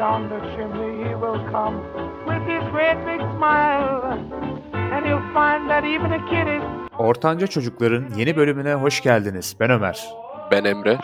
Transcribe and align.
down 0.00 0.28
the 0.28 0.40
chimney 0.56 1.08
he 1.08 1.14
will 1.14 1.40
come 1.52 1.76
with 2.28 2.42
his 2.52 2.64
great 2.72 2.98
big 3.08 3.20
smile. 3.36 4.18
And 4.94 5.06
he'll 5.06 5.28
find 5.38 5.70
that 5.70 5.84
even 5.84 6.12
a 6.12 6.22
kid 6.30 6.46
is 6.56 6.62
Ortanca 6.98 7.46
Çocukların 7.46 8.04
yeni 8.16 8.36
bölümüne 8.36 8.74
hoş 8.74 9.02
geldiniz. 9.02 9.56
Ben 9.60 9.70
Ömer. 9.70 10.08
Ben 10.50 10.64
Emre. 10.64 10.98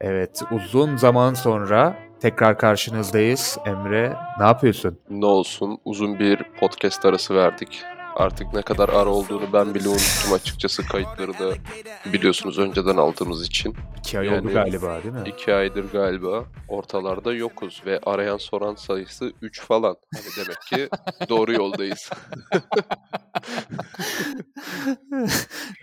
Evet, 0.00 0.42
uzun 0.50 0.96
zaman 0.96 1.34
sonra 1.34 1.94
tekrar 2.20 2.58
karşınızdayız. 2.58 3.58
Emre, 3.66 4.12
ne 4.38 4.44
yapıyorsun? 4.46 4.98
Ne 5.10 5.26
olsun 5.26 5.78
uzun 5.84 6.18
bir 6.18 6.42
podcast 6.60 7.04
arası 7.04 7.34
verdik. 7.34 7.82
Artık 8.18 8.52
ne 8.54 8.62
kadar 8.62 8.88
ara 8.88 9.10
olduğunu 9.10 9.52
ben 9.52 9.74
bile 9.74 9.88
unuttum 9.88 10.32
açıkçası 10.32 10.86
kayıtları 10.86 11.38
da 11.38 11.54
biliyorsunuz 12.12 12.58
önceden 12.58 12.96
aldığımız 12.96 13.46
için. 13.46 13.76
İki 13.98 14.18
ay 14.18 14.26
Yani- 14.26 14.40
oldu 14.40 14.52
galiba 14.52 15.02
değil 15.02 15.14
mi? 15.14 15.22
İki 15.26 15.54
aydır 15.54 15.92
galiba 15.92 16.44
ortalarda 16.68 17.34
yokuz 17.34 17.82
ve 17.86 18.00
arayan 18.02 18.36
soran 18.36 18.74
sayısı 18.74 19.32
3 19.42 19.60
falan. 19.60 19.96
Hani 20.14 20.24
demek 20.36 20.60
ki 20.62 20.88
doğru 21.28 21.52
yoldayız. 21.52 22.10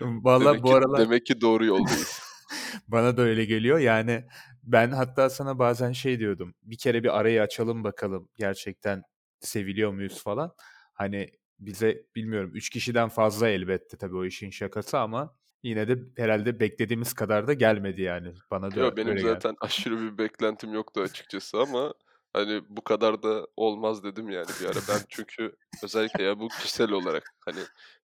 Valla 0.00 0.44
demek, 0.44 0.62
bu 0.62 0.68
ki, 0.68 0.74
aralar 0.74 1.00
demek 1.00 1.26
ki 1.26 1.40
doğru 1.40 1.64
yoldayız. 1.64 2.20
bana 2.88 3.16
da 3.16 3.22
öyle 3.22 3.44
geliyor. 3.44 3.78
Yani 3.78 4.24
ben 4.62 4.90
hatta 4.90 5.30
sana 5.30 5.58
bazen 5.58 5.92
şey 5.92 6.18
diyordum. 6.18 6.54
Bir 6.62 6.78
kere 6.78 7.02
bir 7.02 7.18
arayı 7.18 7.42
açalım 7.42 7.84
bakalım 7.84 8.28
gerçekten 8.38 9.02
seviliyor 9.40 9.92
muyuz 9.92 10.22
falan. 10.22 10.52
Hani 10.94 11.30
bize 11.58 12.06
bilmiyorum 12.16 12.50
3 12.54 12.70
kişiden 12.70 13.08
fazla 13.08 13.48
elbette 13.48 13.96
tabii 13.96 14.16
o 14.16 14.24
işin 14.24 14.50
şakası 14.50 14.98
ama 14.98 15.36
yine 15.62 15.88
de 15.88 15.98
herhalde 16.16 16.60
beklediğimiz 16.60 17.14
kadar 17.14 17.46
da 17.46 17.52
gelmedi 17.52 18.02
yani. 18.02 18.34
Bana 18.50 18.70
da 18.70 18.80
Yo, 18.80 18.96
benim 18.96 19.08
öyle 19.08 19.20
geldi. 19.20 19.32
zaten 19.32 19.56
aşırı 19.60 20.00
bir 20.00 20.18
beklentim 20.18 20.74
yoktu 20.74 21.00
açıkçası 21.00 21.58
ama 21.58 21.94
hani 22.32 22.62
bu 22.68 22.84
kadar 22.84 23.22
da 23.22 23.46
olmaz 23.56 24.04
dedim 24.04 24.28
yani 24.30 24.48
bir 24.60 24.66
ara. 24.66 24.78
Ben 24.88 25.00
çünkü 25.08 25.56
özellikle 25.82 26.24
ya 26.24 26.38
bu 26.38 26.48
kişisel 26.48 26.90
olarak 26.90 27.34
hani 27.44 27.60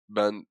ben 0.10 0.46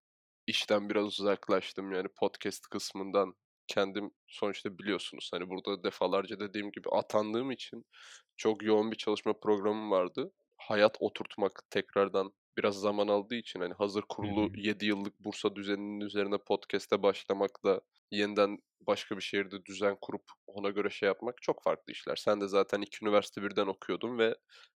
işten 0.46 0.90
biraz 0.90 1.20
uzaklaştım 1.20 1.92
yani 1.92 2.08
podcast 2.08 2.66
kısmından 2.66 3.34
kendim 3.66 4.10
sonuçta 4.28 4.78
biliyorsunuz 4.78 5.30
hani 5.32 5.48
burada 5.48 5.84
defalarca 5.84 6.40
dediğim 6.40 6.72
gibi 6.72 6.88
atandığım 6.88 7.50
için 7.50 7.86
çok 8.36 8.62
yoğun 8.62 8.90
bir 8.90 8.96
çalışma 8.96 9.32
programım 9.32 9.90
vardı. 9.90 10.32
Hayat 10.56 10.96
oturtmak 11.00 11.62
tekrardan 11.70 12.32
biraz 12.58 12.74
zaman 12.80 13.08
aldığı 13.08 13.34
için 13.34 13.60
hani 13.60 13.74
hazır 13.74 14.02
kurulu 14.08 14.50
hı. 14.54 14.56
7 14.56 14.86
yıllık 14.86 15.20
Bursa 15.20 15.56
düzeninin 15.56 16.00
üzerine 16.00 16.38
podcast'e 16.38 17.02
başlamakla 17.02 17.80
yeniden 18.10 18.58
başka 18.80 19.16
bir 19.16 19.22
şehirde 19.22 19.64
düzen 19.64 19.96
kurup 20.00 20.22
ona 20.46 20.70
göre 20.70 20.90
şey 20.90 21.06
yapmak 21.06 21.42
çok 21.42 21.62
farklı 21.62 21.92
işler. 21.92 22.16
Sen 22.16 22.40
de 22.40 22.48
zaten 22.48 22.82
iki 22.82 23.04
üniversite 23.04 23.42
birden 23.42 23.66
okuyordun 23.66 24.18
ve 24.18 24.34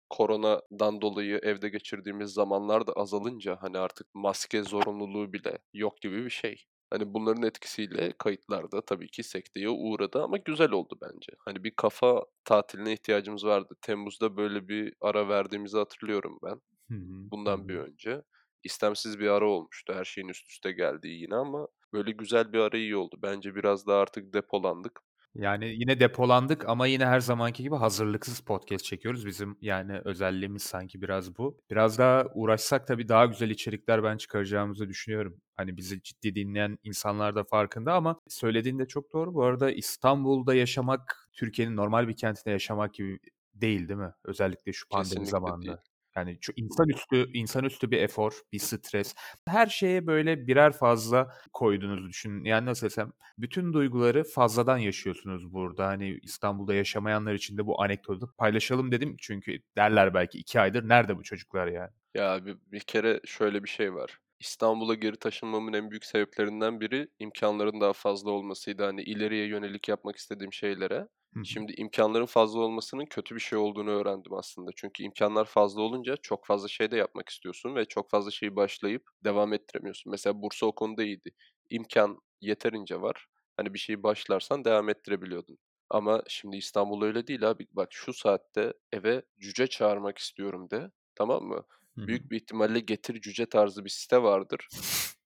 koronadan 0.09 1.02
dolayı 1.02 1.39
evde 1.44 1.69
geçirdiğimiz 1.69 2.31
zamanlar 2.33 2.88
da 2.88 2.94
azalınca 2.94 3.58
hani 3.61 3.77
artık 3.77 4.08
maske 4.14 4.64
zorunluluğu 4.64 5.33
bile 5.33 5.58
yok 5.73 6.02
gibi 6.02 6.25
bir 6.25 6.30
şey. 6.30 6.66
Hani 6.89 7.14
bunların 7.14 7.44
etkisiyle 7.44 8.14
kayıtlarda 8.17 8.81
tabii 8.86 9.08
ki 9.11 9.23
sekteye 9.23 9.69
uğradı 9.69 10.23
ama 10.23 10.38
güzel 10.38 10.72
oldu 10.72 10.97
bence. 11.02 11.31
Hani 11.45 11.64
bir 11.64 11.72
kafa 11.75 12.25
tatiline 12.45 12.94
ihtiyacımız 12.94 13.45
vardı. 13.45 13.75
Temmuz'da 13.81 14.38
böyle 14.38 14.67
bir 14.67 14.94
ara 15.02 15.30
verdiğimizi 15.30 15.77
hatırlıyorum 15.77 16.39
ben 16.44 16.61
Hı 16.92 16.95
hı, 16.95 17.31
bundan 17.31 17.67
bir 17.67 17.75
önce. 17.75 18.22
İstemsiz 18.64 19.20
bir 19.20 19.28
ara 19.28 19.45
olmuştu. 19.50 19.94
Her 19.94 20.06
şeyin 20.06 20.28
üst 20.28 20.50
üste 20.50 20.72
geldiği 20.72 21.22
yine 21.22 21.36
ama 21.36 21.67
böyle 21.94 22.11
güzel 22.11 22.53
bir 22.53 22.59
ara 22.59 22.78
iyi 22.78 22.95
oldu. 22.95 23.20
Bence 23.22 23.56
biraz 23.56 23.88
daha 23.88 24.00
artık 24.02 24.33
depolandık. 24.33 25.02
Yani 25.36 25.66
yine 25.75 26.00
depolandık 26.00 26.70
ama 26.70 26.88
yine 26.88 27.06
her 27.06 27.20
zamanki 27.20 27.64
gibi 27.64 27.75
hazırlıksız 27.75 28.39
podcast 28.39 28.86
çekiyoruz. 28.86 29.25
Bizim 29.25 29.58
yani 29.61 30.02
özelliğimiz 30.06 30.64
sanki 30.64 31.02
biraz 31.02 31.38
bu. 31.38 31.58
Biraz 31.70 31.98
daha 31.98 32.25
uğraşsak 32.33 32.88
tabii 32.88 33.08
daha 33.08 33.26
güzel 33.26 33.50
içerikler 33.50 34.03
ben 34.03 34.17
çıkaracağımızı 34.17 34.89
düşünüyorum. 34.89 35.42
Hani 35.58 35.78
bizi 35.78 36.03
ciddi 36.03 36.36
dinleyen 36.36 36.77
insanlar 36.83 37.36
da 37.36 37.44
farkında 37.44 37.94
ama 37.94 38.20
söylediğin 38.27 38.80
de 38.80 38.88
çok 38.88 39.14
doğru. 39.14 39.33
Bu 39.33 39.44
arada 39.44 39.71
İstanbul'da 39.71 40.55
yaşamak 40.55 41.30
Türkiye'nin 41.33 41.76
normal 41.76 42.08
bir 42.08 42.15
kentinde 42.17 42.52
yaşamak 42.52 42.94
gibi 42.94 43.20
değil 43.54 43.88
değil 43.88 43.99
mi? 43.99 44.14
Özellikle 44.26 44.73
şu 44.73 44.89
pandemi 44.89 45.05
Kesinlikle 45.05 45.30
zamanında. 45.30 45.65
değil. 45.67 45.77
Yani 46.16 46.39
çok 46.39 46.60
insanüstü 46.60 47.32
insanüstü 47.33 47.92
bir 47.92 48.02
efor, 48.02 48.42
bir 48.54 48.60
stres. 48.60 49.16
Her 49.48 49.67
şeye 49.67 50.08
böyle 50.08 50.48
birer 50.48 50.72
fazla 50.72 51.33
koyduğunuzu 51.54 52.10
düşünün. 52.10 52.44
Yani 52.44 52.66
nasıl 52.66 52.88
desem 52.88 53.11
bütün 53.38 53.73
duyguları 53.73 54.23
fazladan 54.23 54.77
yaşıyorsunuz 54.77 55.54
burada. 55.54 55.88
Hani 55.88 56.20
İstanbul'da 56.23 56.73
yaşamayanlar 56.73 57.33
için 57.33 57.58
de 57.58 57.66
bu 57.66 57.82
anekdotu 57.82 58.33
paylaşalım 58.38 58.92
dedim. 58.92 59.16
Çünkü 59.20 59.60
derler 59.77 60.14
belki 60.14 60.38
iki 60.38 60.60
aydır 60.60 60.89
nerede 60.89 61.17
bu 61.17 61.23
çocuklar 61.23 61.67
yani? 61.67 61.89
Ya 62.16 62.45
bir, 62.45 62.58
bir 62.71 62.80
kere 62.80 63.21
şöyle 63.26 63.64
bir 63.64 63.70
şey 63.70 63.94
var. 63.94 64.20
İstanbul'a 64.39 64.94
geri 64.95 65.17
taşınmamın 65.17 65.73
en 65.73 65.92
büyük 65.92 66.05
sebeplerinden 66.05 66.80
biri 66.82 67.08
imkanların 67.20 67.82
daha 67.82 67.94
fazla 67.94 68.32
olmasıydı. 68.32 68.83
Hani 68.83 69.02
ileriye 69.04 69.48
yönelik 69.48 69.89
yapmak 69.89 70.16
istediğim 70.16 70.54
şeylere. 70.54 71.08
Hı. 71.33 71.42
Şimdi 71.43 71.73
imkanların 71.77 72.25
fazla 72.25 72.59
olmasının 72.59 73.05
kötü 73.05 73.36
bir 73.36 73.39
şey 73.39 73.59
olduğunu 73.59 73.89
öğrendim 73.89 74.33
aslında. 74.33 74.71
Çünkü 74.75 75.03
imkanlar 75.03 75.45
fazla 75.45 75.81
olunca 75.81 76.17
çok 76.17 76.45
fazla 76.45 76.67
şey 76.67 76.92
de 76.92 76.97
yapmak 76.97 77.30
istiyorsun 77.30 77.75
ve 77.75 77.86
çok 77.86 78.09
fazla 78.11 78.31
şeyi 78.31 78.55
başlayıp 78.55 79.03
devam 79.23 79.53
ettiremiyorsun. 79.53 80.11
Mesela 80.11 80.41
Bursa 80.41 80.65
o 80.65 80.75
konuda 80.75 81.03
iyiydi. 81.03 81.31
İmkan 81.70 82.17
yeterince 82.41 83.02
var. 83.02 83.25
Hani 83.58 83.73
bir 83.73 83.80
şeyi 83.80 84.03
başlarsan 84.03 84.65
devam 84.65 84.89
ettirebiliyordun. 84.89 85.58
Ama 85.89 86.23
şimdi 86.27 86.58
İstanbul 86.58 87.02
öyle 87.03 87.27
değil 87.27 87.49
abi. 87.49 87.67
Bak 87.71 87.89
şu 87.93 88.14
saatte 88.14 88.73
eve 88.91 89.21
cüce 89.39 89.67
çağırmak 89.67 90.17
istiyorum 90.17 90.70
de. 90.71 90.91
Tamam 91.15 91.43
mı? 91.43 91.64
Hı 91.97 92.02
hı. 92.02 92.08
Büyük 92.08 92.31
bir 92.31 92.36
ihtimalle 92.41 92.80
getir 92.80 93.21
cüce 93.21 93.45
tarzı 93.45 93.86
bir 93.86 93.89
site 93.89 94.23
vardır 94.23 94.70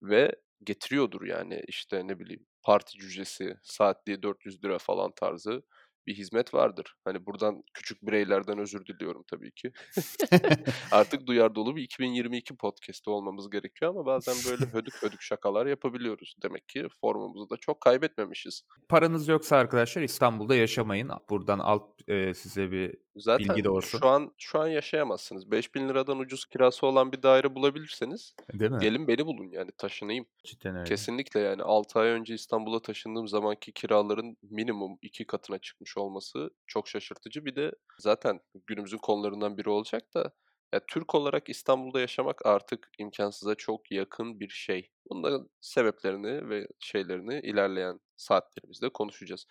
ve 0.02 0.32
getiriyordur 0.64 1.22
yani 1.26 1.62
işte 1.68 2.08
ne 2.08 2.20
bileyim 2.20 2.46
parti 2.64 2.98
cücesi 3.00 3.58
saatliği 3.64 4.24
400 4.24 4.64
lira 4.64 4.78
falan 4.80 5.12
tarzı 5.16 5.64
bir 6.08 6.14
hizmet 6.14 6.54
vardır. 6.54 6.96
Hani 7.06 7.26
buradan 7.26 7.64
küçük 7.74 8.08
bireylerden 8.08 8.58
özür 8.58 8.86
diliyorum 8.86 9.24
tabii 9.32 9.52
ki. 9.52 9.72
Artık 10.92 11.28
duyar 11.28 11.56
dolu 11.56 11.76
bir 11.76 11.84
2022 11.84 12.56
podcast'i 12.56 13.10
olmamız 13.10 13.50
gerekiyor 13.50 13.92
ama 13.92 14.06
bazen 14.06 14.36
böyle 14.52 14.66
hödük 14.74 15.04
hödük 15.04 15.22
şakalar 15.22 15.66
yapabiliyoruz. 15.66 16.36
Demek 16.44 16.70
ki 16.70 16.88
formumuzu 17.02 17.50
da 17.50 17.58
çok 17.58 17.82
kaybetmemişiz. 17.82 18.62
Paranız 18.90 19.28
yoksa 19.28 19.58
arkadaşlar 19.58 20.02
İstanbul'da 20.02 20.56
yaşamayın. 20.56 21.10
Buradan 21.30 21.60
alt 21.60 22.10
e, 22.10 22.34
size 22.34 22.72
bir 22.72 23.05
Zaten 23.16 23.56
bilgi 23.56 23.70
olsun. 23.70 24.00
şu 24.00 24.08
an 24.08 24.34
şu 24.38 24.60
an 24.60 24.68
yaşayamazsınız. 24.68 25.52
5000 25.52 25.90
liradan 25.90 26.20
ucuz 26.20 26.46
kirası 26.46 26.88
olan 26.88 27.12
bir 27.12 27.24
daire 27.24 27.56
bulabilirseniz 27.56 28.36
Değil 28.54 28.72
mi? 28.72 28.80
gelin 28.82 29.08
beni 29.08 29.26
bulun 29.26 29.50
yani 29.52 29.72
taşınayım. 29.78 30.26
Cidden 30.44 30.76
öyle. 30.76 30.84
Kesinlikle 30.84 31.40
yani 31.40 31.64
6 31.64 32.00
ay 32.00 32.10
önce 32.10 32.34
İstanbul'a 32.34 32.82
taşındığım 32.82 33.28
zamanki 33.28 33.72
kiraların 33.72 34.38
minimum 34.42 34.98
2 35.02 35.28
katına 35.28 35.60
çıkmış 35.60 35.98
olması 35.98 36.50
çok 36.68 36.88
şaşırtıcı. 36.88 37.46
Bir 37.46 37.56
de 37.56 37.72
zaten 38.00 38.40
günümüzün 38.68 38.98
konularından 38.98 39.58
biri 39.58 39.70
olacak 39.70 40.14
da 40.14 40.32
ya 40.74 40.82
Türk 40.88 41.16
olarak 41.16 41.50
İstanbul'da 41.50 42.00
yaşamak 42.00 42.46
artık 42.46 42.90
imkansıza 42.98 43.56
çok 43.56 43.92
yakın 43.92 44.40
bir 44.40 44.50
şey. 44.50 44.92
Bunların 45.10 45.50
sebeplerini 45.62 46.50
ve 46.50 46.68
şeylerini 46.80 47.40
ilerleyen 47.40 48.00
saatlerimizde 48.18 48.90
konuşacağız. 48.90 49.46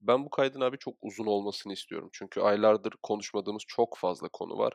Ben 0.00 0.24
bu 0.24 0.30
kaydın 0.30 0.60
abi 0.60 0.78
çok 0.78 0.94
uzun 1.02 1.26
olmasını 1.26 1.72
istiyorum. 1.72 2.08
Çünkü 2.12 2.40
aylardır 2.40 2.92
konuşmadığımız 3.02 3.62
çok 3.68 3.96
fazla 3.98 4.28
konu 4.28 4.58
var. 4.58 4.72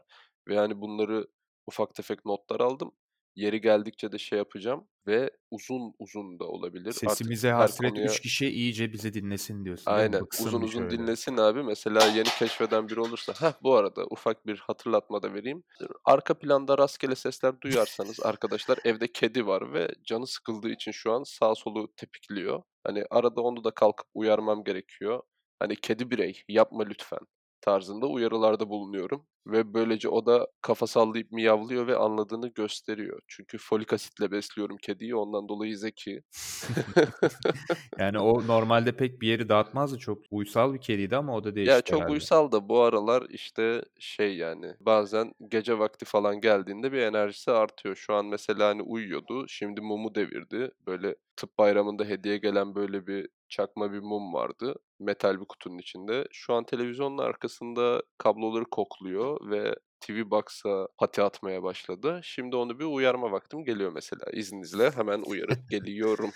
Ve 0.47 0.56
yani 0.56 0.81
bunları 0.81 1.28
ufak 1.68 1.96
tefek 1.96 2.25
notlar 2.25 2.59
aldım. 2.59 2.91
Yeri 3.35 3.62
geldikçe 3.62 4.12
de 4.12 4.18
şey 4.18 4.38
yapacağım 4.38 4.88
ve 5.07 5.31
uzun 5.51 5.94
uzun 6.00 6.40
da 6.40 6.46
olabilir. 6.46 6.88
Artık 7.06 7.12
Sesimize 7.12 7.50
her 7.50 7.53
hasret 7.53 7.90
konuya 7.90 8.07
kişi 8.07 8.47
iyice 8.50 8.94
bizi 8.94 9.13
dinlesin 9.13 9.66
diyorsun 9.66 9.91
aynen 9.91 10.22
uzun 10.41 10.62
uzun 10.62 10.79
şöyle. 10.79 10.97
dinlesin 10.97 11.38
abi. 11.38 11.63
Mesela 11.63 12.06
yeni 12.06 12.29
keşfeden 12.40 12.90
biri 12.90 13.00
olursa 13.00 13.34
heh 13.40 13.53
bu 13.63 13.75
arada 13.75 14.06
ufak 14.09 14.45
bir 14.47 14.57
hatırlatma 14.57 15.24
da 15.24 15.33
vereyim. 15.33 15.63
Arka 16.06 16.39
planda 16.39 16.77
rastgele 16.77 17.15
sesler 17.15 17.62
duyarsanız 17.62 18.19
arkadaşlar 18.25 18.80
evde 18.83 19.12
kedi 19.12 19.48
var 19.48 19.74
ve 19.74 19.88
canı 20.04 20.27
sıkıldığı 20.27 20.69
için 20.69 20.92
şu 20.92 21.12
an 21.12 21.24
sağ 21.24 21.56
solu 21.56 21.94
tepikliyor. 21.95 22.63
Hani 22.83 23.06
arada 23.10 23.42
onu 23.42 23.63
da 23.63 23.71
kalkıp 23.71 24.07
uyarmam 24.13 24.63
gerekiyor. 24.63 25.21
Hani 25.60 25.75
kedi 25.75 26.12
birey 26.12 26.44
yapma 26.50 26.83
lütfen 26.83 27.19
tarzında 27.65 28.07
uyarılarda 28.07 28.69
bulunuyorum. 28.69 29.25
Ve 29.47 29.73
böylece 29.73 30.09
o 30.09 30.25
da 30.25 30.47
kafa 30.62 30.88
sallayıp 30.88 31.31
miyavlıyor 31.31 31.88
ve 31.88 31.97
anladığını 31.97 32.47
gösteriyor. 32.47 33.19
Çünkü 33.27 33.57
folik 33.57 33.94
asitle 33.94 34.31
besliyorum 34.31 34.77
kediyi 34.81 35.15
ondan 35.15 35.50
dolayı 35.50 35.77
zeki. 35.77 36.21
Yani 38.00 38.19
o 38.19 38.47
normalde 38.47 38.95
pek 38.97 39.21
bir 39.21 39.27
yeri 39.27 39.50
dağıtmazdı. 39.50 40.00
Çok 40.00 40.17
uysal 40.31 40.73
bir 40.73 40.81
kediydi 40.81 41.15
ama 41.17 41.35
o 41.35 41.44
da 41.44 41.56
Ya 41.65 41.81
değişti 41.81 41.81
çok 41.81 42.01
herhalde. 42.01 42.12
uysal 42.12 42.51
da 42.51 42.69
bu 42.69 42.81
aralar 42.81 43.23
işte 43.29 43.81
şey 44.00 44.38
yani 44.38 44.73
bazen 44.79 45.33
gece 45.50 45.79
vakti 45.79 46.06
falan 46.06 46.41
geldiğinde 46.41 46.91
bir 46.91 46.97
enerjisi 47.01 47.51
artıyor. 47.51 47.95
Şu 47.95 48.13
an 48.13 48.25
mesela 48.25 48.67
hani 48.69 48.81
uyuyordu. 48.81 49.45
Şimdi 49.47 49.81
mumu 49.81 50.15
devirdi. 50.15 50.71
Böyle 50.88 51.15
tıp 51.35 51.57
bayramında 51.57 52.06
hediye 52.06 52.38
gelen 52.38 52.75
böyle 52.75 53.07
bir 53.07 53.29
çakma 53.56 53.92
bir 53.92 54.00
mum 54.00 54.34
vardı. 54.34 54.75
Metal 55.00 55.40
bir 55.40 55.46
kutunun 55.46 55.78
içinde. 55.78 56.28
Şu 56.31 56.54
an 56.54 56.63
televizyonun 56.63 57.18
arkasında 57.18 58.02
kabloları 58.18 58.66
kokluyor 58.66 59.50
ve 59.50 59.75
TV 60.00 60.30
Box'a 60.31 60.88
pati 60.98 61.22
atmaya 61.22 61.63
başladı. 61.63 62.19
Şimdi 62.24 62.56
onu 62.56 62.80
bir 62.80 62.86
uyarma 62.86 63.31
vaktim 63.31 63.63
geliyor 63.63 63.92
mesela. 63.92 64.25
İzninizle 64.34 64.92
hemen 64.92 65.22
uyarıp 65.22 65.69
geliyorum. 65.69 66.31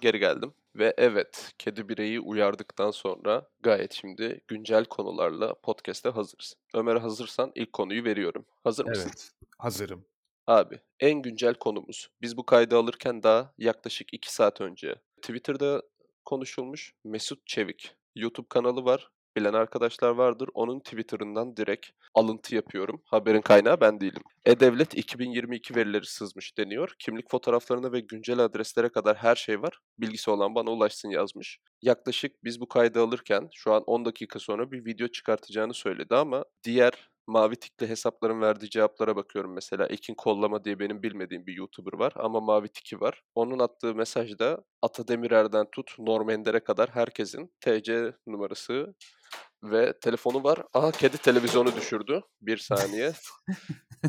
Geri 0.00 0.18
geldim. 0.18 0.54
Ve 0.76 0.94
evet, 0.96 1.52
kedi 1.58 1.88
bireyi 1.88 2.20
uyardıktan 2.20 2.90
sonra 2.90 3.48
gayet 3.60 3.92
şimdi 3.92 4.40
güncel 4.48 4.84
konularla 4.84 5.54
podcast'e 5.54 6.08
hazırız. 6.08 6.54
Ömer 6.74 6.96
hazırsan 6.96 7.52
ilk 7.54 7.72
konuyu 7.72 8.04
veriyorum. 8.04 8.46
Hazır 8.64 8.86
mısın? 8.86 9.10
Evet. 9.10 9.30
Hazırım. 9.58 10.04
Abi 10.46 10.80
en 11.00 11.22
güncel 11.22 11.54
konumuz. 11.54 12.08
Biz 12.22 12.36
bu 12.36 12.46
kaydı 12.46 12.76
alırken 12.76 13.22
daha 13.22 13.52
yaklaşık 13.58 14.14
2 14.14 14.34
saat 14.34 14.60
önce 14.60 14.94
Twitter'da 15.22 15.82
konuşulmuş 16.24 16.92
Mesut 17.04 17.46
Çevik. 17.46 17.96
YouTube 18.14 18.46
kanalı 18.48 18.84
var. 18.84 19.08
Bilen 19.36 19.52
arkadaşlar 19.52 20.10
vardır. 20.10 20.48
Onun 20.54 20.80
Twitter'ından 20.80 21.56
direkt 21.56 21.86
alıntı 22.14 22.54
yapıyorum. 22.54 23.02
Haberin 23.04 23.40
kaynağı 23.40 23.80
ben 23.80 24.00
değilim. 24.00 24.22
E-Devlet 24.44 24.94
2022 24.94 25.76
verileri 25.76 26.06
sızmış 26.06 26.58
deniyor. 26.58 26.94
Kimlik 26.98 27.30
fotoğraflarına 27.30 27.92
ve 27.92 28.00
güncel 28.00 28.38
adreslere 28.38 28.88
kadar 28.88 29.16
her 29.16 29.36
şey 29.36 29.62
var. 29.62 29.78
Bilgisi 29.98 30.30
olan 30.30 30.54
bana 30.54 30.70
ulaşsın 30.70 31.08
yazmış. 31.10 31.58
Yaklaşık 31.82 32.44
biz 32.44 32.60
bu 32.60 32.68
kaydı 32.68 33.02
alırken 33.02 33.48
şu 33.54 33.72
an 33.72 33.82
10 33.86 34.04
dakika 34.04 34.38
sonra 34.38 34.70
bir 34.70 34.84
video 34.84 35.08
çıkartacağını 35.08 35.74
söyledi 35.74 36.14
ama 36.14 36.44
diğer 36.64 37.10
mavi 37.26 37.56
tikli 37.56 37.88
hesapların 37.88 38.40
verdiği 38.40 38.70
cevaplara 38.70 39.16
bakıyorum 39.16 39.54
mesela. 39.54 39.86
Ekin 39.86 40.14
Kollama 40.14 40.64
diye 40.64 40.78
benim 40.78 41.02
bilmediğim 41.02 41.46
bir 41.46 41.54
YouTuber 41.54 41.98
var 41.98 42.12
ama 42.16 42.40
mavi 42.40 42.68
tiki 42.68 43.00
var. 43.00 43.22
Onun 43.34 43.58
attığı 43.58 43.94
mesajda 43.94 44.64
Ata 44.82 45.08
Demirer'den 45.08 45.66
tut 45.72 45.98
Norm 45.98 46.30
Ender'e 46.30 46.60
kadar 46.60 46.90
herkesin 46.90 47.52
TC 47.60 48.12
numarası 48.26 48.94
ve 49.62 49.98
telefonu 50.00 50.44
var. 50.44 50.62
Aha 50.74 50.90
kedi 50.90 51.18
televizyonu 51.18 51.76
düşürdü. 51.76 52.20
Bir 52.40 52.56
saniye. 52.56 53.12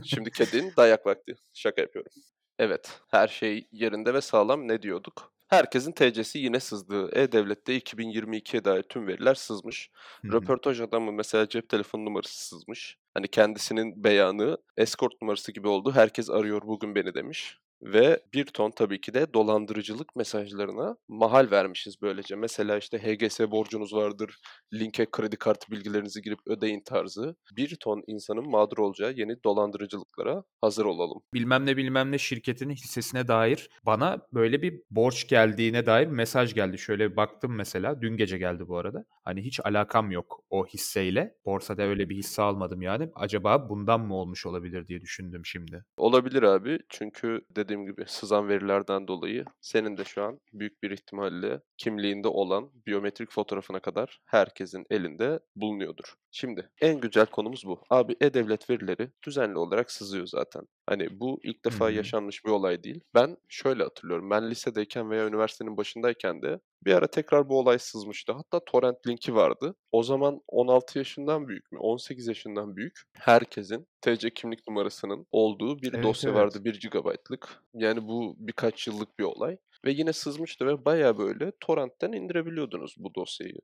Şimdi 0.06 0.32
kedinin 0.32 0.74
dayak 0.78 1.06
vakti. 1.06 1.36
Şaka 1.54 1.82
yapıyorum. 1.82 2.12
Evet, 2.60 3.00
her 3.12 3.28
şey 3.28 3.68
yerinde 3.72 4.14
ve 4.14 4.22
sağlam 4.22 4.68
ne 4.68 4.82
diyorduk? 4.82 5.36
Herkesin 5.48 5.92
TC'si 5.92 6.40
yine 6.40 6.60
sızdığı. 6.60 7.20
E-Devlet'te 7.20 7.78
2022'ye 7.78 8.66
dair 8.66 8.84
tüm 8.84 9.08
veriler 9.08 9.36
sızmış. 9.36 9.90
Hı 10.22 10.28
hı. 10.28 10.34
Röportaj 10.34 10.82
adamı 10.82 11.12
mesela 11.12 11.50
cep 11.50 11.70
telefonu 11.70 12.06
numarası 12.06 12.48
sızmış. 12.48 12.98
Hani 13.16 13.28
kendisinin 13.28 14.04
beyanı 14.04 14.58
escort 14.78 15.22
numarası 15.22 15.52
gibi 15.52 15.68
oldu. 15.68 15.92
Herkes 15.92 16.30
arıyor 16.30 16.62
bugün 16.68 16.96
beni 16.96 17.14
demiş. 17.16 17.60
Ve 17.82 18.20
bir 18.34 18.46
ton 18.46 18.72
tabii 18.72 19.02
ki 19.02 19.14
de 19.14 19.34
dolandırıcılık 19.34 20.16
mesajlarına 20.16 20.98
mahal 21.08 21.52
vermişiz 21.52 22.02
böylece. 22.02 22.36
Mesela 22.36 22.78
işte 22.78 22.98
HGS 23.00 23.40
borcunuz 23.52 23.94
vardır, 23.94 24.40
linke 24.74 25.08
kredi 25.12 25.38
kartı 25.38 25.72
bilgilerinizi 25.72 26.22
girip 26.22 26.40
ödeyin 26.48 26.82
tarzı. 26.86 27.36
Bir 27.58 27.76
ton 27.76 28.04
insanın 28.08 28.50
mağdur 28.50 28.78
olacağı 28.78 29.14
yeni 29.14 29.44
dolandırıcılıklara 29.44 30.44
hazır 30.62 30.86
olalım. 30.86 31.22
bilmem 31.34 31.66
ne 31.66 31.78
bilmem 31.78 32.12
ne 32.12 32.18
şirketinin 32.18 32.74
hissesine 32.74 33.28
dair 33.28 33.70
bana 33.86 34.22
böyle 34.34 34.62
bir 34.62 34.82
borç 34.92 35.28
geldiğine 35.28 35.86
dair 35.86 36.08
mesaj 36.08 36.54
geldi. 36.54 36.78
Şöyle 36.78 37.16
baktım 37.16 37.56
mesela. 37.56 38.02
Dün 38.02 38.18
gece 38.18 38.38
geldi 38.38 38.68
bu 38.68 38.78
arada. 38.78 39.06
Hani 39.24 39.42
hiç 39.42 39.60
alakam 39.64 40.12
yok 40.12 40.44
o 40.50 40.66
hisseyle. 40.66 41.36
Borsada 41.46 41.84
öyle 41.84 42.10
bir 42.10 42.16
hisse 42.16 42.42
almadım 42.42 42.82
yani. 42.82 43.10
Acaba 43.16 43.70
bundan 43.70 44.02
mı 44.02 44.16
olmuş 44.16 44.46
olabilir 44.46 44.88
diye 44.88 45.02
düşündüm 45.02 45.46
şimdi. 45.46 45.86
Olabilir 45.98 46.44
abi 46.44 46.80
çünkü 46.90 47.42
dediğim 47.66 47.86
gibi 47.86 48.06
sızan 48.08 48.50
verilerden 48.50 49.08
dolayı 49.08 49.46
senin 49.62 49.98
de 49.98 50.04
şu 50.04 50.24
an 50.24 50.40
büyük 50.54 50.84
bir 50.84 50.92
ihtimalle 50.92 51.62
kimliğinde 51.78 52.28
olan 52.28 52.72
biyometrik 52.88 53.32
fotoğrafına 53.32 53.80
kadar 53.80 54.20
herkesin 54.26 54.86
elinde 54.90 55.40
bulunuyordur. 55.56 56.14
Şimdi 56.32 56.70
en 56.82 57.00
güncel 57.00 57.26
konumuz 57.26 57.64
bu. 57.66 57.82
Abi 57.90 58.16
e-devlet 58.22 58.70
verileri 58.70 59.12
düzenli 59.26 59.58
olarak 59.58 59.92
sızıyor 59.92 60.28
zaten. 60.28 60.62
Hani 60.86 61.20
bu 61.20 61.40
ilk 61.44 61.66
defa 61.66 61.90
yaşanmış 61.90 62.46
bir 62.46 62.50
olay 62.50 62.84
değil. 62.84 63.02
Ben 63.14 63.38
şöyle 63.50 63.84
hatırlıyorum. 63.84 64.30
Ben 64.30 64.50
lisedeyken 64.50 65.10
veya 65.10 65.28
üniversitenin 65.28 65.78
başındayken 65.78 66.42
de 66.42 66.60
bir 66.86 66.94
ara 66.94 67.08
tekrar 67.08 67.50
bu 67.50 67.60
olay 67.60 67.80
sızmıştı. 67.80 68.34
Hatta 68.34 68.66
torrent 68.66 69.08
linki 69.08 69.36
vardı. 69.36 69.76
O 69.92 70.04
zaman 70.04 70.42
16 70.48 70.98
yaşından 70.98 71.48
büyük 71.48 71.72
mü? 71.72 71.80
18 71.80 72.28
yaşından 72.28 72.76
büyük. 72.76 73.02
Herkesin 73.14 73.88
TC 74.02 74.30
kimlik 74.30 74.68
numarasının 74.68 75.28
olduğu 75.32 75.82
bir 75.82 75.94
Evet, 75.94 76.04
dosya 76.04 76.32
evet. 76.32 76.42
vardı 76.42 76.66
1 76.66 76.90
GB'lık. 76.90 77.64
Yani 77.74 78.08
bu 78.08 78.36
birkaç 78.40 78.88
yıllık 78.88 79.20
bir 79.20 79.24
olay. 79.24 79.58
Ve 79.86 79.92
yine 79.92 80.14
sızmıştı 80.14 80.66
ve 80.68 80.86
baya 80.86 81.18
böyle 81.18 81.52
torrentten 81.60 82.12
indirebiliyordunuz 82.12 82.96
bu 82.98 83.16
dosyayı. 83.16 83.60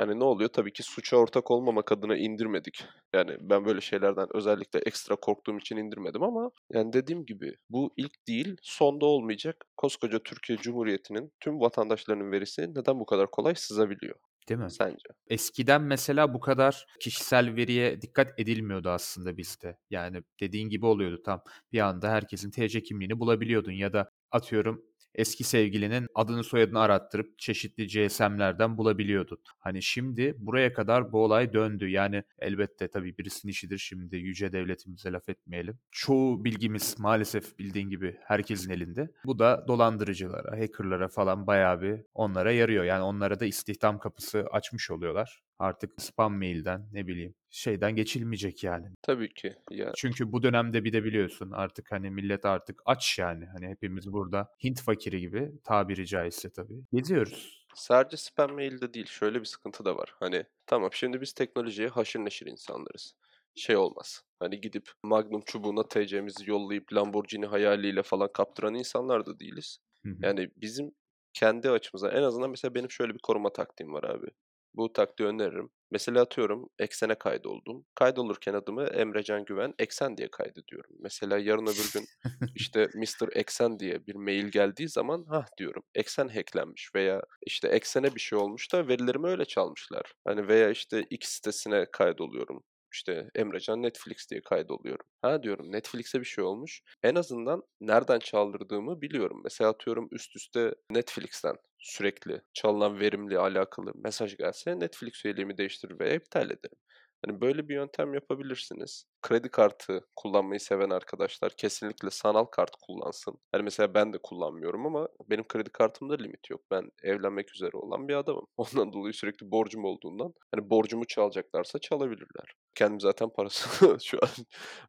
Hani 0.00 0.20
ne 0.20 0.24
oluyor? 0.24 0.50
Tabii 0.52 0.72
ki 0.72 0.82
suça 0.82 1.16
ortak 1.16 1.50
olmamak 1.50 1.92
adına 1.92 2.16
indirmedik. 2.16 2.84
Yani 3.14 3.36
ben 3.40 3.64
böyle 3.64 3.80
şeylerden 3.80 4.26
özellikle 4.34 4.78
ekstra 4.86 5.16
korktuğum 5.16 5.58
için 5.58 5.76
indirmedim 5.76 6.22
ama 6.22 6.50
yani 6.72 6.92
dediğim 6.92 7.26
gibi 7.26 7.54
bu 7.70 7.92
ilk 7.96 8.28
değil, 8.28 8.56
sonda 8.62 9.06
olmayacak. 9.06 9.64
Koskoca 9.76 10.18
Türkiye 10.18 10.58
Cumhuriyeti'nin 10.58 11.32
tüm 11.40 11.60
vatandaşlarının 11.60 12.32
verisi 12.32 12.62
neden 12.74 13.00
bu 13.00 13.06
kadar 13.06 13.30
kolay 13.30 13.54
sızabiliyor 13.54 14.16
Değil 14.48 14.60
mi? 14.60 14.70
sence? 14.70 15.08
Eskiden 15.28 15.82
mesela 15.82 16.34
bu 16.34 16.40
kadar 16.40 16.86
kişisel 17.00 17.56
veriye 17.56 18.02
dikkat 18.02 18.40
edilmiyordu 18.40 18.88
aslında 18.88 19.36
bizde. 19.36 19.76
Yani 19.90 20.22
dediğin 20.40 20.68
gibi 20.68 20.86
oluyordu 20.86 21.22
tam. 21.24 21.42
Bir 21.72 21.80
anda 21.80 22.10
herkesin 22.10 22.50
TC 22.50 22.82
kimliğini 22.82 23.20
bulabiliyordun 23.20 23.72
ya 23.72 23.92
da 23.92 24.10
atıyorum 24.30 24.82
eski 25.14 25.44
sevgilinin 25.44 26.06
adını 26.14 26.44
soyadını 26.44 26.80
arattırıp 26.80 27.38
çeşitli 27.38 27.86
GSM'lerden 27.86 28.78
bulabiliyordun. 28.78 29.38
Hani 29.58 29.82
şimdi 29.82 30.34
buraya 30.38 30.72
kadar 30.72 31.12
bu 31.12 31.24
olay 31.24 31.52
döndü. 31.52 31.88
Yani 31.88 32.22
elbette 32.38 32.88
tabii 32.88 33.18
birisinin 33.18 33.50
işidir 33.50 33.78
şimdi 33.78 34.16
yüce 34.16 34.52
devletimize 34.52 35.12
laf 35.12 35.28
etmeyelim. 35.28 35.78
Çoğu 35.90 36.44
bilgimiz 36.44 36.96
maalesef 36.98 37.58
bildiğin 37.58 37.90
gibi 37.90 38.16
herkesin 38.24 38.70
elinde. 38.70 39.10
Bu 39.24 39.38
da 39.38 39.64
dolandırıcılara, 39.68 40.60
hackerlara 40.60 41.08
falan 41.08 41.46
bayağı 41.46 41.82
bir 41.82 42.00
onlara 42.14 42.52
yarıyor. 42.52 42.84
Yani 42.84 43.02
onlara 43.02 43.40
da 43.40 43.44
istihdam 43.44 43.98
kapısı 43.98 44.46
açmış 44.52 44.90
oluyorlar. 44.90 45.42
Artık 45.60 46.02
spam 46.02 46.38
mailden 46.38 46.88
ne 46.92 47.06
bileyim 47.06 47.34
şeyden 47.50 47.96
geçilmeyecek 47.96 48.64
yani. 48.64 48.86
Tabii 49.02 49.34
ki. 49.34 49.56
Ya 49.70 49.92
Çünkü 49.96 50.32
bu 50.32 50.42
dönemde 50.42 50.84
bir 50.84 50.92
de 50.92 51.04
biliyorsun 51.04 51.50
artık 51.50 51.92
hani 51.92 52.10
millet 52.10 52.44
artık 52.44 52.82
aç 52.86 53.18
yani. 53.18 53.46
Hani 53.46 53.68
hepimiz 53.68 54.12
burada 54.12 54.50
Hint 54.64 54.82
fakiri 54.82 55.20
gibi 55.20 55.52
tabiri 55.64 56.06
caizse 56.06 56.50
tabii. 56.50 56.84
Geziyoruz. 56.92 57.66
Sadece 57.74 58.16
spam 58.16 58.52
mailde 58.52 58.94
değil, 58.94 59.06
şöyle 59.06 59.40
bir 59.40 59.44
sıkıntı 59.44 59.84
da 59.84 59.96
var. 59.96 60.14
Hani 60.20 60.44
tamam 60.66 60.90
şimdi 60.92 61.20
biz 61.20 61.32
teknolojiye 61.32 61.88
haşır 61.88 62.20
neşir 62.20 62.46
insanlarız. 62.46 63.14
Şey 63.54 63.76
olmaz. 63.76 64.22
Hani 64.38 64.60
gidip 64.60 64.90
Magnum 65.02 65.42
çubuğuna 65.46 65.88
TC'mizi 65.88 66.50
yollayıp 66.50 66.92
Lamborghini 66.92 67.46
hayaliyle 67.46 68.02
falan 68.02 68.32
kaptıran 68.32 68.74
insanlar 68.74 69.26
da 69.26 69.40
değiliz. 69.40 69.78
Hı 70.04 70.10
hı. 70.10 70.16
Yani 70.22 70.50
bizim 70.56 70.94
kendi 71.32 71.70
açımıza 71.70 72.08
en 72.10 72.22
azından 72.22 72.50
mesela 72.50 72.74
benim 72.74 72.90
şöyle 72.90 73.14
bir 73.14 73.20
koruma 73.22 73.52
taktiğim 73.52 73.92
var 73.92 74.04
abi. 74.04 74.26
Bu 74.74 74.92
taktiği 74.92 75.24
öneririm. 75.28 75.70
Mesela 75.90 76.22
atıyorum 76.22 76.68
Eksen'e 76.78 77.14
kaydoldum. 77.14 77.84
Kaydolurken 77.94 78.54
adımı 78.54 78.84
Emrecan 78.84 79.44
Güven 79.44 79.74
Eksen 79.78 80.16
diye 80.16 80.28
kaydediyorum. 80.30 80.96
Mesela 81.00 81.38
yarın 81.38 81.62
öbür 81.62 81.90
gün 81.94 82.06
işte 82.54 82.88
Mr. 82.94 83.36
Eksen 83.36 83.78
diye 83.78 84.06
bir 84.06 84.14
mail 84.14 84.48
geldiği 84.48 84.88
zaman 84.88 85.24
ha 85.28 85.44
diyorum 85.58 85.82
Eksen 85.94 86.28
hacklenmiş 86.28 86.90
veya 86.94 87.22
işte 87.46 87.68
Eksen'e 87.68 88.14
bir 88.14 88.20
şey 88.20 88.38
olmuş 88.38 88.72
da 88.72 88.88
verilerimi 88.88 89.26
öyle 89.26 89.44
çalmışlar. 89.44 90.12
Hani 90.24 90.48
veya 90.48 90.70
işte 90.70 91.06
X 91.10 91.28
sitesine 91.28 91.86
kaydoluyorum. 91.92 92.62
İşte 92.92 93.30
Emrecan 93.34 93.82
Netflix 93.82 94.30
diye 94.30 94.40
kaydoluyorum. 94.40 95.06
Ha 95.22 95.42
diyorum 95.42 95.72
Netflix'e 95.72 96.20
bir 96.20 96.24
şey 96.24 96.44
olmuş. 96.44 96.82
En 97.02 97.14
azından 97.14 97.62
nereden 97.80 98.18
çaldırdığımı 98.18 99.00
biliyorum. 99.02 99.40
Mesela 99.44 99.70
atıyorum 99.70 100.08
üst 100.12 100.36
üste 100.36 100.74
Netflix'ten 100.90 101.56
sürekli 101.78 102.42
çalınan 102.54 103.00
verimle 103.00 103.38
alakalı 103.38 103.92
mesaj 103.94 104.36
gelse 104.36 104.78
Netflix 104.80 105.24
üyeliğimi 105.24 105.58
değiştirir 105.58 106.00
veya 106.00 106.14
iptal 106.14 106.46
ederim. 106.50 106.78
Hani 107.26 107.40
böyle 107.40 107.68
bir 107.68 107.74
yöntem 107.74 108.14
yapabilirsiniz. 108.14 109.04
Kredi 109.22 109.48
kartı 109.48 110.00
kullanmayı 110.16 110.60
seven 110.60 110.90
arkadaşlar 110.90 111.52
kesinlikle 111.56 112.10
sanal 112.10 112.44
kart 112.44 112.70
kullansın. 112.86 113.38
Hani 113.52 113.62
mesela 113.62 113.94
ben 113.94 114.12
de 114.12 114.18
kullanmıyorum 114.22 114.86
ama 114.86 115.08
benim 115.30 115.48
kredi 115.48 115.70
kartımda 115.70 116.14
limit 116.14 116.50
yok. 116.50 116.60
Ben 116.70 116.90
evlenmek 117.02 117.54
üzere 117.54 117.76
olan 117.76 118.08
bir 118.08 118.14
adamım. 118.14 118.46
Ondan 118.56 118.92
dolayı 118.92 119.14
sürekli 119.14 119.50
borcum 119.50 119.84
olduğundan 119.84 120.34
hani 120.54 120.70
borcumu 120.70 121.04
çalacaklarsa 121.06 121.78
çalabilirler. 121.78 122.54
Kendim 122.74 123.00
zaten 123.00 123.30
parası 123.30 123.98
şu 124.04 124.18
an 124.22 124.28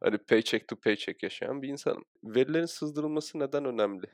hani 0.02 0.18
paycheck 0.18 0.68
to 0.68 0.76
paycheck 0.76 1.22
yaşayan 1.22 1.62
bir 1.62 1.68
insanım. 1.68 2.04
Verilerin 2.24 2.66
sızdırılması 2.66 3.38
neden 3.38 3.64
önemli? 3.64 4.06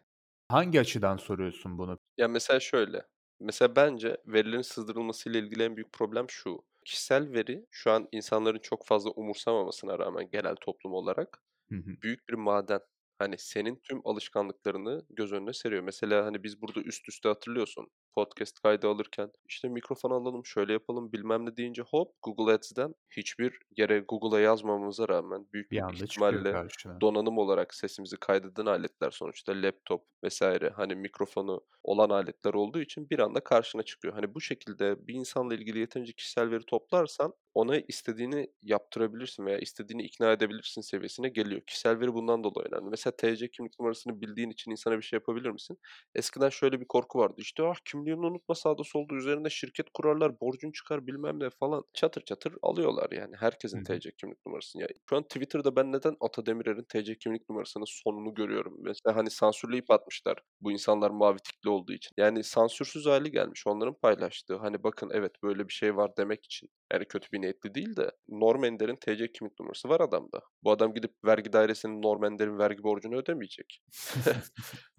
Hangi 0.48 0.80
açıdan 0.80 1.16
soruyorsun 1.16 1.78
bunu? 1.78 1.98
Ya 2.16 2.28
mesela 2.28 2.60
şöyle. 2.60 3.02
Mesela 3.40 3.76
bence 3.76 4.16
verilerin 4.26 4.62
sızdırılmasıyla 4.62 5.40
ilgili 5.40 5.62
en 5.62 5.76
büyük 5.76 5.92
problem 5.92 6.30
şu. 6.30 6.64
Kişisel 6.88 7.32
veri 7.32 7.66
şu 7.70 7.90
an 7.90 8.08
insanların 8.12 8.58
çok 8.58 8.86
fazla 8.86 9.10
umursamamasına 9.10 9.98
rağmen 9.98 10.30
genel 10.30 10.54
toplum 10.60 10.92
olarak 10.94 11.42
Hı 11.68 11.74
hı. 11.76 11.96
büyük 12.02 12.28
bir 12.28 12.34
maden. 12.34 12.80
Hani 13.18 13.38
senin 13.38 13.80
tüm 13.84 14.00
alışkanlıklarını 14.08 15.06
göz 15.10 15.32
önüne 15.32 15.52
seriyor. 15.52 15.82
Mesela 15.82 16.26
hani 16.26 16.44
biz 16.44 16.62
burada 16.62 16.80
üst 16.82 17.08
üste 17.08 17.28
hatırlıyorsun 17.28 17.88
podcast 18.18 18.60
kaydı 18.60 18.88
alırken 18.88 19.30
işte 19.48 19.68
mikrofon 19.68 20.10
alalım, 20.10 20.46
şöyle 20.46 20.72
yapalım 20.72 21.12
bilmem 21.12 21.46
ne 21.46 21.56
deyince 21.56 21.82
hop 21.82 22.12
Google 22.22 22.52
Ads'den 22.52 22.94
hiçbir 23.16 23.58
yere 23.76 24.00
Google'a 24.08 24.40
yazmamamıza 24.40 25.08
rağmen 25.08 25.46
büyük 25.52 25.70
Bir 25.70 25.76
bir 25.76 26.04
ihtimalle 26.04 26.68
donanım 27.00 27.38
olarak 27.38 27.74
sesimizi 27.74 28.16
kaydeden 28.16 28.66
aletler 28.66 29.10
sonuçta 29.10 29.52
laptop 29.62 30.04
vesaire 30.24 30.70
hani 30.76 30.94
mikrofonu 30.94 31.60
olan 31.82 32.10
aletler 32.10 32.54
olduğu 32.54 32.80
için 32.80 33.10
bir 33.10 33.18
anda 33.18 33.40
karşına 33.40 33.82
çıkıyor. 33.82 34.14
Hani 34.14 34.34
bu 34.34 34.40
şekilde 34.40 35.06
bir 35.06 35.14
insanla 35.14 35.54
ilgili 35.54 35.78
yeterince 35.78 36.12
kişisel 36.12 36.50
veri 36.50 36.64
toplarsan 36.66 37.34
ona 37.54 37.78
istediğini 37.78 38.52
yaptırabilirsin 38.62 39.46
veya 39.46 39.58
istediğini 39.58 40.02
ikna 40.02 40.32
edebilirsin 40.32 40.80
seviyesine 40.80 41.28
geliyor. 41.28 41.60
Kişisel 41.66 42.00
veri 42.00 42.14
bundan 42.14 42.44
dolayı 42.44 42.68
önemli. 42.72 42.90
Mesela 42.90 43.16
TC 43.16 43.50
kimlik 43.50 43.80
numarasını 43.80 44.20
bildiğin 44.20 44.50
için 44.50 44.70
insana 44.70 44.96
bir 44.96 45.02
şey 45.02 45.16
yapabilir 45.16 45.50
misin? 45.50 45.78
Eskiden 46.14 46.48
şöyle 46.48 46.80
bir 46.80 46.86
korku 46.88 47.18
vardı. 47.18 47.34
İşte 47.38 47.62
ah 47.62 47.74
kimliğini 48.08 48.26
unutma 48.26 48.54
sağda 48.54 48.84
solda 48.84 49.14
üzerinde 49.14 49.50
şirket 49.50 49.86
kurarlar, 49.94 50.40
borcun 50.40 50.70
çıkar 50.72 51.06
bilmem 51.06 51.40
ne 51.40 51.50
falan. 51.50 51.84
Çatır 51.94 52.22
çatır 52.22 52.54
alıyorlar 52.62 53.10
yani 53.10 53.36
herkesin 53.36 53.80
Hı. 53.80 53.84
TC 53.84 54.10
kimlik 54.12 54.46
numarasını. 54.46 54.82
Ya 54.82 54.88
şu 55.10 55.16
an 55.16 55.22
Twitter'da 55.22 55.76
ben 55.76 55.92
neden 55.92 56.16
Ata 56.20 56.46
Demirer'in 56.46 56.84
TC 56.88 57.18
kimlik 57.18 57.48
numarasının 57.48 57.84
sonunu 57.88 58.34
görüyorum. 58.34 58.76
Mesela 58.80 59.16
hani 59.16 59.30
sansürleyip 59.30 59.90
atmışlar 59.90 60.38
bu 60.60 60.72
insanlar 60.72 61.10
mavi 61.10 61.38
tikli 61.38 61.70
olduğu 61.70 61.92
için. 61.92 62.10
Yani 62.16 62.44
sansürsüz 62.44 63.06
hali 63.06 63.30
gelmiş 63.30 63.66
onların 63.66 63.94
paylaştığı. 63.94 64.56
Hani 64.56 64.82
bakın 64.82 65.10
evet 65.12 65.32
böyle 65.42 65.68
bir 65.68 65.72
şey 65.72 65.96
var 65.96 66.10
demek 66.18 66.44
için. 66.44 66.68
Yani 66.92 67.04
kötü 67.04 67.32
bir 67.32 67.40
niyetli 67.40 67.74
değil 67.74 67.96
de 67.96 68.10
Norm 68.28 68.64
Ender'in 68.64 68.96
TC 68.96 69.32
kimlik 69.32 69.60
numarası 69.60 69.88
var 69.88 70.00
adamda. 70.00 70.40
Bu 70.62 70.70
adam 70.70 70.94
gidip 70.94 71.12
vergi 71.24 71.52
dairesinin 71.52 72.02
Norm 72.02 72.24
Ender'in 72.24 72.58
vergi 72.58 72.82
borcunu 72.82 73.16
ödemeyecek. 73.16 73.80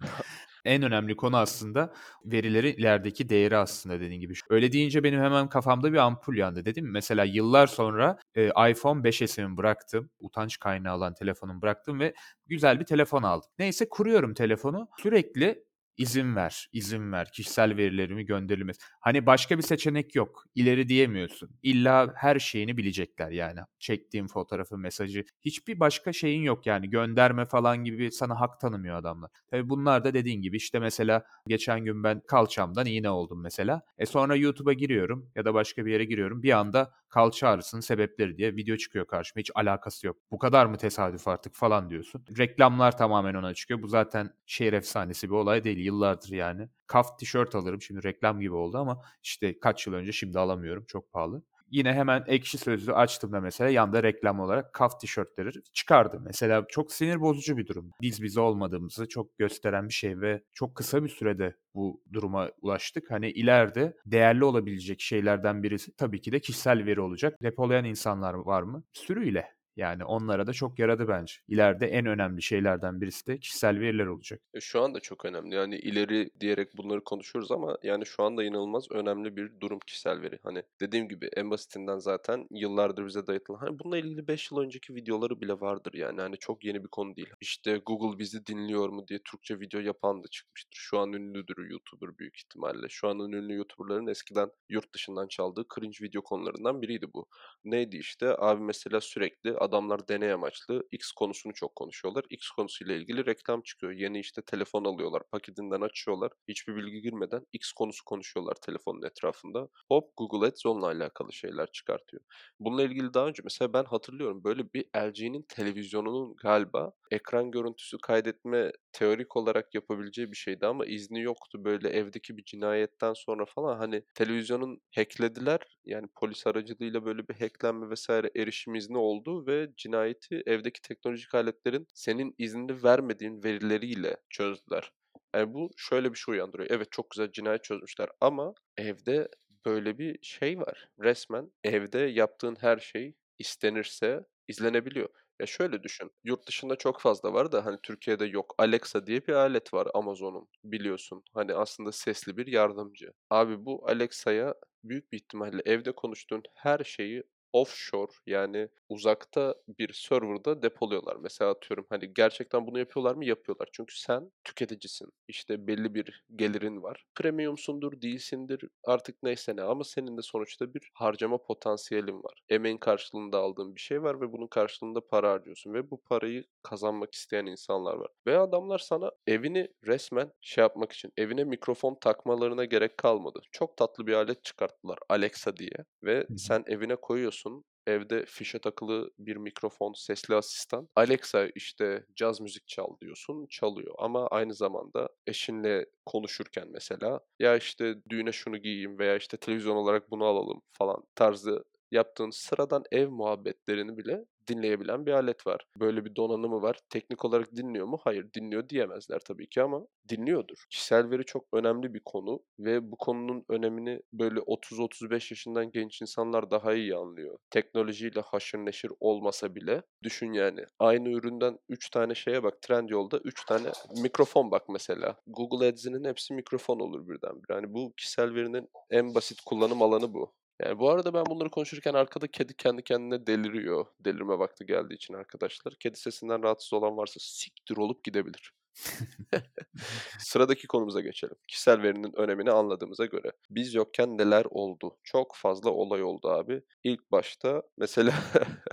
En 0.64 0.82
önemli 0.82 1.16
konu 1.16 1.36
aslında 1.36 1.92
verilerin 2.24 2.72
ilerideki 2.72 3.28
değeri 3.28 3.56
aslında 3.56 4.00
dediğin 4.00 4.20
gibi. 4.20 4.34
Öyle 4.50 4.72
deyince 4.72 5.02
benim 5.04 5.20
hemen 5.20 5.48
kafamda 5.48 5.92
bir 5.92 5.98
ampul 5.98 6.36
yandı 6.36 6.64
dedim? 6.64 6.90
Mesela 6.90 7.24
yıllar 7.24 7.66
sonra 7.66 8.18
e, 8.34 8.46
iPhone 8.70 9.04
5S'imi 9.04 9.56
bıraktım. 9.56 10.10
Utanç 10.20 10.58
kaynağı 10.58 10.96
olan 10.96 11.14
telefonumu 11.14 11.62
bıraktım 11.62 12.00
ve 12.00 12.14
güzel 12.46 12.80
bir 12.80 12.84
telefon 12.84 13.22
aldım. 13.22 13.50
Neyse 13.58 13.88
kuruyorum 13.88 14.34
telefonu. 14.34 14.88
Sürekli 15.02 15.64
izin 16.00 16.36
ver, 16.36 16.68
izin 16.72 17.12
ver, 17.12 17.32
kişisel 17.32 17.76
verilerimi 17.76 18.24
gönderilmez. 18.24 18.76
Hani 19.00 19.26
başka 19.26 19.58
bir 19.58 19.62
seçenek 19.62 20.14
yok. 20.14 20.44
İleri 20.54 20.88
diyemiyorsun. 20.88 21.50
İlla 21.62 22.12
her 22.16 22.38
şeyini 22.38 22.76
bilecekler 22.76 23.30
yani. 23.30 23.60
Çektiğim 23.78 24.26
fotoğrafı, 24.28 24.78
mesajı. 24.78 25.24
Hiçbir 25.42 25.80
başka 25.80 26.12
şeyin 26.12 26.42
yok 26.42 26.66
yani. 26.66 26.90
Gönderme 26.90 27.46
falan 27.46 27.84
gibi 27.84 28.12
sana 28.12 28.40
hak 28.40 28.60
tanımıyor 28.60 28.96
adamlar. 28.96 29.30
Tabii 29.50 29.68
bunlar 29.68 30.04
da 30.04 30.14
dediğin 30.14 30.42
gibi 30.42 30.56
işte 30.56 30.78
mesela 30.78 31.24
geçen 31.46 31.84
gün 31.84 32.04
ben 32.04 32.20
kalçamdan 32.28 32.86
iğne 32.86 33.10
oldum 33.10 33.42
mesela. 33.42 33.82
E 33.98 34.06
sonra 34.06 34.36
YouTube'a 34.36 34.72
giriyorum 34.72 35.30
ya 35.34 35.44
da 35.44 35.54
başka 35.54 35.86
bir 35.86 35.92
yere 35.92 36.04
giriyorum. 36.04 36.42
Bir 36.42 36.52
anda 36.52 36.92
kalça 37.10 37.48
ağrısının 37.48 37.80
sebepleri 37.80 38.36
diye 38.36 38.56
video 38.56 38.76
çıkıyor 38.76 39.06
karşıma. 39.06 39.40
Hiç 39.40 39.50
alakası 39.54 40.06
yok. 40.06 40.16
Bu 40.30 40.38
kadar 40.38 40.66
mı 40.66 40.76
tesadüf 40.76 41.28
artık 41.28 41.54
falan 41.54 41.90
diyorsun. 41.90 42.24
Reklamlar 42.38 42.96
tamamen 42.98 43.34
ona 43.34 43.54
çıkıyor. 43.54 43.82
Bu 43.82 43.88
zaten 43.88 44.30
şehir 44.46 44.72
efsanesi 44.72 45.28
bir 45.30 45.34
olay 45.34 45.64
değil. 45.64 45.78
Yıllardır 45.78 46.32
yani. 46.32 46.68
Kaf 46.86 47.18
tişört 47.18 47.54
alırım. 47.54 47.82
Şimdi 47.82 48.02
reklam 48.04 48.40
gibi 48.40 48.54
oldu 48.54 48.78
ama 48.78 49.02
işte 49.22 49.60
kaç 49.60 49.86
yıl 49.86 49.94
önce 49.94 50.12
şimdi 50.12 50.38
alamıyorum. 50.38 50.84
Çok 50.88 51.12
pahalı. 51.12 51.42
Yine 51.70 51.92
hemen 51.92 52.24
ekşi 52.26 52.58
sözlüğü 52.58 52.92
açtığımda 52.92 53.40
mesela 53.40 53.70
yanda 53.70 54.02
reklam 54.02 54.40
olarak 54.40 54.72
kaf 54.72 55.00
tişörtleri 55.00 55.50
çıkardı. 55.72 56.20
Mesela 56.24 56.64
çok 56.68 56.92
sinir 56.92 57.20
bozucu 57.20 57.56
bir 57.56 57.66
durum. 57.66 57.90
Biz 58.00 58.22
bize 58.22 58.40
olmadığımızı 58.40 59.08
çok 59.08 59.38
gösteren 59.38 59.88
bir 59.88 59.94
şey 59.94 60.20
ve 60.20 60.42
çok 60.52 60.74
kısa 60.74 61.04
bir 61.04 61.08
sürede 61.08 61.56
bu 61.74 62.02
duruma 62.12 62.50
ulaştık. 62.60 63.10
Hani 63.10 63.30
ileride 63.30 63.96
değerli 64.06 64.44
olabilecek 64.44 65.00
şeylerden 65.00 65.62
birisi 65.62 65.96
tabii 65.96 66.20
ki 66.20 66.32
de 66.32 66.40
kişisel 66.40 66.86
veri 66.86 67.00
olacak. 67.00 67.36
Depolayan 67.42 67.84
insanlar 67.84 68.34
var 68.34 68.62
mı? 68.62 68.84
Sürüyle. 68.92 69.59
Yani 69.80 70.04
onlara 70.04 70.46
da 70.46 70.52
çok 70.52 70.78
yaradı 70.78 71.08
bence. 71.08 71.34
İleride 71.48 71.86
en 71.86 72.06
önemli 72.06 72.42
şeylerden 72.42 73.00
birisi 73.00 73.26
de 73.26 73.38
kişisel 73.38 73.80
veriler 73.80 74.06
olacak. 74.06 74.40
E, 74.54 74.60
Şu 74.60 74.82
anda 74.82 75.00
çok 75.00 75.24
önemli. 75.24 75.54
Yani 75.54 75.76
ileri 75.76 76.30
diyerek 76.40 76.76
bunları 76.76 77.04
konuşuyoruz 77.04 77.50
ama 77.52 77.78
yani 77.82 78.06
şu 78.06 78.22
anda 78.22 78.44
inanılmaz 78.44 78.90
önemli 78.90 79.36
bir 79.36 79.60
durum 79.60 79.78
kişisel 79.86 80.22
veri. 80.22 80.38
Hani 80.42 80.62
dediğim 80.80 81.08
gibi 81.08 81.30
en 81.36 81.50
basitinden 81.50 81.98
zaten 81.98 82.46
yıllardır 82.50 83.06
bize 83.06 83.26
dayatılan. 83.26 83.58
Hani 83.58 83.78
bununla 83.78 83.98
ilgili 83.98 84.28
5 84.28 84.50
yıl 84.50 84.58
önceki 84.58 84.94
videoları 84.94 85.40
bile 85.40 85.52
vardır 85.60 85.94
yani. 85.94 86.20
Hani 86.20 86.36
çok 86.38 86.64
yeni 86.64 86.82
bir 86.84 86.88
konu 86.88 87.16
değil. 87.16 87.28
İşte 87.40 87.78
Google 87.86 88.18
bizi 88.18 88.46
dinliyor 88.46 88.88
mu 88.88 89.08
diye 89.08 89.18
Türkçe 89.24 89.60
video 89.60 89.80
yapan 89.80 90.22
da 90.24 90.28
çıkmıştır. 90.28 90.78
Şu 90.80 90.98
an 90.98 91.12
ünlüdür 91.12 91.70
YouTuber 91.70 92.18
büyük 92.18 92.36
ihtimalle. 92.36 92.86
Şu 92.88 93.08
anın 93.08 93.32
ünlü 93.32 93.54
YouTuber'ların 93.54 94.06
eskiden 94.06 94.50
yurt 94.68 94.94
dışından 94.94 95.28
çaldığı 95.28 95.64
cringe 95.74 95.96
video 96.02 96.22
konularından 96.22 96.82
biriydi 96.82 97.06
bu. 97.14 97.26
Neydi 97.64 97.96
işte? 97.96 98.36
Abi 98.38 98.62
mesela 98.62 99.00
sürekli 99.00 99.56
adamlar 99.70 100.08
deney 100.08 100.32
amaçlı 100.32 100.82
X 100.92 101.12
konusunu 101.12 101.52
çok 101.54 101.76
konuşuyorlar. 101.76 102.24
X 102.30 102.48
konusuyla 102.48 102.94
ilgili 102.94 103.26
reklam 103.26 103.62
çıkıyor. 103.62 103.92
Yeni 103.92 104.20
işte 104.20 104.42
telefon 104.42 104.84
alıyorlar. 104.84 105.22
Paketinden 105.32 105.80
açıyorlar. 105.80 106.32
Hiçbir 106.48 106.76
bilgi 106.76 107.00
girmeden 107.00 107.46
X 107.52 107.72
konusu 107.72 108.04
konuşuyorlar 108.04 108.54
telefonun 108.66 109.02
etrafında. 109.02 109.68
Hop 109.88 110.04
Google 110.16 110.46
Ads 110.46 110.66
onunla 110.66 110.86
alakalı 110.86 111.32
şeyler 111.32 111.72
çıkartıyor. 111.72 112.22
Bununla 112.60 112.82
ilgili 112.82 113.14
daha 113.14 113.26
önce 113.26 113.42
mesela 113.44 113.72
ben 113.72 113.84
hatırlıyorum 113.84 114.44
böyle 114.44 114.72
bir 114.74 114.84
LG'nin 114.96 115.44
televizyonunun 115.48 116.36
galiba 116.42 116.92
ekran 117.10 117.50
görüntüsü 117.50 117.98
kaydetme 117.98 118.72
teorik 118.92 119.36
olarak 119.36 119.74
yapabileceği 119.74 120.30
bir 120.32 120.36
şeydi 120.36 120.66
ama 120.66 120.86
izni 120.86 121.22
yoktu. 121.22 121.64
Böyle 121.64 121.88
evdeki 121.88 122.36
bir 122.36 122.44
cinayetten 122.44 123.12
sonra 123.14 123.44
falan 123.46 123.78
hani 123.78 124.02
televizyonun 124.14 124.80
hacklediler. 124.94 125.60
Yani 125.84 126.06
polis 126.16 126.46
aracılığıyla 126.46 127.04
böyle 127.04 127.28
bir 127.28 127.34
hacklenme 127.34 127.90
vesaire 127.90 128.30
erişim 128.36 128.74
izni 128.74 128.98
oldu 128.98 129.46
ve 129.46 129.49
cinayeti 129.76 130.42
evdeki 130.46 130.82
teknolojik 130.82 131.34
aletlerin 131.34 131.86
senin 131.94 132.34
iznini 132.38 132.82
vermediğin 132.82 133.44
verileriyle 133.44 134.16
çözdüler. 134.30 134.92
Yani 135.34 135.54
bu 135.54 135.70
şöyle 135.76 136.12
bir 136.12 136.18
şey 136.18 136.32
uyandırıyor. 136.32 136.70
Evet 136.70 136.92
çok 136.92 137.10
güzel 137.10 137.32
cinayet 137.32 137.64
çözmüşler 137.64 138.08
ama 138.20 138.54
evde 138.76 139.28
böyle 139.66 139.98
bir 139.98 140.18
şey 140.22 140.58
var. 140.58 140.88
Resmen 141.02 141.52
evde 141.64 141.98
yaptığın 141.98 142.56
her 142.60 142.78
şey 142.78 143.14
istenirse 143.38 144.20
izlenebiliyor. 144.48 145.08
Ya 145.40 145.46
şöyle 145.46 145.82
düşün. 145.82 146.10
Yurt 146.24 146.46
dışında 146.48 146.76
çok 146.76 147.00
fazla 147.00 147.32
var 147.32 147.52
da 147.52 147.66
hani 147.66 147.78
Türkiye'de 147.82 148.24
yok. 148.24 148.54
Alexa 148.58 149.06
diye 149.06 149.26
bir 149.26 149.32
alet 149.32 149.74
var 149.74 149.88
Amazon'un 149.94 150.48
biliyorsun. 150.64 151.22
Hani 151.34 151.54
aslında 151.54 151.92
sesli 151.92 152.36
bir 152.36 152.46
yardımcı. 152.46 153.12
Abi 153.30 153.64
bu 153.64 153.88
Alexa'ya 153.88 154.54
büyük 154.84 155.12
bir 155.12 155.16
ihtimalle 155.16 155.62
evde 155.64 155.92
konuştuğun 155.92 156.42
her 156.54 156.78
şeyi 156.84 157.22
offshore 157.52 158.12
yani 158.26 158.68
uzakta 158.88 159.54
bir 159.68 159.92
serverda 159.92 160.62
depoluyorlar. 160.62 161.16
Mesela 161.16 161.50
atıyorum 161.50 161.86
hani 161.90 162.14
gerçekten 162.14 162.66
bunu 162.66 162.78
yapıyorlar 162.78 163.14
mı? 163.14 163.24
Yapıyorlar. 163.24 163.68
Çünkü 163.72 164.00
sen 164.00 164.30
tüketicisin. 164.44 165.08
İşte 165.28 165.66
belli 165.66 165.94
bir 165.94 166.24
gelirin 166.36 166.82
var. 166.82 167.04
Premiumsundur, 167.14 168.00
değilsindir 168.02 168.60
artık 168.84 169.22
neyse 169.22 169.56
ne 169.56 169.62
ama 169.62 169.84
senin 169.84 170.16
de 170.16 170.22
sonuçta 170.22 170.74
bir 170.74 170.90
harcama 170.94 171.42
potansiyelin 171.42 172.22
var. 172.22 172.42
Emeğin 172.48 172.78
karşılığında 172.78 173.38
aldığın 173.38 173.74
bir 173.74 173.80
şey 173.80 174.02
var 174.02 174.20
ve 174.20 174.32
bunun 174.32 174.46
karşılığında 174.46 175.06
para 175.06 175.30
harcıyorsun 175.32 175.74
ve 175.74 175.90
bu 175.90 176.02
parayı 176.02 176.44
kazanmak 176.62 177.14
isteyen 177.14 177.46
insanlar 177.46 177.94
var. 177.94 178.08
Ve 178.26 178.38
adamlar 178.38 178.78
sana 178.78 179.10
evini 179.26 179.68
resmen 179.86 180.32
şey 180.40 180.62
yapmak 180.62 180.92
için 180.92 181.12
evine 181.16 181.44
mikrofon 181.44 181.98
takmalarına 182.00 182.64
gerek 182.64 182.98
kalmadı. 182.98 183.40
Çok 183.52 183.76
tatlı 183.76 184.06
bir 184.06 184.12
alet 184.12 184.44
çıkarttılar 184.44 184.98
Alexa 185.08 185.56
diye 185.56 185.84
ve 186.02 186.28
sen 186.36 186.64
evine 186.66 186.96
koyuyorsun 186.96 187.39
evde 187.86 188.24
fişe 188.26 188.58
takılı 188.58 189.10
bir 189.18 189.36
mikrofon, 189.36 189.92
sesli 189.92 190.34
asistan. 190.34 190.88
Alexa 190.96 191.46
işte 191.54 192.04
caz 192.16 192.40
müzik 192.40 192.68
çal 192.68 193.00
diyorsun, 193.00 193.46
çalıyor. 193.50 193.94
Ama 193.98 194.26
aynı 194.26 194.54
zamanda 194.54 195.08
eşinle 195.26 195.86
konuşurken 196.06 196.68
mesela 196.70 197.20
ya 197.38 197.56
işte 197.56 197.94
düğüne 198.10 198.32
şunu 198.32 198.58
giyeyim 198.58 198.98
veya 198.98 199.16
işte 199.16 199.36
televizyon 199.36 199.76
olarak 199.76 200.10
bunu 200.10 200.24
alalım 200.24 200.62
falan 200.72 201.04
tarzı 201.14 201.64
yaptığın 201.90 202.30
sıradan 202.30 202.84
ev 202.92 203.08
muhabbetlerini 203.08 203.98
bile 203.98 204.24
dinleyebilen 204.48 205.06
bir 205.06 205.12
alet 205.12 205.46
var. 205.46 205.66
Böyle 205.80 206.04
bir 206.04 206.16
donanımı 206.16 206.62
var. 206.62 206.78
Teknik 206.90 207.24
olarak 207.24 207.56
dinliyor 207.56 207.86
mu? 207.86 207.98
Hayır, 208.04 208.32
dinliyor 208.34 208.68
diyemezler 208.68 209.18
tabii 209.18 209.48
ki 209.48 209.62
ama 209.62 209.86
dinliyordur. 210.08 210.64
Kişisel 210.70 211.10
veri 211.10 211.24
çok 211.24 211.46
önemli 211.52 211.94
bir 211.94 212.00
konu 212.04 212.40
ve 212.58 212.90
bu 212.92 212.96
konunun 212.96 213.44
önemini 213.48 214.00
böyle 214.12 214.40
30-35 214.40 215.12
yaşından 215.32 215.70
genç 215.70 216.02
insanlar 216.02 216.50
daha 216.50 216.74
iyi 216.74 216.96
anlıyor. 216.96 217.38
Teknolojiyle 217.50 218.20
haşır 218.20 218.58
neşir 218.58 218.92
olmasa 219.00 219.54
bile 219.54 219.82
düşün 220.02 220.32
yani. 220.32 220.64
Aynı 220.78 221.08
üründen 221.08 221.58
3 221.68 221.90
tane 221.90 222.14
şeye 222.14 222.42
bak. 222.42 222.62
Trendyol'da 222.62 223.18
3 223.18 223.44
tane 223.44 223.68
mikrofon 224.02 224.50
bak 224.50 224.68
mesela. 224.68 225.16
Google 225.26 225.68
Ads'inin 225.68 226.04
hepsi 226.04 226.34
mikrofon 226.34 226.80
olur 226.80 227.08
birdenbire. 227.08 227.54
Yani 227.54 227.74
bu 227.74 227.92
kişisel 227.96 228.34
verinin 228.34 228.68
en 228.90 229.14
basit 229.14 229.40
kullanım 229.46 229.82
alanı 229.82 230.14
bu. 230.14 230.32
Yani 230.64 230.78
bu 230.78 230.90
arada 230.90 231.14
ben 231.14 231.26
bunları 231.26 231.50
konuşurken 231.50 231.94
arkada 231.94 232.26
kedi 232.26 232.56
kendi 232.56 232.84
kendine 232.84 233.26
deliriyor. 233.26 233.86
Delirme 234.00 234.38
vakti 234.38 234.66
geldiği 234.66 234.94
için 234.94 235.14
arkadaşlar. 235.14 235.74
Kedi 235.80 235.98
sesinden 235.98 236.42
rahatsız 236.42 236.72
olan 236.72 236.96
varsa 236.96 237.20
siktir 237.20 237.76
olup 237.76 238.04
gidebilir. 238.04 238.52
Sıradaki 240.18 240.66
konumuza 240.66 241.00
geçelim. 241.00 241.36
Kişisel 241.48 241.82
verinin 241.82 242.12
önemini 242.16 242.50
anladığımıza 242.50 243.04
göre. 243.06 243.32
Biz 243.50 243.74
yokken 243.74 244.18
neler 244.18 244.44
oldu? 244.50 244.96
Çok 245.04 245.36
fazla 245.36 245.70
olay 245.70 246.02
oldu 246.02 246.28
abi. 246.28 246.62
İlk 246.84 247.12
başta 247.12 247.62
mesela 247.78 248.14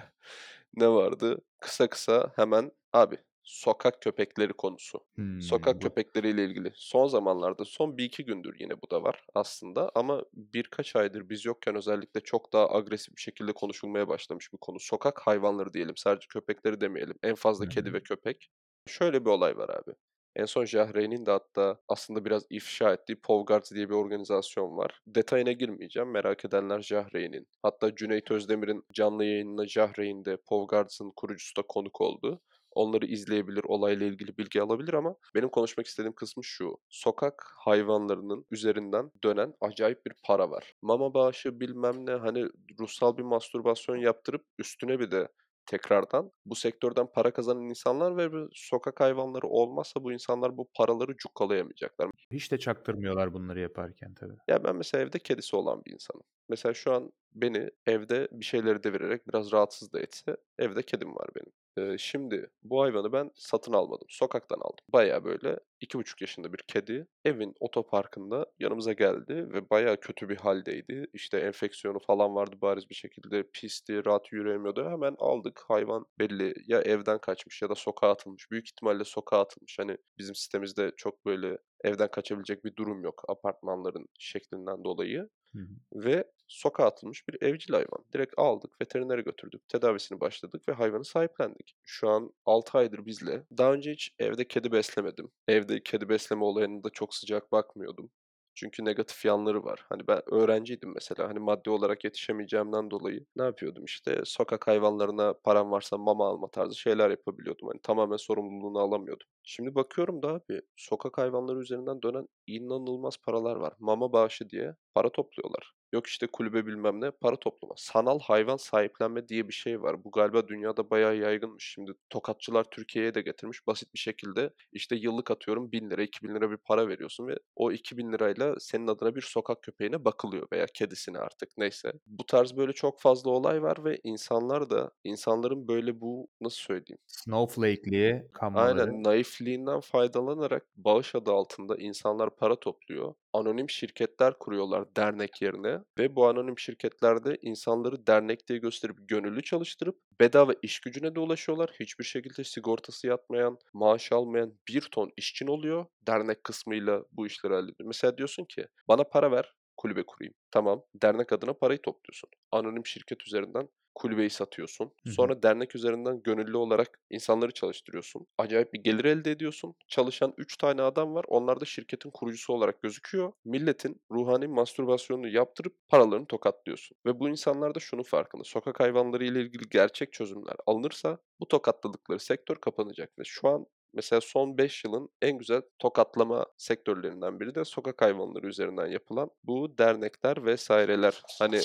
ne 0.75 0.89
vardı? 0.89 1.37
Kısa 1.59 1.87
kısa 1.89 2.31
hemen 2.35 2.71
abi 2.93 3.17
sokak 3.47 4.01
köpekleri 4.01 4.53
konusu. 4.53 4.99
Hmm, 5.15 5.39
Sokak 5.39 5.81
bu- 5.81 5.81
köpekleriyle 5.81 6.45
ilgili 6.45 6.71
son 6.75 7.07
zamanlarda 7.07 7.65
son 7.65 7.97
bir 7.97 8.03
iki 8.03 8.25
gündür 8.25 8.55
yine 8.59 8.81
bu 8.81 8.89
da 8.91 9.03
var 9.03 9.25
aslında 9.35 9.91
ama 9.95 10.23
birkaç 10.33 10.95
aydır 10.95 11.29
biz 11.29 11.45
yokken 11.45 11.75
özellikle 11.75 12.21
çok 12.21 12.53
daha 12.53 12.69
agresif 12.75 13.15
bir 13.15 13.21
şekilde 13.21 13.53
konuşulmaya 13.53 14.07
başlamış 14.07 14.53
bir 14.53 14.57
konu. 14.57 14.79
Sokak 14.79 15.19
hayvanları 15.19 15.73
diyelim 15.73 15.97
sadece 15.97 16.27
köpekleri 16.27 16.81
demeyelim 16.81 17.15
en 17.23 17.35
fazla 17.35 17.65
Hı 17.65 17.65
kedi 17.65 17.93
ve 17.93 17.99
köpek. 18.03 18.49
Şöyle 18.87 19.25
bir 19.25 19.29
olay 19.29 19.57
var 19.57 19.69
abi. 19.69 19.91
En 20.35 20.45
son 20.45 20.65
Jahreyn'in 20.65 21.25
de 21.25 21.31
hatta 21.31 21.79
aslında 21.87 22.25
biraz 22.25 22.45
ifşa 22.49 22.93
ettiği 22.93 23.21
Povgards 23.21 23.71
diye 23.71 23.89
bir 23.89 23.93
organizasyon 23.93 24.77
var. 24.77 25.01
Detayına 25.07 25.51
girmeyeceğim. 25.51 26.11
Merak 26.11 26.45
edenler 26.45 26.81
Jahreyn'in. 26.81 27.47
Hatta 27.61 27.95
Cüneyt 27.95 28.31
Özdemir'in 28.31 28.83
canlı 28.93 29.25
yayınına 29.25 29.67
Jahreyn'de 29.67 30.37
Povgards'ın 30.49 31.11
kurucusu 31.15 31.55
da 31.57 31.61
konuk 31.67 32.01
oldu. 32.01 32.41
Onları 32.77 33.05
izleyebilir, 33.05 33.63
olayla 33.63 34.05
ilgili 34.05 34.37
bilgi 34.37 34.61
alabilir 34.61 34.93
ama 34.93 35.15
benim 35.35 35.49
konuşmak 35.49 35.87
istediğim 35.87 36.13
kısmı 36.15 36.43
şu. 36.43 36.77
Sokak 36.89 37.53
hayvanlarının 37.57 38.45
üzerinden 38.51 39.11
dönen 39.23 39.53
acayip 39.61 40.05
bir 40.05 40.13
para 40.23 40.49
var. 40.51 40.73
Mama 40.81 41.13
bağışı 41.13 41.59
bilmem 41.59 42.05
ne 42.05 42.11
hani 42.11 42.45
ruhsal 42.79 43.17
bir 43.17 43.23
mastürbasyon 43.23 43.95
yaptırıp 43.97 44.45
üstüne 44.59 44.99
bir 44.99 45.11
de 45.11 45.27
tekrardan 45.65 46.31
bu 46.45 46.55
sektörden 46.55 47.07
para 47.15 47.31
kazanan 47.33 47.69
insanlar 47.69 48.17
ve 48.17 48.47
sokak 48.53 48.99
hayvanları 48.99 49.47
olmazsa 49.47 50.03
bu 50.03 50.13
insanlar 50.13 50.57
bu 50.57 50.69
paraları 50.73 51.17
cukkalayamayacaklar. 51.17 52.09
Hiç 52.31 52.51
de 52.51 52.59
çaktırmıyorlar 52.59 53.33
bunları 53.33 53.59
yaparken 53.59 54.13
tabii. 54.13 54.37
Ya 54.47 54.63
ben 54.63 54.75
mesela 54.75 55.03
evde 55.03 55.19
kedisi 55.19 55.55
olan 55.55 55.85
bir 55.85 55.93
insanım. 55.93 56.23
Mesela 56.49 56.73
şu 56.73 56.93
an 56.93 57.11
beni 57.33 57.69
evde 57.85 58.27
bir 58.31 58.45
şeyleri 58.45 58.83
devirerek 58.83 59.27
biraz 59.27 59.51
rahatsız 59.51 59.93
da 59.93 59.99
etse 59.99 60.37
evde 60.59 60.83
kedim 60.83 61.15
var 61.15 61.29
benim. 61.35 61.51
Şimdi 61.97 62.49
bu 62.63 62.81
hayvanı 62.81 63.11
ben 63.13 63.31
satın 63.35 63.73
almadım. 63.73 64.07
Sokaktan 64.09 64.59
aldım. 64.59 64.85
Baya 64.93 65.23
böyle 65.23 65.59
iki 65.81 65.97
buçuk 65.97 66.21
yaşında 66.21 66.53
bir 66.53 66.59
kedi 66.67 67.07
evin 67.25 67.53
otoparkında 67.59 68.45
yanımıza 68.59 68.93
geldi 68.93 69.33
ve 69.53 69.69
baya 69.69 69.99
kötü 69.99 70.29
bir 70.29 70.37
haldeydi. 70.37 71.07
İşte 71.13 71.37
enfeksiyonu 71.37 71.99
falan 71.99 72.35
vardı 72.35 72.55
bariz 72.61 72.89
bir 72.89 72.95
şekilde. 72.95 73.43
Pisti, 73.53 74.05
rahat 74.05 74.31
yürüyemiyordu. 74.31 74.85
Hemen 74.89 75.15
aldık. 75.19 75.63
Hayvan 75.67 76.05
belli 76.19 76.53
ya 76.67 76.81
evden 76.81 77.19
kaçmış 77.19 77.61
ya 77.61 77.69
da 77.69 77.75
sokağa 77.75 78.09
atılmış. 78.09 78.51
Büyük 78.51 78.67
ihtimalle 78.67 79.03
sokağa 79.03 79.39
atılmış. 79.39 79.79
Hani 79.79 79.97
bizim 80.17 80.35
sitemizde 80.35 80.91
çok 80.97 81.25
böyle 81.25 81.57
evden 81.83 82.11
kaçabilecek 82.11 82.65
bir 82.65 82.75
durum 82.75 83.03
yok 83.03 83.23
apartmanların 83.29 84.07
şeklinden 84.19 84.83
dolayı. 84.83 85.29
Hı 85.55 85.59
hı. 85.61 86.03
Ve 86.05 86.23
sokağa 86.47 86.85
atılmış 86.85 87.27
bir 87.27 87.41
evcil 87.41 87.73
hayvan. 87.73 88.05
Direkt 88.13 88.33
aldık, 88.37 88.81
veterinere 88.81 89.21
götürdük, 89.21 89.69
tedavisini 89.69 90.19
başladık 90.19 90.63
ve 90.69 90.73
hayvanı 90.73 91.05
sahiplendik. 91.05 91.75
Şu 91.83 92.09
an 92.09 92.33
6 92.45 92.77
aydır 92.77 93.05
bizle. 93.05 93.43
Daha 93.57 93.73
önce 93.73 93.91
hiç 93.91 94.11
evde 94.19 94.47
kedi 94.47 94.71
beslemedim. 94.71 95.31
Evde 95.47 95.83
kedi 95.83 96.09
besleme 96.09 96.43
olayına 96.43 96.83
da 96.83 96.89
çok 96.89 97.15
sıcak 97.15 97.51
bakmıyordum. 97.51 98.11
Çünkü 98.57 98.85
negatif 98.85 99.25
yanları 99.25 99.63
var. 99.63 99.85
Hani 99.89 100.07
ben 100.07 100.21
öğrenciydim 100.33 100.93
mesela. 100.95 101.29
Hani 101.29 101.39
maddi 101.39 101.69
olarak 101.69 102.03
yetişemeyeceğimden 102.03 102.91
dolayı 102.91 103.25
ne 103.35 103.43
yapıyordum 103.43 103.85
işte 103.85 104.21
sokak 104.25 104.67
hayvanlarına 104.67 105.33
param 105.33 105.71
varsa 105.71 105.97
mama 105.97 106.27
alma 106.27 106.47
tarzı 106.51 106.75
şeyler 106.75 107.09
yapabiliyordum. 107.09 107.67
Hani 107.67 107.81
tamamen 107.83 108.17
sorumluluğunu 108.17 108.79
alamıyordum. 108.79 109.27
Şimdi 109.43 109.75
bakıyorum 109.75 110.21
da 110.23 110.27
abi 110.29 110.61
sokak 110.75 111.17
hayvanları 111.17 111.59
üzerinden 111.59 112.01
dönen 112.01 112.27
inanılmaz 112.47 113.17
paralar 113.17 113.55
var. 113.55 113.73
Mama 113.79 114.13
bağışı 114.13 114.49
diye 114.49 114.75
para 114.93 115.09
topluyorlar. 115.11 115.76
Yok 115.93 116.07
işte 116.07 116.27
kulübe 116.27 116.65
bilmem 116.65 117.01
ne 117.01 117.11
para 117.11 117.35
toplama. 117.35 117.73
Sanal 117.77 118.19
hayvan 118.19 118.57
sahiplenme 118.57 119.27
diye 119.27 119.47
bir 119.47 119.53
şey 119.53 119.81
var. 119.81 120.03
Bu 120.03 120.11
galiba 120.11 120.47
dünyada 120.47 120.89
bayağı 120.89 121.17
yaygınmış. 121.17 121.71
Şimdi 121.73 121.91
tokatçılar 122.09 122.63
Türkiye'ye 122.63 123.13
de 123.13 123.21
getirmiş. 123.21 123.67
Basit 123.67 123.93
bir 123.93 123.99
şekilde 123.99 124.53
işte 124.71 124.95
yıllık 124.95 125.31
atıyorum 125.31 125.71
1000 125.71 125.89
lira 125.89 126.03
2000 126.03 126.35
lira 126.35 126.51
bir 126.51 126.57
para 126.57 126.87
veriyorsun 126.87 127.27
ve 127.27 127.39
o 127.55 127.71
2000 127.71 128.11
lirayla 128.13 128.55
senin 128.59 128.87
adına 128.87 129.15
bir 129.15 129.21
sokak 129.21 129.63
köpeğine 129.63 130.05
bakılıyor 130.05 130.47
veya 130.53 130.65
kedisine 130.73 131.17
artık 131.19 131.49
neyse. 131.57 131.91
Bu 132.05 132.25
tarz 132.25 132.57
böyle 132.57 132.73
çok 132.73 133.01
fazla 133.01 133.31
olay 133.31 133.61
var 133.61 133.83
ve 133.85 133.99
insanlar 134.03 134.69
da 134.69 134.91
insanların 135.03 135.67
böyle 135.67 136.01
bu 136.01 136.27
nasıl 136.41 136.57
söyleyeyim 136.57 136.99
Snowflake'liğe 137.07 138.29
kanmaları. 138.33 138.93
Aynen 138.93 139.03
naifliğinden 139.03 139.79
faydalanarak 139.79 140.67
bağış 140.75 141.15
adı 141.15 141.31
altında 141.31 141.77
insanlar 141.77 142.35
para 142.35 142.59
topluyor. 142.59 143.13
Anonim 143.37 143.69
şirketler 143.69 144.39
kuruyorlar 144.39 144.95
dernek 144.95 145.41
yerine 145.41 145.79
ve 145.97 146.15
bu 146.15 146.27
anonim 146.27 146.59
şirketlerde 146.59 147.37
insanları 147.41 148.07
dernek 148.07 148.47
diye 148.47 148.59
gösterip 148.59 148.97
gönüllü 148.99 149.43
çalıştırıp 149.43 149.99
bedava 150.19 150.53
iş 150.61 150.79
gücüne 150.79 151.15
de 151.15 151.19
ulaşıyorlar. 151.19 151.75
Hiçbir 151.79 152.03
şekilde 152.03 152.43
sigortası 152.43 153.07
yatmayan, 153.07 153.57
maaş 153.73 154.11
almayan 154.11 154.53
bir 154.67 154.81
ton 154.81 155.11
işçin 155.17 155.47
oluyor. 155.47 155.85
Dernek 156.07 156.43
kısmıyla 156.43 157.03
bu 157.11 157.27
işleri 157.27 157.53
hallediyor. 157.53 157.87
Mesela 157.87 158.17
diyorsun 158.17 158.45
ki 158.45 158.67
bana 158.87 159.03
para 159.03 159.31
ver 159.31 159.53
kulübe 159.77 160.03
kurayım. 160.05 160.33
Tamam 160.51 160.83
dernek 161.01 161.33
adına 161.33 161.53
parayı 161.53 161.81
topluyorsun. 161.81 162.29
Anonim 162.51 162.85
şirket 162.85 163.27
üzerinden 163.27 163.69
kulübeyi 163.97 164.29
satıyorsun. 164.29 164.91
Sonra 165.05 165.43
dernek 165.43 165.75
üzerinden 165.75 166.23
gönüllü 166.23 166.57
olarak 166.57 166.99
insanları 167.09 167.51
çalıştırıyorsun. 167.51 168.27
Acayip 168.37 168.73
bir 168.73 168.79
gelir 168.79 169.05
elde 169.05 169.31
ediyorsun. 169.31 169.75
Çalışan 169.87 170.33
3 170.37 170.57
tane 170.57 170.81
adam 170.81 171.15
var. 171.15 171.25
Onlar 171.27 171.61
da 171.61 171.65
şirketin 171.65 172.09
kurucusu 172.09 172.53
olarak 172.53 172.81
gözüküyor. 172.81 173.33
Milletin 173.45 174.01
ruhani 174.11 174.47
mastürbasyonunu 174.47 175.27
yaptırıp 175.27 175.73
paralarını 175.89 176.25
tokatlıyorsun. 176.25 176.97
Ve 177.05 177.19
bu 177.19 177.29
insanlar 177.29 177.75
da 177.75 177.79
şunun 177.79 178.03
farkında. 178.03 178.43
Sokak 178.43 178.79
hayvanları 178.79 179.25
ile 179.25 179.41
ilgili 179.41 179.69
gerçek 179.69 180.13
çözümler 180.13 180.55
alınırsa 180.65 181.17
bu 181.39 181.47
tokatladıkları 181.47 182.19
sektör 182.19 182.55
kapanacak. 182.55 183.19
Ve 183.19 183.23
şu 183.23 183.47
an 183.47 183.67
Mesela 183.93 184.21
son 184.21 184.57
5 184.57 184.85
yılın 184.85 185.09
en 185.21 185.37
güzel 185.37 185.61
tokatlama 185.79 186.45
sektörlerinden 186.57 187.39
biri 187.39 187.55
de 187.55 187.65
sokak 187.65 188.01
hayvanları 188.01 188.47
üzerinden 188.47 188.87
yapılan 188.87 189.29
bu 189.43 189.77
dernekler 189.77 190.45
vesaireler. 190.45 191.21
Hani 191.39 191.61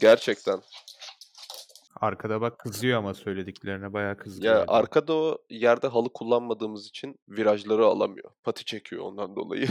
gerçekten 0.00 0.60
Arkada 2.00 2.40
bak 2.40 2.58
kızıyor 2.58 2.98
ama 2.98 3.14
söylediklerine 3.14 3.92
bayağı 3.92 4.16
kızıyor. 4.16 4.54
Ya 4.54 4.64
arkada 4.68 5.14
o 5.14 5.38
yerde 5.50 5.86
halı 5.86 6.12
kullanmadığımız 6.12 6.88
için 6.88 7.20
virajları 7.28 7.84
alamıyor. 7.86 8.30
Pati 8.44 8.64
çekiyor 8.64 9.02
ondan 9.02 9.36
dolayı. 9.36 9.66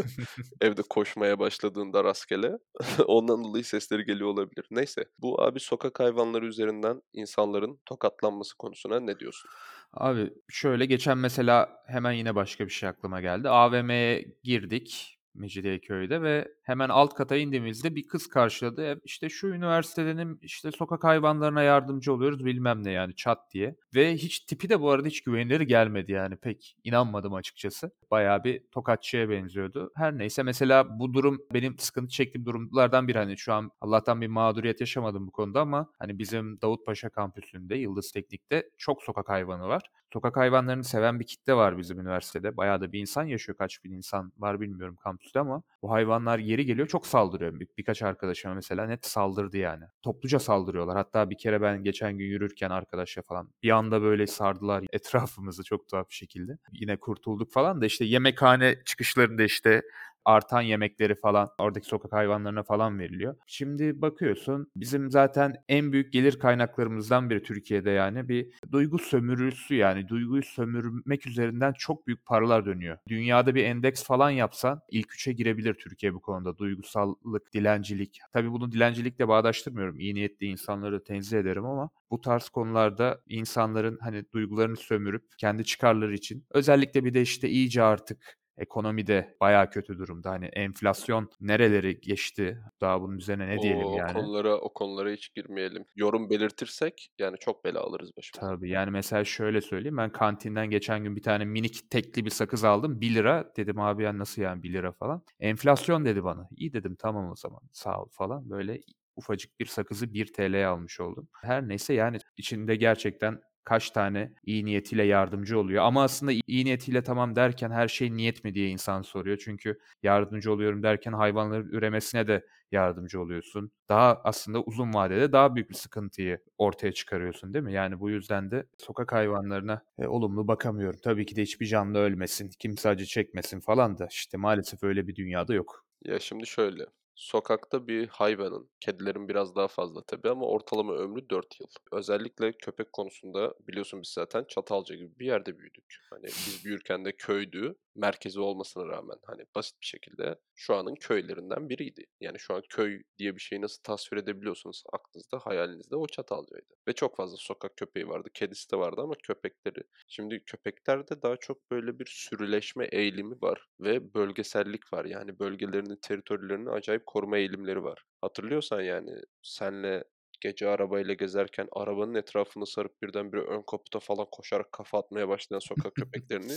Evde 0.60 0.82
koşmaya 0.90 1.38
başladığında 1.38 2.04
rastgele. 2.04 2.52
Ondan 3.06 3.44
dolayı 3.44 3.64
sesleri 3.64 4.04
geliyor 4.04 4.28
olabilir. 4.28 4.66
Neyse 4.70 5.04
bu 5.18 5.42
abi 5.42 5.60
sokak 5.60 6.00
hayvanları 6.00 6.46
üzerinden 6.46 7.02
insanların 7.12 7.78
tokatlanması 7.86 8.56
konusuna 8.56 9.00
ne 9.00 9.18
diyorsun? 9.18 9.50
Abi 9.92 10.32
şöyle 10.48 10.86
geçen 10.86 11.18
mesela 11.18 11.82
hemen 11.86 12.12
yine 12.12 12.34
başka 12.34 12.64
bir 12.64 12.70
şey 12.70 12.88
aklıma 12.88 13.20
geldi. 13.20 13.48
AVM'ye 13.48 14.24
girdik 14.44 15.15
Mecidiyeköy'de 15.36 16.22
ve 16.22 16.48
hemen 16.62 16.88
alt 16.88 17.14
kata 17.14 17.36
indiğimizde 17.36 17.94
bir 17.94 18.06
kız 18.06 18.26
karşıladı. 18.26 18.82
E, 18.84 18.96
İşte 19.04 19.28
şu 19.28 19.46
üniversitenin 19.46 20.38
işte 20.42 20.72
sokak 20.72 21.04
hayvanlarına 21.04 21.62
yardımcı 21.62 22.12
oluyoruz 22.12 22.44
bilmem 22.44 22.84
ne 22.84 22.90
yani 22.90 23.14
çat 23.14 23.38
diye. 23.52 23.76
Ve 23.94 24.14
hiç 24.14 24.40
tipi 24.40 24.68
de 24.68 24.80
bu 24.80 24.90
arada 24.90 25.08
hiç 25.08 25.22
güvenilir 25.22 25.60
gelmedi 25.60 26.12
yani 26.12 26.36
pek 26.36 26.76
inanmadım 26.84 27.34
açıkçası. 27.34 27.90
Bayağı 28.10 28.44
bir 28.44 28.62
tokatçıya 28.72 29.30
benziyordu. 29.30 29.92
Her 29.96 30.18
neyse 30.18 30.42
mesela 30.42 30.98
bu 30.98 31.14
durum 31.14 31.38
benim 31.54 31.78
sıkıntı 31.78 32.12
çektiğim 32.12 32.46
durumlardan 32.46 33.08
biri. 33.08 33.18
Hani 33.18 33.38
şu 33.38 33.52
an 33.52 33.70
Allah'tan 33.80 34.20
bir 34.20 34.26
mağduriyet 34.26 34.80
yaşamadım 34.80 35.26
bu 35.26 35.30
konuda 35.32 35.60
ama 35.60 35.90
hani 35.98 36.18
bizim 36.18 36.60
Davutpaşa 36.60 37.08
kampüsünde 37.10 37.76
Yıldız 37.76 38.12
Teknik'te 38.12 38.70
çok 38.78 39.02
sokak 39.02 39.28
hayvanı 39.28 39.68
var. 39.68 39.82
Sokak 40.16 40.36
hayvanlarını 40.36 40.84
seven 40.84 41.20
bir 41.20 41.26
kitle 41.26 41.54
var 41.54 41.78
bizim 41.78 42.00
üniversitede. 42.00 42.56
Bayağı 42.56 42.80
da 42.80 42.92
bir 42.92 43.00
insan 43.00 43.24
yaşıyor. 43.24 43.58
Kaç 43.58 43.84
bin 43.84 43.92
insan 43.92 44.32
var 44.38 44.60
bilmiyorum 44.60 44.96
kampüste 44.96 45.40
ama 45.40 45.62
bu 45.82 45.90
hayvanlar 45.90 46.38
yeri 46.38 46.66
geliyor 46.66 46.88
çok 46.88 47.06
saldırıyor. 47.06 47.60
Bir, 47.60 47.68
birkaç 47.78 48.02
arkadaşıma 48.02 48.54
mesela 48.54 48.86
net 48.86 49.06
saldırdı 49.06 49.56
yani. 49.56 49.84
Topluca 50.02 50.38
saldırıyorlar. 50.38 50.96
Hatta 50.96 51.30
bir 51.30 51.38
kere 51.38 51.62
ben 51.62 51.82
geçen 51.82 52.18
gün 52.18 52.26
yürürken 52.26 52.70
arkadaşla 52.70 53.22
falan 53.22 53.50
bir 53.62 53.70
anda 53.70 54.02
böyle 54.02 54.26
sardılar 54.26 54.84
etrafımızı 54.92 55.64
çok 55.64 55.88
tuhaf 55.88 56.08
bir 56.10 56.14
şekilde. 56.14 56.58
Yine 56.72 56.96
kurtulduk 56.96 57.52
falan 57.52 57.80
da 57.80 57.86
işte 57.86 58.04
yemekhane 58.04 58.82
çıkışlarında 58.84 59.42
işte 59.42 59.82
artan 60.26 60.62
yemekleri 60.62 61.14
falan 61.14 61.48
oradaki 61.58 61.86
sokak 61.86 62.12
hayvanlarına 62.12 62.62
falan 62.62 62.98
veriliyor. 62.98 63.36
Şimdi 63.46 64.02
bakıyorsun 64.02 64.70
bizim 64.76 65.10
zaten 65.10 65.54
en 65.68 65.92
büyük 65.92 66.12
gelir 66.12 66.38
kaynaklarımızdan 66.38 67.30
biri 67.30 67.42
Türkiye'de 67.42 67.90
yani 67.90 68.28
bir 68.28 68.52
duygu 68.72 68.98
sömürüsü 68.98 69.74
yani 69.74 70.08
duyguyu 70.08 70.42
sömürmek 70.42 71.26
üzerinden 71.26 71.72
çok 71.72 72.06
büyük 72.06 72.26
paralar 72.26 72.66
dönüyor. 72.66 72.98
Dünyada 73.08 73.54
bir 73.54 73.64
endeks 73.64 74.04
falan 74.04 74.30
yapsan 74.30 74.80
ilk 74.90 75.14
üçe 75.14 75.32
girebilir 75.32 75.74
Türkiye 75.74 76.14
bu 76.14 76.20
konuda. 76.20 76.58
Duygusallık, 76.58 77.52
dilencilik. 77.54 78.18
Tabii 78.32 78.52
bunu 78.52 78.72
dilencilikle 78.72 79.28
bağdaştırmıyorum. 79.28 79.98
İyi 79.98 80.14
niyetli 80.14 80.46
insanları 80.46 81.04
tenzih 81.04 81.38
ederim 81.38 81.64
ama 81.64 81.90
bu 82.10 82.20
tarz 82.20 82.48
konularda 82.48 83.20
insanların 83.26 83.98
hani 84.00 84.24
duygularını 84.32 84.76
sömürüp 84.76 85.24
kendi 85.38 85.64
çıkarları 85.64 86.14
için 86.14 86.44
özellikle 86.50 87.04
bir 87.04 87.14
de 87.14 87.22
işte 87.22 87.48
iyice 87.48 87.82
artık 87.82 88.36
ekonomi 88.58 89.06
de 89.06 89.36
bayağı 89.40 89.70
kötü 89.70 89.98
durumda. 89.98 90.30
Hani 90.30 90.46
enflasyon 90.46 91.30
nereleri 91.40 92.00
geçti? 92.00 92.58
Daha 92.80 93.00
bunun 93.02 93.16
üzerine 93.16 93.48
ne 93.48 93.62
diyelim 93.62 93.86
O 93.86 93.96
yani? 93.96 94.12
konulara 94.12 94.56
o 94.56 94.72
konulara 94.72 95.10
hiç 95.10 95.34
girmeyelim. 95.34 95.84
Yorum 95.96 96.30
belirtirsek 96.30 97.08
yani 97.18 97.36
çok 97.40 97.64
bela 97.64 97.80
alırız 97.80 98.16
başımıza. 98.16 98.48
Tabii 98.48 98.70
yani 98.70 98.90
mesela 98.90 99.24
şöyle 99.24 99.60
söyleyeyim 99.60 99.96
ben 99.96 100.10
kantinden 100.12 100.70
geçen 100.70 101.04
gün 101.04 101.16
bir 101.16 101.22
tane 101.22 101.44
minik 101.44 101.90
tekli 101.90 102.24
bir 102.24 102.30
sakız 102.30 102.64
aldım 102.64 103.00
1 103.00 103.14
lira 103.14 103.52
dedim 103.56 103.80
abi 103.80 104.02
ya 104.02 104.18
nasıl 104.18 104.42
yani 104.42 104.62
1 104.62 104.72
lira 104.72 104.92
falan. 104.92 105.22
Enflasyon 105.40 106.04
dedi 106.04 106.24
bana. 106.24 106.48
İyi 106.56 106.72
dedim 106.72 106.96
tamam 106.98 107.30
o 107.30 107.36
zaman 107.36 107.60
sağ 107.72 108.02
ol 108.02 108.08
falan 108.12 108.50
böyle 108.50 108.80
ufacık 109.16 109.60
bir 109.60 109.66
sakızı 109.66 110.14
1 110.14 110.32
TL'ye 110.32 110.66
almış 110.66 111.00
oldum. 111.00 111.28
Her 111.42 111.68
neyse 111.68 111.94
yani 111.94 112.18
içinde 112.36 112.76
gerçekten 112.76 113.40
kaç 113.66 113.90
tane 113.90 114.32
iyi 114.44 114.64
niyetiyle 114.64 115.02
yardımcı 115.04 115.58
oluyor. 115.58 115.84
Ama 115.84 116.02
aslında 116.02 116.32
iyi 116.46 116.64
niyetiyle 116.64 117.02
tamam 117.02 117.36
derken 117.36 117.70
her 117.70 117.88
şey 117.88 118.16
niyet 118.16 118.44
mi 118.44 118.54
diye 118.54 118.68
insan 118.68 119.02
soruyor. 119.02 119.38
Çünkü 119.44 119.78
yardımcı 120.02 120.52
oluyorum 120.52 120.82
derken 120.82 121.12
hayvanların 121.12 121.68
üremesine 121.68 122.28
de 122.28 122.46
yardımcı 122.72 123.20
oluyorsun. 123.20 123.70
Daha 123.88 124.20
aslında 124.24 124.62
uzun 124.62 124.94
vadede 124.94 125.32
daha 125.32 125.54
büyük 125.54 125.70
bir 125.70 125.74
sıkıntıyı 125.74 126.38
ortaya 126.58 126.92
çıkarıyorsun 126.92 127.54
değil 127.54 127.64
mi? 127.64 127.72
Yani 127.72 128.00
bu 128.00 128.10
yüzden 128.10 128.50
de 128.50 128.66
sokak 128.78 129.12
hayvanlarına 129.12 129.82
e, 129.98 130.06
olumlu 130.06 130.48
bakamıyorum. 130.48 131.00
Tabii 131.04 131.26
ki 131.26 131.36
de 131.36 131.42
hiçbir 131.42 131.66
canlı 131.66 131.98
ölmesin, 131.98 132.50
kimse 132.58 132.88
acı 132.88 133.06
çekmesin 133.06 133.60
falan 133.60 133.98
da 133.98 134.08
işte 134.10 134.36
maalesef 134.36 134.82
öyle 134.82 135.06
bir 135.08 135.16
dünyada 135.16 135.54
yok. 135.54 135.84
Ya 136.04 136.18
şimdi 136.20 136.46
şöyle, 136.46 136.86
sokakta 137.16 137.86
bir 137.88 138.08
hayvanın, 138.08 138.70
kedilerin 138.80 139.28
biraz 139.28 139.56
daha 139.56 139.68
fazla 139.68 140.02
tabii 140.02 140.30
ama 140.30 140.46
ortalama 140.46 140.94
ömrü 140.94 141.30
4 141.30 141.60
yıl. 141.60 141.66
Özellikle 141.92 142.52
köpek 142.52 142.92
konusunda 142.92 143.54
biliyorsun 143.68 144.02
biz 144.02 144.08
zaten 144.08 144.44
Çatalca 144.48 144.94
gibi 144.94 145.18
bir 145.18 145.26
yerde 145.26 145.58
büyüdük. 145.58 145.96
Hani 146.10 146.24
biz 146.24 146.64
büyürken 146.64 147.04
de 147.04 147.12
köydü, 147.12 147.76
merkezi 147.94 148.40
olmasına 148.40 148.86
rağmen 148.86 149.16
hani 149.26 149.44
basit 149.54 149.80
bir 149.80 149.86
şekilde 149.86 150.38
şu 150.54 150.74
anın 150.74 150.94
köylerinden 150.94 151.68
biriydi. 151.68 152.06
Yani 152.20 152.38
şu 152.38 152.54
an 152.54 152.62
köy 152.68 153.02
diye 153.18 153.34
bir 153.36 153.40
şeyi 153.40 153.62
nasıl 153.62 153.82
tasvir 153.82 154.16
edebiliyorsunuz 154.16 154.82
aklınızda, 154.92 155.38
hayalinizde 155.38 155.96
o 155.96 156.06
Çatalca'ydı. 156.06 156.74
Ve 156.88 156.92
çok 156.92 157.16
fazla 157.16 157.36
sokak 157.36 157.76
köpeği 157.76 158.08
vardı, 158.08 158.28
kedisi 158.34 158.72
de 158.72 158.76
vardı 158.76 159.00
ama 159.00 159.14
köpekleri. 159.22 159.82
Şimdi 160.08 160.44
köpeklerde 160.46 161.22
daha 161.22 161.36
çok 161.36 161.70
böyle 161.70 161.98
bir 161.98 162.06
sürüleşme 162.06 162.88
eğilimi 162.92 163.42
var 163.42 163.68
ve 163.80 164.14
bölgesellik 164.14 164.92
var. 164.92 165.04
Yani 165.04 165.38
bölgelerini, 165.38 166.00
teritorilerini 166.00 166.70
acayip 166.70 167.05
koruma 167.06 167.38
eğilimleri 167.38 167.84
var. 167.84 168.04
Hatırlıyorsan 168.20 168.80
yani 168.80 169.10
senle 169.42 170.04
gece 170.40 170.68
arabayla 170.68 171.14
gezerken 171.14 171.68
arabanın 171.72 172.14
etrafını 172.14 172.66
sarıp 172.66 173.02
birdenbire 173.02 173.40
ön 173.40 173.62
kaputa 173.62 174.00
falan 174.00 174.26
koşarak 174.32 174.72
kafa 174.72 174.98
atmaya 174.98 175.28
başlayan 175.28 175.58
sokak 175.58 175.94
köpeklerini 175.94 176.56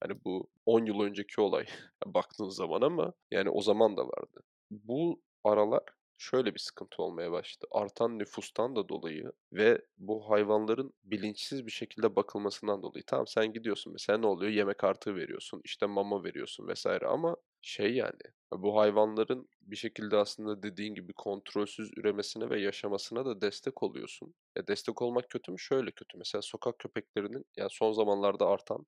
hani 0.00 0.24
bu 0.24 0.50
10 0.66 0.86
yıl 0.86 1.00
önceki 1.00 1.40
olay 1.40 1.66
baktığın 2.06 2.48
zaman 2.48 2.82
ama 2.82 3.12
yani 3.30 3.50
o 3.50 3.60
zaman 3.62 3.96
da 3.96 4.02
vardı. 4.08 4.40
Bu 4.70 5.20
aralar 5.44 5.82
şöyle 6.18 6.54
bir 6.54 6.58
sıkıntı 6.58 7.02
olmaya 7.02 7.32
başladı. 7.32 7.66
Artan 7.70 8.18
nüfustan 8.18 8.76
da 8.76 8.88
dolayı 8.88 9.32
ve 9.52 9.82
bu 9.98 10.30
hayvanların 10.30 10.92
bilinçsiz 11.04 11.66
bir 11.66 11.70
şekilde 11.70 12.16
bakılmasından 12.16 12.82
dolayı. 12.82 13.04
Tamam 13.06 13.26
sen 13.26 13.52
gidiyorsun 13.52 13.92
mesela 13.92 14.18
ne 14.18 14.26
oluyor? 14.26 14.52
Yemek 14.52 14.84
artığı 14.84 15.16
veriyorsun, 15.16 15.60
işte 15.64 15.86
mama 15.86 16.24
veriyorsun 16.24 16.68
vesaire 16.68 17.06
ama 17.06 17.36
şey 17.64 17.94
yani 17.94 18.20
bu 18.52 18.76
hayvanların 18.80 19.48
bir 19.62 19.76
şekilde 19.76 20.16
aslında 20.16 20.62
dediğin 20.62 20.94
gibi 20.94 21.12
kontrolsüz 21.12 21.90
üremesine 21.98 22.50
ve 22.50 22.60
yaşamasına 22.60 23.24
da 23.26 23.40
destek 23.40 23.82
oluyorsun. 23.82 24.34
E 24.56 24.66
destek 24.66 25.02
olmak 25.02 25.30
kötü 25.30 25.52
mü? 25.52 25.58
Şöyle 25.58 25.90
kötü. 25.90 26.18
Mesela 26.18 26.42
sokak 26.42 26.78
köpeklerinin 26.78 27.44
yani 27.56 27.70
son 27.72 27.92
zamanlarda 27.92 28.46
artan 28.46 28.86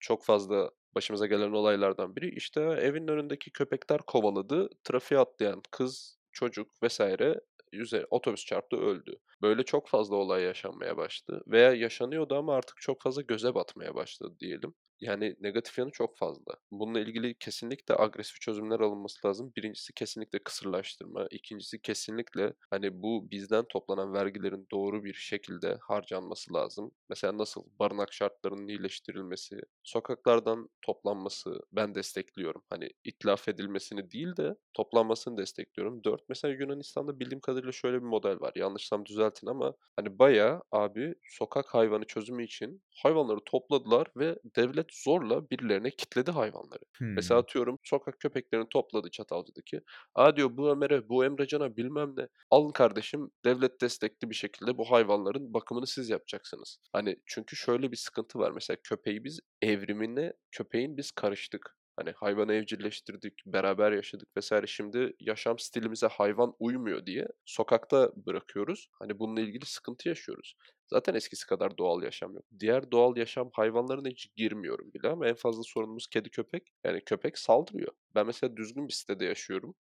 çok 0.00 0.24
fazla 0.24 0.70
başımıza 0.94 1.26
gelen 1.26 1.52
olaylardan 1.52 2.16
biri 2.16 2.34
işte 2.34 2.60
evin 2.60 3.08
önündeki 3.08 3.50
köpekler 3.50 3.98
kovaladı, 4.06 4.68
trafiğe 4.84 5.20
atlayan 5.20 5.62
kız, 5.70 6.18
çocuk 6.32 6.82
vesaire 6.82 7.40
yüze 7.72 8.06
otobüs 8.10 8.44
çarptı 8.44 8.76
öldü. 8.76 9.16
Böyle 9.42 9.62
çok 9.62 9.88
fazla 9.88 10.16
olay 10.16 10.42
yaşanmaya 10.42 10.96
başladı 10.96 11.42
veya 11.46 11.72
yaşanıyordu 11.74 12.34
ama 12.34 12.54
artık 12.54 12.76
çok 12.80 13.02
fazla 13.02 13.22
göze 13.22 13.54
batmaya 13.54 13.94
başladı 13.94 14.36
diyelim. 14.40 14.74
Yani 15.00 15.36
negatif 15.40 15.78
yanı 15.78 15.90
çok 15.90 16.16
fazla. 16.18 16.54
Bununla 16.70 17.00
ilgili 17.00 17.34
kesinlikle 17.38 17.94
agresif 17.98 18.40
çözümler 18.40 18.80
alınması 18.80 19.26
lazım. 19.28 19.52
Birincisi 19.56 19.92
kesinlikle 19.92 20.38
kısırlaştırma. 20.38 21.26
İkincisi 21.30 21.82
kesinlikle 21.82 22.52
hani 22.70 23.02
bu 23.02 23.30
bizden 23.30 23.64
toplanan 23.68 24.12
vergilerin 24.12 24.66
doğru 24.72 25.04
bir 25.04 25.14
şekilde 25.14 25.78
harcanması 25.82 26.54
lazım. 26.54 26.90
Mesela 27.08 27.38
nasıl 27.38 27.62
barınak 27.78 28.12
şartlarının 28.12 28.68
iyileştirilmesi, 28.68 29.60
sokaklardan 29.82 30.68
toplanması 30.82 31.60
ben 31.72 31.94
destekliyorum. 31.94 32.62
Hani 32.70 32.90
itlaf 33.04 33.48
edilmesini 33.48 34.10
değil 34.10 34.36
de 34.36 34.56
toplanmasını 34.74 35.36
destekliyorum. 35.36 36.04
Dört, 36.04 36.28
mesela 36.28 36.54
Yunanistan'da 36.54 37.20
bildiğim 37.20 37.40
kadarıyla 37.40 37.72
şöyle 37.72 37.96
bir 37.96 38.06
model 38.06 38.40
var. 38.40 38.52
Yanlışsam 38.56 39.06
düzeltin 39.06 39.46
ama 39.46 39.74
hani 39.96 40.18
bayağı 40.18 40.62
abi 40.72 41.14
sokak 41.22 41.66
hayvanı 41.74 42.04
çözümü 42.04 42.44
için 42.44 42.82
hayvanları 43.02 43.38
topladılar 43.46 44.06
ve 44.16 44.38
devlet 44.56 44.86
zorla 44.94 45.50
birilerine 45.50 45.90
kitledi 45.90 46.30
hayvanları. 46.30 46.82
Mesela 47.16 47.40
Hımm. 47.40 47.42
atıyorum 47.42 47.78
sokak 47.84 48.20
köpeklerini 48.20 48.68
topladı 48.68 49.10
Çatalca'daki. 49.10 49.80
"A," 50.14 50.36
diyor, 50.36 50.56
"bu 50.56 50.70
Ömer'e, 50.70 51.08
bu 51.08 51.24
Emrecan'a 51.24 51.76
bilmem 51.76 52.14
ne. 52.16 52.28
Alın 52.50 52.70
kardeşim 52.72 53.30
devlet 53.44 53.80
destekli 53.80 54.30
bir 54.30 54.34
şekilde 54.34 54.78
bu 54.78 54.90
hayvanların 54.90 55.54
bakımını 55.54 55.86
siz 55.86 56.10
yapacaksınız." 56.10 56.78
Hani 56.92 57.16
çünkü 57.26 57.56
şöyle 57.56 57.92
bir 57.92 57.96
sıkıntı 57.96 58.38
var. 58.38 58.50
Mesela 58.52 58.76
köpeği 58.84 59.24
biz 59.24 59.40
evrimine 59.62 60.32
köpeğin 60.52 60.96
biz 60.96 61.10
karıştık. 61.10 61.76
Hani 61.98 62.12
hayvanı 62.12 62.54
evcilleştirdik, 62.54 63.32
beraber 63.46 63.92
yaşadık 63.92 64.28
vesaire. 64.36 64.66
Şimdi 64.66 65.12
yaşam 65.20 65.58
stilimize 65.58 66.06
hayvan 66.06 66.54
uymuyor 66.58 67.06
diye 67.06 67.26
sokakta 67.44 68.12
bırakıyoruz. 68.26 68.88
Hani 68.98 69.18
bununla 69.18 69.40
ilgili 69.40 69.66
sıkıntı 69.66 70.08
yaşıyoruz. 70.08 70.54
Zaten 70.86 71.14
eskisi 71.14 71.46
kadar 71.46 71.78
doğal 71.78 72.02
yaşam 72.02 72.34
yok. 72.34 72.44
Diğer 72.60 72.90
doğal 72.90 73.16
yaşam 73.16 73.50
hayvanlarına 73.52 74.08
hiç 74.08 74.28
girmiyorum 74.36 74.92
bile 74.94 75.08
ama 75.08 75.28
en 75.28 75.34
fazla 75.34 75.62
sorunumuz 75.62 76.06
kedi 76.06 76.30
köpek. 76.30 76.68
Yani 76.84 77.00
köpek 77.06 77.38
saldırıyor. 77.38 77.92
Ben 78.14 78.26
mesela 78.26 78.56
düzgün 78.56 78.88
bir 78.88 78.92
sitede 78.92 79.24
yaşıyorum. 79.24 79.74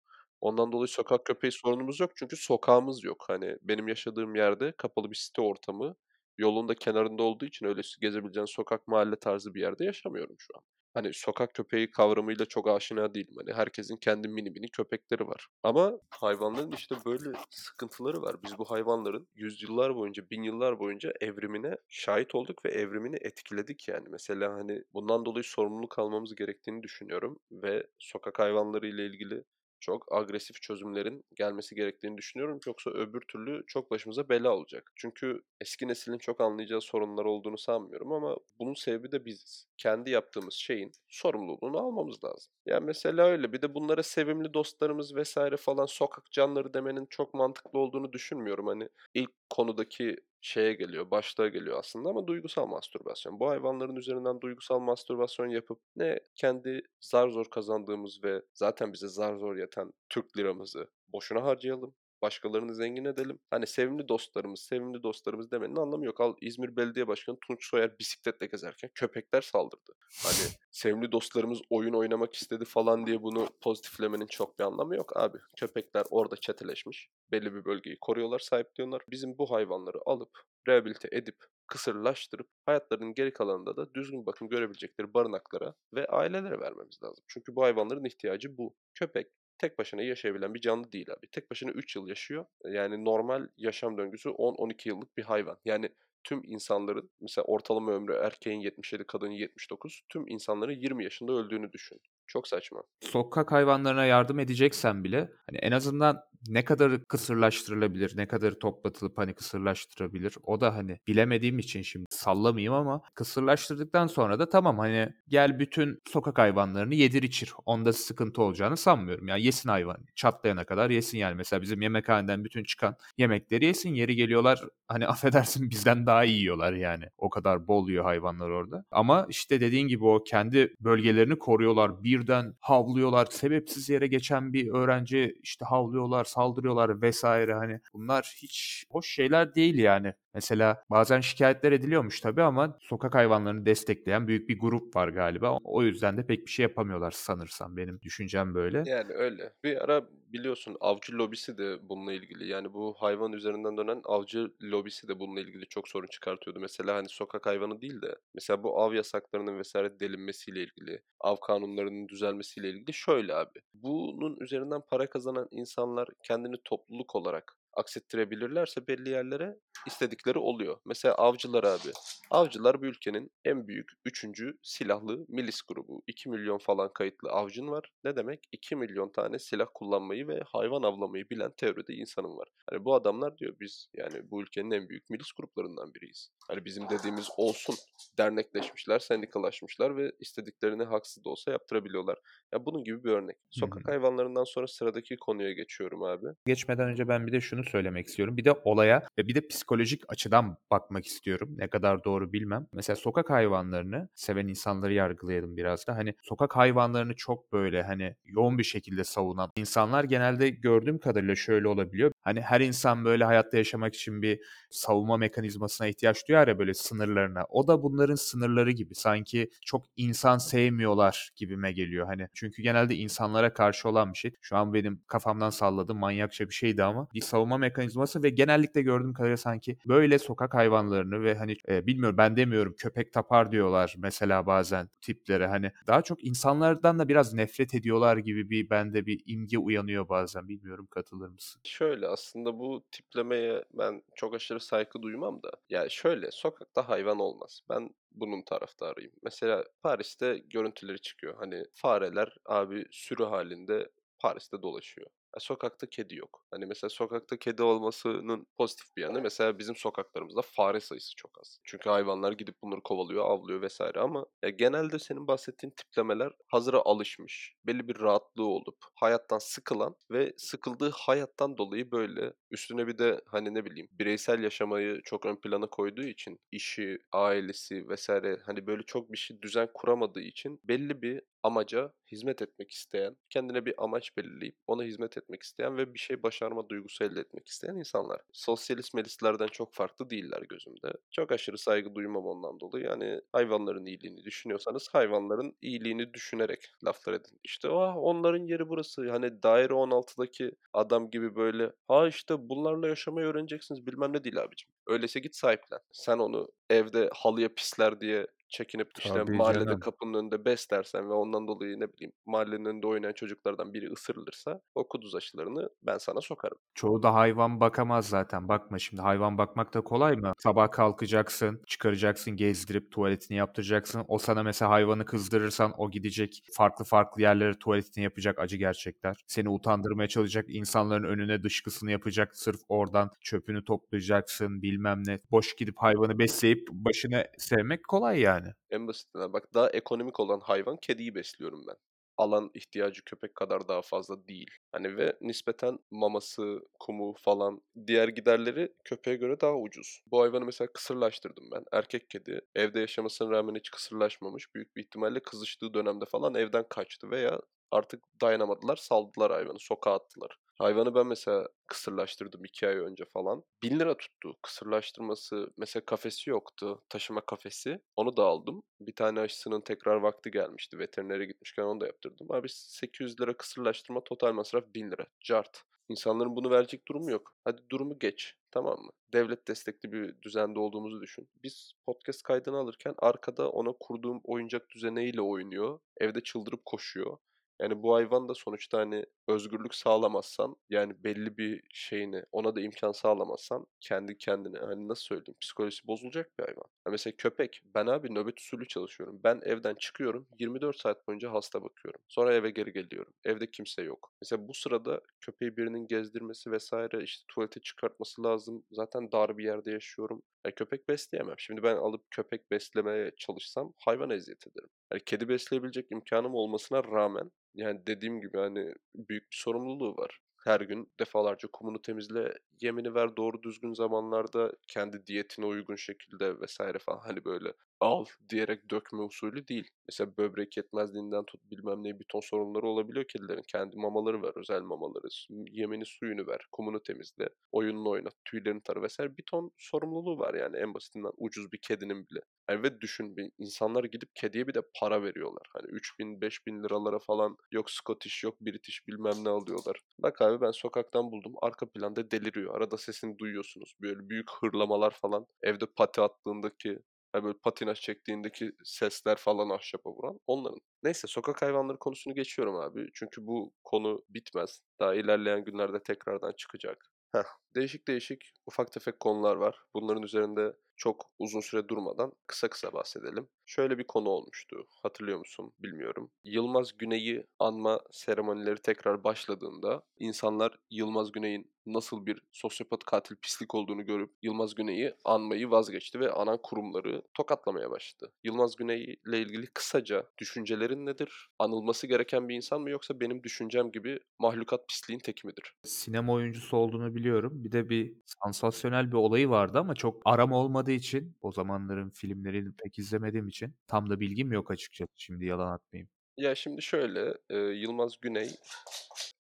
Ondan 0.42 0.72
dolayı 0.72 0.88
sokak 0.88 1.26
köpeği 1.26 1.52
sorunumuz 1.52 2.00
yok 2.00 2.12
çünkü 2.16 2.38
sokağımız 2.38 3.04
yok. 3.04 3.26
Hani 3.28 3.58
benim 3.62 3.88
yaşadığım 3.88 4.36
yerde 4.36 4.74
kapalı 4.78 5.12
bir 5.12 5.16
site 5.16 5.42
ortamı 5.42 5.96
yolun 6.38 6.68
da 6.68 6.76
kenarında 6.76 7.24
olduğu 7.24 7.46
için 7.46 7.66
öyle 7.66 7.82
gezebileceğin 8.02 8.46
sokak 8.46 8.88
mahalle 8.88 9.16
tarzı 9.16 9.54
bir 9.54 9.62
yerde 9.62 9.86
yaşamıyorum 9.86 10.36
şu 10.40 10.54
an. 10.58 10.75
Hani 10.96 11.14
sokak 11.14 11.54
köpeği 11.54 11.92
kavramıyla 11.92 12.46
çok 12.46 12.68
aşina 12.70 13.14
değilim. 13.16 13.34
Hani 13.38 13.54
herkesin 13.54 13.98
kendi 13.98 14.28
mini 14.28 14.50
mini 14.50 14.68
köpekleri 14.70 15.28
var. 15.28 15.48
Ama 15.64 15.94
hayvanların 16.10 16.72
işte 16.72 16.96
böyle 17.06 17.38
sıkıntıları 17.50 18.22
var. 18.22 18.36
Biz 18.44 18.58
bu 18.58 18.66
hayvanların 18.66 19.28
yüzyıllar 19.36 19.96
boyunca, 19.96 20.30
bin 20.32 20.44
yıllar 20.44 20.80
boyunca 20.80 21.14
evrimine 21.22 21.78
şahit 21.90 22.36
olduk 22.36 22.66
ve 22.66 22.70
evrimini 22.70 23.16
etkiledik 23.22 23.88
yani. 23.88 24.08
Mesela 24.10 24.54
hani 24.54 24.84
bundan 24.94 25.26
dolayı 25.26 25.44
sorumluluk 25.44 26.00
almamız 26.00 26.36
gerektiğini 26.36 26.84
düşünüyorum 26.84 27.40
ve 27.52 27.88
sokak 28.00 28.40
hayvanları 28.40 28.88
ile 28.88 29.06
ilgili 29.06 29.44
çok 29.86 30.16
agresif 30.16 30.62
çözümlerin 30.62 31.24
gelmesi 31.36 31.76
gerektiğini 31.76 32.18
düşünüyorum. 32.18 32.60
Yoksa 32.66 32.92
öbür 32.92 33.22
türlü 33.22 33.64
çok 33.68 33.92
başımıza 33.92 34.30
bela 34.30 34.56
olacak. 34.56 34.92
Çünkü 34.96 35.42
eski 35.62 35.88
neslin 35.88 36.18
çok 36.18 36.42
anlayacağı 36.42 36.82
sorunlar 36.82 37.26
olduğunu 37.26 37.58
sanmıyorum 37.58 38.12
ama 38.12 38.38
bunun 38.60 38.74
sebebi 38.74 39.12
de 39.12 39.26
biziz. 39.26 39.68
Kendi 39.78 40.10
yaptığımız 40.10 40.54
şeyin 40.54 40.92
sorumluluğunu 41.10 41.78
almamız 41.78 42.24
lazım. 42.24 42.54
Ya 42.66 42.80
mesela 42.80 43.26
öyle. 43.28 43.54
Bir 43.54 43.62
de 43.62 43.74
bunlara 43.74 44.04
sevimli 44.04 44.54
dostlarımız 44.54 45.16
vesaire 45.16 45.58
falan 45.58 45.86
sokak 45.86 46.32
canları 46.32 46.74
demenin 46.74 47.06
çok 47.06 47.34
mantıklı 47.34 47.80
olduğunu 47.80 48.14
düşünmüyorum. 48.14 48.68
Hani 48.68 48.90
ilk 49.14 49.32
konudaki 49.50 50.16
şeye 50.46 50.74
geliyor, 50.74 51.12
başlığa 51.12 51.48
geliyor 51.48 51.80
aslında 51.80 52.10
ama 52.10 52.28
duygusal 52.28 52.68
mastürbasyon. 52.68 53.40
Bu 53.40 53.50
hayvanların 53.50 53.96
üzerinden 53.96 54.42
duygusal 54.42 54.80
mastürbasyon 54.80 55.48
yapıp 55.50 55.80
ne 55.96 56.20
kendi 56.36 56.82
zar 57.02 57.30
zor 57.30 57.46
kazandığımız 57.50 58.24
ve 58.24 58.42
zaten 58.54 58.94
bize 58.94 59.08
zar 59.08 59.36
zor 59.36 59.56
yeten 59.58 59.94
Türk 60.10 60.38
liramızı 60.38 60.88
boşuna 61.08 61.44
harcayalım 61.44 61.96
başkalarını 62.22 62.76
zengin 62.76 63.06
edelim. 63.06 63.40
Hani 63.50 63.68
sevimli 63.68 64.08
dostlarımız, 64.08 64.60
sevimli 64.60 65.04
dostlarımız 65.04 65.52
demenin 65.52 65.76
anlamı 65.76 66.06
yok. 66.06 66.22
Al 66.22 66.36
İzmir 66.42 66.76
Belediye 66.76 67.08
Başkanı 67.08 67.38
Tunç 67.48 67.66
Soyer 67.66 68.00
bisikletle 68.00 68.46
gezerken 68.46 68.92
köpekler 68.96 69.42
saldırdı. 69.42 69.94
Hani 70.24 70.52
sevimli 70.72 71.12
dostlarımız 71.12 71.62
oyun 71.70 71.94
oynamak 71.94 72.34
istedi 72.34 72.66
falan 72.66 73.06
diye 73.08 73.22
bunu 73.22 73.50
pozitiflemenin 73.62 74.28
çok 74.28 74.60
bir 74.60 74.64
anlamı 74.64 74.96
yok 74.96 75.18
abi. 75.18 75.38
Köpekler 75.58 76.06
orada 76.10 76.36
çeteleşmiş. 76.36 77.10
Belli 77.32 77.54
bir 77.54 77.66
bölgeyi 77.66 77.98
koruyorlar, 78.02 78.40
sahipliyorlar. 78.40 79.02
Bizim 79.08 79.38
bu 79.38 79.52
hayvanları 79.52 79.98
alıp 80.06 80.32
rehabilite 80.68 81.10
edip 81.12 81.36
kısırlaştırıp 81.68 82.48
hayatlarının 82.66 83.14
geri 83.14 83.34
kalanında 83.34 83.76
da 83.78 83.94
düzgün 83.94 84.26
bakım 84.26 84.50
görebilecekleri 84.50 85.14
barınaklara 85.14 85.74
ve 85.94 86.08
ailelere 86.08 86.60
vermemiz 86.60 87.04
lazım. 87.04 87.26
Çünkü 87.28 87.56
bu 87.56 87.64
hayvanların 87.64 88.06
ihtiyacı 88.06 88.58
bu. 88.58 88.76
Köpek 88.94 89.28
tek 89.58 89.78
başına 89.80 90.02
yaşayabilen 90.02 90.54
bir 90.54 90.62
canlı 90.62 90.92
değil 90.92 91.12
abi. 91.12 91.28
Tek 91.32 91.52
başına 91.52 91.72
3 91.72 91.96
yıl 91.96 92.08
yaşıyor. 92.08 92.46
Yani 92.66 93.06
normal 93.06 93.48
yaşam 93.58 93.98
döngüsü 93.98 94.30
10-12 94.30 94.90
yıllık 94.90 95.18
bir 95.18 95.24
hayvan. 95.24 95.58
Yani 95.66 95.90
tüm 96.24 96.42
insanların 96.46 97.10
mesela 97.22 97.46
ortalama 97.46 97.92
ömrü 97.92 98.14
erkeğin 98.14 98.60
77, 98.60 99.04
kadının 99.08 99.32
79. 99.32 100.02
Tüm 100.10 100.28
insanların 100.28 100.74
20 100.74 101.04
yaşında 101.04 101.34
öldüğünü 101.34 101.72
düşün. 101.72 102.00
Çok 102.28 102.48
saçma. 102.48 102.84
Sokak 103.00 103.52
hayvanlarına 103.52 104.06
yardım 104.06 104.40
edeceksen 104.40 105.04
bile 105.04 105.32
hani 105.48 105.58
en 105.58 105.72
azından 105.72 106.24
ne 106.48 106.66
kadar 106.66 107.04
kısırlaştırılabilir, 107.04 108.18
ne 108.18 108.28
kadar 108.28 108.52
toplatılıp 108.52 109.18
hani 109.18 109.34
kısırlaştırabilir 109.34 110.36
o 110.44 110.62
da 110.62 110.76
hani 110.76 111.00
bilemediğim 111.08 111.60
için 111.60 111.82
şimdi 111.82 112.06
sallamayayım 112.10 112.74
ama 112.74 113.02
kısırlaştırdıktan 113.16 114.08
sonra 114.08 114.40
da 114.40 114.50
tamam 114.50 114.80
hani 114.80 115.10
gel 115.28 115.60
bütün 115.60 116.00
sokak 116.08 116.38
hayvanlarını 116.38 116.96
yedir 116.96 117.24
içir. 117.24 117.54
Onda 117.66 117.94
sıkıntı 117.94 118.42
olacağını 118.42 118.78
sanmıyorum. 118.78 119.28
Yani 119.28 119.44
yesin 119.44 119.70
hayvan. 119.70 119.98
Çatlayana 120.16 120.66
kadar 120.66 120.90
yesin 120.90 121.18
yani. 121.18 121.36
Mesela 121.36 121.62
bizim 121.62 121.82
yemekhaneden 121.82 122.46
bütün 122.46 122.64
çıkan 122.64 122.96
yemekleri 123.18 123.66
yesin. 123.66 123.94
Yeri 123.94 124.16
geliyorlar 124.16 124.62
hani 124.88 125.08
affedersin 125.08 125.70
bizden 125.70 126.06
daha 126.06 126.26
iyi 126.26 126.40
yiyorlar 126.40 126.74
yani. 126.74 127.06
O 127.18 127.30
kadar 127.30 127.68
bol 127.68 127.90
yiyor 127.90 128.04
hayvanlar 128.04 128.50
orada. 128.50 128.86
Ama 128.92 129.26
işte 129.30 129.62
dediğin 129.62 129.88
gibi 129.88 130.06
o 130.06 130.24
kendi 130.24 130.76
bölgelerini 130.80 131.40
koruyorlar. 131.40 132.04
Birden 132.20 132.54
havlıyorlar. 132.60 133.28
Sebepsiz 133.32 133.90
yere 133.90 134.08
geçen 134.08 134.54
bir 134.54 134.68
öğrenci 134.74 135.36
işte 135.44 135.66
havlıyorlar, 135.66 136.24
saldırıyorlar 136.24 137.02
vesaire. 137.02 137.54
Hani 137.54 137.80
bunlar 137.94 138.36
hiç 138.42 138.86
hoş 138.90 139.10
şeyler 139.10 139.56
değil 139.56 139.78
yani. 139.78 140.14
Mesela 140.36 140.84
bazen 140.90 141.20
şikayetler 141.20 141.72
ediliyormuş 141.72 142.22
tabii 142.22 142.42
ama 142.42 142.78
sokak 142.82 143.16
hayvanlarını 143.16 143.66
destekleyen 143.66 144.28
büyük 144.28 144.50
bir 144.50 144.60
grup 144.60 144.96
var 144.96 145.08
galiba. 145.08 145.58
O 145.64 145.84
yüzden 145.84 146.18
de 146.18 146.26
pek 146.28 146.46
bir 146.46 146.52
şey 146.52 146.64
yapamıyorlar 146.64 147.12
sanırsam. 147.12 147.78
Benim 147.78 148.02
düşüncem 148.02 148.56
böyle. 148.56 148.84
Yani 148.86 149.14
öyle. 149.14 149.54
Bir 149.64 149.84
ara 149.84 150.06
biliyorsun 150.34 150.78
avcı 150.80 151.18
lobisi 151.18 151.58
de 151.58 151.90
bununla 151.90 152.14
ilgili. 152.14 152.48
Yani 152.48 152.74
bu 152.74 152.96
hayvan 152.98 153.34
üzerinden 153.34 153.78
dönen 153.78 154.02
avcı 154.04 154.52
lobisi 154.64 155.08
de 155.08 155.20
bununla 155.20 155.42
ilgili 155.42 155.68
çok 155.68 155.88
sorun 155.88 156.08
çıkartıyordu. 156.08 156.60
Mesela 156.60 156.96
hani 156.96 157.10
sokak 157.10 157.46
hayvanı 157.46 157.82
değil 157.82 158.02
de 158.02 158.16
mesela 158.34 158.64
bu 158.64 158.82
av 158.82 158.94
yasaklarının 158.94 159.60
vesaire 159.60 160.00
delinmesiyle 160.00 160.64
ilgili, 160.64 161.02
av 161.20 161.36
kanunlarının 161.48 162.08
düzelmesiyle 162.08 162.70
ilgili 162.70 162.94
şöyle 162.94 163.36
abi. 163.36 163.60
Bunun 163.74 164.38
üzerinden 164.40 164.82
para 164.90 165.10
kazanan 165.10 165.48
insanlar 165.52 166.08
kendini 166.24 166.56
topluluk 166.64 167.16
olarak 167.16 167.58
aksettirebilirlerse 167.76 168.88
belli 168.88 169.10
yerlere 169.10 169.56
istedikleri 169.88 170.40
oluyor. 170.40 170.78
Mesela 170.86 171.16
avcılar 171.16 171.64
abi. 171.64 171.92
Avcılar 172.32 172.82
bu 172.82 172.86
ülkenin 172.86 173.32
en 173.46 173.68
büyük 173.68 173.92
üçüncü 174.06 174.58
silahlı 174.62 175.26
milis 175.28 175.62
grubu. 175.62 176.04
2 176.08 176.30
milyon 176.30 176.58
falan 176.58 176.94
kayıtlı 176.94 177.30
avcın 177.30 177.68
var. 177.68 177.92
Ne 178.04 178.16
demek? 178.16 178.40
2 178.52 178.76
milyon 178.76 179.10
tane 179.10 179.40
silah 179.40 179.68
kullanmayı 179.74 180.28
ve 180.28 180.42
hayvan 180.46 180.84
avlamayı 180.84 181.30
bilen 181.30 181.52
teoride 181.58 181.94
insanın 181.94 182.38
var. 182.38 182.50
Hani 182.70 182.86
bu 182.86 182.96
adamlar 182.96 183.38
diyor 183.38 183.56
biz 183.60 183.90
yani 183.94 184.32
bu 184.32 184.42
ülkenin 184.42 184.72
en 184.72 184.90
büyük 184.90 185.10
milis 185.10 185.32
gruplarından 185.32 185.94
biriyiz. 185.94 186.30
Hani 186.48 186.66
bizim 186.66 186.90
dediğimiz 186.90 187.30
olsun. 187.38 187.76
Dernekleşmişler, 188.18 189.00
sendikalaşmışlar 189.00 189.98
ve 189.98 190.12
istediklerini 190.20 190.84
haksız 190.84 191.26
da 191.26 191.30
olsa 191.30 191.52
yaptırabiliyorlar. 191.52 192.18
Ya 192.54 192.66
bunun 192.66 192.84
gibi 192.84 193.04
bir 193.04 193.10
örnek. 193.10 193.38
Sokak 193.50 193.88
hayvanlarından 193.88 194.44
sonra 194.44 194.68
sıradaki 194.68 195.18
konuya 195.18 195.52
geçiyorum 195.52 196.04
abi. 196.04 196.28
Geçmeden 196.46 196.90
önce 196.90 197.08
ben 197.08 197.28
bir 197.28 197.32
de 197.32 197.42
şunu 197.42 197.64
söylemek 197.66 198.08
istiyorum. 198.08 198.38
Bir 198.38 198.46
de 198.46 198.52
olaya 198.52 199.04
ve 199.18 199.28
bir 199.28 199.36
de 199.36 199.48
psikolojik 199.48 200.02
açıdan 200.08 200.58
bakmak 200.72 201.06
istiyorum. 201.06 201.50
Ne 201.58 201.68
kadar 201.68 202.04
doğru 202.04 202.34
bilmem. 202.34 202.68
Mesela 202.74 202.96
sokak 202.96 203.30
hayvanlarını 203.30 204.10
seven 204.16 204.48
insanları 204.48 204.94
yargılayalım 204.94 205.58
biraz 205.58 205.88
da. 205.88 205.96
Hani 205.96 206.14
sokak 206.22 206.56
hayvanlarını 206.56 207.16
çok 207.16 207.54
böyle 207.54 207.84
hani 207.84 208.16
yoğun 208.26 208.58
bir 208.58 208.64
şekilde 208.64 209.04
savunan 209.04 209.52
insanlar 209.56 210.04
genelde 210.04 210.50
gördüğüm 210.50 211.00
kadarıyla 211.00 211.36
şöyle 211.36 211.68
olabiliyor. 211.68 212.12
Hani 212.26 212.42
her 212.42 212.62
insan 212.62 213.06
böyle 213.06 213.24
hayatta 213.26 213.58
yaşamak 213.58 213.96
için 213.96 214.22
bir 214.22 214.40
savunma 214.70 215.18
mekanizmasına 215.18 215.88
ihtiyaç 215.88 216.28
duyar 216.28 216.48
ya 216.48 216.60
böyle 216.60 216.74
sınırlarına. 216.74 217.46
O 217.50 217.68
da 217.68 217.84
bunların 217.84 218.16
sınırları 218.16 218.72
gibi. 218.72 218.96
Sanki 218.96 219.50
çok 219.66 219.86
insan 219.98 220.38
sevmiyorlar 220.38 221.30
gibime 221.36 221.72
geliyor. 221.72 222.08
Hani 222.08 222.28
çünkü 222.34 222.62
genelde 222.62 222.96
insanlara 222.96 223.54
karşı 223.54 223.90
olan 223.90 224.14
bir 224.14 224.18
şey. 224.18 224.34
Şu 224.42 224.58
an 224.58 224.74
benim 224.74 225.02
kafamdan 225.08 225.50
salladım 225.50 225.98
manyakça 225.98 226.50
bir 226.50 226.54
şeydi 226.54 226.84
ama 226.84 227.08
bir 227.14 227.22
savunma 227.22 227.58
mekanizması 227.58 228.24
ve 228.24 228.30
genellikle 228.30 228.82
gördüğüm 228.82 229.14
kadarıyla 229.14 229.38
sanki 229.38 229.78
böyle 229.88 230.20
sokak 230.20 230.54
hayvanlarını 230.54 231.24
ve 231.24 231.36
hani 231.38 231.58
e, 231.70 231.88
bilmiyorum 231.88 232.18
ben 232.18 232.36
demiyorum 232.38 232.76
köpek 232.78 233.14
tapar 233.14 233.52
diyorlar 233.52 233.96
mesela 233.98 234.46
bazen 234.48 234.90
tiplere 235.02 235.48
hani 235.48 235.72
daha 235.88 236.02
çok 236.02 236.24
insanlardan 236.24 237.00
da 237.00 237.08
biraz 237.08 237.34
nefret 237.34 237.76
ediyorlar 237.76 238.18
gibi 238.18 238.50
bir 238.50 238.70
bende 238.70 239.06
bir 239.06 239.22
imge 239.26 239.58
uyanıyor 239.58 240.10
bazen 240.10 240.48
bilmiyorum 240.48 240.88
katılır 240.92 241.30
mısın? 241.30 241.62
Şöyle 241.64 242.08
aslında 242.16 242.60
bu 242.60 242.84
tiplemeye 242.92 243.64
ben 243.74 244.04
çok 244.16 244.36
aşırı 244.36 244.60
saygı 244.60 245.02
duymam 245.02 245.44
da. 245.44 245.52
Yani 245.70 245.92
şöyle 245.92 246.32
sokakta 246.32 246.90
hayvan 246.90 247.20
olmaz. 247.20 247.62
Ben 247.70 247.90
bunun 248.12 248.42
taraftarıyım. 248.42 249.12
Mesela 249.24 249.64
Paris'te 249.84 250.38
görüntüleri 250.38 251.02
çıkıyor. 251.02 251.36
Hani 251.40 251.64
fareler 251.74 252.38
abi 252.46 252.86
sürü 252.92 253.24
halinde 253.24 253.90
Paris'te 254.20 254.62
dolaşıyor. 254.62 255.08
Sokakta 255.40 255.88
kedi 255.90 256.16
yok. 256.16 256.46
Hani 256.52 256.66
mesela 256.66 256.90
sokakta 256.90 257.38
kedi 257.38 257.64
olmasının 257.64 258.48
pozitif 258.58 258.96
bir 258.98 259.02
yanı 259.02 259.22
mesela 259.22 259.60
bizim 259.60 259.76
sokaklarımızda 259.76 260.42
fare 260.42 260.80
sayısı 260.80 261.16
çok 261.16 261.40
az. 261.40 261.60
Çünkü 261.64 261.90
hayvanlar 261.90 262.32
gidip 262.32 262.62
bunları 262.64 262.82
kovalıyor, 262.82 263.26
avlıyor 263.26 263.62
vesaire 263.62 264.00
ama 264.00 264.26
ya 264.44 264.50
genelde 264.50 265.00
senin 265.00 265.28
bahsettiğin 265.28 265.72
tiplemeler 265.78 266.32
hazıra 266.48 266.82
alışmış, 266.86 267.54
belli 267.68 267.88
bir 267.88 268.00
rahatlığı 268.00 268.46
olup 268.46 268.78
hayattan 268.96 269.38
sıkılan 269.40 269.96
ve 270.12 270.34
sıkıldığı 270.38 270.90
hayattan 270.94 271.58
dolayı 271.58 271.92
böyle 271.92 272.34
üstüne 272.52 272.88
bir 272.88 272.98
de 272.98 273.22
hani 273.26 273.54
ne 273.54 273.66
bileyim 273.66 273.88
bireysel 273.92 274.44
yaşamayı 274.44 275.02
çok 275.04 275.26
ön 275.26 275.36
plana 275.36 275.68
koyduğu 275.68 276.04
için 276.04 276.40
işi, 276.52 276.98
ailesi 277.12 277.90
vesaire 277.90 278.40
hani 278.46 278.68
böyle 278.68 278.84
çok 278.84 279.12
bir 279.12 279.18
şey 279.18 279.42
düzen 279.42 279.70
kuramadığı 279.74 280.22
için 280.22 280.60
belli 280.64 281.02
bir 281.02 281.22
amaca 281.46 281.92
hizmet 282.12 282.42
etmek 282.42 282.72
isteyen, 282.72 283.18
kendine 283.30 283.66
bir 283.66 283.74
amaç 283.78 284.18
belirleyip 284.18 284.56
ona 284.68 284.84
hizmet 284.84 285.18
etmek 285.18 285.44
isteyen 285.44 285.78
ve 285.78 285.94
bir 285.94 286.00
şey 286.00 286.24
başarma 286.24 286.70
duygusu 286.70 287.04
elde 287.04 287.20
etmek 287.20 287.48
isteyen 287.48 287.76
insanlar. 287.76 288.22
Sosyalist 288.34 288.94
melistlerden 288.94 289.48
çok 289.48 289.74
farklı 289.74 290.10
değiller 290.10 290.42
gözümde. 290.50 290.94
Çok 291.12 291.32
aşırı 291.32 291.58
saygı 291.58 291.96
duymam 291.96 292.26
ondan 292.26 292.60
dolayı. 292.60 292.86
Yani 292.86 293.22
hayvanların 293.32 293.86
iyiliğini 293.86 294.24
düşünüyorsanız 294.24 294.90
hayvanların 294.94 295.58
iyiliğini 295.62 296.14
düşünerek 296.14 296.72
laflar 296.86 297.14
edin. 297.14 297.40
İşte 297.44 297.68
ah 297.70 297.98
onların 297.98 298.44
yeri 298.44 298.70
burası. 298.70 299.10
Hani 299.12 299.44
daire 299.44 299.74
16'daki 299.74 300.52
adam 300.74 301.10
gibi 301.12 301.36
böyle 301.36 301.72
ha 301.88 302.08
işte 302.08 302.50
bunlarla 302.50 302.88
yaşamayı 302.88 303.28
öğreneceksiniz 303.28 303.88
bilmem 303.88 304.14
ne 304.14 304.24
değil 304.24 304.42
abicim. 304.42 304.70
Öyleyse 304.88 305.20
git 305.20 305.36
sahiplen. 305.36 305.80
Sen 305.92 306.18
onu 306.18 306.48
evde 306.70 307.10
halıya 307.14 307.50
pisler 307.56 308.02
diye 308.02 308.28
çekinip 308.56 308.92
işte 308.98 309.10
Tabii 309.10 309.32
mahallede 309.32 309.66
canım. 309.66 309.80
kapının 309.80 310.14
önünde 310.14 310.46
beslersen 310.46 311.10
ve 311.10 311.14
ondan 311.14 311.48
dolayı 311.48 311.80
ne 311.80 311.94
bileyim 311.94 312.12
mahallenin 312.26 312.66
önünde 312.66 312.88
oynayan 312.88 313.14
çocuklardan 313.14 313.74
biri 313.74 313.92
ısırılırsa 313.92 314.62
o 314.76 314.88
kuduz 314.88 315.16
aşılarını 315.16 315.70
ben 315.84 315.98
sana 315.98 316.22
sokarım. 316.22 316.58
Çoğu 316.76 317.04
da 317.04 317.14
hayvan 317.14 317.60
bakamaz 317.60 318.10
zaten. 318.10 318.48
Bakma 318.48 318.80
şimdi 318.80 319.02
hayvan 319.02 319.38
bakmak 319.38 319.74
da 319.74 319.82
kolay 319.82 320.16
mı? 320.16 320.34
Sabah 320.38 320.72
kalkacaksın, 320.72 321.62
çıkaracaksın, 321.68 322.36
gezdirip 322.36 322.92
tuvaletini 322.92 323.38
yaptıracaksın. 323.38 324.06
O 324.08 324.18
sana 324.18 324.44
mesela 324.44 324.72
hayvanı 324.72 325.06
kızdırırsan 325.06 325.74
o 325.78 325.92
gidecek 325.92 326.44
farklı 326.54 326.86
farklı 326.86 327.22
yerlere 327.22 327.60
tuvaletini 327.60 328.04
yapacak 328.04 328.40
acı 328.40 328.58
gerçekler. 328.58 329.24
Seni 329.28 329.50
utandırmaya 329.50 330.08
çalışacak, 330.08 330.46
insanların 330.48 331.04
önüne 331.04 331.44
dışkısını 331.44 331.92
yapacak. 331.92 332.38
Sırf 332.38 332.60
oradan 332.70 333.12
çöpünü 333.22 333.66
toplayacaksın 333.66 334.62
bilmem 334.62 335.04
ne. 335.08 335.20
Boş 335.32 335.56
gidip 335.56 335.76
hayvanı 335.78 336.20
besleyip 336.20 336.68
başını 336.72 337.28
sevmek 337.38 337.88
kolay 337.88 338.20
yani. 338.20 338.45
En 338.70 338.88
basitinden 338.88 339.34
bak 339.34 339.54
daha 339.54 339.70
ekonomik 339.70 340.20
olan 340.20 340.40
hayvan 340.40 340.78
kediyi 340.82 341.16
besliyorum 341.16 341.68
ben. 341.68 341.76
Alan 342.18 342.52
ihtiyacı 342.54 343.04
köpek 343.06 343.36
kadar 343.36 343.68
daha 343.68 343.82
fazla 343.82 344.28
değil. 344.28 344.52
Hani 344.72 344.98
ve 344.98 345.18
nispeten 345.22 345.80
maması, 345.92 346.60
kumu 346.80 347.14
falan 347.20 347.62
diğer 347.88 348.08
giderleri 348.08 348.74
köpeğe 348.86 349.16
göre 349.18 349.42
daha 349.42 349.56
ucuz. 349.56 350.02
Bu 350.08 350.22
hayvanı 350.22 350.46
mesela 350.46 350.68
kısırlaştırdım 350.74 351.52
ben. 351.52 351.64
Erkek 351.72 352.10
kedi 352.10 352.42
evde 352.56 352.80
yaşamasına 352.80 353.32
rağmen 353.32 353.56
hiç 353.56 353.72
kısırlaşmamış. 353.72 354.56
Büyük 354.56 354.76
bir 354.76 354.82
ihtimalle 354.84 355.20
kızıştığı 355.20 355.74
dönemde 355.74 356.06
falan 356.06 356.36
evden 356.36 356.66
kaçtı 356.70 357.10
veya 357.12 357.40
artık 357.72 358.04
dayanamadılar 358.22 358.76
saldılar 358.76 359.32
hayvanı 359.32 359.60
sokağa 359.60 359.94
attılar. 359.94 360.38
Hayvanı 360.56 360.96
ben 360.96 361.08
mesela 361.08 361.48
kısırlaştırdım 361.68 362.46
2 362.46 362.68
ay 362.68 362.76
önce 362.76 363.06
falan. 363.06 363.44
1000 363.64 363.80
lira 363.80 363.98
tuttu 363.98 364.36
kısırlaştırması. 364.42 365.54
Mesela 365.58 365.86
kafesi 365.86 366.30
yoktu, 366.30 366.84
taşıma 366.90 367.22
kafesi. 367.22 367.82
Onu 367.96 368.18
da 368.18 368.24
aldım. 368.24 368.64
Bir 368.82 368.96
tane 368.96 369.20
aşısının 369.20 369.62
tekrar 369.62 369.96
vakti 369.96 370.32
gelmişti. 370.32 370.80
Veterinere 370.80 371.26
gitmişken 371.26 371.64
onu 371.64 371.82
da 371.82 371.86
yaptırdım. 371.86 372.32
Abi 372.32 372.48
800 372.50 373.22
lira 373.22 373.38
kısırlaştırma, 373.38 374.04
total 374.04 374.34
masraf 374.34 374.64
1000 374.76 374.92
lira. 374.92 375.06
Cart. 375.22 375.64
İnsanların 375.90 376.36
bunu 376.36 376.50
verecek 376.50 376.88
durumu 376.88 377.12
yok. 377.12 377.36
Hadi 377.44 377.62
durumu 377.72 378.00
geç. 378.00 378.36
Tamam 378.52 378.80
mı? 378.80 378.92
Devlet 379.14 379.48
destekli 379.48 379.92
bir 379.92 380.22
düzende 380.22 380.60
olduğumuzu 380.60 381.02
düşün. 381.02 381.30
Biz 381.44 381.72
podcast 381.86 382.24
kaydını 382.24 382.58
alırken 382.58 382.96
arkada 382.98 383.50
ona 383.50 383.74
kurduğum 383.80 384.22
oyuncak 384.24 384.70
düzeneğiyle 384.70 385.22
oynuyor. 385.22 385.80
Evde 385.98 386.24
çıldırıp 386.24 386.66
koşuyor. 386.66 387.18
Yani 387.62 387.84
bu 387.84 387.96
hayvan 387.96 388.30
da 388.30 388.34
sonuçta 388.34 388.78
hani 388.80 389.06
özgürlük 389.28 389.76
sağlamazsan 389.76 390.56
yani 390.70 391.04
belli 391.04 391.38
bir 391.38 391.64
şeyini 391.74 392.24
ona 392.32 392.56
da 392.56 392.62
imkan 392.62 392.92
sağlamazsan 392.92 393.66
kendi 393.82 394.18
kendine 394.18 394.58
hani 394.60 394.88
nasıl 394.88 395.04
söyleyeyim 395.04 395.36
psikolojisi 395.42 395.88
bozulacak 395.88 396.40
bir 396.40 396.44
hayvan. 396.44 396.64
Ya 396.88 396.92
mesela 396.92 397.16
köpek 397.18 397.62
ben 397.76 397.88
abi 397.88 398.14
nöbet 398.16 398.40
usulü 398.40 398.68
çalışıyorum. 398.68 399.20
Ben 399.24 399.42
evden 399.44 399.76
çıkıyorum 399.76 400.28
24 400.40 400.78
saat 400.80 401.08
boyunca 401.08 401.32
hasta 401.34 401.64
bakıyorum. 401.64 402.02
Sonra 402.08 402.34
eve 402.34 402.50
geri 402.50 402.74
geliyorum. 402.74 403.14
Evde 403.24 403.52
kimse 403.52 403.82
yok. 403.82 404.14
Mesela 404.22 404.48
bu 404.48 404.54
sırada 404.54 405.02
köpeği 405.22 405.58
birinin 405.58 405.88
gezdirmesi 405.88 406.52
vesaire 406.52 407.04
işte 407.04 407.24
tuvalete 407.28 407.60
çıkartması 407.62 408.24
lazım. 408.24 408.64
Zaten 408.72 409.12
dar 409.12 409.38
bir 409.38 409.44
yerde 409.44 409.72
yaşıyorum. 409.72 410.24
Ya 410.46 410.52
köpek 410.56 410.90
besleyemem. 410.90 411.36
Şimdi 411.40 411.64
ben 411.64 411.76
alıp 411.76 412.12
köpek 412.12 412.52
beslemeye 412.52 413.12
çalışsam 413.18 413.74
hayvan 413.80 414.10
eziyet 414.10 414.48
ederim. 414.48 414.70
Yani 414.92 415.02
kedi 415.06 415.30
besleyebilecek 415.30 415.92
imkanım 415.92 416.36
olmasına 416.36 416.84
rağmen 416.84 417.32
yani 417.56 417.88
dediğim 417.88 418.22
gibi 418.22 418.38
hani 418.38 418.74
büyük 418.96 419.32
bir 419.32 419.38
sorumluluğu 419.38 419.98
var. 419.98 420.20
Her 420.46 420.62
gün 420.62 420.92
defalarca 421.00 421.50
kumunu 421.54 421.82
temizle, 421.82 422.34
yemini 422.62 422.96
ver 422.96 423.18
doğru 423.18 423.44
düzgün 423.44 423.74
zamanlarda 423.74 424.52
kendi 424.68 425.06
diyetine 425.08 425.46
uygun 425.46 425.76
şekilde 425.76 426.40
vesaire 426.42 426.80
falan 426.80 427.00
hani 427.00 427.26
böyle 427.26 427.54
al 427.80 428.06
diyerek 428.30 428.70
dökme 428.72 429.02
usulü 429.02 429.48
değil. 429.48 429.68
Mesela 429.88 430.18
böbrek 430.18 430.58
yetmezliğinden 430.58 431.24
tut 431.26 431.42
bilmem 431.52 431.84
ne 431.84 432.00
bir 432.00 432.06
ton 432.10 432.20
sorunları 432.20 432.68
olabiliyor 432.68 433.06
kedilerin. 433.08 433.44
Kendi 433.48 433.78
mamaları 433.78 434.22
var, 434.22 434.34
özel 434.36 434.62
mamaları. 434.62 435.08
Yemini 435.30 435.86
suyunu 435.86 436.28
ver, 436.28 436.40
kumunu 436.52 436.84
temizle, 436.84 437.30
oyununu 437.52 437.90
oynat, 437.90 438.14
tüylerini 438.26 438.62
tar 438.64 438.82
vesaire 438.82 439.18
bir 439.18 439.24
ton 439.24 439.52
sorumluluğu 439.58 440.20
var 440.20 440.34
yani 440.34 440.58
en 440.58 440.74
basitinden 440.74 441.12
ucuz 441.18 441.52
bir 441.52 441.60
kedinin 441.62 442.08
bile. 442.10 442.20
Yani 442.50 442.64
ve 442.64 442.82
düşün 442.82 443.18
bir 443.18 443.32
insanlar 443.38 443.84
gidip 443.84 444.16
kediye 444.16 444.48
bir 444.48 444.54
de 444.54 444.62
para 444.80 445.04
veriyorlar. 445.04 445.48
Hani 445.54 445.68
3000 445.72 446.22
5000 446.22 446.64
liralara 446.64 447.00
falan 447.00 447.38
yok 447.52 447.72
Scottish 447.72 448.24
yok 448.24 448.42
British 448.42 448.88
bilmem 448.88 449.24
ne 449.24 449.30
alıyorlar. 449.30 449.82
Bak 450.00 450.22
abi 450.22 450.42
ben 450.42 450.52
sokaktan 450.52 451.12
buldum. 451.12 451.34
Arka 451.42 451.70
planda 451.70 452.12
deliriyor. 452.12 452.45
Arada 452.54 452.78
sesini 452.78 453.18
duyuyorsunuz. 453.18 453.76
Böyle 453.82 454.10
büyük 454.10 454.32
hırlamalar 454.32 454.92
falan. 454.92 455.26
Evde 455.44 455.66
pati 455.66 456.02
attığındaki 456.02 456.80
yani 457.16 457.24
böyle 457.26 457.38
patinaj 457.44 457.80
çektiğindeki 457.82 458.52
sesler 458.64 459.16
falan 459.16 459.50
ahşapa 459.50 459.90
vuran 459.92 460.20
onların. 460.28 460.60
Neyse 460.84 461.08
sokak 461.08 461.42
hayvanları 461.42 461.80
konusunu 461.80 462.16
geçiyorum 462.16 462.56
abi. 462.56 462.88
Çünkü 462.94 463.28
bu 463.28 463.54
konu 463.64 464.04
bitmez. 464.10 464.62
Daha 464.80 464.96
ilerleyen 464.96 465.44
günlerde 465.44 465.84
tekrardan 465.84 466.34
çıkacak. 466.38 466.92
Heh, 467.16 467.24
değişik 467.56 467.88
değişik 467.88 468.34
ufak 468.46 468.72
tefek 468.72 469.00
konular 469.00 469.36
var. 469.36 469.60
Bunların 469.76 470.04
üzerinde 470.04 470.54
çok 470.76 471.12
uzun 471.20 471.40
süre 471.40 471.68
durmadan 471.68 472.12
kısa 472.28 472.50
kısa 472.50 472.74
bahsedelim. 472.74 473.28
Şöyle 473.46 473.78
bir 473.78 473.88
konu 473.88 474.10
olmuştu. 474.10 474.68
Hatırlıyor 474.84 475.20
musun 475.20 475.52
bilmiyorum. 475.60 476.12
Yılmaz 476.24 476.78
Güney'i 476.78 477.26
anma 477.40 477.80
seremonileri 477.92 478.62
tekrar 478.62 479.04
başladığında 479.04 479.84
insanlar 480.00 480.58
Yılmaz 480.70 481.12
Güney'in 481.12 481.52
nasıl 481.66 482.06
bir 482.06 482.22
sosyopat 482.32 482.84
katil 482.84 483.16
pislik 483.16 483.56
olduğunu 483.56 483.86
görüp 483.86 484.12
Yılmaz 484.22 484.56
Güney'i 484.56 484.94
anmayı 485.06 485.50
vazgeçti 485.52 486.00
ve 486.00 486.12
anan 486.12 486.40
kurumları 486.44 487.02
tokatlamaya 487.14 487.72
başladı. 487.72 488.12
Yılmaz 488.24 488.56
Güney 488.56 489.00
ile 489.08 489.20
ilgili 489.22 489.48
kısaca 489.48 490.08
düşüncelerin 490.18 490.86
nedir? 490.86 491.30
Anılması 491.40 491.88
gereken 491.88 492.30
bir 492.30 492.36
insan 492.36 492.62
mı 492.62 492.70
yoksa 492.70 493.00
benim 493.00 493.24
düşüncem 493.24 493.72
gibi 493.72 494.00
mahlukat 494.20 494.68
pisliğin 494.68 495.00
teki 495.00 495.28
midir? 495.28 495.54
Sinema 495.64 496.14
oyuncusu 496.14 496.58
olduğunu 496.58 496.96
biliyorum. 496.96 497.44
Bir 497.44 497.52
de 497.52 497.70
bir 497.70 497.94
sansasyonel 498.06 498.88
bir 498.92 498.98
olayı 498.98 499.30
vardı 499.30 499.60
ama 499.60 499.76
çok 499.76 500.02
aram 500.06 500.32
olmadığı 500.66 500.72
için 500.72 501.18
o 501.22 501.32
zamanların 501.32 501.90
filmlerini 501.90 502.54
pek 502.54 502.80
izlemediğim 502.80 503.28
için 503.28 503.56
tam 503.68 503.90
da 503.90 504.00
bilgim 504.00 504.32
yok 504.32 504.52
açıkçası. 504.52 504.92
Şimdi 504.98 505.26
yalan 505.26 505.52
atmayayım. 505.52 505.90
Ya 506.18 506.36
şimdi 506.36 506.62
şöyle, 506.62 507.14
e, 507.30 507.38
Yılmaz 507.38 507.94
Güney 508.02 508.30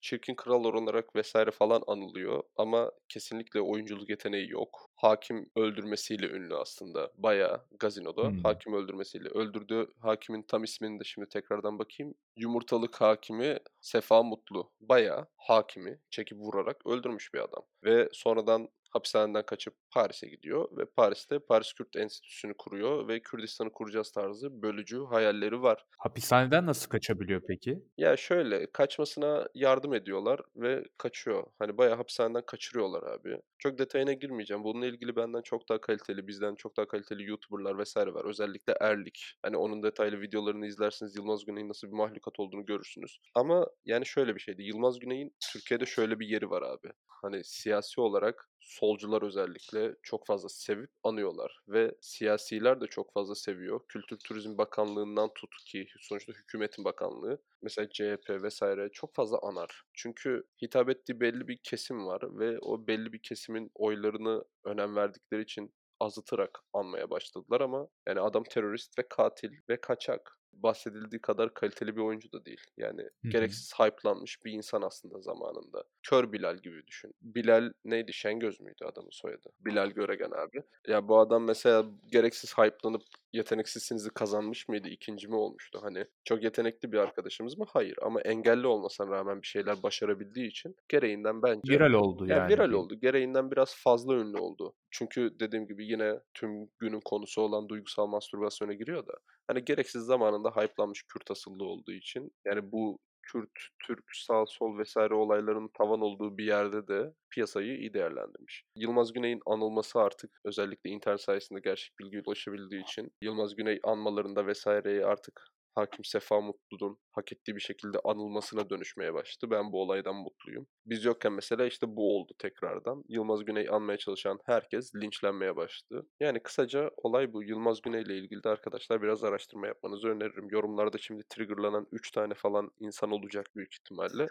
çirkin 0.02 0.36
kral 0.36 0.64
olarak 0.64 1.16
vesaire 1.16 1.52
falan 1.52 1.84
anılıyor 1.88 2.44
ama 2.58 2.92
kesinlikle 3.10 3.62
oyunculuk 3.62 4.10
yeteneği 4.10 4.50
yok. 4.50 4.90
Hakim 4.96 5.50
öldürmesiyle 5.56 6.28
ünlü 6.28 6.56
aslında. 6.56 7.12
Bayağı 7.18 7.62
gazinoda 7.80 8.30
Hmm. 8.30 8.40
hakim 8.44 8.74
öldürmesiyle. 8.74 9.30
Öldürdüğü 9.30 9.88
hakimin 10.00 10.42
tam 10.44 10.64
ismini 10.64 11.00
de 11.00 11.04
şimdi 11.04 11.30
tekrardan 11.30 11.80
bakayım. 11.80 12.14
Yumurtalık 12.38 13.02
hakimi 13.02 13.60
Sefa 13.82 14.24
Mutlu. 14.24 14.72
Bayağı 14.82 15.28
hakimi 15.38 16.00
çekip 16.10 16.38
vurarak 16.38 16.88
öldürmüş 16.88 17.34
bir 17.34 17.40
adam. 17.40 17.64
Ve 17.84 18.10
sonradan 18.14 18.70
hapishaneden 18.96 19.46
kaçıp 19.46 19.74
Paris'e 19.92 20.28
gidiyor 20.28 20.78
ve 20.78 20.86
Paris'te 20.86 21.40
Paris 21.40 21.74
Kürt 21.74 21.96
Enstitüsü'nü 21.96 22.54
kuruyor 22.58 23.08
ve 23.08 23.20
Kürdistan'ı 23.20 23.72
kuracağız 23.72 24.12
tarzı 24.12 24.62
bölücü 24.62 25.04
hayalleri 25.04 25.62
var. 25.62 25.86
Hapishaneden 25.98 26.66
nasıl 26.66 26.90
kaçabiliyor 26.90 27.42
peki? 27.48 27.84
Ya 27.98 28.18
şöyle 28.18 28.72
kaçmasına 28.72 29.48
yardım 29.54 29.94
ediyorlar 29.94 30.40
ve 30.56 30.84
kaçıyor. 30.98 31.44
Hani 31.60 31.78
bayağı 31.78 31.96
hapishaneden 31.96 32.46
kaçırıyorlar 32.46 33.04
abi. 33.04 33.42
Çok 33.58 33.78
detayına 33.78 34.14
girmeyeceğim. 34.14 34.64
Bununla 34.64 34.86
ilgili 34.86 35.16
benden 35.16 35.42
çok 35.42 35.70
daha 35.70 35.82
kaliteli, 35.82 36.28
bizden 36.28 36.56
çok 36.56 36.78
daha 36.78 36.88
kaliteli 36.88 37.24
YouTuber'lar 37.24 37.78
vesaire 37.78 38.14
var. 38.14 38.26
Özellikle 38.26 38.74
Erlik. 38.82 39.34
Hani 39.42 39.58
onun 39.58 39.84
detaylı 39.84 40.22
videolarını 40.22 40.68
izlerseniz 40.68 41.16
Yılmaz 41.16 41.46
Güney'in 41.46 41.70
nasıl 41.70 41.88
bir 41.88 41.94
mahlukat 41.94 42.40
olduğunu 42.40 42.66
görürsünüz. 42.66 43.20
Ama 43.36 43.68
yani 43.86 44.06
şöyle 44.06 44.36
bir 44.36 44.40
şeydi. 44.40 44.64
Yılmaz 44.64 45.00
Güney'in 45.00 45.36
Türkiye'de 45.54 45.86
şöyle 45.86 46.20
bir 46.20 46.28
yeri 46.28 46.50
var 46.50 46.62
abi. 46.62 46.92
Hani 47.08 47.44
siyasi 47.44 48.02
olarak 48.02 48.50
solcular 48.66 49.22
özellikle 49.22 49.96
çok 50.04 50.28
fazla 50.28 50.50
sevip 50.50 50.90
anıyorlar 51.04 51.60
ve 51.68 51.96
siyasiler 52.02 52.82
de 52.82 52.88
çok 52.88 53.14
fazla 53.14 53.36
seviyor. 53.36 53.82
Kültür 53.88 54.18
Turizm 54.18 54.58
Bakanlığı'ndan 54.58 55.30
tut 55.36 55.56
ki 55.66 55.88
sonuçta 56.00 56.34
hükümetin 56.34 56.86
bakanlığı 56.86 57.42
mesela 57.62 57.90
CHP 57.90 58.30
vesaire 58.30 58.90
çok 58.94 59.16
fazla 59.16 59.40
anar. 59.42 59.84
Çünkü 59.94 60.44
hitap 60.62 60.90
ettiği 60.90 61.20
belli 61.20 61.48
bir 61.48 61.60
kesim 61.64 62.06
var 62.06 62.22
ve 62.40 62.60
o 62.60 62.88
belli 62.88 63.14
bir 63.14 63.22
kesimin 63.22 63.72
oylarını 63.76 64.44
önem 64.66 64.96
verdikleri 64.96 65.42
için 65.42 65.74
azıtarak 66.00 66.60
anmaya 66.74 67.10
başladılar 67.10 67.62
ama 67.62 67.88
yani 68.08 68.20
adam 68.20 68.44
terörist 68.44 69.00
ve 69.00 69.04
katil 69.10 69.52
ve 69.70 69.82
kaçak 69.82 70.38
bahsedildiği 70.64 71.22
kadar 71.22 71.54
kaliteli 71.54 71.96
bir 71.96 72.02
oyuncu 72.02 72.32
da 72.32 72.46
değil. 72.46 72.62
Yani 72.78 73.02
Hı 73.02 73.10
hı. 73.24 73.30
gereksiz 73.30 73.74
hype'lanmış 73.80 74.46
bir 74.46 74.52
insan 74.52 74.82
aslında 74.82 75.22
zamanında. 75.22 75.84
Kör 76.04 76.32
Bilal 76.32 76.58
gibi 76.58 76.88
düşün. 76.88 77.14
Bilal 77.22 77.72
neydi? 77.86 78.14
Şengöz 78.14 78.62
müydü 78.62 78.86
adamın 78.86 79.10
soyadı? 79.12 79.50
Bilal 79.60 79.90
Göregen 79.90 80.32
abi. 80.32 80.64
Ya 80.88 81.08
bu 81.08 81.20
adam 81.20 81.44
mesela 81.44 81.86
gereksiz 82.12 82.58
hype'lanıp 82.58 83.02
yeteneksizsinizi 83.34 84.10
kazanmış 84.10 84.70
mıydı? 84.70 84.88
İkinci 84.90 85.28
mi 85.28 85.36
olmuştu? 85.36 85.80
Hani 85.82 86.06
çok 86.24 86.44
yetenekli 86.44 86.92
bir 86.92 86.98
arkadaşımız 86.98 87.58
mı? 87.58 87.66
Hayır. 87.70 87.96
Ama 88.02 88.22
engelli 88.22 88.68
olmasına 88.68 89.12
rağmen 89.12 89.42
bir 89.42 89.48
şeyler 89.48 89.84
başarabildiği 89.84 90.48
için 90.48 90.76
gereğinden 90.90 91.42
bence 91.42 91.74
Viral 91.74 91.94
oldu 91.94 92.28
ya 92.28 92.38
yani. 92.38 92.54
viral 92.54 92.72
oldu. 92.72 92.96
Gereğinden 93.02 93.52
biraz 93.52 93.76
fazla 93.76 94.14
ünlü 94.16 94.38
oldu. 94.38 94.74
Çünkü 94.98 95.40
dediğim 95.40 95.68
gibi 95.68 95.86
yine 95.86 96.20
tüm 96.34 96.70
günün 96.80 97.02
konusu 97.06 97.42
olan 97.42 97.70
duygusal 97.70 98.08
mastürbasyona 98.08 98.74
giriyor 98.74 99.08
da. 99.08 99.14
Hani 99.48 99.66
gereksiz 99.66 100.02
zamanında 100.02 100.50
hype'lanmış 100.50 101.04
Kürt 101.04 101.32
asıllı 101.32 101.64
olduğu 101.64 101.92
için. 101.92 102.32
Yani 102.46 102.72
bu 102.72 103.00
Kürt, 103.24 103.52
Türk, 103.88 104.04
sağ 104.14 104.46
sol 104.48 104.78
vesaire 104.78 105.14
olayların 105.14 105.70
tavan 105.74 106.02
olduğu 106.02 106.38
bir 106.38 106.46
yerde 106.46 106.88
de 106.88 107.14
piyasayı 107.30 107.78
iyi 107.78 107.94
değerlendirmiş. 107.94 108.64
Yılmaz 108.76 109.14
Güney'in 109.14 109.42
anılması 109.46 110.00
artık 110.00 110.32
özellikle 110.46 110.90
internet 110.90 111.22
sayesinde 111.22 111.60
gerçek 111.60 112.00
bilgi 112.00 112.22
ulaşabildiği 112.26 112.84
için 112.84 113.12
Yılmaz 113.22 113.56
Güney 113.56 113.80
anmalarında 113.84 114.48
vesaireyi 114.48 115.06
artık 115.06 115.48
Hakim 115.76 116.06
Sefa 116.06 116.42
Mutlu'nun 116.42 116.98
hak 117.12 117.32
ettiği 117.32 117.56
bir 117.56 117.62
şekilde 117.62 118.00
anılmasına 118.00 118.70
dönüşmeye 118.70 119.14
başladı. 119.14 119.52
Ben 119.52 119.72
bu 119.72 119.82
olaydan 119.82 120.16
mutluyum. 120.16 120.68
Biz 120.86 121.06
yokken 121.06 121.34
mesela 121.34 121.66
işte 121.66 121.88
bu 121.90 122.18
oldu 122.18 122.34
tekrardan. 122.40 123.04
Yılmaz 123.10 123.46
Güney 123.46 123.68
anmaya 123.70 123.98
çalışan 123.98 124.40
herkes 124.46 124.96
linçlenmeye 124.96 125.56
başladı. 125.56 126.08
Yani 126.20 126.44
kısaca 126.44 126.92
olay 126.98 127.34
bu. 127.34 127.44
Yılmaz 127.44 127.82
Güney 127.82 128.02
ile 128.02 128.18
ilgili 128.18 128.44
de 128.44 128.50
arkadaşlar 128.50 129.02
biraz 129.02 129.24
araştırma 129.24 129.68
yapmanızı 129.68 130.08
öneririm. 130.08 130.50
Yorumlarda 130.50 130.98
şimdi 130.98 131.24
triggerlanan 131.30 131.88
3 131.92 132.12
tane 132.12 132.34
falan 132.34 132.72
insan 132.80 133.12
olacak 133.12 133.46
büyük 133.56 133.74
ihtimalle. 133.74 134.28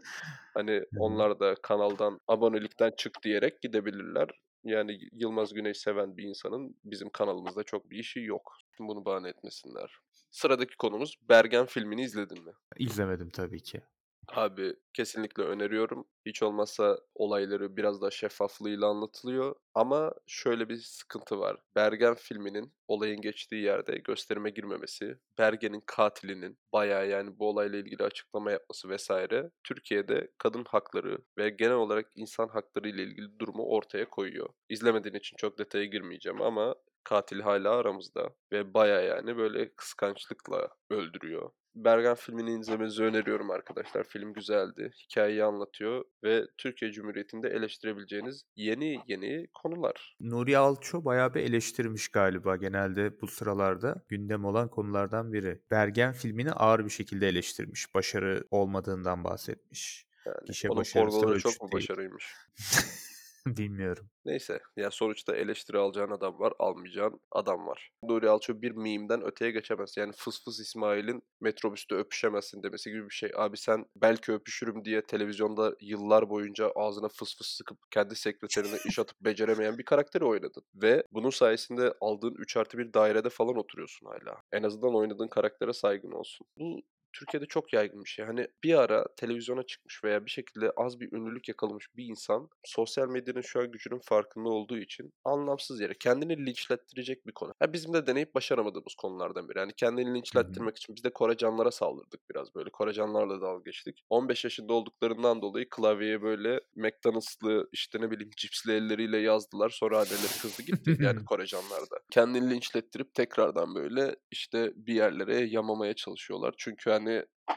Hani 0.55 0.83
onlar 0.99 1.41
da 1.41 1.55
kanaldan 1.63 2.21
abonelikten 2.29 2.93
çık 2.97 3.23
diyerek 3.23 3.63
gidebilirler. 3.63 4.29
Yani 4.65 4.99
Yılmaz 5.13 5.55
Güney 5.55 5.75
seven 5.75 6.17
bir 6.17 6.25
insanın 6.25 6.77
bizim 6.85 7.11
kanalımızda 7.11 7.63
çok 7.63 7.91
bir 7.91 7.99
işi 7.99 8.21
yok. 8.21 8.53
Bunu 8.79 9.05
bahane 9.05 9.29
etmesinler. 9.29 9.99
Sıradaki 10.35 10.77
konumuz 10.77 11.17
Bergen 11.29 11.67
filmini 11.67 12.03
izledin 12.03 12.45
mi? 12.45 12.53
İzlemedim 12.79 13.31
tabii 13.31 13.63
ki. 13.63 13.83
Abi 14.29 14.77
kesinlikle 14.95 15.43
öneriyorum. 15.43 16.09
Hiç 16.27 16.43
olmazsa 16.43 16.99
olayları 17.15 17.77
biraz 17.77 18.03
daha 18.03 18.11
şeffaflığıyla 18.11 18.87
anlatılıyor. 18.89 19.55
Ama 19.75 20.13
şöyle 20.27 20.69
bir 20.69 20.77
sıkıntı 20.77 21.39
var. 21.39 21.57
Bergen 21.77 22.15
filminin 22.15 22.75
olayın 22.89 23.21
geçtiği 23.21 23.63
yerde 23.63 23.97
gösterime 23.99 24.51
girmemesi, 24.51 25.19
Bergen'in 25.39 25.83
katilinin 25.87 26.59
bayağı 26.73 27.09
yani 27.09 27.39
bu 27.39 27.49
olayla 27.49 27.79
ilgili 27.79 28.03
açıklama 28.03 28.51
yapması 28.51 28.89
vesaire 28.89 29.51
Türkiye'de 29.65 30.31
kadın 30.39 30.65
hakları 30.69 31.19
ve 31.39 31.51
genel 31.51 31.77
olarak 31.77 32.11
insan 32.15 32.49
hakları 32.49 32.89
ile 32.89 33.03
ilgili 33.03 33.39
durumu 33.39 33.63
ortaya 33.65 34.11
koyuyor. 34.11 34.49
İzlemediğin 34.69 35.15
için 35.15 35.37
çok 35.37 35.59
detaya 35.59 35.85
girmeyeceğim 35.85 36.43
ama 36.43 36.75
katil 37.05 37.41
hala 37.41 37.71
aramızda 37.71 38.31
ve 38.53 38.75
bayağı 38.75 39.07
yani 39.07 39.37
böyle 39.37 39.75
kıskançlıkla 39.75 40.69
öldürüyor. 40.91 41.51
Bergen 41.75 42.15
filmini 42.15 42.61
izlemenizi 42.61 43.03
öneriyorum 43.03 43.51
arkadaşlar. 43.51 44.05
Film 44.05 44.33
güzeldi. 44.33 44.91
Hikayeyi 45.03 45.45
anlatıyor 45.45 46.05
ve 46.25 46.47
Türkiye 46.59 46.93
Cumhuriyeti'nde 46.93 47.49
eleştirebileceğiniz 47.49 48.45
yeni 48.57 48.99
yeni 49.07 49.47
konular. 49.55 50.17
Nuri 50.21 50.59
Alço 50.59 51.05
bayağı 51.05 51.35
bir 51.35 51.41
eleştirmiş 51.41 52.09
galiba 52.09 52.57
genelde 52.57 53.21
bu 53.21 53.27
sıralarda 53.27 54.05
gündem 54.09 54.45
olan 54.45 54.69
konulardan 54.69 55.33
biri. 55.33 55.61
Bergen 55.71 56.13
filmini 56.13 56.53
ağır 56.53 56.85
bir 56.85 56.91
şekilde 56.91 57.29
eleştirmiş. 57.29 57.95
Başarı 57.95 58.45
olmadığından 58.51 59.25
bahsetmiş. 59.25 60.07
Yani 60.27 60.37
Gişe 60.47 60.69
onun 60.69 60.81
başarısı 60.81 61.21
pornoları 61.21 61.41
çok 61.41 61.63
mu 61.63 61.69
başarıymış? 61.73 62.35
Bilmiyorum. 63.57 64.11
Neyse. 64.25 64.61
Ya 64.77 64.91
sonuçta 64.91 65.37
eleştiri 65.37 65.79
alacağın 65.79 66.11
adam 66.11 66.39
var, 66.39 66.53
almayacağın 66.59 67.21
adam 67.33 67.67
var. 67.67 67.91
Nuri 68.03 68.29
Alço 68.31 68.63
bir 68.63 68.71
meme'den 68.71 69.23
öteye 69.25 69.51
geçemez. 69.51 69.97
Yani 69.97 70.13
Fıs 70.17 70.45
Fıs 70.45 70.61
İsmail'in 70.61 71.23
metrobüste 71.41 71.95
öpüşemezsin 71.95 72.63
demesi 72.63 72.91
gibi 72.91 73.05
bir 73.05 73.15
şey. 73.15 73.31
Abi 73.37 73.57
sen 73.57 73.85
belki 73.97 74.33
öpüşürüm 74.33 74.85
diye 74.85 75.03
televizyonda 75.07 75.75
yıllar 75.81 76.31
boyunca 76.31 76.71
ağzına 76.75 77.09
fıs 77.09 77.39
fıs 77.39 77.49
sıkıp 77.49 77.79
kendi 77.91 78.17
sekreterine 78.17 78.77
iş 78.89 78.99
atıp 78.99 79.21
beceremeyen 79.21 79.79
bir 79.79 79.85
karakteri 79.85 80.25
oynadın. 80.25 80.63
Ve 80.75 81.05
bunun 81.13 81.31
sayesinde 81.31 81.95
aldığın 82.01 82.35
3 82.39 82.57
artı 82.57 82.79
1 82.79 82.93
dairede 82.93 83.29
falan 83.31 83.57
oturuyorsun 83.57 84.07
hala. 84.07 84.43
En 84.53 84.63
azından 84.63 84.95
oynadığın 84.95 85.29
karaktere 85.29 85.73
saygın 85.73 86.13
olsun. 86.13 86.47
Bu 86.59 86.83
Türkiye'de 87.15 87.47
çok 87.47 87.73
yaygın 87.73 88.05
bir 88.05 88.09
şey. 88.09 88.25
Hani 88.25 88.49
bir 88.65 88.75
ara 88.75 89.07
televizyona 89.17 89.63
çıkmış 89.63 90.05
veya 90.05 90.25
bir 90.25 90.31
şekilde 90.31 90.71
az 90.77 91.01
bir 91.01 91.13
ünlülük 91.13 91.49
yakalamış 91.49 91.87
bir 91.97 92.05
insan 92.05 92.49
sosyal 92.65 93.09
medyanın 93.09 93.41
şu 93.41 93.61
an 93.61 93.71
gücünün 93.71 94.01
farkında 94.05 94.49
olduğu 94.49 94.79
için 94.79 95.13
anlamsız 95.25 95.81
yere 95.81 95.95
kendini 96.01 96.47
linçlettirecek 96.47 97.27
bir 97.27 97.33
konu. 97.33 97.55
Ha 97.59 97.73
bizim 97.73 97.95
de 97.95 98.07
deneyip 98.07 98.35
başaramadığımız 98.35 98.95
konulardan 98.95 99.49
biri. 99.49 99.59
Yani 99.59 99.73
kendini 99.77 100.15
linçlettirmek 100.15 100.77
için 100.77 100.97
biz 100.97 101.05
de 101.05 101.11
Korecanlara 101.11 101.71
saldırdık 101.71 102.31
biraz 102.31 102.55
böyle. 102.55 102.71
Korecanlarla 102.71 103.41
dalga 103.41 103.63
geçtik. 103.65 104.05
15 104.11 104.45
yaşında 104.45 104.73
olduklarından 104.73 105.43
dolayı 105.43 105.69
klavyeye 105.71 106.23
böyle 106.23 106.61
McDonald'slı 106.77 107.69
işte 107.73 108.01
ne 108.01 108.11
bileyim 108.11 108.31
cipsli 108.37 108.73
elleriyle 108.73 109.19
yazdılar. 109.19 109.71
Sonra 109.71 109.99
anneleri 109.99 110.39
kızdı 110.43 110.63
gitti 110.63 110.97
yani 111.01 111.25
Korecanlarda. 111.25 112.01
Kendini 112.11 112.51
linçlettirip 112.51 113.15
tekrardan 113.15 113.75
böyle 113.75 114.17
işte 114.31 114.73
bir 114.77 114.95
yerlere 114.95 115.41
yamamaya 115.41 115.95
çalışıyorlar. 115.95 116.55
Çünkü 116.59 116.91
hani 116.91 117.04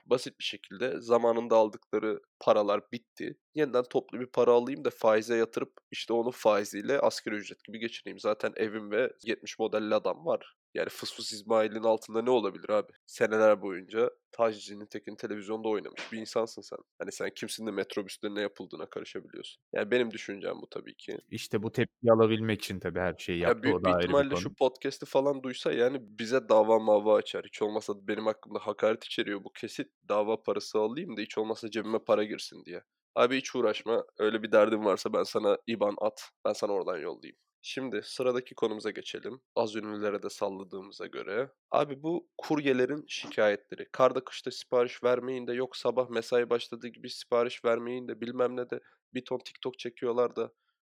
basit 0.05 0.39
bir 0.39 0.43
şekilde 0.43 1.01
zamanında 1.01 1.55
aldıkları 1.55 2.21
paralar 2.39 2.81
bitti. 2.91 3.37
Yeniden 3.55 3.83
toplu 3.83 4.19
bir 4.19 4.25
para 4.27 4.51
alayım 4.51 4.85
da 4.85 4.89
faize 4.89 5.35
yatırıp 5.35 5.73
işte 5.91 6.13
onun 6.13 6.31
faiziyle 6.31 6.99
asgari 6.99 7.35
ücret 7.35 7.63
gibi 7.63 7.79
geçireyim. 7.79 8.19
Zaten 8.19 8.53
evim 8.55 8.91
ve 8.91 9.13
70 9.23 9.59
modelli 9.59 9.95
adam 9.95 10.25
var. 10.25 10.56
Yani 10.73 10.89
Fıs 10.89 11.13
Fıs 11.13 11.33
İsmail'in 11.33 11.83
altında 11.83 12.21
ne 12.21 12.29
olabilir 12.29 12.69
abi? 12.69 12.91
Seneler 13.05 13.61
boyunca 13.61 14.09
Taci'nin 14.31 14.85
Tekin 14.85 15.15
televizyonda 15.15 15.67
oynamış 15.69 16.11
bir 16.11 16.17
insansın 16.17 16.61
sen. 16.61 16.79
Hani 16.99 17.11
sen 17.11 17.29
kimsin 17.35 17.67
de 17.67 17.71
metrobüste 17.71 18.35
ne 18.35 18.41
yapıldığına 18.41 18.85
karışabiliyorsun. 18.89 19.61
Yani 19.73 19.91
benim 19.91 20.11
düşüncem 20.11 20.55
bu 20.61 20.67
tabii 20.69 20.95
ki. 20.95 21.17
İşte 21.29 21.63
bu 21.63 21.71
tepkiyi 21.71 22.11
alabilmek 22.11 22.61
için 22.63 22.79
tabii 22.79 22.99
her 22.99 23.15
şeyi 23.17 23.39
Ya 23.39 23.49
yaptı. 23.49 23.63
büyük 23.63 23.75
o 23.75 23.79
bir 23.79 23.83
da 23.83 23.89
bir 23.89 24.01
ihtimalle 24.03 24.29
konu. 24.29 24.39
şu 24.41 24.55
podcast'i 24.55 25.05
falan 25.05 25.43
duysa 25.43 25.71
yani 25.73 25.97
bize 26.19 26.49
dava 26.49 26.79
mava 26.79 27.15
açar. 27.15 27.45
Hiç 27.45 27.61
olmazsa 27.61 27.93
benim 28.07 28.25
hakkımda 28.25 28.59
hakaret 28.59 29.03
içeriyor 29.05 29.43
bu 29.43 29.53
kesit. 29.53 29.87
Dava 30.09 30.43
parası 30.43 30.79
alayım 30.79 31.17
da 31.17 31.21
hiç 31.21 31.37
olmazsa 31.37 31.71
cebime 31.71 31.99
para 31.99 32.23
girsin 32.23 32.65
diye. 32.65 32.83
Abi 33.15 33.37
hiç 33.37 33.55
uğraşma. 33.55 34.05
Öyle 34.19 34.43
bir 34.43 34.51
derdin 34.51 34.85
varsa 34.85 35.13
ben 35.13 35.23
sana 35.23 35.57
IBAN 35.67 35.95
at. 36.01 36.29
Ben 36.45 36.53
sana 36.53 36.71
oradan 36.71 36.97
yollayayım. 36.97 37.37
Şimdi 37.67 38.01
sıradaki 38.03 38.55
konumuza 38.55 38.91
geçelim. 38.91 39.41
Az 39.55 39.75
ünlülere 39.75 40.23
de 40.23 40.29
salladığımıza 40.29 41.05
göre. 41.05 41.49
Abi 41.71 42.03
bu 42.03 42.29
kuryelerin 42.37 43.05
şikayetleri. 43.07 43.89
Karda 43.91 44.23
kışta 44.23 44.51
sipariş 44.51 45.03
vermeyin 45.03 45.47
de 45.47 45.53
yok 45.53 45.77
sabah 45.77 46.09
mesai 46.09 46.49
başladığı 46.49 46.87
gibi 46.87 47.09
sipariş 47.09 47.65
vermeyin 47.65 48.07
de 48.07 48.21
bilmem 48.21 48.55
ne 48.57 48.69
de 48.69 48.79
bir 49.13 49.25
ton 49.25 49.39
TikTok 49.39 49.79
çekiyorlar 49.79 50.35
da. 50.35 50.51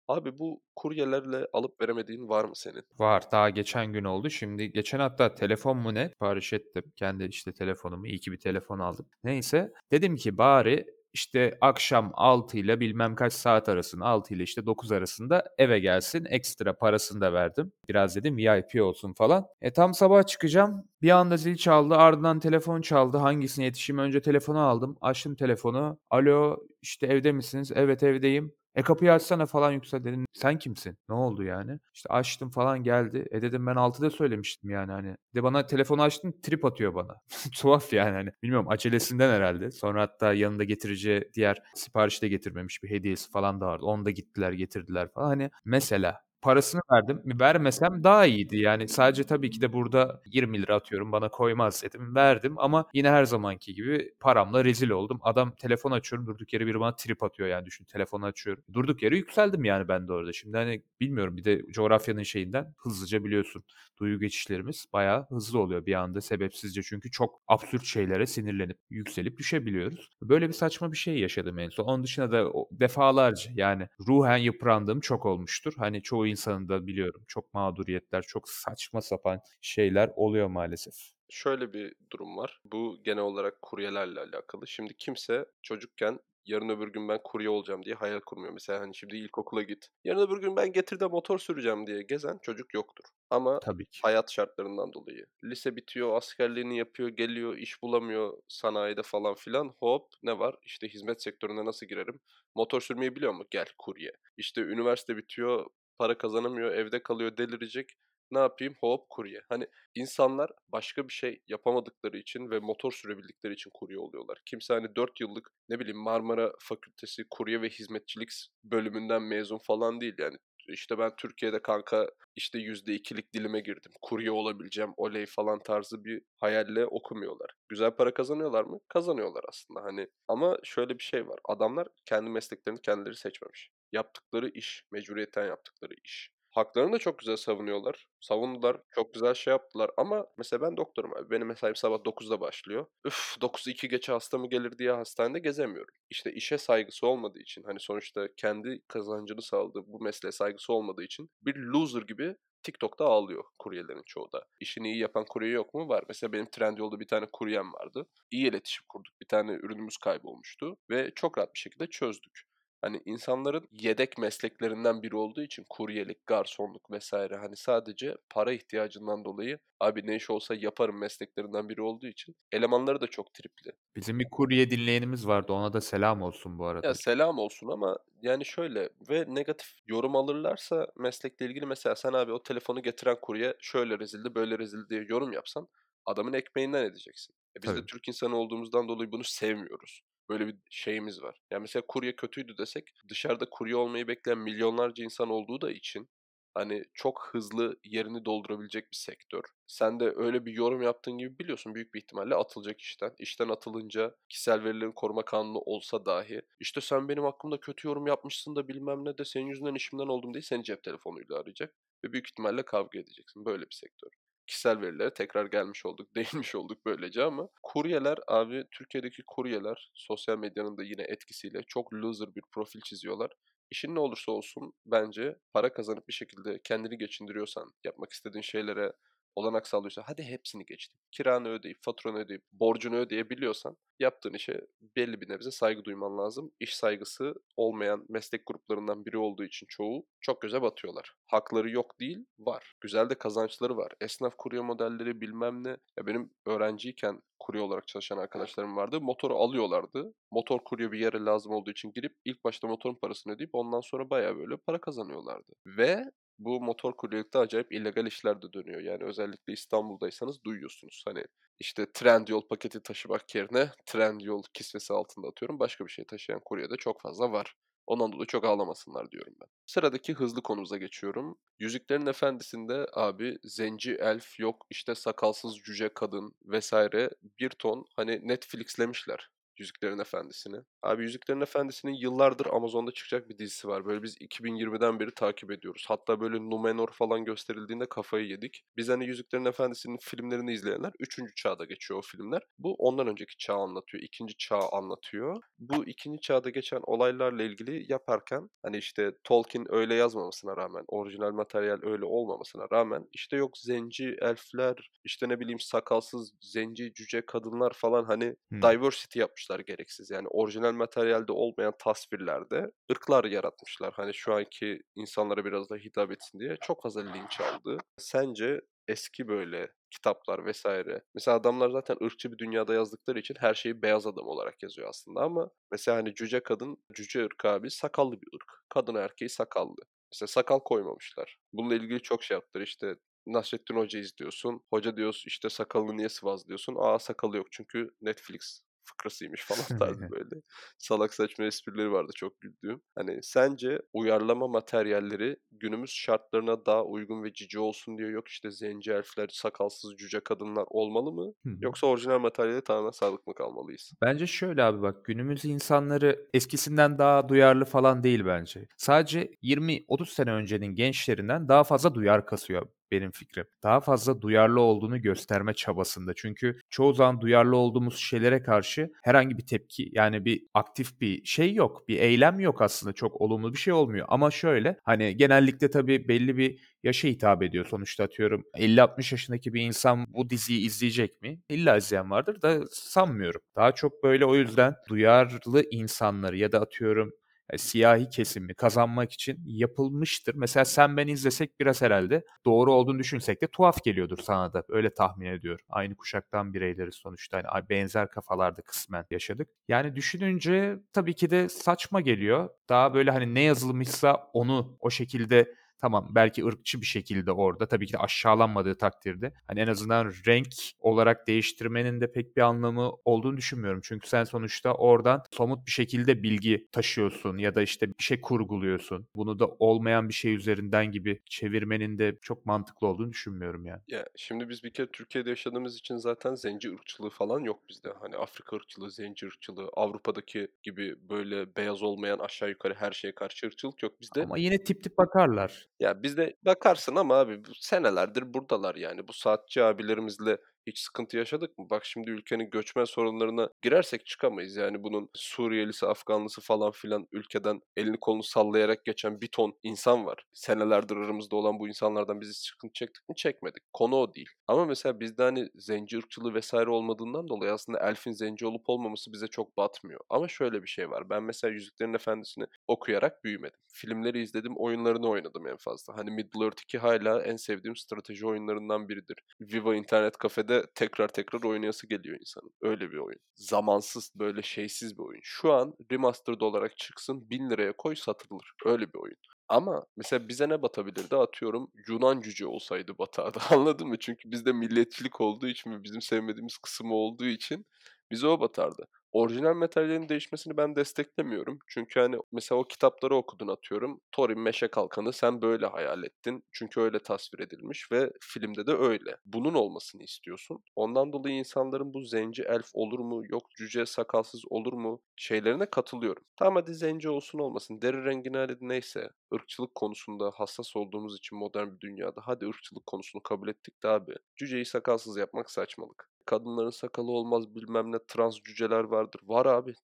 Abi 0.08 0.38
bu 0.38 0.62
kuryelerle 0.76 1.46
alıp 1.52 1.80
veremediğin 1.80 2.28
var 2.28 2.44
mı 2.44 2.56
senin? 2.56 2.82
Var. 2.98 3.22
Daha 3.32 3.50
geçen 3.50 3.92
gün 3.92 4.04
oldu. 4.04 4.30
Şimdi 4.30 4.72
geçen 4.72 4.98
hatta 4.98 5.34
telefon 5.34 5.76
mu 5.76 5.94
ne 5.94 6.08
sipariş 6.08 6.52
ettim. 6.52 6.92
Kendi 6.96 7.24
işte 7.24 7.52
telefonumu. 7.52 8.06
iyi 8.06 8.20
ki 8.20 8.32
bir 8.32 8.40
telefon 8.40 8.78
aldım. 8.78 9.06
Neyse. 9.24 9.72
Dedim 9.90 10.16
ki 10.16 10.38
bari 10.38 10.86
işte 11.14 11.58
akşam 11.60 12.10
6 12.14 12.58
ile 12.58 12.80
bilmem 12.80 13.14
kaç 13.14 13.32
saat 13.32 13.68
arasında 13.68 14.04
6 14.06 14.34
ile 14.34 14.42
işte 14.42 14.66
9 14.66 14.92
arasında 14.92 15.44
eve 15.58 15.78
gelsin. 15.78 16.26
Ekstra 16.30 16.76
parasını 16.76 17.20
da 17.20 17.32
verdim. 17.32 17.72
Biraz 17.88 18.16
dedim 18.16 18.36
VIP 18.36 18.82
olsun 18.82 19.12
falan. 19.12 19.46
E 19.60 19.72
tam 19.72 19.94
sabah 19.94 20.26
çıkacağım. 20.26 20.84
Bir 21.02 21.10
anda 21.10 21.36
zil 21.36 21.56
çaldı. 21.56 21.94
Ardından 21.94 22.40
telefon 22.40 22.80
çaldı. 22.80 23.16
Hangisine 23.16 23.64
yetişeyim? 23.64 23.98
Önce 23.98 24.20
telefonu 24.20 24.58
aldım. 24.60 24.96
Açtım 25.00 25.34
telefonu. 25.34 25.98
Alo 26.10 26.56
işte 26.82 27.06
evde 27.06 27.32
misiniz? 27.32 27.72
Evet 27.74 28.02
evdeyim. 28.02 28.52
E 28.74 28.82
kapıyı 28.82 29.12
açsana 29.12 29.46
falan 29.46 29.72
yüksel 29.72 30.04
dedim. 30.04 30.26
Sen 30.32 30.58
kimsin? 30.58 30.98
Ne 31.08 31.14
oldu 31.14 31.42
yani? 31.42 31.78
İşte 31.94 32.08
açtım 32.08 32.50
falan 32.50 32.82
geldi. 32.82 33.26
E 33.30 33.42
dedim 33.42 33.66
ben 33.66 33.76
6'da 33.76 34.10
söylemiştim 34.10 34.70
yani 34.70 34.92
hani. 34.92 35.16
De 35.34 35.42
bana 35.42 35.66
telefonu 35.66 36.02
açtım 36.02 36.34
trip 36.42 36.64
atıyor 36.64 36.94
bana. 36.94 37.14
Tuhaf 37.56 37.92
yani 37.92 38.14
hani. 38.14 38.30
Bilmiyorum 38.42 38.68
acelesinden 38.68 39.30
herhalde. 39.30 39.70
Sonra 39.70 40.02
hatta 40.02 40.34
yanında 40.34 40.64
getireceği 40.64 41.30
diğer 41.34 41.62
sipariş 41.74 42.22
de 42.22 42.28
getirmemiş 42.28 42.82
bir 42.82 42.90
hediyesi 42.90 43.30
falan 43.30 43.60
da 43.60 43.66
vardı. 43.66 43.84
Onu 43.86 44.04
da 44.04 44.10
gittiler 44.10 44.52
getirdiler 44.52 45.08
falan. 45.12 45.26
Hani 45.28 45.50
mesela 45.64 46.20
parasını 46.44 46.80
verdim. 46.92 47.22
Vermesem 47.24 48.04
daha 48.04 48.26
iyiydi. 48.26 48.56
Yani 48.58 48.88
sadece 48.88 49.24
tabii 49.24 49.50
ki 49.50 49.60
de 49.60 49.72
burada 49.72 50.22
20 50.26 50.62
lira 50.62 50.74
atıyorum 50.74 51.12
bana 51.12 51.28
koymaz 51.28 51.82
dedim. 51.82 52.14
Verdim 52.14 52.54
ama 52.58 52.86
yine 52.94 53.10
her 53.10 53.24
zamanki 53.24 53.74
gibi 53.74 54.14
paramla 54.20 54.64
rezil 54.64 54.90
oldum. 54.90 55.18
Adam 55.22 55.54
telefon 55.54 55.90
açıyorum 55.90 56.26
durduk 56.26 56.52
yere 56.52 56.66
biri 56.66 56.80
bana 56.80 56.96
trip 56.96 57.22
atıyor 57.22 57.48
yani 57.48 57.66
düşün 57.66 57.84
telefonu 57.84 58.24
açıyorum. 58.24 58.64
Durduk 58.72 59.02
yere 59.02 59.16
yükseldim 59.16 59.64
yani 59.64 59.88
ben 59.88 60.08
de 60.08 60.12
orada. 60.12 60.32
Şimdi 60.32 60.56
hani 60.56 60.82
bilmiyorum 61.00 61.36
bir 61.36 61.44
de 61.44 61.62
coğrafyanın 61.70 62.22
şeyinden 62.22 62.74
hızlıca 62.78 63.24
biliyorsun. 63.24 63.64
Duyu 63.98 64.20
geçişlerimiz 64.20 64.86
bayağı 64.92 65.26
hızlı 65.28 65.58
oluyor 65.58 65.86
bir 65.86 65.94
anda 65.94 66.20
sebepsizce 66.20 66.82
çünkü 66.82 67.10
çok 67.10 67.40
absürt 67.48 67.84
şeylere 67.84 68.26
sinirlenip 68.26 68.78
yükselip 68.90 69.38
düşebiliyoruz. 69.38 70.10
Böyle 70.22 70.48
bir 70.48 70.52
saçma 70.52 70.92
bir 70.92 70.96
şey 70.96 71.18
yaşadım 71.18 71.58
en 71.58 71.68
son. 71.68 71.84
Onun 71.84 72.04
dışında 72.04 72.32
da 72.32 72.52
defalarca 72.70 73.50
yani 73.54 73.88
ruhen 74.08 74.36
yıprandığım 74.36 75.00
çok 75.00 75.26
olmuştur. 75.26 75.72
Hani 75.76 76.02
çoğu 76.02 76.26
insanın 76.34 76.68
da 76.68 76.86
biliyorum 76.86 77.24
çok 77.28 77.54
mağduriyetler, 77.54 78.22
çok 78.22 78.48
saçma 78.48 79.00
sapan 79.02 79.40
şeyler 79.60 80.10
oluyor 80.16 80.46
maalesef. 80.48 80.94
Şöyle 81.30 81.72
bir 81.72 81.94
durum 82.12 82.36
var. 82.36 82.60
Bu 82.64 82.98
genel 83.04 83.22
olarak 83.22 83.62
kuryelerle 83.62 84.20
alakalı. 84.20 84.66
Şimdi 84.66 84.96
kimse 84.96 85.46
çocukken 85.62 86.18
yarın 86.46 86.68
öbür 86.68 86.88
gün 86.92 87.08
ben 87.08 87.20
kurye 87.24 87.48
olacağım 87.48 87.84
diye 87.84 87.94
hayal 87.94 88.20
kurmuyor. 88.20 88.52
Mesela 88.52 88.80
hani 88.80 88.94
şimdi 88.94 89.16
ilkokula 89.16 89.62
git. 89.62 89.88
Yarın 90.04 90.20
öbür 90.26 90.40
gün 90.40 90.56
ben 90.56 90.72
getirde 90.72 91.06
motor 91.06 91.38
süreceğim 91.38 91.86
diye 91.86 92.02
gezen 92.02 92.38
çocuk 92.42 92.74
yoktur. 92.74 93.04
Ama 93.30 93.58
Tabii 93.60 93.86
ki. 93.86 94.00
hayat 94.02 94.32
şartlarından 94.32 94.92
dolayı. 94.92 95.26
Lise 95.44 95.76
bitiyor, 95.76 96.16
askerliğini 96.16 96.78
yapıyor, 96.78 97.08
geliyor, 97.08 97.56
iş 97.56 97.82
bulamıyor 97.82 98.38
sanayide 98.48 99.02
falan 99.02 99.34
filan. 99.34 99.74
Hop 99.80 100.06
ne 100.22 100.38
var? 100.38 100.56
İşte 100.62 100.88
hizmet 100.88 101.22
sektörüne 101.22 101.64
nasıl 101.64 101.86
girerim? 101.86 102.20
Motor 102.54 102.80
sürmeyi 102.80 103.16
biliyor 103.16 103.32
mu? 103.32 103.44
Gel 103.50 103.66
kurye. 103.78 104.12
İşte 104.36 104.60
üniversite 104.60 105.16
bitiyor, 105.16 105.66
para 105.98 106.18
kazanamıyor, 106.18 106.72
evde 106.72 107.02
kalıyor, 107.02 107.36
delirecek. 107.36 107.90
Ne 108.30 108.38
yapayım? 108.38 108.74
Hop 108.80 109.10
kurye. 109.10 109.40
Hani 109.48 109.66
insanlar 109.94 110.50
başka 110.68 111.08
bir 111.08 111.12
şey 111.12 111.42
yapamadıkları 111.48 112.18
için 112.18 112.50
ve 112.50 112.58
motor 112.58 112.92
sürebildikleri 112.92 113.54
için 113.54 113.70
kurye 113.74 113.98
oluyorlar. 113.98 114.38
Kimse 114.46 114.74
hani 114.74 114.96
4 114.96 115.20
yıllık 115.20 115.50
ne 115.68 115.80
bileyim 115.80 115.98
Marmara 115.98 116.52
Fakültesi 116.60 117.24
kurye 117.30 117.62
ve 117.62 117.68
hizmetçilik 117.68 118.30
bölümünden 118.64 119.22
mezun 119.22 119.58
falan 119.58 120.00
değil 120.00 120.14
yani. 120.18 120.36
İşte 120.68 120.98
ben 120.98 121.16
Türkiye'de 121.16 121.62
kanka 121.62 122.10
işte 122.36 122.58
%2'lik 122.58 123.34
dilime 123.34 123.60
girdim. 123.60 123.92
Kurye 124.02 124.30
olabileceğim 124.30 124.92
oley 124.96 125.26
falan 125.26 125.62
tarzı 125.62 126.04
bir 126.04 126.22
hayalle 126.40 126.86
okumuyorlar. 126.86 127.50
Güzel 127.68 127.90
para 127.90 128.14
kazanıyorlar 128.14 128.64
mı? 128.64 128.80
Kazanıyorlar 128.88 129.44
aslında 129.48 129.82
hani. 129.82 130.08
Ama 130.28 130.58
şöyle 130.64 130.98
bir 130.98 131.02
şey 131.02 131.28
var. 131.28 131.38
Adamlar 131.48 131.88
kendi 132.04 132.30
mesleklerini 132.30 132.80
kendileri 132.80 133.16
seçmemiş. 133.16 133.70
Yaptıkları 133.94 134.48
iş, 134.48 134.84
mecburiyetten 134.90 135.46
yaptıkları 135.46 135.94
iş. 136.04 136.30
Haklarını 136.50 136.92
da 136.92 136.98
çok 136.98 137.18
güzel 137.18 137.36
savunuyorlar. 137.36 138.06
Savundular, 138.20 138.76
çok 138.90 139.14
güzel 139.14 139.34
şey 139.34 139.50
yaptılar 139.50 139.90
ama 139.96 140.26
mesela 140.38 140.62
ben 140.62 140.76
doktorum 140.76 141.16
abi. 141.16 141.30
Benim 141.30 141.46
mesaim 141.46 141.76
sabah 141.76 142.04
9'da 142.04 142.40
başlıyor. 142.40 142.86
Üf 143.04 143.36
9'u 143.40 143.70
2 143.70 143.88
geçe 143.88 144.12
hasta 144.12 144.38
mı 144.38 144.48
gelir 144.48 144.78
diye 144.78 144.92
hastanede 144.92 145.38
gezemiyorum. 145.38 145.94
İşte 146.10 146.32
işe 146.32 146.58
saygısı 146.58 147.06
olmadığı 147.06 147.38
için 147.38 147.62
hani 147.62 147.80
sonuçta 147.80 148.28
kendi 148.36 148.80
kazancını 148.88 149.42
sağladığı 149.42 149.82
bu 149.86 150.00
mesleğe 150.00 150.32
saygısı 150.32 150.72
olmadığı 150.72 151.02
için 151.04 151.30
bir 151.42 151.56
loser 151.56 152.02
gibi 152.02 152.36
TikTok'ta 152.62 153.04
ağlıyor 153.04 153.44
kuryelerin 153.58 154.02
çoğu 154.06 154.32
da. 154.32 154.44
İşini 154.60 154.92
iyi 154.92 154.98
yapan 154.98 155.24
kurye 155.28 155.50
yok 155.50 155.74
mu? 155.74 155.88
Var. 155.88 156.04
Mesela 156.08 156.32
benim 156.32 156.50
Trendyol'da 156.50 157.00
bir 157.00 157.08
tane 157.08 157.26
kuryem 157.32 157.72
vardı. 157.72 158.06
İyi 158.30 158.48
iletişim 158.48 158.84
kurduk. 158.88 159.20
Bir 159.20 159.26
tane 159.26 159.52
ürünümüz 159.52 159.96
kaybolmuştu 159.96 160.76
ve 160.90 161.12
çok 161.14 161.38
rahat 161.38 161.54
bir 161.54 161.58
şekilde 161.58 161.86
çözdük. 161.86 162.53
Hani 162.84 163.02
insanların 163.04 163.68
yedek 163.72 164.18
mesleklerinden 164.18 165.02
biri 165.02 165.16
olduğu 165.16 165.42
için 165.42 165.64
kuryelik, 165.70 166.26
garsonluk 166.26 166.90
vesaire 166.90 167.36
hani 167.36 167.56
sadece 167.56 168.16
para 168.30 168.52
ihtiyacından 168.52 169.24
dolayı 169.24 169.58
abi 169.80 170.06
ne 170.06 170.16
iş 170.16 170.30
olsa 170.30 170.54
yaparım 170.54 170.98
mesleklerinden 171.00 171.68
biri 171.68 171.82
olduğu 171.82 172.06
için 172.06 172.36
elemanları 172.52 173.00
da 173.00 173.06
çok 173.06 173.34
tripli. 173.34 173.72
Bizim 173.96 174.18
bir 174.20 174.30
kurye 174.30 174.70
dinleyenimiz 174.70 175.26
vardı. 175.26 175.52
Ona 175.52 175.72
da 175.72 175.80
selam 175.80 176.22
olsun 176.22 176.58
bu 176.58 176.66
Ya 176.82 176.94
arada. 176.94 176.94
selam 176.94 177.38
olsun 177.38 177.68
ama 177.68 177.98
yani 178.22 178.44
şöyle 178.44 178.90
ve 179.10 179.24
negatif 179.34 179.68
yorum 179.86 180.16
alırlarsa 180.16 180.86
meslekle 180.96 181.46
ilgili 181.46 181.66
mesela 181.66 181.96
sen 181.96 182.12
abi 182.12 182.32
o 182.32 182.42
telefonu 182.42 182.82
getiren 182.82 183.16
kurye 183.22 183.56
şöyle 183.60 183.98
rezildi 183.98 184.34
böyle 184.34 184.58
rezildi 184.58 184.88
diye 184.90 185.04
yorum 185.08 185.32
yapsan 185.32 185.68
adamın 186.06 186.32
ekmeğinden 186.32 186.84
edeceksin. 186.84 187.34
E 187.58 187.62
biz 187.62 187.76
de 187.76 187.80
Tabii. 187.80 187.86
Türk 187.86 188.08
insanı 188.08 188.36
olduğumuzdan 188.36 188.88
dolayı 188.88 189.12
bunu 189.12 189.24
sevmiyoruz. 189.24 190.02
Böyle 190.28 190.46
bir 190.46 190.56
şeyimiz 190.70 191.22
var. 191.22 191.36
Yani 191.50 191.60
mesela 191.60 191.84
kurye 191.88 192.16
kötüydü 192.16 192.58
desek 192.58 192.90
dışarıda 193.08 193.44
kurye 193.50 193.76
olmayı 193.76 194.08
bekleyen 194.08 194.38
milyonlarca 194.38 195.04
insan 195.04 195.30
olduğu 195.30 195.60
da 195.60 195.70
için 195.70 196.08
hani 196.54 196.84
çok 196.94 197.28
hızlı 197.32 197.76
yerini 197.84 198.24
doldurabilecek 198.24 198.90
bir 198.92 198.96
sektör. 198.96 199.42
Sen 199.66 200.00
de 200.00 200.12
öyle 200.16 200.46
bir 200.46 200.52
yorum 200.52 200.82
yaptığın 200.82 201.18
gibi 201.18 201.38
biliyorsun 201.38 201.74
büyük 201.74 201.94
bir 201.94 202.00
ihtimalle 202.00 202.34
atılacak 202.34 202.80
işten. 202.80 203.12
İşten 203.18 203.48
atılınca 203.48 204.14
kişisel 204.28 204.64
verilerin 204.64 204.92
koruma 204.92 205.24
kanunu 205.24 205.58
olsa 205.58 206.06
dahi 206.06 206.42
işte 206.60 206.80
sen 206.80 207.08
benim 207.08 207.22
hakkımda 207.24 207.60
kötü 207.60 207.88
yorum 207.88 208.06
yapmışsın 208.06 208.56
da 208.56 208.68
bilmem 208.68 209.04
ne 209.04 209.18
de 209.18 209.24
senin 209.24 209.46
yüzünden 209.46 209.74
işimden 209.74 210.06
oldum 210.08 210.34
diye 210.34 210.42
seni 210.42 210.64
cep 210.64 210.82
telefonuyla 210.82 211.38
arayacak 211.38 211.74
ve 212.04 212.12
büyük 212.12 212.28
ihtimalle 212.28 212.62
kavga 212.64 212.98
edeceksin. 212.98 213.44
Böyle 213.44 213.62
bir 213.62 213.74
sektör 213.74 214.23
kişisel 214.46 214.80
verilere 214.80 215.14
tekrar 215.14 215.46
gelmiş 215.46 215.86
olduk, 215.86 216.14
değinmiş 216.16 216.54
olduk 216.54 216.78
böylece 216.86 217.22
ama 217.22 217.48
kuryeler 217.62 218.18
abi 218.26 218.64
Türkiye'deki 218.70 219.22
kuryeler 219.26 219.90
sosyal 219.94 220.38
medyanın 220.38 220.76
da 220.76 220.84
yine 220.84 221.02
etkisiyle 221.02 221.62
çok 221.66 221.94
loser 221.94 222.34
bir 222.34 222.42
profil 222.52 222.80
çiziyorlar. 222.80 223.30
İşin 223.70 223.94
ne 223.94 224.00
olursa 224.00 224.32
olsun 224.32 224.72
bence 224.86 225.36
para 225.52 225.72
kazanıp 225.72 226.08
bir 226.08 226.12
şekilde 226.12 226.60
kendini 226.64 226.98
geçindiriyorsan, 226.98 227.70
yapmak 227.84 228.12
istediğin 228.12 228.42
şeylere 228.42 228.92
olanak 229.36 229.66
sağlıyorsan 229.66 230.04
hadi 230.06 230.22
hepsini 230.22 230.66
geçtim. 230.66 231.00
Kiranı 231.12 231.48
ödeyip, 231.48 231.78
faturanı 231.82 232.18
ödeyip, 232.18 232.42
borcunu 232.52 232.96
ödeyebiliyorsan 232.96 233.76
yaptığın 233.98 234.32
işe 234.32 234.60
belli 234.96 235.20
bir 235.20 235.28
nebze 235.28 235.50
saygı 235.50 235.84
duyman 235.84 236.18
lazım. 236.18 236.52
İş 236.60 236.76
saygısı 236.76 237.34
olmayan 237.56 238.06
meslek 238.08 238.46
gruplarından 238.46 239.06
biri 239.06 239.18
olduğu 239.18 239.44
için 239.44 239.66
çoğu 239.66 240.06
çok 240.20 240.42
göze 240.42 240.62
batıyorlar. 240.62 241.14
Hakları 241.26 241.70
yok 241.70 242.00
değil, 242.00 242.24
var. 242.38 242.74
Güzel 242.80 243.10
de 243.10 243.14
kazançları 243.14 243.76
var. 243.76 243.92
Esnaf 244.00 244.36
kurye 244.38 244.60
modelleri 244.60 245.20
bilmem 245.20 245.64
ne. 245.64 245.76
Ya 245.98 246.06
benim 246.06 246.30
öğrenciyken 246.46 247.22
kurye 247.38 247.62
olarak 247.62 247.88
çalışan 247.88 248.18
arkadaşlarım 248.18 248.76
vardı. 248.76 249.00
Motoru 249.00 249.36
alıyorlardı. 249.36 250.14
Motor 250.30 250.58
kurye 250.64 250.92
bir 250.92 250.98
yere 250.98 251.18
lazım 251.18 251.52
olduğu 251.52 251.70
için 251.70 251.92
girip 251.92 252.16
ilk 252.24 252.44
başta 252.44 252.68
motorun 252.68 252.94
parasını 252.94 253.32
ödeyip 253.32 253.50
ondan 253.52 253.80
sonra 253.80 254.10
bayağı 254.10 254.36
böyle 254.36 254.56
para 254.56 254.80
kazanıyorlardı. 254.80 255.52
Ve 255.66 256.04
bu 256.38 256.60
motor 256.60 256.96
kuryelikte 256.96 257.38
acayip 257.38 257.72
illegal 257.72 258.06
işler 258.06 258.42
de 258.42 258.52
dönüyor. 258.52 258.80
Yani 258.80 259.04
özellikle 259.04 259.52
İstanbul'daysanız 259.52 260.44
duyuyorsunuz. 260.44 261.02
Hani 261.06 261.24
işte 261.58 261.92
Trendyol 261.92 262.48
paketi 262.48 262.82
taşımak 262.82 263.34
yerine 263.34 263.70
Trendyol 263.86 264.42
kisvesi 264.54 264.92
altında 264.92 265.28
atıyorum. 265.28 265.58
Başka 265.58 265.86
bir 265.86 265.90
şey 265.90 266.04
taşıyan 266.04 266.40
kurye 266.44 266.70
de 266.70 266.76
çok 266.76 267.00
fazla 267.00 267.32
var. 267.32 267.54
Ondan 267.86 268.12
dolayı 268.12 268.26
çok 268.26 268.44
ağlamasınlar 268.44 269.10
diyorum 269.10 269.34
ben. 269.40 269.48
Sıradaki 269.66 270.14
hızlı 270.14 270.42
konumuza 270.42 270.76
geçiyorum. 270.76 271.38
Yüzüklerin 271.58 272.06
Efendisi'nde 272.06 272.86
abi 272.92 273.38
zenci 273.42 273.94
elf 273.94 274.40
yok 274.40 274.66
işte 274.70 274.94
sakalsız 274.94 275.56
cüce 275.56 275.88
kadın 275.94 276.32
vesaire 276.44 277.10
bir 277.40 277.50
ton 277.50 277.84
hani 277.96 278.28
Netflixlemişler 278.28 279.28
Yüzüklerin 279.60 279.98
Efendisi'ni. 279.98 280.56
Abi 280.82 281.02
Yüzüklerin 281.02 281.40
Efendisi'nin 281.40 281.92
yıllardır 281.92 282.46
Amazon'da 282.46 282.90
çıkacak 282.92 283.28
bir 283.28 283.38
dizisi 283.38 283.68
var. 283.68 283.86
Böyle 283.86 284.02
biz 284.02 284.16
2020'den 284.20 285.00
beri 285.00 285.14
takip 285.14 285.50
ediyoruz. 285.50 285.84
Hatta 285.88 286.20
böyle 286.20 286.36
Numenor 286.38 286.88
falan 286.92 287.24
gösterildiğinde 287.24 287.86
kafayı 287.88 288.26
yedik. 288.26 288.62
Biz 288.76 288.88
hani 288.88 289.06
Yüzüklerin 289.06 289.44
Efendisi'nin 289.44 289.98
filmlerini 290.00 290.52
izleyenler 290.52 290.92
3. 291.00 291.34
çağda 291.36 291.64
geçiyor 291.64 291.98
o 291.98 292.02
filmler. 292.02 292.42
Bu 292.58 292.74
ondan 292.74 293.06
önceki 293.06 293.36
çağ 293.36 293.54
anlatıyor. 293.54 294.02
2. 294.02 294.36
çağ 294.38 294.58
anlatıyor. 294.72 295.42
Bu 295.58 295.84
2. 295.86 296.20
çağda 296.20 296.50
geçen 296.50 296.80
olaylarla 296.82 297.42
ilgili 297.42 297.92
yaparken 297.92 298.50
hani 298.62 298.76
işte 298.76 299.12
Tolkien 299.24 299.66
öyle 299.74 299.94
yazmamasına 299.94 300.56
rağmen, 300.56 300.84
orijinal 300.88 301.32
materyal 301.32 301.78
öyle 301.82 302.04
olmamasına 302.04 302.66
rağmen 302.72 303.08
işte 303.12 303.36
yok 303.36 303.58
zenci 303.58 304.16
elfler, 304.20 304.90
işte 305.04 305.28
ne 305.28 305.40
bileyim 305.40 305.60
sakalsız 305.60 306.32
zenci 306.40 306.92
cüce 306.94 307.26
kadınlar 307.26 307.72
falan 307.72 308.04
hani 308.04 308.36
Hmm. 308.50 308.62
diversity 308.62 309.18
yapmışlar 309.44 309.60
gereksiz. 309.60 310.10
Yani 310.10 310.28
orijinal 310.28 310.72
materyalde 310.72 311.32
olmayan 311.32 311.74
tasvirlerde 311.78 312.70
ırklar 312.92 313.24
yaratmışlar. 313.24 313.92
Hani 313.94 314.14
şu 314.14 314.34
anki 314.34 314.82
insanlara 314.96 315.44
biraz 315.44 315.70
da 315.70 315.76
hitap 315.76 316.12
etsin 316.12 316.38
diye 316.40 316.56
çok 316.62 316.82
fazla 316.82 317.00
linç 317.00 317.40
aldı. 317.40 317.78
Sence 317.98 318.60
eski 318.88 319.28
böyle 319.28 319.68
kitaplar 319.90 320.46
vesaire. 320.46 321.02
Mesela 321.14 321.36
adamlar 321.36 321.70
zaten 321.70 321.96
ırkçı 322.02 322.32
bir 322.32 322.38
dünyada 322.38 322.74
yazdıkları 322.74 323.18
için 323.18 323.34
her 323.38 323.54
şeyi 323.54 323.82
beyaz 323.82 324.06
adam 324.06 324.26
olarak 324.28 324.62
yazıyor 324.62 324.88
aslında 324.88 325.20
ama 325.20 325.50
mesela 325.72 325.96
hani 325.98 326.14
cüce 326.14 326.40
kadın, 326.40 326.76
cüce 326.94 327.24
ırk 327.24 327.44
abi 327.44 327.70
sakallı 327.70 328.12
bir 328.12 328.28
ırk. 328.34 328.64
Kadın 328.68 328.94
erkeği 328.94 329.28
sakallı. 329.28 329.76
Mesela 330.12 330.26
sakal 330.26 330.58
koymamışlar. 330.60 331.38
Bununla 331.52 331.74
ilgili 331.74 332.02
çok 332.02 332.22
şey 332.22 332.34
yaptılar 332.34 332.64
işte 332.64 332.96
Nasrettin 333.26 333.76
Hoca 333.76 333.98
izliyorsun. 333.98 334.60
Hoca 334.70 334.96
diyorsun 334.96 335.28
işte 335.28 335.48
sakalını 335.48 335.96
niye 335.96 336.08
sıvazlıyorsun? 336.08 336.76
Aa 336.78 336.98
sakalı 336.98 337.36
yok 337.36 337.46
çünkü 337.50 337.90
Netflix 338.00 338.62
fıkrasıymış 338.84 339.44
falan 339.44 339.78
tarzı 339.78 340.10
böyle. 340.10 340.42
Salak 340.78 341.14
saçma 341.14 341.44
esprileri 341.44 341.92
vardı 341.92 342.12
çok 342.16 342.40
güldüğüm. 342.40 342.80
Hani 342.94 343.18
sence 343.22 343.78
uyarlama 343.92 344.48
materyalleri 344.48 345.36
günümüz 345.52 345.90
şartlarına 345.90 346.66
daha 346.66 346.84
uygun 346.84 347.22
ve 347.24 347.32
cici 347.32 347.58
olsun 347.58 347.98
diyor. 347.98 348.10
Yok 348.10 348.28
işte 348.28 348.50
zenci 348.50 348.92
elfler, 348.92 349.28
sakalsız 349.32 349.96
cüce 349.96 350.20
kadınlar 350.20 350.64
olmalı 350.68 351.12
mı? 351.12 351.32
Yoksa 351.44 351.86
orijinal 351.86 352.18
materyale 352.18 352.60
tamamen 352.60 352.90
sadık 352.90 353.26
mı 353.26 353.34
kalmalıyız? 353.34 353.92
Bence 354.02 354.26
şöyle 354.26 354.62
abi 354.62 354.82
bak 354.82 355.04
günümüz 355.04 355.44
insanları 355.44 356.28
eskisinden 356.34 356.98
daha 356.98 357.28
duyarlı 357.28 357.64
falan 357.64 358.02
değil 358.02 358.24
bence. 358.26 358.66
Sadece 358.76 359.30
20-30 359.42 360.06
sene 360.06 360.32
öncenin 360.32 360.74
gençlerinden 360.74 361.48
daha 361.48 361.64
fazla 361.64 361.94
duyar 361.94 362.26
kasıyor 362.26 362.66
benim 362.90 363.10
fikrim. 363.10 363.44
Daha 363.62 363.80
fazla 363.80 364.20
duyarlı 364.22 364.60
olduğunu 364.60 365.02
gösterme 365.02 365.54
çabasında. 365.54 366.14
Çünkü 366.14 366.60
çoğu 366.70 366.92
zaman 366.92 367.20
duyarlı 367.20 367.56
olduğumuz 367.56 367.98
şeylere 367.98 368.42
karşı 368.42 368.92
herhangi 369.02 369.38
bir 369.38 369.46
tepki 369.46 369.90
yani 369.92 370.24
bir 370.24 370.46
aktif 370.54 371.00
bir 371.00 371.24
şey 371.24 371.54
yok. 371.54 371.88
Bir 371.88 371.98
eylem 371.98 372.40
yok 372.40 372.62
aslında. 372.62 372.92
Çok 372.92 373.20
olumlu 373.20 373.52
bir 373.52 373.58
şey 373.58 373.72
olmuyor. 373.72 374.06
Ama 374.08 374.30
şöyle 374.30 374.78
hani 374.84 375.16
genellikle 375.16 375.70
tabii 375.70 376.08
belli 376.08 376.36
bir 376.36 376.60
yaşa 376.82 377.08
hitap 377.08 377.42
ediyor. 377.42 377.66
Sonuçta 377.66 378.04
atıyorum 378.04 378.44
50-60 378.54 379.12
yaşındaki 379.12 379.54
bir 379.54 379.60
insan 379.62 380.06
bu 380.08 380.30
diziyi 380.30 380.66
izleyecek 380.66 381.22
mi? 381.22 381.40
İlla 381.48 381.76
izleyen 381.76 382.10
vardır 382.10 382.42
da 382.42 382.60
sanmıyorum. 382.70 383.40
Daha 383.56 383.72
çok 383.72 384.02
böyle 384.02 384.24
o 384.26 384.36
yüzden 384.36 384.74
duyarlı 384.88 385.64
insanları 385.70 386.36
ya 386.36 386.52
da 386.52 386.60
atıyorum 386.60 387.12
e, 387.50 387.58
siyahi 387.58 388.08
kesimi 388.08 388.54
kazanmak 388.54 389.12
için 389.12 389.42
yapılmıştır. 389.46 390.34
Mesela 390.34 390.64
sen 390.64 390.96
ben 390.96 391.08
izlesek 391.08 391.60
biraz 391.60 391.82
herhalde 391.82 392.24
doğru 392.44 392.72
olduğunu 392.72 392.98
düşünsek 392.98 393.42
de 393.42 393.46
tuhaf 393.46 393.84
geliyordur 393.84 394.18
sana 394.18 394.52
da. 394.52 394.62
Öyle 394.68 394.94
tahmin 394.94 395.26
ediyorum. 395.26 395.64
Aynı 395.68 395.96
kuşaktan 395.96 396.54
bireyleriz 396.54 396.94
sonuçta. 396.94 397.36
Yani 397.36 397.68
benzer 397.70 398.10
kafalarda 398.10 398.62
kısmen 398.62 399.04
yaşadık. 399.10 399.48
Yani 399.68 399.96
düşününce 399.96 400.78
tabii 400.92 401.14
ki 401.14 401.30
de 401.30 401.48
saçma 401.48 402.00
geliyor. 402.00 402.48
Daha 402.68 402.94
böyle 402.94 403.10
hani 403.10 403.34
ne 403.34 403.40
yazılmışsa 403.40 404.30
onu 404.32 404.76
o 404.80 404.90
şekilde 404.90 405.54
Tamam 405.84 406.08
belki 406.10 406.46
ırkçı 406.46 406.80
bir 406.80 406.86
şekilde 406.86 407.32
orada 407.32 407.68
tabii 407.68 407.86
ki 407.86 407.92
de 407.92 407.98
aşağılanmadığı 407.98 408.74
takdirde 408.74 409.32
hani 409.48 409.60
en 409.60 409.66
azından 409.66 410.12
renk 410.26 410.54
olarak 410.80 411.26
değiştirmenin 411.26 412.00
de 412.00 412.12
pek 412.12 412.36
bir 412.36 412.42
anlamı 412.42 412.92
olduğunu 413.04 413.36
düşünmüyorum. 413.36 413.80
Çünkü 413.84 414.08
sen 414.08 414.24
sonuçta 414.24 414.74
oradan 414.74 415.22
somut 415.32 415.66
bir 415.66 415.70
şekilde 415.70 416.22
bilgi 416.22 416.68
taşıyorsun 416.72 417.38
ya 417.38 417.54
da 417.54 417.62
işte 417.62 417.88
bir 417.88 418.04
şey 418.04 418.20
kurguluyorsun. 418.20 419.06
Bunu 419.14 419.38
da 419.38 419.46
olmayan 419.46 420.08
bir 420.08 420.14
şey 420.14 420.34
üzerinden 420.34 420.92
gibi 420.92 421.20
çevirmenin 421.26 421.98
de 421.98 422.18
çok 422.22 422.46
mantıklı 422.46 422.86
olduğunu 422.86 423.12
düşünmüyorum 423.12 423.66
yani. 423.66 423.80
Ya 423.88 424.06
şimdi 424.16 424.48
biz 424.48 424.64
bir 424.64 424.70
kere 424.70 424.86
Türkiye'de 424.86 425.30
yaşadığımız 425.30 425.76
için 425.76 425.96
zaten 425.96 426.34
zenci 426.34 426.72
ırkçılığı 426.72 427.10
falan 427.10 427.40
yok 427.40 427.60
bizde. 427.68 427.92
Hani 428.00 428.16
Afrika 428.16 428.56
ırkçılığı, 428.56 428.90
zenci 428.90 429.26
ırkçılığı, 429.26 429.70
Avrupa'daki 429.76 430.48
gibi 430.62 430.96
böyle 431.08 431.56
beyaz 431.56 431.82
olmayan 431.82 432.18
aşağı 432.18 432.48
yukarı 432.48 432.74
her 432.74 432.92
şeye 432.92 433.14
karşı 433.14 433.46
ırkçılık 433.46 433.82
yok 433.82 434.00
bizde. 434.00 434.22
Ama 434.22 434.38
yine 434.38 434.64
tip 434.64 434.82
tip 434.82 434.98
bakarlar. 434.98 435.68
Ya, 435.80 436.02
bizde 436.02 436.36
bakarsın 436.42 436.96
ama 436.96 437.14
abi 437.14 437.44
bu 437.44 437.54
senelerdir 437.54 438.34
buradalar 438.34 438.74
yani. 438.74 439.08
Bu 439.08 439.12
saatçi 439.12 439.62
abilerimizle 439.64 440.38
hiç 440.66 440.78
sıkıntı 440.78 441.16
yaşadık 441.16 441.58
mı? 441.58 441.66
Bak 441.70 441.84
şimdi 441.84 442.10
ülkenin 442.10 442.50
göçmen 442.50 442.84
sorunlarına 442.84 443.48
girersek 443.62 444.06
çıkamayız. 444.06 444.56
Yani 444.56 444.82
bunun 444.82 445.08
Suriyelisi, 445.14 445.86
Afganlısı 445.86 446.40
falan 446.40 446.70
filan 446.70 447.06
ülkeden 447.12 447.60
elini 447.76 447.96
kolunu 448.00 448.22
sallayarak 448.22 448.84
geçen 448.84 449.20
bir 449.20 449.28
ton 449.28 449.54
insan 449.62 450.06
var. 450.06 450.24
Senelerdir 450.32 450.96
aramızda 450.96 451.36
olan 451.36 451.58
bu 451.58 451.68
insanlardan 451.68 452.20
biz 452.20 452.28
hiç 452.28 452.36
sıkıntı 452.36 452.72
çektik 452.72 453.08
mi? 453.08 453.14
Çekmedik. 453.16 453.62
Konu 453.72 453.96
o 453.96 454.14
değil. 454.14 454.28
Ama 454.48 454.64
mesela 454.64 455.00
bizde 455.00 455.22
hani 455.22 455.48
zenci 455.54 455.98
ırkçılığı 455.98 456.34
vesaire 456.34 456.70
olmadığından 456.70 457.28
dolayı 457.28 457.52
aslında 457.52 457.78
elfin 457.78 458.12
zenci 458.12 458.46
olup 458.46 458.68
olmaması 458.68 459.12
bize 459.12 459.26
çok 459.26 459.56
batmıyor. 459.56 460.00
Ama 460.10 460.28
şöyle 460.28 460.62
bir 460.62 460.68
şey 460.68 460.90
var. 460.90 461.10
Ben 461.10 461.22
mesela 461.22 461.54
Yüzüklerin 461.54 461.94
Efendisi'ni 461.94 462.46
okuyarak 462.68 463.24
büyümedim. 463.24 463.58
Filmleri 463.72 464.22
izledim, 464.22 464.56
oyunlarını 464.56 465.08
oynadım 465.08 465.46
en 465.46 465.56
fazla. 465.56 465.96
Hani 465.96 466.10
Middle-earth 466.10 466.62
2 466.62 466.78
hala 466.78 467.22
en 467.22 467.36
sevdiğim 467.36 467.76
strateji 467.76 468.26
oyunlarından 468.26 468.88
biridir. 468.88 469.16
Viva 469.40 469.76
internet 469.76 470.16
kafede 470.16 470.53
tekrar 470.74 471.08
tekrar 471.08 471.42
oynayası 471.42 471.86
geliyor 471.86 472.18
insanın. 472.20 472.50
Öyle 472.62 472.90
bir 472.92 472.96
oyun. 472.96 473.20
Zamansız, 473.34 474.12
böyle 474.14 474.42
şeysiz 474.42 474.98
bir 474.98 475.02
oyun. 475.02 475.20
Şu 475.22 475.52
an 475.52 475.74
remastered 475.92 476.40
olarak 476.40 476.76
çıksın 476.76 477.30
1000 477.30 477.50
liraya 477.50 477.72
koy 477.76 477.96
satılır. 477.96 478.52
Öyle 478.64 478.92
bir 478.92 478.98
oyun. 478.98 479.16
Ama 479.48 479.86
mesela 479.96 480.28
bize 480.28 480.48
ne 480.48 480.62
batabilirdi? 480.62 481.16
Atıyorum 481.16 481.70
Yunan 481.88 482.20
cüce 482.20 482.46
olsaydı 482.46 482.98
batardı. 482.98 483.38
Anladın 483.50 483.88
mı? 483.88 483.98
Çünkü 483.98 484.30
bizde 484.30 484.52
milletçilik 484.52 485.20
olduğu 485.20 485.48
için 485.48 485.70
ve 485.70 485.84
bizim 485.84 486.02
sevmediğimiz 486.02 486.58
kısmı 486.58 486.94
olduğu 486.94 487.26
için 487.26 487.66
bize 488.10 488.26
o 488.26 488.40
batardı. 488.40 488.86
Orijinal 489.14 489.54
materyalin 489.54 490.08
değişmesini 490.08 490.56
ben 490.56 490.76
desteklemiyorum. 490.76 491.58
Çünkü 491.68 492.00
hani 492.00 492.16
mesela 492.32 492.58
o 492.58 492.64
kitapları 492.64 493.16
okudun 493.16 493.48
atıyorum. 493.48 494.00
Thorin 494.12 494.40
Meşe 494.40 494.68
Kalkanı 494.68 495.12
sen 495.12 495.42
böyle 495.42 495.66
hayal 495.66 496.02
ettin. 496.04 496.44
Çünkü 496.52 496.80
öyle 496.80 496.98
tasvir 496.98 497.38
edilmiş 497.38 497.92
ve 497.92 498.10
filmde 498.20 498.66
de 498.66 498.72
öyle. 498.72 499.16
Bunun 499.26 499.54
olmasını 499.54 500.02
istiyorsun. 500.02 500.62
Ondan 500.76 501.12
dolayı 501.12 501.34
insanların 501.36 501.94
bu 501.94 502.00
zenci 502.04 502.42
elf 502.42 502.66
olur 502.74 502.98
mu, 502.98 503.22
yok 503.28 503.42
cüce 503.56 503.86
sakalsız 503.86 504.42
olur 504.50 504.72
mu 504.72 505.00
şeylerine 505.16 505.66
katılıyorum. 505.66 506.24
Tamam 506.36 506.54
hadi 506.56 506.74
zenci 506.74 507.08
olsun 507.08 507.38
olmasın. 507.38 507.82
Deri 507.82 508.04
rengine 508.04 508.36
hadi 508.36 508.56
neyse. 508.60 509.10
Irkçılık 509.32 509.74
konusunda 509.74 510.30
hassas 510.34 510.76
olduğumuz 510.76 511.16
için 511.16 511.38
modern 511.38 511.68
bir 511.74 511.80
dünyada 511.80 512.20
hadi 512.24 512.46
ırkçılık 512.46 512.86
konusunu 512.86 513.22
kabul 513.22 513.48
ettik 513.48 513.82
de 513.82 513.88
abi. 513.88 514.14
Cüceyi 514.36 514.64
sakalsız 514.64 515.16
yapmak 515.16 515.50
saçmalık 515.50 516.13
kadınların 516.24 516.70
sakalı 516.70 517.10
olmaz 517.10 517.54
bilmem 517.54 517.92
ne 517.92 517.98
trans 518.08 518.40
cüceler 518.40 518.84
vardır. 518.84 519.20
Var 519.24 519.46
abi. 519.46 519.74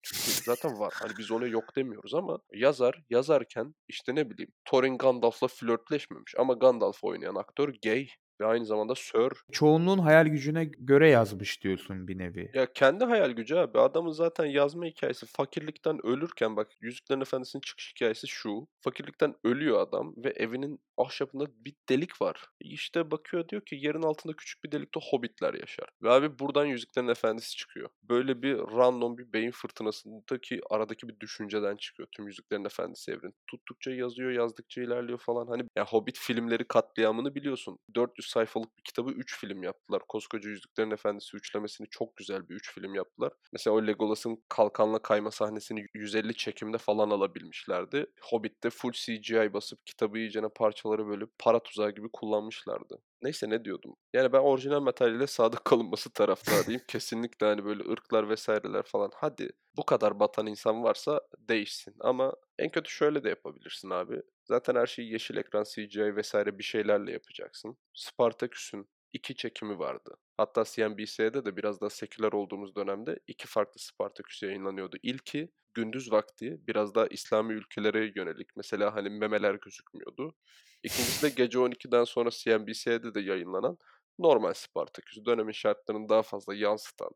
Zaten 0.44 0.78
var. 0.78 0.94
Hani 1.02 1.12
biz 1.18 1.30
ona 1.30 1.46
yok 1.46 1.76
demiyoruz 1.76 2.14
ama 2.14 2.38
yazar 2.54 3.02
yazarken 3.10 3.74
işte 3.88 4.14
ne 4.14 4.30
bileyim 4.30 4.52
Thorin 4.64 4.98
Gandalf'la 4.98 5.48
flörtleşmemiş 5.48 6.34
ama 6.38 6.54
Gandalf 6.54 7.04
oynayan 7.04 7.34
aktör 7.34 7.74
gay 7.84 8.08
ve 8.40 8.46
aynı 8.46 8.66
zamanda 8.66 8.94
Sir. 8.94 9.32
Çoğunluğun 9.52 9.98
hayal 9.98 10.26
gücüne 10.26 10.64
göre 10.64 11.10
yazmış 11.10 11.62
diyorsun 11.62 12.08
bir 12.08 12.18
nevi. 12.18 12.50
Ya 12.54 12.72
kendi 12.72 13.04
hayal 13.04 13.30
gücü 13.30 13.56
abi. 13.56 13.78
Adamın 13.78 14.12
zaten 14.12 14.44
yazma 14.44 14.84
hikayesi 14.84 15.26
fakirlikten 15.26 16.06
ölürken 16.06 16.56
bak 16.56 16.68
Yüzüklerin 16.80 17.20
Efendisi'nin 17.20 17.60
çıkış 17.60 17.92
hikayesi 17.94 18.28
şu. 18.28 18.68
Fakirlikten 18.80 19.34
ölüyor 19.44 19.80
adam 19.80 20.14
ve 20.16 20.30
evinin 20.30 20.80
ahşabında 21.06 21.46
bir 21.64 21.74
delik 21.88 22.22
var. 22.22 22.44
İşte 22.60 23.10
bakıyor 23.10 23.48
diyor 23.48 23.62
ki 23.62 23.76
yerin 23.80 24.02
altında 24.02 24.32
küçük 24.36 24.64
bir 24.64 24.72
delikte 24.72 25.00
hobbitler 25.10 25.54
yaşar. 25.54 25.88
Ve 26.02 26.10
abi 26.10 26.38
buradan 26.38 26.64
Yüzüklerin 26.64 27.08
Efendisi 27.08 27.56
çıkıyor. 27.56 27.88
Böyle 28.02 28.42
bir 28.42 28.56
random 28.58 29.18
bir 29.18 29.32
beyin 29.32 29.50
fırtınasındaki 29.50 30.60
aradaki 30.70 31.08
bir 31.08 31.20
düşünceden 31.20 31.76
çıkıyor 31.76 32.08
tüm 32.12 32.26
Yüzüklerin 32.26 32.64
Efendisi 32.64 33.12
evren. 33.12 33.32
Tuttukça 33.46 33.90
yazıyor, 33.90 34.30
yazdıkça 34.30 34.82
ilerliyor 34.82 35.18
falan. 35.18 35.46
Hani 35.46 35.62
ya 35.76 35.86
Hobbit 35.86 36.18
filmleri 36.18 36.68
katliamını 36.68 37.34
biliyorsun. 37.34 37.78
400 37.94 38.28
sayfalık 38.28 38.78
bir 38.78 38.82
kitabı 38.82 39.10
3 39.10 39.40
film 39.40 39.62
yaptılar. 39.62 40.02
Koskoca 40.08 40.50
Yüzüklerin 40.50 40.90
Efendisi 40.90 41.36
üçlemesini 41.36 41.86
çok 41.90 42.16
güzel 42.16 42.48
bir 42.48 42.54
3 42.54 42.74
film 42.74 42.94
yaptılar. 42.94 43.32
Mesela 43.52 43.76
o 43.76 43.86
Legolas'ın 43.86 44.42
kalkanla 44.48 44.98
kayma 45.02 45.30
sahnesini 45.30 45.86
150 45.94 46.34
çekimde 46.34 46.78
falan 46.78 47.10
alabilmişlerdi. 47.10 48.06
Hobbit'te 48.20 48.70
full 48.70 48.92
CGI 48.92 49.52
basıp 49.52 49.86
kitabı 49.86 50.18
iyicene 50.18 50.48
parçaları 50.90 51.08
bölüp 51.08 51.38
para 51.38 51.62
tuzağı 51.62 51.90
gibi 51.90 52.08
kullanmışlardı. 52.12 52.98
Neyse 53.22 53.50
ne 53.50 53.64
diyordum. 53.64 53.96
Yani 54.12 54.32
ben 54.32 54.38
orijinal 54.38 54.80
materyale 54.80 55.26
sadık 55.26 55.64
kalınması 55.64 56.10
taraftarıyım. 56.10 56.82
Kesinlikle 56.88 57.46
hani 57.46 57.64
böyle 57.64 57.82
ırklar 57.90 58.28
vesaireler 58.28 58.82
falan. 58.82 59.10
Hadi 59.14 59.50
bu 59.76 59.84
kadar 59.84 60.20
batan 60.20 60.46
insan 60.46 60.82
varsa 60.82 61.20
değişsin. 61.38 61.94
Ama 62.00 62.34
en 62.58 62.70
kötü 62.70 62.90
şöyle 62.90 63.24
de 63.24 63.28
yapabilirsin 63.28 63.90
abi. 63.90 64.22
Zaten 64.44 64.74
her 64.74 64.86
şeyi 64.86 65.12
yeşil 65.12 65.36
ekran, 65.36 65.64
CGI 65.64 66.16
vesaire 66.16 66.58
bir 66.58 66.64
şeylerle 66.64 67.12
yapacaksın. 67.12 67.76
Spartaküs'ün 67.94 68.88
iki 69.12 69.36
çekimi 69.36 69.78
vardı. 69.78 70.16
Hatta 70.36 70.64
CNBC'de 70.64 71.44
de 71.44 71.56
biraz 71.56 71.80
daha 71.80 71.90
seküler 71.90 72.32
olduğumuz 72.32 72.76
dönemde 72.76 73.18
iki 73.26 73.46
farklı 73.46 73.80
Spartaküs 73.80 74.42
yayınlanıyordu. 74.42 74.96
İlki 75.02 75.50
gündüz 75.74 76.12
vakti 76.12 76.60
biraz 76.66 76.94
daha 76.94 77.06
İslami 77.06 77.54
ülkelere 77.54 78.12
yönelik. 78.16 78.56
Mesela 78.56 78.94
hani 78.94 79.10
memeler 79.10 79.54
gözükmüyordu. 79.54 80.34
İkincisi 80.82 81.22
de 81.22 81.28
gece 81.44 81.58
12'den 81.58 82.04
sonra 82.04 82.30
CNBC'de 82.30 83.14
de 83.14 83.20
yayınlanan 83.20 83.78
normal 84.18 84.52
Spartaküs. 84.52 85.24
Dönemin 85.26 85.52
şartlarını 85.52 86.08
daha 86.08 86.22
fazla 86.22 86.54
yansıtan, 86.54 87.10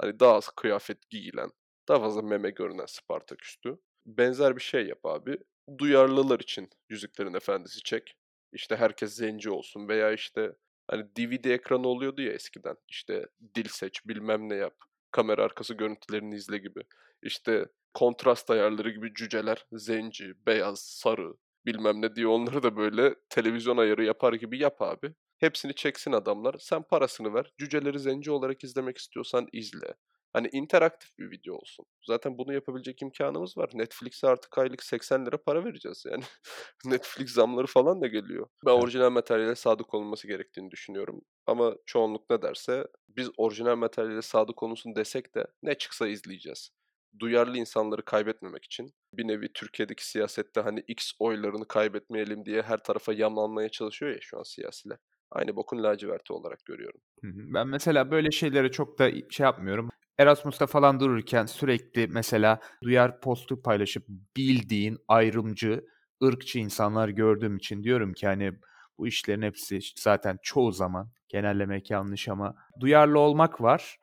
hani 0.00 0.20
daha 0.20 0.34
az 0.34 0.48
kıyafet 0.48 1.10
giyilen, 1.10 1.50
daha 1.88 2.00
fazla 2.00 2.22
meme 2.22 2.50
görünen 2.50 2.86
Spartaküs'tü. 2.86 3.78
Benzer 4.06 4.56
bir 4.56 4.62
şey 4.62 4.86
yap 4.86 5.06
abi. 5.06 5.38
Duyarlılar 5.78 6.40
için 6.40 6.70
Yüzüklerin 6.88 7.34
Efendisi 7.34 7.82
çek. 7.82 8.14
İşte 8.52 8.76
herkes 8.76 9.14
zenci 9.14 9.50
olsun 9.50 9.88
veya 9.88 10.12
işte 10.12 10.52
hani 10.88 11.06
DVD 11.16 11.44
ekranı 11.44 11.88
oluyordu 11.88 12.22
ya 12.22 12.32
eskiden. 12.32 12.76
İşte 12.88 13.26
dil 13.54 13.68
seç, 13.68 14.06
bilmem 14.06 14.48
ne 14.48 14.54
yap, 14.54 14.74
kamera 15.10 15.44
arkası 15.44 15.74
görüntülerini 15.74 16.34
izle 16.34 16.58
gibi. 16.58 16.80
İşte 17.22 17.66
kontrast 17.94 18.50
ayarları 18.50 18.90
gibi 18.90 19.14
cüceler, 19.14 19.66
zenci, 19.72 20.34
beyaz, 20.46 20.80
sarı, 20.80 21.34
bilmem 21.66 22.02
ne 22.02 22.16
diye 22.16 22.26
onları 22.26 22.62
da 22.62 22.76
böyle 22.76 23.14
televizyon 23.30 23.76
ayarı 23.76 24.04
yapar 24.04 24.32
gibi 24.32 24.58
yap 24.58 24.82
abi. 24.82 25.14
Hepsini 25.38 25.74
çeksin 25.74 26.12
adamlar. 26.12 26.56
Sen 26.58 26.82
parasını 26.82 27.34
ver. 27.34 27.52
Cüceleri 27.58 27.98
zenci 27.98 28.30
olarak 28.30 28.64
izlemek 28.64 28.98
istiyorsan 28.98 29.48
izle. 29.52 29.94
Hani 30.32 30.48
interaktif 30.52 31.18
bir 31.18 31.30
video 31.30 31.54
olsun. 31.54 31.86
Zaten 32.06 32.38
bunu 32.38 32.52
yapabilecek 32.52 33.02
imkanımız 33.02 33.56
var. 33.56 33.70
Netflix'e 33.74 34.26
artık 34.26 34.58
aylık 34.58 34.82
80 34.82 35.26
lira 35.26 35.36
para 35.42 35.64
vereceğiz 35.64 36.04
yani. 36.10 36.24
Netflix 36.84 37.30
zamları 37.30 37.66
falan 37.66 38.00
da 38.00 38.06
geliyor. 38.06 38.46
Ben 38.66 38.70
orijinal 38.70 39.10
materyale 39.10 39.54
sadık 39.54 39.94
olunması 39.94 40.26
gerektiğini 40.26 40.70
düşünüyorum. 40.70 41.20
Ama 41.46 41.74
çoğunluk 41.86 42.30
ne 42.30 42.42
derse 42.42 42.86
biz 43.08 43.30
orijinal 43.36 43.76
materyale 43.76 44.22
sadık 44.22 44.62
olunsun 44.62 44.96
desek 44.96 45.34
de 45.34 45.46
ne 45.62 45.74
çıksa 45.74 46.08
izleyeceğiz. 46.08 46.70
Duyarlı 47.18 47.58
insanları 47.58 48.04
kaybetmemek 48.04 48.64
için 48.64 48.92
bir 49.14 49.28
nevi 49.28 49.52
Türkiye'deki 49.52 50.08
siyasette 50.08 50.60
hani 50.60 50.84
X 50.88 51.12
oylarını 51.18 51.68
kaybetmeyelim 51.68 52.44
diye 52.44 52.62
her 52.62 52.78
tarafa 52.82 53.12
yamlanmaya 53.12 53.68
çalışıyor 53.68 54.12
ya 54.12 54.18
şu 54.20 54.38
an 54.38 54.42
siyasiler. 54.42 54.98
Aynı 55.30 55.56
bokun 55.56 55.82
laciverti 55.82 56.32
olarak 56.32 56.64
görüyorum. 56.64 57.00
Ben 57.22 57.68
mesela 57.68 58.10
böyle 58.10 58.30
şeylere 58.30 58.70
çok 58.70 58.98
da 58.98 59.10
şey 59.30 59.44
yapmıyorum. 59.44 59.90
Erasmus'ta 60.18 60.66
falan 60.66 61.00
dururken 61.00 61.46
sürekli 61.46 62.06
mesela 62.08 62.60
duyar 62.82 63.20
postu 63.20 63.62
paylaşıp 63.62 64.06
bildiğin 64.36 64.98
ayrımcı, 65.08 65.84
ırkçı 66.24 66.58
insanlar 66.58 67.08
gördüğüm 67.08 67.56
için 67.56 67.82
diyorum 67.84 68.12
ki 68.12 68.26
hani 68.26 68.52
bu 68.98 69.06
işlerin 69.06 69.42
hepsi 69.42 69.78
zaten 69.96 70.38
çoğu 70.42 70.72
zaman 70.72 71.10
genellemek 71.28 71.90
yanlış 71.90 72.28
ama 72.28 72.54
duyarlı 72.80 73.18
olmak 73.18 73.60
var. 73.62 73.96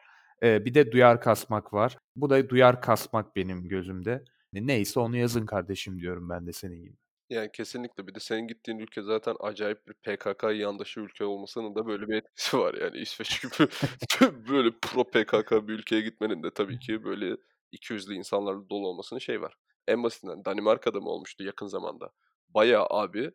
Ee, 0.44 0.66
bir 0.66 0.74
de 0.74 0.92
duyar 0.92 1.22
kasmak 1.22 1.74
var. 1.74 1.98
Bu 2.16 2.30
da 2.30 2.50
duyar 2.50 2.82
kasmak 2.82 3.36
benim 3.36 3.68
gözümde. 3.68 4.24
Neyse 4.54 5.00
onu 5.00 5.18
yazın 5.18 5.46
kardeşim 5.46 6.00
diyorum 6.00 6.30
ben 6.30 6.48
de 6.48 6.54
senin 6.54 6.84
gibi. 6.84 7.05
Yani 7.30 7.52
kesinlikle. 7.52 8.08
Bir 8.08 8.16
de 8.16 8.20
senin 8.20 8.48
gittiğin 8.48 8.80
ülke 8.80 9.02
zaten 9.02 9.36
acayip 9.40 9.88
bir 9.88 9.94
PKK 9.94 10.44
yandaşı 10.44 11.00
ülke 11.00 11.26
olmasının 11.26 11.76
da 11.76 11.88
böyle 11.88 12.08
bir 12.08 12.16
etkisi 12.16 12.58
var. 12.58 12.74
Yani 12.74 12.98
İsveç 12.98 13.42
gibi 13.42 13.54
böyle 14.50 14.72
pro 14.82 15.04
PKK 15.04 15.52
bir 15.68 15.74
ülkeye 15.74 16.02
gitmenin 16.02 16.44
de 16.44 16.52
tabii 16.54 16.80
ki 16.80 17.04
böyle 17.04 17.38
200'lü 17.74 18.14
insanlarla 18.14 18.70
dolu 18.70 18.88
olmasının 18.88 19.20
şey 19.20 19.42
var. 19.42 19.54
En 19.88 20.04
basitinden 20.04 20.46
Danimarka'da 20.46 21.00
mı 21.00 21.10
olmuştu 21.10 21.44
yakın 21.44 21.68
zamanda? 21.68 22.12
Bayağı 22.50 22.88
abi 22.90 23.32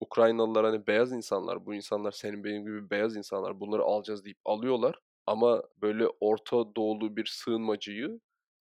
Ukraynalılar 0.00 0.64
hani 0.66 0.86
beyaz 0.86 1.12
insanlar, 1.12 1.66
bu 1.66 1.74
insanlar 1.74 2.12
senin 2.12 2.44
benim 2.44 2.64
gibi 2.64 2.90
beyaz 2.90 3.16
insanlar 3.16 3.60
bunları 3.60 3.82
alacağız 3.82 4.24
deyip 4.24 4.38
alıyorlar. 4.44 5.00
Ama 5.26 5.62
böyle 5.82 6.08
Orta 6.20 6.76
Doğulu 6.76 7.16
bir 7.16 7.26
sığınmacıyı 7.26 8.20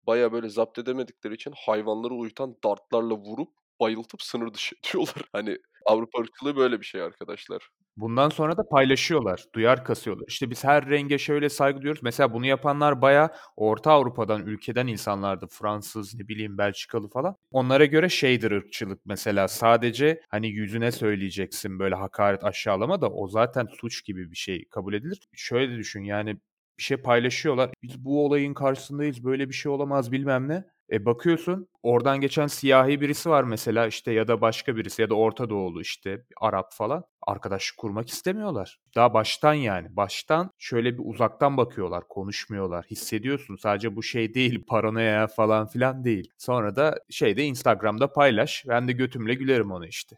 bayağı 0.06 0.32
böyle 0.32 0.48
zapt 0.48 0.78
edemedikleri 0.78 1.34
için 1.34 1.52
hayvanları 1.56 2.14
uyutan 2.14 2.56
dartlarla 2.64 3.14
vurup 3.16 3.50
bayıltıp 3.80 4.22
sınır 4.22 4.54
dışı 4.54 4.76
ediyorlar. 4.88 5.24
Hani 5.32 5.58
Avrupa 5.86 6.20
ırkçılığı 6.20 6.56
böyle 6.56 6.80
bir 6.80 6.86
şey 6.86 7.02
arkadaşlar. 7.02 7.68
Bundan 7.96 8.28
sonra 8.28 8.56
da 8.56 8.68
paylaşıyorlar, 8.68 9.44
duyar 9.54 9.84
kasıyorlar. 9.84 10.24
İşte 10.28 10.50
biz 10.50 10.64
her 10.64 10.90
renge 10.90 11.18
şöyle 11.18 11.48
saygı 11.48 11.80
duyuyoruz. 11.80 12.02
Mesela 12.02 12.32
bunu 12.32 12.46
yapanlar 12.46 13.02
bayağı 13.02 13.28
Orta 13.56 13.92
Avrupa'dan, 13.92 14.46
ülkeden 14.46 14.86
insanlardı. 14.86 15.46
Fransız, 15.50 16.14
ne 16.14 16.28
bileyim 16.28 16.58
Belçikalı 16.58 17.08
falan. 17.08 17.36
Onlara 17.50 17.84
göre 17.84 18.08
şeydir 18.08 18.50
ırkçılık 18.50 19.00
mesela. 19.06 19.48
Sadece 19.48 20.20
hani 20.28 20.48
yüzüne 20.48 20.92
söyleyeceksin 20.92 21.78
böyle 21.78 21.94
hakaret, 21.94 22.44
aşağılama 22.44 23.00
da 23.00 23.10
o 23.10 23.28
zaten 23.28 23.66
suç 23.80 24.04
gibi 24.04 24.30
bir 24.30 24.36
şey 24.36 24.64
kabul 24.70 24.94
edilir. 24.94 25.28
Şöyle 25.32 25.76
düşün 25.76 26.04
yani 26.04 26.36
bir 26.78 26.82
şey 26.82 26.96
paylaşıyorlar. 26.96 27.70
Biz 27.82 28.04
bu 28.04 28.24
olayın 28.26 28.54
karşısındayız. 28.54 29.24
Böyle 29.24 29.48
bir 29.48 29.54
şey 29.54 29.72
olamaz 29.72 30.12
bilmem 30.12 30.48
ne. 30.48 30.64
E 30.92 31.04
bakıyorsun 31.06 31.68
oradan 31.82 32.20
geçen 32.20 32.46
siyahi 32.46 33.00
birisi 33.00 33.30
var 33.30 33.44
mesela 33.44 33.86
işte 33.86 34.12
ya 34.12 34.28
da 34.28 34.40
başka 34.40 34.76
birisi 34.76 35.02
ya 35.02 35.10
da 35.10 35.14
Orta 35.14 35.50
Doğulu 35.50 35.80
işte 35.80 36.24
Arap 36.40 36.72
falan 36.72 37.04
arkadaşlık 37.26 37.78
kurmak 37.78 38.08
istemiyorlar. 38.08 38.78
Daha 38.94 39.14
baştan 39.14 39.54
yani 39.54 39.96
baştan 39.96 40.50
şöyle 40.58 40.98
bir 40.98 41.02
uzaktan 41.04 41.56
bakıyorlar 41.56 42.08
konuşmuyorlar 42.08 42.86
hissediyorsun 42.90 43.56
sadece 43.56 43.96
bu 43.96 44.02
şey 44.02 44.34
değil 44.34 44.64
paranoya 44.68 45.26
falan 45.26 45.66
filan 45.66 46.04
değil. 46.04 46.30
Sonra 46.38 46.76
da 46.76 46.98
şeyde 47.10 47.44
Instagram'da 47.44 48.12
paylaş 48.12 48.64
ben 48.68 48.88
de 48.88 48.92
götümle 48.92 49.34
gülerim 49.34 49.72
onu 49.72 49.86
işte. 49.86 50.16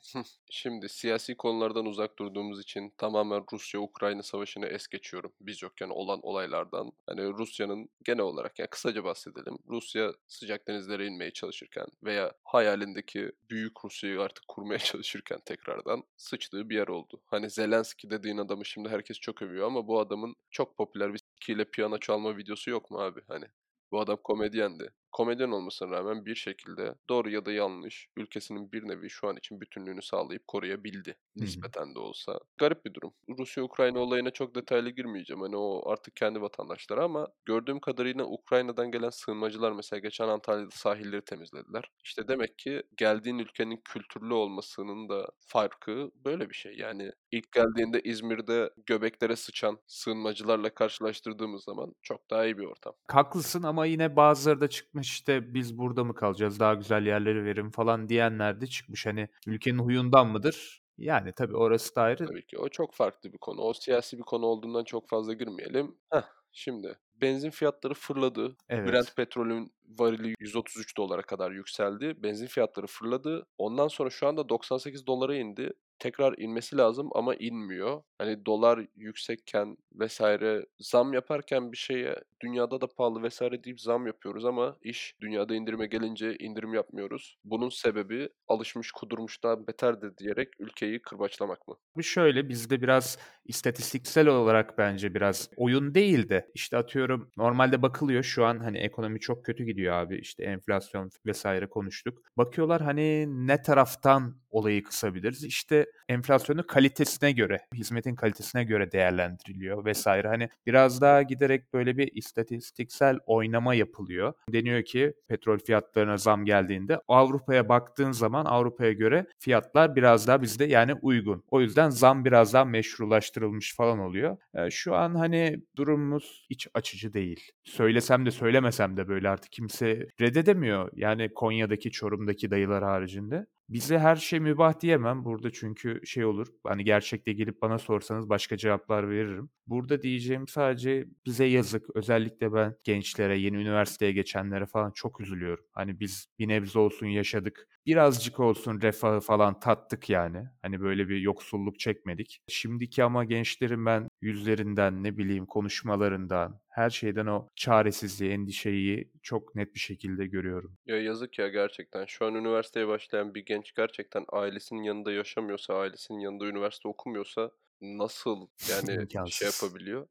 Şimdi 0.51 0.89
siyasi 0.89 1.37
konulardan 1.37 1.87
uzak 1.87 2.19
durduğumuz 2.19 2.61
için 2.61 2.93
tamamen 2.99 3.45
Rusya-Ukrayna 3.53 4.23
savaşını 4.23 4.67
es 4.67 4.87
geçiyorum. 4.87 5.33
Biz 5.41 5.63
yokken 5.63 5.89
olan 5.89 6.21
olaylardan. 6.23 6.93
Hani 7.07 7.23
Rusya'nın 7.23 7.89
genel 8.05 8.21
olarak 8.21 8.59
yani 8.59 8.69
kısaca 8.69 9.05
bahsedelim. 9.05 9.59
Rusya 9.69 10.13
sıcak 10.29 10.69
denizlere 10.69 11.07
inmeye 11.07 11.31
çalışırken 11.31 11.87
veya 12.05 12.33
hayalindeki 12.45 13.33
büyük 13.51 13.85
Rusya'yı 13.85 14.21
artık 14.21 14.49
kurmaya 14.49 14.79
çalışırken 14.91 15.39
tekrardan 15.45 16.03
sıçtığı 16.17 16.71
bir 16.71 16.77
yer 16.77 16.89
oldu. 16.97 17.23
Hani 17.27 17.51
Zelenski 17.51 18.11
dediğin 18.11 18.39
adamı 18.39 18.65
şimdi 18.65 18.89
herkes 18.89 19.19
çok 19.21 19.43
övüyor 19.43 19.67
ama 19.67 19.89
bu 19.89 20.01
adamın 20.01 20.37
çok 20.51 20.77
popüler 20.77 21.15
bir 21.15 21.21
ile 21.49 21.65
piyano 21.65 21.99
çalma 21.99 22.37
videosu 22.37 22.71
yok 22.71 22.91
mu 22.91 22.99
abi? 23.01 23.21
Hani 23.29 23.45
bu 23.93 24.01
adam 24.01 24.19
komedyendi. 24.25 24.91
Komedyen 25.13 25.51
olmasına 25.51 25.91
rağmen 25.91 26.27
bir 26.27 26.35
şekilde 26.35 26.95
doğru 27.09 27.31
ya 27.31 27.47
da 27.47 27.53
yanlış 27.53 28.09
ülkesinin 28.17 28.73
bir 28.73 28.89
nevi 28.89 29.11
şu 29.11 29.29
an 29.29 29.37
için 29.37 29.61
bütünlüğünü 29.61 30.03
sağlayıp 30.03 30.47
koruyabildi. 30.47 31.17
Nispeten 31.37 31.95
de 31.95 31.99
olsa. 31.99 32.39
Garip 32.59 32.85
bir 32.85 32.95
durum. 32.95 33.15
Rusya-Ukrayna 33.39 33.99
olayına 33.99 34.31
çok 34.31 34.55
detaylı 34.55 34.91
girmeyeceğim. 34.91 35.41
Hani 35.43 35.57
o 35.57 35.91
artık 35.91 36.17
kendi 36.17 36.41
vatandaşları 36.41 37.05
ama 37.05 37.29
gördüğüm 37.45 37.81
kadarıyla 37.81 38.25
Ukrayna'dan 38.25 38.91
gelen 38.91 39.11
sığınmacılar 39.11 39.73
mesela 39.73 40.01
geçen 40.01 40.29
Antalya'da 40.29 40.71
sahilleri 40.71 41.23
temizlediler. 41.25 41.91
İşte 42.05 42.29
demek 42.29 42.59
ki 42.59 42.83
geldiğin 42.97 43.39
ülkenin 43.39 43.81
kültürlü 43.85 44.35
olmasının 44.35 45.09
da 45.09 45.27
farkı 45.41 46.11
böyle 46.25 46.51
bir 46.51 46.55
şey. 46.55 46.77
Yani 46.77 47.13
ilk 47.31 47.53
geldiğinde 47.53 48.01
İzmir'de 48.01 48.71
göbeklere 48.87 49.37
sıçan 49.37 49.79
sığınmacılarla 49.87 50.75
karşılaştırdığımız 50.75 51.65
zaman 51.65 51.95
çok 52.03 52.31
daha 52.31 52.45
iyi 52.45 52.59
bir 52.59 52.65
ortam. 52.65 52.93
Haklısın 53.09 53.63
ama 53.63 53.87
yine 53.87 54.17
bazıları 54.17 54.61
da 54.61 54.69
çıkmış 54.69 54.96
işte 55.01 55.55
biz 55.55 55.79
burada 55.79 56.05
mı 56.05 56.15
kalacağız 56.15 56.61
daha 56.61 56.75
güzel 56.75 57.07
yerleri 57.07 57.45
verin 57.45 57.71
falan 57.71 58.09
diyenler 58.09 58.61
de 58.61 58.67
çıkmış. 58.67 59.07
Hani 59.07 59.29
ülkenin 59.47 59.79
huyundan 59.79 60.27
mıdır? 60.27 60.83
Yani 60.99 61.33
tabii 61.33 61.57
orası 61.57 61.97
da 61.97 62.03
ayrı. 62.03 62.27
Tabii 62.27 62.47
ki 62.47 62.59
o 62.59 62.69
çok 62.69 62.95
farklı 62.95 63.33
bir 63.33 63.39
konu. 63.39 63.61
O 63.61 63.73
siyasi 63.73 64.19
bir 64.19 64.23
konu 64.23 64.47
olduğundan 64.47 64.85
çok 64.85 65.09
fazla 65.09 65.33
girmeyelim. 65.33 65.95
Heh, 66.13 66.23
şimdi 66.53 66.99
benzin 67.15 67.51
fiyatları 67.51 67.95
fırladı. 67.95 68.57
Evet. 68.69 68.93
Brent 68.93 69.17
petrolün 69.17 69.73
varili 69.85 70.35
133 70.41 70.97
dolara 70.97 71.23
kadar 71.23 71.51
yükseldi. 71.51 72.23
Benzin 72.23 72.47
fiyatları 72.47 72.87
fırladı. 72.87 73.47
Ondan 73.59 73.89
sonra 73.89 74.11
şu 74.11 74.27
anda 74.27 74.49
98 74.49 75.07
dolara 75.07 75.37
indi 75.37 75.73
tekrar 75.99 76.39
inmesi 76.39 76.77
lazım 76.77 77.09
ama 77.15 77.35
inmiyor. 77.35 78.03
Hani 78.19 78.47
dolar 78.47 78.87
yüksekken 78.97 79.77
vesaire 79.93 80.67
zam 80.81 81.13
yaparken 81.13 81.73
bir 81.73 81.77
şeye 81.77 82.17
dünyada 82.41 82.81
da 82.81 82.87
pahalı 82.87 83.23
vesaire 83.23 83.65
deyip 83.65 83.81
zam 83.81 84.07
yapıyoruz 84.07 84.45
ama 84.45 84.77
iş 84.83 85.15
dünyada 85.21 85.55
indirime 85.55 85.87
gelince 85.87 86.37
indirim 86.39 86.75
yapmıyoruz. 86.75 87.37
Bunun 87.45 87.69
sebebi 87.69 88.29
alışmış 88.49 88.93
kudurmuştan 88.93 89.67
beterdir 89.67 90.17
diyerek 90.19 90.49
ülkeyi 90.59 91.03
kırbaçlamak 91.03 91.69
mı? 91.69 91.75
Bu 91.97 92.03
şöyle 92.03 92.49
bizde 92.49 92.83
biraz 92.83 93.19
istatistiksel 93.45 94.27
olarak 94.27 94.79
bence 94.79 95.15
biraz 95.15 95.51
oyun 95.57 95.95
değil 95.95 96.29
de 96.29 96.51
işte 96.55 96.77
atıyorum 96.77 97.31
normalde 97.37 97.83
bakılıyor 97.83 98.23
şu 98.23 98.45
an 98.45 98.59
hani 98.59 98.79
ekonomi 98.79 99.21
çok 99.21 99.45
kötü 99.45 99.65
gidiyor 99.65 99.95
abi 99.95 100.19
işte 100.19 100.45
enflasyon 100.45 101.11
vesaire 101.27 101.69
konuştuk. 101.69 102.23
Bakıyorlar 102.37 102.83
hani 102.83 103.27
ne 103.47 103.63
taraftan 103.63 104.37
olayı 104.51 104.83
kısabiliriz? 104.83 105.45
İşte 105.45 105.86
enflasyonu 106.09 106.67
kalitesine 106.67 107.33
göre, 107.33 107.59
hizmetin 107.75 108.15
kalitesine 108.15 108.65
göre 108.65 108.93
değerlendiriliyor 108.93 109.85
vesaire. 109.85 110.29
Hani 110.29 110.49
biraz 110.67 111.01
daha 111.01 111.23
giderek 111.23 111.73
böyle 111.73 111.97
bir 111.97 112.11
istatistiksel 112.15 113.19
oynama 113.27 113.75
yapılıyor. 113.75 114.33
Deniyor 114.53 114.83
ki 114.83 115.15
petrol 115.29 115.59
fiyatlarına 115.59 116.17
zam 116.17 116.45
geldiğinde 116.45 117.01
Avrupa'ya 117.09 117.69
baktığın 117.69 118.13
zaman 118.13 118.45
Avrupa'ya 118.45 118.93
göre 118.93 119.27
fiyatlar 119.39 119.97
biraz 119.97 120.27
daha 120.27 120.43
bizde 120.43 120.65
yani 120.65 120.95
uygun. 121.03 121.45
O 121.51 121.61
yüzden 121.61 121.91
zam 121.91 122.25
biraz 122.25 122.55
daha 122.55 122.65
meşrulaştırılmış 122.65 123.77
falan 123.77 123.99
oluyor. 123.99 124.37
E, 124.55 124.71
şu 124.71 124.95
an 124.95 125.15
hani 125.15 125.61
durumumuz 125.77 126.47
iç 126.51 126.69
açıcı 126.75 127.13
değil. 127.13 127.51
Söylesem 127.65 128.27
de 128.27 128.31
söylemesem 128.31 128.97
de 128.97 129.09
böyle 129.09 129.29
artık 129.29 129.53
kimse 129.53 130.07
reddedemiyor. 130.21 130.91
Yani 130.95 131.35
Konya'daki, 131.35 131.91
Çorum'daki 131.91 132.51
dayılar 132.51 132.85
haricinde. 132.85 133.47
Bize 133.69 133.99
her 133.99 134.17
şey 134.17 134.41
mübah 134.41 134.81
diyemem 134.81 135.25
burada 135.25 135.51
çünkü 135.53 136.01
şey 136.05 136.25
olur. 136.25 136.47
Hani 136.65 136.85
gerçekte 136.85 137.33
gelip 137.33 137.63
bana 137.63 137.79
sorsanız 137.79 138.29
başka 138.29 138.57
cevaplar 138.57 139.11
veririm. 139.11 139.51
Burada 139.67 140.03
diyeceğim 140.03 140.49
sadece 140.49 141.07
bize 141.27 141.45
yazık. 141.45 141.97
Özellikle 141.97 142.53
ben 142.53 142.77
gençlere, 142.85 143.39
yeni 143.39 143.57
üniversiteye 143.57 144.13
geçenlere 144.13 144.67
falan 144.67 144.91
çok 144.91 145.21
üzülüyorum. 145.21 145.65
Hani 145.73 146.01
biz 146.01 146.27
bir 146.39 146.49
nebze 146.49 146.79
olsun 146.79 147.07
yaşadık. 147.07 147.69
Birazcık 147.87 148.41
olsun 148.41 148.81
refahı 148.81 149.21
falan 149.21 149.61
tattık 149.61 150.11
yani. 150.11 150.45
Hani 150.63 150.81
böyle 150.81 151.09
bir 151.09 151.21
yoksulluk 151.21 151.79
çekmedik. 151.79 152.39
Şimdiki 152.49 153.05
ama 153.05 153.25
gençlerin 153.25 153.87
ben 153.87 154.09
yüzlerinden 154.21 155.03
ne 155.03 155.19
bileyim 155.19 155.47
konuşmalarından 155.47 156.61
her 156.77 156.91
şeyden 156.91 157.27
o 157.27 157.49
çaresizliği, 157.57 158.33
endişeyi 158.33 159.11
çok 159.23 159.55
net 159.55 159.75
bir 159.75 159.81
şekilde 159.81 160.27
görüyorum. 160.27 160.79
Ya 160.87 161.03
yazık 161.03 161.39
ya 161.39 161.49
gerçekten. 161.49 162.05
Şu 162.05 162.27
an 162.27 162.35
üniversiteye 162.35 162.89
başlayan 162.89 163.35
bir 163.35 163.47
genç 163.47 163.75
gerçekten 163.75 164.25
ailesinin 164.29 164.83
yanında 164.83 165.13
yaşamıyorsa, 165.13 165.75
ailesinin 165.75 166.19
yanında 166.19 166.47
üniversite 166.47 166.89
okumuyorsa 166.89 167.51
nasıl 167.81 168.47
yani 168.71 169.07
şey 169.31 169.49
yapabiliyor? 169.49 170.07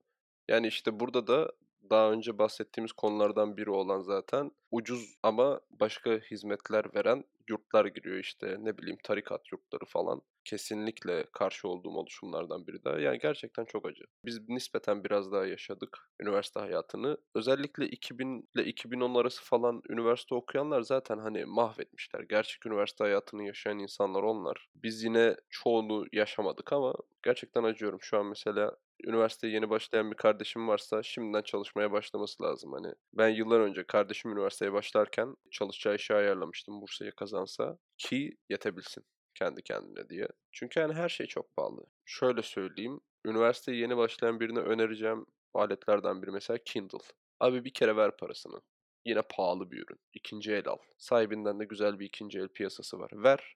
Yani 0.47 0.67
işte 0.67 0.99
burada 0.99 1.27
da 1.27 1.51
daha 1.89 2.11
önce 2.11 2.37
bahsettiğimiz 2.37 2.91
konulardan 2.91 3.57
biri 3.57 3.69
olan 3.69 4.01
zaten 4.01 4.51
ucuz 4.71 5.17
ama 5.23 5.61
başka 5.69 6.11
hizmetler 6.11 6.85
veren 6.95 7.23
yurtlar 7.49 7.85
giriyor 7.85 8.17
işte 8.17 8.57
ne 8.59 8.77
bileyim 8.77 8.97
tarikat 9.03 9.51
yurtları 9.51 9.85
falan. 9.85 10.21
Kesinlikle 10.45 11.25
karşı 11.31 11.67
olduğum 11.67 11.89
oluşumlardan 11.97 12.67
biri 12.67 12.83
daha. 12.83 12.99
Yani 12.99 13.19
gerçekten 13.19 13.65
çok 13.65 13.85
acı. 13.85 14.03
Biz 14.25 14.49
nispeten 14.49 15.03
biraz 15.03 15.31
daha 15.31 15.45
yaşadık 15.45 16.09
üniversite 16.19 16.59
hayatını. 16.59 17.17
Özellikle 17.35 17.87
2000 17.87 18.49
ile 18.55 18.65
2010 18.65 19.15
arası 19.15 19.43
falan 19.43 19.81
üniversite 19.89 20.35
okuyanlar 20.35 20.81
zaten 20.81 21.17
hani 21.17 21.45
mahvetmişler. 21.45 22.21
Gerçek 22.29 22.65
üniversite 22.65 23.03
hayatını 23.03 23.43
yaşayan 23.43 23.79
insanlar 23.79 24.23
onlar. 24.23 24.67
Biz 24.75 25.03
yine 25.03 25.35
çoğunu 25.49 26.05
yaşamadık 26.13 26.73
ama 26.73 26.93
gerçekten 27.23 27.63
acıyorum. 27.63 27.99
Şu 28.01 28.17
an 28.17 28.25
mesela 28.25 28.77
üniversiteye 29.03 29.53
yeni 29.53 29.69
başlayan 29.69 30.11
bir 30.11 30.17
kardeşim 30.17 30.67
varsa 30.67 31.03
şimdiden 31.03 31.41
çalışmaya 31.41 31.91
başlaması 31.91 32.43
lazım. 32.43 32.73
Hani 32.73 32.93
ben 33.13 33.29
yıllar 33.29 33.59
önce 33.59 33.83
kardeşim 33.83 34.31
üniversiteye 34.31 34.73
başlarken 34.73 35.35
çalışacağı 35.51 35.95
işi 35.95 36.13
ayarlamıştım 36.13 36.81
Bursa'ya 36.81 37.11
kazansa 37.11 37.77
ki 37.97 38.37
yetebilsin 38.49 39.03
kendi 39.35 39.61
kendine 39.61 40.09
diye. 40.09 40.27
Çünkü 40.51 40.79
yani 40.79 40.93
her 40.93 41.09
şey 41.09 41.27
çok 41.27 41.55
pahalı. 41.55 41.85
Şöyle 42.05 42.41
söyleyeyim. 42.41 42.99
Üniversiteye 43.25 43.77
yeni 43.77 43.97
başlayan 43.97 44.39
birine 44.39 44.59
önereceğim 44.59 45.25
aletlerden 45.53 46.21
biri 46.21 46.31
mesela 46.31 46.57
Kindle. 46.65 46.97
Abi 47.39 47.65
bir 47.65 47.73
kere 47.73 47.95
ver 47.95 48.17
parasını. 48.17 48.61
Yine 49.05 49.21
pahalı 49.21 49.71
bir 49.71 49.77
ürün. 49.77 49.99
İkinci 50.13 50.53
el 50.53 50.67
al. 50.67 50.77
Sahibinden 50.97 51.59
de 51.59 51.65
güzel 51.65 51.99
bir 51.99 52.05
ikinci 52.05 52.39
el 52.39 52.47
piyasası 52.47 52.99
var. 52.99 53.11
Ver 53.13 53.55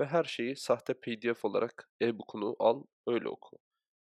ve 0.00 0.06
her 0.06 0.24
şeyi 0.24 0.56
sahte 0.56 0.94
PDF 0.94 1.44
olarak 1.44 1.90
e-book'unu 2.02 2.56
al, 2.58 2.84
öyle 3.06 3.28
oku. 3.28 3.58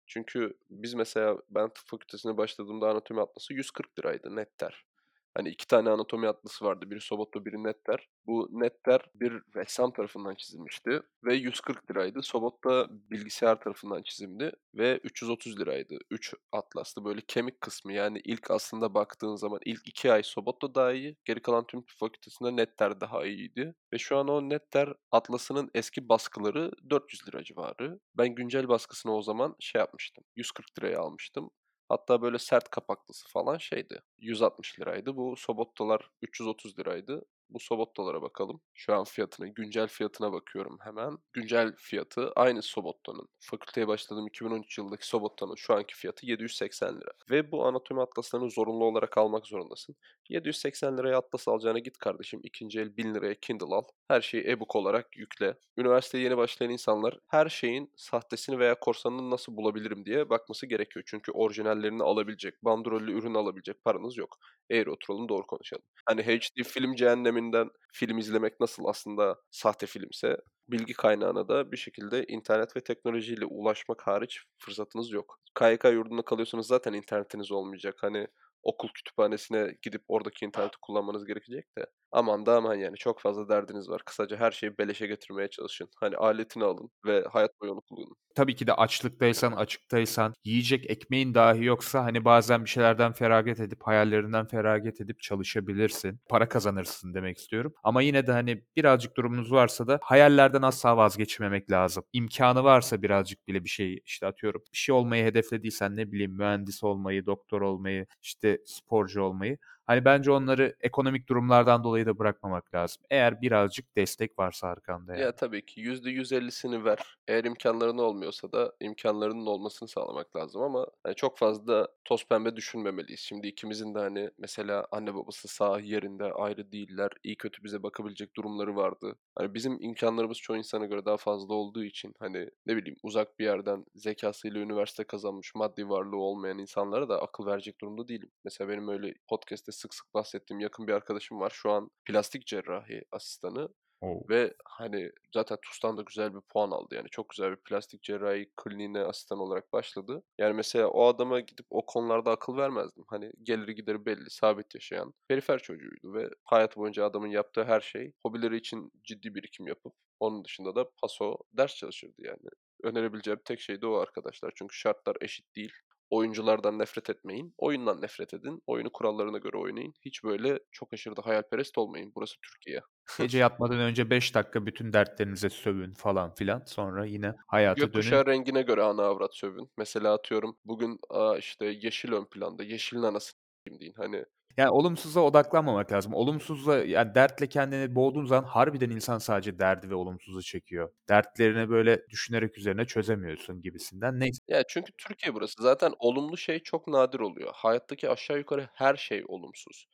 Çünkü 0.07 0.57
biz 0.69 0.93
mesela 0.93 1.37
ben 1.49 1.69
tıp 1.69 1.85
fakültesine 1.87 2.37
başladığımda 2.37 2.89
anatomi 2.89 3.21
atlası 3.21 3.53
140 3.53 3.99
liraydı 3.99 4.35
netter. 4.35 4.85
Hani 5.33 5.49
2 5.49 5.67
tane 5.67 5.89
anatomi 5.89 6.27
atlası 6.27 6.65
vardı. 6.65 6.91
Biri 6.91 7.01
Sobotto, 7.01 7.45
biri 7.45 7.63
Netter. 7.63 8.07
Bu 8.25 8.49
Netter 8.51 9.01
bir 9.15 9.33
ressam 9.55 9.93
tarafından 9.93 10.35
çizilmişti 10.35 11.01
ve 11.23 11.35
140 11.35 11.91
liraydı. 11.91 12.21
Sobotto 12.23 12.87
bilgisayar 12.89 13.61
tarafından 13.61 14.01
çizimdi 14.03 14.51
ve 14.75 14.97
330 15.03 15.59
liraydı. 15.59 15.97
3 16.11 16.33
atlastı. 16.51 17.05
Böyle 17.05 17.21
kemik 17.27 17.61
kısmı 17.61 17.93
yani 17.93 18.21
ilk 18.23 18.51
aslında 18.51 18.93
baktığın 18.93 19.35
zaman 19.35 19.59
ilk 19.65 19.87
2 19.87 20.11
ay 20.13 20.23
Sobotto 20.23 20.75
daha 20.75 20.93
iyi. 20.93 21.17
Geri 21.25 21.41
kalan 21.41 21.67
tüm 21.67 21.83
fakültesinde 21.99 22.55
Netter 22.55 23.01
daha 23.01 23.25
iyiydi. 23.25 23.75
Ve 23.93 23.97
şu 23.97 24.17
an 24.17 24.27
o 24.27 24.49
Netter 24.49 24.93
atlasının 25.11 25.71
eski 25.75 26.09
baskıları 26.09 26.71
400 26.89 27.27
lira 27.27 27.43
civarı. 27.43 27.99
Ben 28.17 28.35
güncel 28.35 28.67
baskısını 28.67 29.15
o 29.15 29.21
zaman 29.21 29.55
şey 29.59 29.79
yapmıştım. 29.79 30.23
140 30.35 30.79
liraya 30.79 30.99
almıştım. 30.99 31.51
Hatta 31.91 32.21
böyle 32.21 32.39
sert 32.39 32.69
kapaklısı 32.69 33.27
falan 33.29 33.57
şeydi. 33.57 34.01
160 34.19 34.79
liraydı. 34.79 35.15
Bu 35.17 35.35
Sobotto'lar 35.37 36.11
330 36.21 36.79
liraydı. 36.79 37.25
Bu 37.51 37.59
Sobotto'lara 37.59 38.21
bakalım. 38.21 38.61
Şu 38.73 38.93
an 38.95 39.03
fiyatına, 39.03 39.47
güncel 39.47 39.87
fiyatına 39.87 40.31
bakıyorum 40.33 40.77
hemen. 40.83 41.17
Güncel 41.33 41.73
fiyatı 41.77 42.31
aynı 42.35 42.61
Sobotto'nun. 42.61 43.27
Fakülteye 43.39 43.87
başladığım 43.87 44.27
2013 44.27 44.77
yıldaki 44.77 45.07
Sobotto'nun 45.07 45.55
şu 45.55 45.73
anki 45.73 45.95
fiyatı 45.95 46.25
780 46.25 46.95
lira. 47.01 47.11
Ve 47.31 47.51
bu 47.51 47.65
anatomi 47.65 48.01
atlaslarını 48.01 48.49
zorunlu 48.49 48.85
olarak 48.85 49.17
almak 49.17 49.47
zorundasın. 49.47 49.95
780 50.29 50.97
liraya 50.97 51.17
atlas 51.17 51.47
alacağına 51.47 51.79
git 51.79 51.97
kardeşim. 51.97 52.39
ikinci 52.43 52.79
el 52.79 52.97
1000 52.97 53.15
liraya 53.15 53.35
Kindle 53.39 53.75
al. 53.75 53.83
Her 54.07 54.21
şeyi 54.21 54.43
e-book 54.43 54.75
olarak 54.75 55.17
yükle. 55.17 55.57
Üniversiteye 55.77 56.23
yeni 56.23 56.37
başlayan 56.37 56.71
insanlar 56.71 57.19
her 57.27 57.49
şeyin 57.49 57.91
sahtesini 57.95 58.59
veya 58.59 58.79
korsanını 58.79 59.29
nasıl 59.29 59.57
bulabilirim 59.57 60.05
diye 60.05 60.29
bakması 60.29 60.65
gerekiyor. 60.65 61.03
Çünkü 61.07 61.31
orijinallerini 61.31 62.03
alabilecek, 62.03 62.63
bandrollü 62.63 63.11
ürün 63.19 63.33
alabilecek 63.33 63.83
paranız 63.83 64.17
yok. 64.17 64.37
Eğri 64.69 64.91
oturalım 64.91 65.29
doğru 65.29 65.47
konuşalım. 65.47 65.83
Hani 66.05 66.23
HD 66.23 66.63
film 66.63 66.95
cehenneminden 67.41 67.69
film 67.93 68.17
izlemek 68.17 68.59
nasıl 68.59 68.85
aslında 68.85 69.35
sahte 69.51 69.85
filmse 69.85 70.37
bilgi 70.67 70.93
kaynağına 70.93 71.47
da 71.47 71.71
bir 71.71 71.77
şekilde 71.77 72.25
internet 72.27 72.75
ve 72.77 72.81
teknolojiyle 72.81 73.45
ulaşmak 73.45 74.07
hariç 74.07 74.43
fırsatınız 74.57 75.11
yok. 75.11 75.39
KYK 75.59 75.83
yurdunda 75.85 76.21
kalıyorsanız 76.21 76.67
zaten 76.67 76.93
internetiniz 76.93 77.51
olmayacak. 77.51 77.95
Hani 78.01 78.27
okul 78.63 78.89
kütüphanesine 78.89 79.75
gidip 79.81 80.01
oradaki 80.07 80.45
interneti 80.45 80.77
kullanmanız 80.81 81.25
gerekecek 81.25 81.77
de. 81.77 81.85
Aman 82.11 82.45
da 82.45 82.55
aman 82.57 82.75
yani 82.75 82.97
çok 82.97 83.21
fazla 83.21 83.49
derdiniz 83.49 83.89
var. 83.89 84.01
Kısaca 84.05 84.37
her 84.37 84.51
şeyi 84.51 84.77
beleşe 84.77 85.07
getirmeye 85.07 85.47
çalışın. 85.49 85.89
Hani 85.99 86.17
aletini 86.17 86.63
alın 86.63 86.91
ve 87.05 87.23
hayat 87.31 87.61
boyu 87.61 87.71
onu 87.71 87.81
kullanın. 87.81 88.15
Tabii 88.35 88.55
ki 88.55 88.67
de 88.67 88.73
açlıktaysan, 88.73 89.51
açıktaysan, 89.57 90.33
yiyecek 90.43 90.89
ekmeğin 90.89 91.33
dahi 91.33 91.65
yoksa 91.65 92.03
hani 92.03 92.25
bazen 92.25 92.65
bir 92.65 92.69
şeylerden 92.69 93.11
feragat 93.13 93.59
edip, 93.59 93.83
hayallerinden 93.83 94.47
feragat 94.47 95.01
edip 95.01 95.21
çalışabilirsin. 95.21 96.19
Para 96.29 96.49
kazanırsın 96.49 97.13
demek 97.13 97.37
istiyorum. 97.37 97.73
Ama 97.83 98.01
yine 98.01 98.27
de 98.27 98.31
hani 98.31 98.63
birazcık 98.75 99.17
durumunuz 99.17 99.51
varsa 99.51 99.87
da 99.87 99.99
hayallerden 100.03 100.61
asla 100.61 100.97
vazgeçmemek 100.97 101.71
lazım. 101.71 102.03
İmkanı 102.13 102.63
varsa 102.63 103.01
birazcık 103.01 103.47
bile 103.47 103.63
bir 103.63 103.69
şey 103.69 104.01
işte 104.05 104.27
atıyorum. 104.27 104.61
Bir 104.73 104.77
şey 104.77 104.95
olmayı 104.95 105.25
hedeflediysen 105.25 105.95
ne 105.95 106.11
bileyim 106.11 106.31
mühendis 106.31 106.83
olmayı, 106.83 107.25
doktor 107.25 107.61
olmayı, 107.61 108.05
işte 108.21 108.50
sporcu 108.65 109.21
olmayı 109.21 109.57
Hani 109.87 110.05
bence 110.05 110.31
onları 110.31 110.75
ekonomik 110.81 111.29
durumlardan 111.29 111.83
dolayı 111.83 112.05
da 112.05 112.19
bırakmamak 112.19 112.73
lazım. 112.75 113.03
Eğer 113.09 113.41
birazcık 113.41 113.95
destek 113.97 114.39
varsa 114.39 114.67
arkanda 114.67 115.15
yani. 115.15 115.21
Ya 115.21 115.35
tabii 115.35 115.65
ki 115.65 115.81
%150'sini 115.81 116.85
ver. 116.85 117.17
Eğer 117.27 117.43
imkanların 117.43 117.97
olmuyorsa 117.97 118.51
da 118.51 118.73
imkanlarının 118.79 119.45
olmasını 119.45 119.89
sağlamak 119.89 120.35
lazım 120.35 120.61
ama 120.61 120.87
hani 121.03 121.15
çok 121.15 121.37
fazla 121.37 121.87
toz 122.05 122.27
pembe 122.27 122.55
düşünmemeliyiz. 122.55 123.19
Şimdi 123.19 123.47
ikimizin 123.47 123.95
de 123.95 123.99
hani 123.99 124.29
mesela 124.37 124.87
anne 124.91 125.15
babası 125.15 125.47
sağ 125.47 125.79
yerinde 125.79 126.23
ayrı 126.33 126.71
değiller. 126.71 127.11
İyi 127.23 127.37
kötü 127.37 127.63
bize 127.63 127.83
bakabilecek 127.83 128.35
durumları 128.35 128.75
vardı. 128.75 129.15
Hani 129.35 129.53
bizim 129.53 129.77
imkanlarımız 129.81 130.37
çoğu 130.37 130.57
insana 130.57 130.85
göre 130.85 131.05
daha 131.05 131.17
fazla 131.17 131.53
olduğu 131.53 131.83
için 131.83 132.13
hani 132.19 132.49
ne 132.65 132.75
bileyim 132.77 132.97
uzak 133.03 133.39
bir 133.39 133.45
yerden 133.45 133.85
zekasıyla 133.95 134.61
üniversite 134.61 135.03
kazanmış 135.03 135.55
maddi 135.55 135.89
varlığı 135.89 136.17
olmayan 136.17 136.59
insanlara 136.59 137.09
da 137.09 137.21
akıl 137.21 137.45
verecek 137.45 137.81
durumda 137.81 138.07
değilim. 138.07 138.31
Mesela 138.43 138.69
benim 138.69 138.87
öyle 138.87 139.13
podcast'te 139.27 139.70
sık 139.71 139.93
sık 139.93 140.13
bahsettiğim 140.13 140.59
yakın 140.59 140.87
bir 140.87 140.93
arkadaşım 140.93 141.39
var. 141.39 141.49
Şu 141.49 141.71
an 141.71 141.89
plastik 142.05 142.47
cerrahi 142.47 143.03
asistanı. 143.11 143.69
Oo. 144.01 144.23
Ve 144.29 144.53
hani 144.65 145.11
zaten 145.33 145.57
TUS'tan 145.61 145.97
da 145.97 146.01
güzel 146.01 146.33
bir 146.35 146.41
puan 146.41 146.71
aldı. 146.71 146.95
Yani 146.95 147.09
çok 147.09 147.29
güzel 147.29 147.51
bir 147.51 147.55
plastik 147.55 148.03
cerrahi 148.03 148.51
kliniğine 148.57 148.99
asistan 148.99 149.39
olarak 149.39 149.73
başladı. 149.73 150.23
Yani 150.37 150.53
mesela 150.53 150.87
o 150.87 151.05
adama 151.07 151.39
gidip 151.39 151.65
o 151.69 151.85
konularda 151.85 152.31
akıl 152.31 152.57
vermezdim. 152.57 153.03
Hani 153.07 153.31
geliri 153.43 153.75
gideri 153.75 154.05
belli, 154.05 154.29
sabit 154.29 154.75
yaşayan 154.75 155.13
perifer 155.27 155.59
çocuğuydu 155.59 156.13
ve 156.13 156.29
hayat 156.43 156.77
boyunca 156.77 157.05
adamın 157.05 157.27
yaptığı 157.27 157.63
her 157.63 157.81
şey 157.81 158.11
hobileri 158.23 158.57
için 158.57 158.91
ciddi 159.03 159.35
birikim 159.35 159.67
yapıp 159.67 159.93
onun 160.19 160.45
dışında 160.45 160.75
da 160.75 160.89
paso 161.01 161.37
ders 161.53 161.75
çalışırdı 161.75 162.15
yani. 162.17 162.49
Önerebileceğim 162.83 163.39
tek 163.45 163.59
şey 163.59 163.81
de 163.81 163.87
o 163.87 163.93
arkadaşlar. 163.93 164.51
Çünkü 164.55 164.75
şartlar 164.75 165.17
eşit 165.21 165.55
değil. 165.55 165.73
Oyunculardan 166.11 166.79
nefret 166.79 167.09
etmeyin. 167.09 167.53
Oyundan 167.57 168.01
nefret 168.01 168.33
edin. 168.33 168.61
Oyunu 168.67 168.91
kurallarına 168.91 169.37
göre 169.37 169.57
oynayın. 169.57 169.93
Hiç 170.05 170.23
böyle 170.23 170.59
çok 170.71 170.93
aşırı 170.93 171.17
da 171.17 171.25
hayalperest 171.25 171.77
olmayın. 171.77 172.11
Burası 172.15 172.35
Türkiye. 172.41 172.81
Gece 173.17 173.37
yatmadan 173.37 173.79
önce 173.79 174.09
5 174.09 174.35
dakika 174.35 174.65
bütün 174.65 174.93
dertlerinize 174.93 175.49
sövün 175.49 175.93
falan 175.93 176.35
filan. 176.35 176.63
Sonra 176.65 177.05
yine 177.05 177.35
hayata 177.47 177.77
dönün. 177.77 177.87
Gökkuşağı 177.87 178.25
rengine 178.25 178.61
göre 178.61 178.83
ana 178.83 179.03
avrat 179.03 179.35
sövün. 179.35 179.71
Mesela 179.77 180.13
atıyorum 180.13 180.57
bugün 180.65 180.99
aa, 181.09 181.37
işte 181.37 181.65
yeşil 181.65 182.11
ön 182.11 182.25
planda. 182.25 182.63
Yeşilin 182.63 183.03
anası 183.03 183.31
s**eyim 183.31 183.79
deyin. 183.79 183.93
Hani 183.97 184.25
Yani 184.57 184.69
olumsuza 184.69 185.21
odaklanmamak 185.21 185.91
lazım. 185.91 186.13
Olumsuzla 186.13 186.77
yani 186.77 187.15
dertle 187.15 187.49
kendini 187.49 187.95
boğduğun 187.95 188.25
zaman 188.25 188.43
harbiden 188.43 188.89
insan 188.89 189.17
sadece 189.17 189.59
derdi 189.59 189.89
ve 189.89 189.95
olumsuzu 189.95 190.41
çekiyor. 190.43 190.91
Dertlerini 191.09 191.69
böyle 191.69 192.07
düşünerek 192.09 192.57
üzerine 192.57 192.85
çözemiyorsun 192.85 193.61
gibisinden. 193.61 194.19
Neyse. 194.19 194.39
ya 194.47 194.63
çünkü 194.67 194.91
Türkiye 194.97 195.33
burası. 195.33 195.63
Zaten 195.63 195.93
olumlu 195.99 196.37
şey 196.37 196.59
çok 196.59 196.87
nadir 196.87 197.19
oluyor. 197.19 197.51
Hayattaki 197.55 198.09
aşağı 198.09 198.37
yukarı 198.37 198.69
her 198.73 198.95
şey 198.95 199.23
olumsuz. 199.27 199.87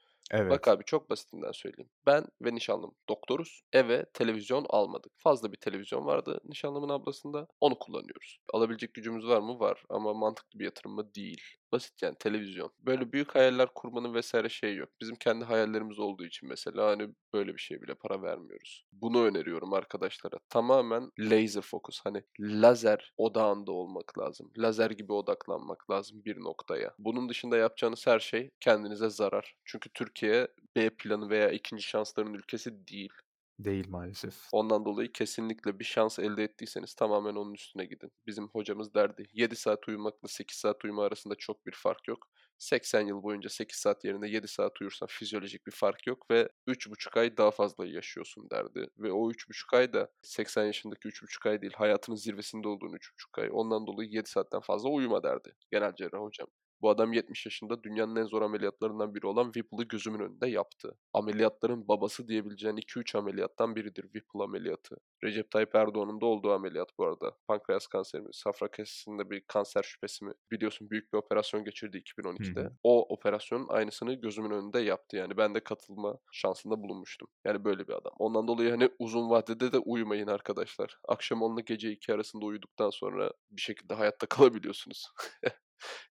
Bak 0.49 0.67
Evet. 0.67 0.67
abi 0.67 0.83
çok 0.85 1.09
basitinden 1.09 1.51
söyleyeyim. 1.51 1.89
Ben 2.05 2.25
ve 2.41 2.55
nişanlım 2.55 2.95
doktoruz. 3.09 3.61
Eve 3.73 4.05
televizyon 4.13 4.65
almadık. 4.69 5.11
Fazla 5.17 5.51
bir 5.51 5.57
televizyon 5.57 6.05
vardı 6.05 6.39
nişanlımın 6.45 6.89
ablasında. 6.89 7.47
Onu 7.61 7.79
kullanıyoruz. 7.79 8.39
Alabilecek 8.53 8.93
gücümüz 8.93 9.27
var 9.27 9.39
mı? 9.41 9.59
Var. 9.59 9.83
Ama 9.89 10.13
mantıklı 10.13 10.59
bir 10.59 10.65
yatırım 10.65 10.91
mı? 10.95 11.13
Değil. 11.15 11.41
Basit 11.71 12.01
yani 12.03 12.15
televizyon. 12.19 12.71
Böyle 12.79 13.11
büyük 13.11 13.35
hayaller 13.35 13.67
kurmanın 13.75 14.13
vesaire 14.13 14.49
şeyi 14.49 14.75
yok. 14.77 14.89
Bizim 15.01 15.15
kendi 15.15 15.45
hayallerimiz 15.45 15.99
olduğu 15.99 16.25
için 16.25 16.49
mesela 16.49 16.87
hani 16.87 17.09
böyle 17.33 17.53
bir 17.53 17.59
şeye 17.59 17.81
bile 17.81 17.93
para 17.95 18.21
vermiyoruz. 18.21 18.85
Bunu 18.91 19.23
öneriyorum 19.25 19.73
arkadaşlara. 19.73 20.37
Tamamen 20.49 21.11
laser 21.19 21.61
focus. 21.61 21.99
Hani 22.03 22.23
lazer 22.39 23.13
odağında 23.17 23.71
olmak 23.71 24.19
lazım. 24.19 24.51
Lazer 24.57 24.91
gibi 24.91 25.13
odaklanmak 25.13 25.89
lazım 25.91 26.25
bir 26.25 26.37
noktaya. 26.39 26.93
Bunun 26.99 27.29
dışında 27.29 27.57
yapacağınız 27.57 28.07
her 28.07 28.19
şey 28.19 28.49
kendinize 28.59 29.09
zarar. 29.09 29.55
Çünkü 29.65 29.89
Türkiye 29.93 30.47
B 30.75 30.89
planı 30.89 31.29
veya 31.29 31.51
ikinci 31.51 31.83
şansların 31.83 32.33
ülkesi 32.33 32.87
değil. 32.87 33.13
Değil 33.59 33.89
maalesef. 33.89 34.35
Ondan 34.51 34.85
dolayı 34.85 35.11
kesinlikle 35.11 35.79
bir 35.79 35.83
şans 35.85 36.19
elde 36.19 36.43
ettiyseniz 36.43 36.93
tamamen 36.93 37.35
onun 37.35 37.53
üstüne 37.53 37.85
gidin. 37.85 38.11
Bizim 38.27 38.47
hocamız 38.47 38.93
derdi 38.93 39.25
7 39.33 39.55
saat 39.55 39.87
uyumakla 39.87 40.27
8 40.27 40.57
saat 40.57 40.85
uyuma 40.85 41.05
arasında 41.05 41.35
çok 41.35 41.65
bir 41.65 41.71
fark 41.71 42.07
yok. 42.07 42.27
80 42.57 43.01
yıl 43.07 43.23
boyunca 43.23 43.49
8 43.49 43.77
saat 43.77 44.03
yerine 44.05 44.29
7 44.29 44.47
saat 44.47 44.81
uyursan 44.81 45.07
fizyolojik 45.11 45.67
bir 45.67 45.71
fark 45.71 46.07
yok 46.07 46.31
ve 46.31 46.49
3,5 46.67 47.17
ay 47.17 47.37
daha 47.37 47.51
fazla 47.51 47.85
yaşıyorsun 47.85 48.49
derdi. 48.49 48.87
Ve 48.97 49.11
o 49.11 49.31
3,5 49.31 49.73
ay 49.73 49.93
da 49.93 50.09
80 50.21 50.65
yaşındaki 50.65 51.07
3,5 51.07 51.45
ay 51.49 51.61
değil 51.61 51.73
hayatının 51.73 52.15
zirvesinde 52.17 52.67
olduğun 52.67 52.93
3,5 52.93 53.39
ay. 53.39 53.49
Ondan 53.51 53.87
dolayı 53.87 54.09
7 54.09 54.29
saatten 54.29 54.61
fazla 54.61 54.89
uyuma 54.89 55.23
derdi 55.23 55.55
genel 55.71 55.95
cerrah 55.95 56.19
hocam. 56.19 56.47
Bu 56.81 56.89
adam 56.89 57.13
70 57.13 57.45
yaşında 57.45 57.83
dünyanın 57.83 58.15
en 58.15 58.23
zor 58.23 58.41
ameliyatlarından 58.41 59.15
biri 59.15 59.27
olan 59.27 59.51
Whipple'ı 59.51 59.83
gözümün 59.87 60.19
önünde 60.19 60.47
yaptı. 60.47 60.97
Ameliyatların 61.13 61.87
babası 61.87 62.27
diyebileceğin 62.27 62.77
2-3 62.77 63.17
ameliyattan 63.17 63.75
biridir 63.75 64.03
Whipple 64.03 64.43
ameliyatı. 64.43 64.97
Recep 65.23 65.51
Tayyip 65.51 65.75
Erdoğan'ın 65.75 66.21
da 66.21 66.25
olduğu 66.25 66.51
ameliyat 66.51 66.97
bu 66.97 67.05
arada. 67.05 67.31
Pankreas 67.47 67.87
kanseri 67.87 68.21
mi, 68.21 68.29
safra 68.31 68.71
kesesinde 68.71 69.29
bir 69.29 69.41
kanser 69.41 69.83
şüphesi 69.83 70.25
mi? 70.25 70.33
Biliyorsun 70.51 70.89
büyük 70.89 71.13
bir 71.13 71.17
operasyon 71.17 71.63
geçirdi 71.63 71.97
2012'de. 71.97 72.61
Hı 72.61 72.65
hı. 72.65 72.73
O 72.83 73.13
operasyonun 73.13 73.67
aynısını 73.69 74.13
gözümün 74.13 74.51
önünde 74.51 74.79
yaptı 74.79 75.17
yani. 75.17 75.37
Ben 75.37 75.55
de 75.55 75.59
katılma 75.59 76.17
şansında 76.31 76.81
bulunmuştum. 76.81 77.27
Yani 77.45 77.63
böyle 77.63 77.87
bir 77.87 77.93
adam. 77.93 78.13
Ondan 78.19 78.47
dolayı 78.47 78.69
hani 78.69 78.89
uzun 78.99 79.29
vadede 79.29 79.71
de 79.71 79.77
uyumayın 79.77 80.27
arkadaşlar. 80.27 80.99
Akşam 81.07 81.41
10 81.41 81.55
ile 81.55 81.61
gece 81.61 81.91
2 81.91 82.13
arasında 82.13 82.45
uyuduktan 82.45 82.89
sonra 82.89 83.31
bir 83.51 83.61
şekilde 83.61 83.93
hayatta 83.93 84.25
kalabiliyorsunuz. 84.25 85.07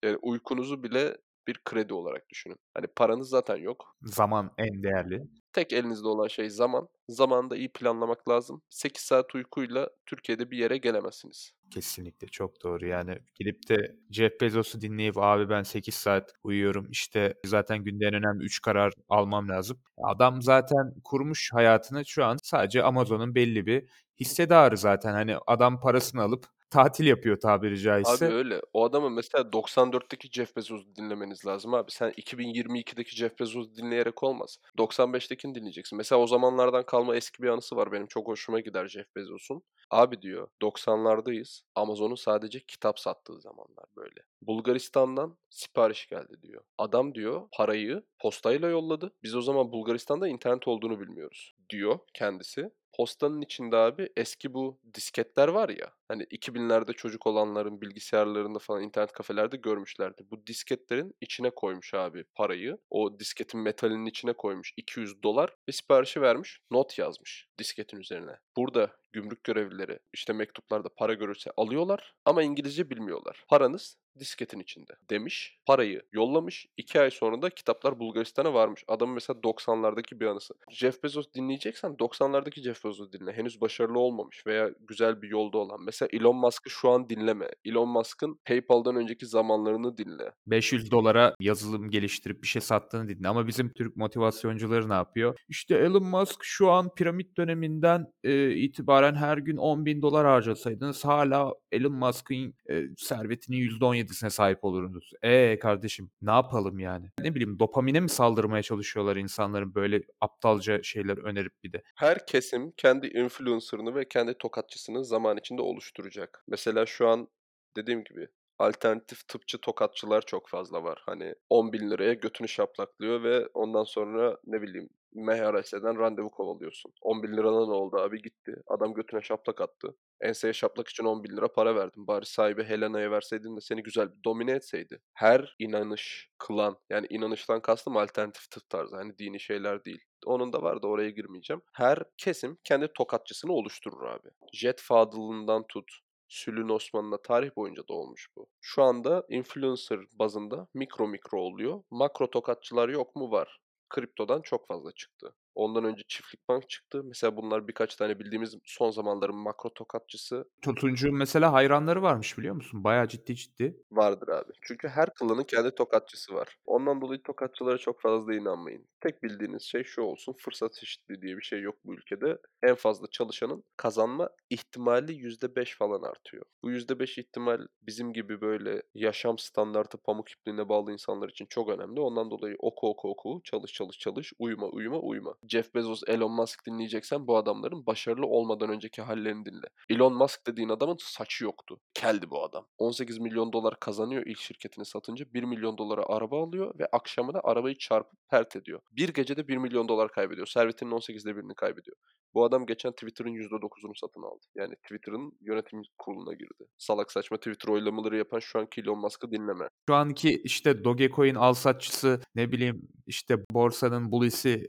Yani 0.02 0.16
uykunuzu 0.22 0.82
bile 0.82 1.16
bir 1.46 1.60
kredi 1.64 1.94
olarak 1.94 2.28
düşünün. 2.30 2.56
Hani 2.74 2.86
paranız 2.86 3.28
zaten 3.28 3.56
yok. 3.56 3.96
Zaman 4.02 4.50
en 4.58 4.82
değerli. 4.82 5.22
Tek 5.52 5.72
elinizde 5.72 6.08
olan 6.08 6.28
şey 6.28 6.50
zaman. 6.50 6.88
Zamanı 7.08 7.50
da 7.50 7.56
iyi 7.56 7.72
planlamak 7.72 8.28
lazım. 8.28 8.62
8 8.70 9.02
saat 9.02 9.34
uykuyla 9.34 9.88
Türkiye'de 10.06 10.50
bir 10.50 10.58
yere 10.58 10.76
gelemezsiniz. 10.76 11.52
Kesinlikle 11.70 12.26
çok 12.26 12.62
doğru. 12.64 12.86
Yani 12.86 13.18
gidip 13.34 13.68
de 13.68 13.96
Jeff 14.10 14.40
Bezos'u 14.40 14.80
dinleyip 14.80 15.18
abi 15.18 15.48
ben 15.48 15.62
8 15.62 15.94
saat 15.94 16.32
uyuyorum 16.42 16.86
işte 16.90 17.34
zaten 17.46 17.84
günde 17.84 18.06
en 18.06 18.14
önemli 18.14 18.44
3 18.44 18.60
karar 18.60 18.92
almam 19.08 19.48
lazım. 19.48 19.78
Adam 20.02 20.42
zaten 20.42 20.94
kurmuş 21.04 21.50
hayatını 21.52 22.06
şu 22.06 22.24
an 22.24 22.36
sadece 22.42 22.82
Amazon'un 22.82 23.34
belli 23.34 23.66
bir 23.66 23.88
hissedarı 24.20 24.76
zaten. 24.76 25.12
Hani 25.12 25.36
adam 25.46 25.80
parasını 25.80 26.22
alıp 26.22 26.46
tatil 26.72 27.06
yapıyor 27.06 27.40
tabiri 27.40 27.80
caizse. 27.80 28.26
Abi 28.26 28.34
öyle. 28.34 28.60
O 28.72 28.84
adamın 28.84 29.12
mesela 29.12 29.44
94'teki 29.44 30.28
Jeff 30.32 30.56
Bezos'u 30.56 30.96
dinlemeniz 30.96 31.46
lazım 31.46 31.74
abi. 31.74 31.90
Sen 31.90 32.10
2022'deki 32.10 33.16
Jeff 33.16 33.40
Bezos'u 33.40 33.76
dinleyerek 33.76 34.22
olmaz. 34.22 34.58
95'tekini 34.78 35.54
dinleyeceksin. 35.54 35.96
Mesela 35.96 36.20
o 36.20 36.26
zamanlardan 36.26 36.86
kalma 36.86 37.16
eski 37.16 37.42
bir 37.42 37.48
anısı 37.48 37.76
var. 37.76 37.92
Benim 37.92 38.06
çok 38.06 38.28
hoşuma 38.28 38.60
gider 38.60 38.88
Jeff 38.88 39.16
Bezos'un. 39.16 39.62
Abi 39.90 40.22
diyor 40.22 40.48
90'lardayız. 40.62 41.62
Amazon'un 41.74 42.14
sadece 42.14 42.60
kitap 42.60 42.98
sattığı 42.98 43.40
zamanlar 43.40 43.84
böyle. 43.96 44.20
Bulgaristan'dan 44.42 45.36
sipariş 45.50 46.06
geldi 46.06 46.42
diyor. 46.42 46.62
Adam 46.78 47.14
diyor 47.14 47.48
parayı 47.56 48.02
postayla 48.18 48.68
yolladı. 48.68 49.12
Biz 49.22 49.34
o 49.34 49.40
zaman 49.40 49.72
Bulgaristan'da 49.72 50.28
internet 50.28 50.68
olduğunu 50.68 51.00
bilmiyoruz 51.00 51.54
diyor 51.70 51.98
kendisi. 52.14 52.70
Postanın 52.92 53.40
içinde 53.40 53.76
abi 53.76 54.08
eski 54.16 54.54
bu 54.54 54.80
disketler 54.94 55.48
var 55.48 55.68
ya. 55.68 55.92
Hani 56.08 56.26
2000'lerde 56.30 56.92
çocuk 56.92 57.26
olanların 57.26 57.80
bilgisayarlarında 57.80 58.58
falan 58.58 58.82
internet 58.82 59.12
kafelerde 59.12 59.56
görmüşlerdi. 59.56 60.22
Bu 60.30 60.46
disketlerin 60.46 61.14
içine 61.20 61.50
koymuş 61.50 61.94
abi 61.94 62.24
parayı. 62.34 62.78
O 62.90 63.18
disketin 63.20 63.60
metalinin 63.60 64.06
içine 64.06 64.32
koymuş 64.32 64.72
200 64.76 65.22
dolar 65.22 65.56
ve 65.68 65.72
siparişi 65.72 66.20
vermiş. 66.20 66.60
Not 66.70 66.98
yazmış 66.98 67.48
disketin 67.58 67.96
üzerine. 67.96 68.36
Burada 68.56 68.90
gümrük 69.12 69.44
görevlileri 69.44 69.98
işte 70.12 70.32
mektuplarda 70.32 70.88
para 70.96 71.14
görürse 71.14 71.50
alıyorlar 71.56 72.14
ama 72.24 72.42
İngilizce 72.42 72.90
bilmiyorlar. 72.90 73.44
Paranız 73.48 73.96
disketin 74.18 74.60
içinde 74.60 74.92
demiş. 75.10 75.58
Parayı 75.66 76.02
yollamış. 76.12 76.66
iki 76.76 77.00
ay 77.00 77.10
sonra 77.10 77.42
da 77.42 77.50
kitaplar 77.50 77.98
Bulgaristan'a 77.98 78.54
varmış. 78.54 78.84
Adamın 78.88 79.14
mesela 79.14 79.40
90'lardaki 79.40 80.20
bir 80.20 80.26
anısı. 80.26 80.54
Jeff 80.70 81.02
Bezos 81.02 81.26
dinleyeceksen 81.34 81.90
90'lardaki 81.90 82.62
Jeff 82.62 82.84
Bezos'u 82.84 83.12
dinle. 83.12 83.32
Henüz 83.32 83.60
başarılı 83.60 83.98
olmamış 83.98 84.46
veya 84.46 84.70
güzel 84.80 85.22
bir 85.22 85.28
yolda 85.28 85.58
olan. 85.58 85.82
Mesela 85.84 86.08
Elon 86.12 86.36
Musk'ı 86.36 86.70
şu 86.70 86.90
an 86.90 87.08
dinleme. 87.08 87.48
Elon 87.64 87.88
Musk'ın 87.88 88.40
PayPal'dan 88.44 88.96
önceki 88.96 89.26
zamanlarını 89.26 89.96
dinle. 89.96 90.32
500 90.46 90.90
dolara 90.90 91.34
yazılım 91.40 91.90
geliştirip 91.90 92.42
bir 92.42 92.48
şey 92.48 92.62
sattığını 92.62 93.08
dinle. 93.08 93.28
Ama 93.28 93.46
bizim 93.46 93.72
Türk 93.72 93.96
motivasyoncuları 93.96 94.88
ne 94.88 94.94
yapıyor? 94.94 95.38
İşte 95.48 95.74
Elon 95.74 96.04
Musk 96.04 96.38
şu 96.42 96.70
an 96.70 96.94
piramit 96.94 97.36
döneminden 97.36 98.06
e, 98.24 98.50
itibaren 98.50 99.01
her 99.10 99.38
gün 99.38 99.56
10 99.56 99.86
bin 99.86 100.02
dolar 100.02 100.26
harcasaydınız 100.26 101.04
hala 101.04 101.54
Elon 101.72 101.92
Musk'ın 101.92 102.54
e, 102.70 102.82
servetinin 102.96 103.56
%17'sine 103.56 104.30
sahip 104.30 104.64
olurdunuz. 104.64 105.10
E 105.22 105.58
kardeşim 105.58 106.10
ne 106.22 106.30
yapalım 106.30 106.78
yani? 106.78 107.10
Ne 107.18 107.34
bileyim 107.34 107.58
dopamine 107.58 108.00
mi 108.00 108.08
saldırmaya 108.08 108.62
çalışıyorlar 108.62 109.16
insanların 109.16 109.74
böyle 109.74 110.02
aptalca 110.20 110.82
şeyler 110.82 111.18
önerip 111.18 111.52
bir 111.64 111.72
de? 111.72 111.82
Her 111.94 112.26
kesim 112.26 112.72
kendi 112.76 113.06
influencer'ını 113.06 113.94
ve 113.94 114.08
kendi 114.08 114.34
tokatçısını 114.38 115.04
zaman 115.04 115.36
içinde 115.36 115.62
oluşturacak. 115.62 116.44
Mesela 116.48 116.86
şu 116.86 117.08
an 117.08 117.28
dediğim 117.76 118.04
gibi 118.04 118.28
alternatif 118.62 119.28
tıpçı 119.28 119.58
tokatçılar 119.58 120.22
çok 120.22 120.48
fazla 120.48 120.84
var. 120.84 121.02
Hani 121.06 121.34
10 121.50 121.72
bin 121.72 121.90
liraya 121.90 122.12
götünü 122.14 122.48
şaplaklıyor 122.48 123.22
ve 123.22 123.46
ondan 123.54 123.84
sonra 123.84 124.36
ne 124.44 124.62
bileyim 124.62 124.88
MHRS'den 125.14 125.98
randevu 125.98 126.30
kovalıyorsun. 126.30 126.92
10 127.02 127.22
bin 127.22 127.32
lirana 127.36 127.66
ne 127.66 127.72
oldu 127.72 127.96
abi 127.96 128.22
gitti. 128.22 128.54
Adam 128.66 128.94
götüne 128.94 129.22
şaplak 129.22 129.60
attı. 129.60 129.96
Enseye 130.20 130.52
şaplak 130.52 130.88
için 130.88 131.04
10 131.04 131.24
bin 131.24 131.36
lira 131.36 131.52
para 131.52 131.74
verdim. 131.76 132.06
Bari 132.06 132.26
sahibi 132.26 132.64
Helena'ya 132.64 133.10
verseydin 133.10 133.56
de 133.56 133.60
seni 133.60 133.82
güzel 133.82 134.12
bir 134.12 134.24
domine 134.24 134.52
etseydi. 134.52 135.00
Her 135.14 135.56
inanış, 135.58 136.28
klan 136.38 136.78
yani 136.90 137.06
inanıştan 137.10 137.62
kastım 137.62 137.96
alternatif 137.96 138.50
tıp 138.50 138.70
tarzı. 138.70 138.96
Hani 138.96 139.18
dini 139.18 139.40
şeyler 139.40 139.84
değil. 139.84 140.04
Onun 140.26 140.52
da 140.52 140.62
var 140.62 140.82
da 140.82 140.86
oraya 140.86 141.10
girmeyeceğim. 141.10 141.62
Her 141.72 141.98
kesim 142.18 142.58
kendi 142.64 142.92
tokatçısını 142.92 143.52
oluşturur 143.52 144.02
abi. 144.02 144.28
Jet 144.52 144.80
Fadıl'ından 144.80 145.66
tut, 145.68 145.90
Sülün 146.32 146.68
Osman'la 146.68 147.22
tarih 147.22 147.56
boyunca 147.56 147.88
da 147.88 147.94
olmuş 147.94 148.28
bu. 148.36 148.46
Şu 148.60 148.82
anda 148.82 149.24
influencer 149.28 150.00
bazında 150.12 150.68
mikro 150.74 151.08
mikro 151.08 151.40
oluyor. 151.40 151.82
Makro 151.90 152.30
tokatçılar 152.30 152.88
yok 152.88 153.16
mu? 153.16 153.30
Var. 153.30 153.60
Kriptodan 153.88 154.42
çok 154.42 154.66
fazla 154.68 154.92
çıktı. 154.92 155.34
Ondan 155.54 155.84
önce 155.84 156.02
Çiftlik 156.08 156.48
Bank 156.48 156.68
çıktı. 156.68 157.02
Mesela 157.04 157.36
bunlar 157.36 157.68
birkaç 157.68 157.96
tane 157.96 158.18
bildiğimiz 158.18 158.54
son 158.64 158.90
zamanların 158.90 159.36
makro 159.36 159.70
tokatçısı. 159.74 160.44
Tutuncu 160.62 161.12
mesela 161.12 161.52
hayranları 161.52 162.02
varmış 162.02 162.38
biliyor 162.38 162.54
musun? 162.54 162.84
Bayağı 162.84 163.08
ciddi 163.08 163.36
ciddi. 163.36 163.76
Vardır 163.90 164.28
abi. 164.28 164.52
Çünkü 164.62 164.88
her 164.88 165.14
klanın 165.14 165.44
kendi 165.44 165.74
tokatçısı 165.74 166.34
var. 166.34 166.56
Ondan 166.66 167.00
dolayı 167.00 167.22
tokatçılara 167.22 167.78
çok 167.78 168.00
fazla 168.00 168.34
inanmayın. 168.34 168.86
Tek 169.00 169.22
bildiğiniz 169.22 169.62
şey 169.62 169.84
şu 169.84 170.02
olsun. 170.02 170.36
Fırsat 170.38 170.82
eşitliği 170.82 171.22
diye 171.22 171.36
bir 171.36 171.42
şey 171.42 171.60
yok 171.60 171.76
bu 171.84 171.94
ülkede. 171.94 172.38
En 172.62 172.74
fazla 172.74 173.06
çalışanın 173.10 173.64
kazanma 173.76 174.30
ihtimali 174.50 175.12
%5 175.12 175.76
falan 175.76 176.02
artıyor. 176.02 176.44
Bu 176.62 176.70
%5 176.70 177.18
ihtimal 177.18 177.66
bizim 177.82 178.12
gibi 178.12 178.40
böyle 178.40 178.82
yaşam 178.94 179.38
standartı 179.38 179.98
pamuk 179.98 180.30
ipliğine 180.30 180.68
bağlı 180.68 180.92
insanlar 180.92 181.28
için 181.28 181.46
çok 181.46 181.68
önemli. 181.68 182.00
Ondan 182.00 182.30
dolayı 182.30 182.56
oku 182.58 182.88
oku 182.88 183.10
oku, 183.10 183.40
çalış 183.44 183.72
çalış 183.72 183.98
çalış, 183.98 184.32
uyuma 184.38 184.66
uyuma 184.66 184.98
uyuma. 184.98 185.34
Jeff 185.48 185.74
Bezos, 185.74 186.02
Elon 186.06 186.32
Musk 186.32 186.66
dinleyeceksen 186.66 187.26
bu 187.26 187.36
adamların 187.36 187.86
başarılı 187.86 188.26
olmadan 188.26 188.70
önceki 188.70 189.02
hallerini 189.02 189.44
dinle. 189.44 189.66
Elon 189.90 190.14
Musk 190.14 190.46
dediğin 190.46 190.68
adamın 190.68 190.96
saçı 191.00 191.44
yoktu. 191.44 191.80
Keldi 191.94 192.30
bu 192.30 192.44
adam. 192.44 192.66
18 192.78 193.18
milyon 193.18 193.52
dolar 193.52 193.80
kazanıyor 193.80 194.22
ilk 194.26 194.38
şirketini 194.38 194.84
satınca. 194.84 195.26
1 195.34 195.42
milyon 195.42 195.78
dolara 195.78 196.02
araba 196.06 196.42
alıyor 196.42 196.78
ve 196.78 196.86
akşamına 196.92 197.40
arabayı 197.44 197.78
çarpıp 197.78 198.18
pert 198.30 198.56
ediyor. 198.56 198.80
Bir 198.92 199.08
gecede 199.08 199.48
1 199.48 199.56
milyon 199.56 199.88
dolar 199.88 200.12
kaybediyor. 200.12 200.46
Servetinin 200.46 200.90
18'de 200.90 201.36
birini 201.36 201.54
kaybediyor. 201.54 201.96
Bu 202.34 202.44
adam 202.44 202.66
geçen 202.66 202.92
Twitter'ın 202.92 203.34
%9'unu 203.34 203.98
satın 204.00 204.22
aldı. 204.22 204.46
Yani 204.54 204.74
Twitter'ın 204.76 205.32
yönetim 205.40 205.82
kuruluna 205.98 206.32
girdi. 206.32 206.66
Salak 206.78 207.12
saçma 207.12 207.36
Twitter 207.36 207.68
oylamaları 207.68 208.16
yapan 208.16 208.38
şu 208.38 208.58
anki 208.58 208.80
Elon 208.80 208.98
Musk'ı 208.98 209.30
dinleme. 209.30 209.68
Şu 209.88 209.94
anki 209.94 210.40
işte 210.44 210.84
Dogecoin 210.84 211.34
alsatçısı 211.34 212.20
ne 212.34 212.52
bileyim 212.52 212.88
işte 213.06 213.36
borsanın 213.50 214.12
bulisi 214.12 214.66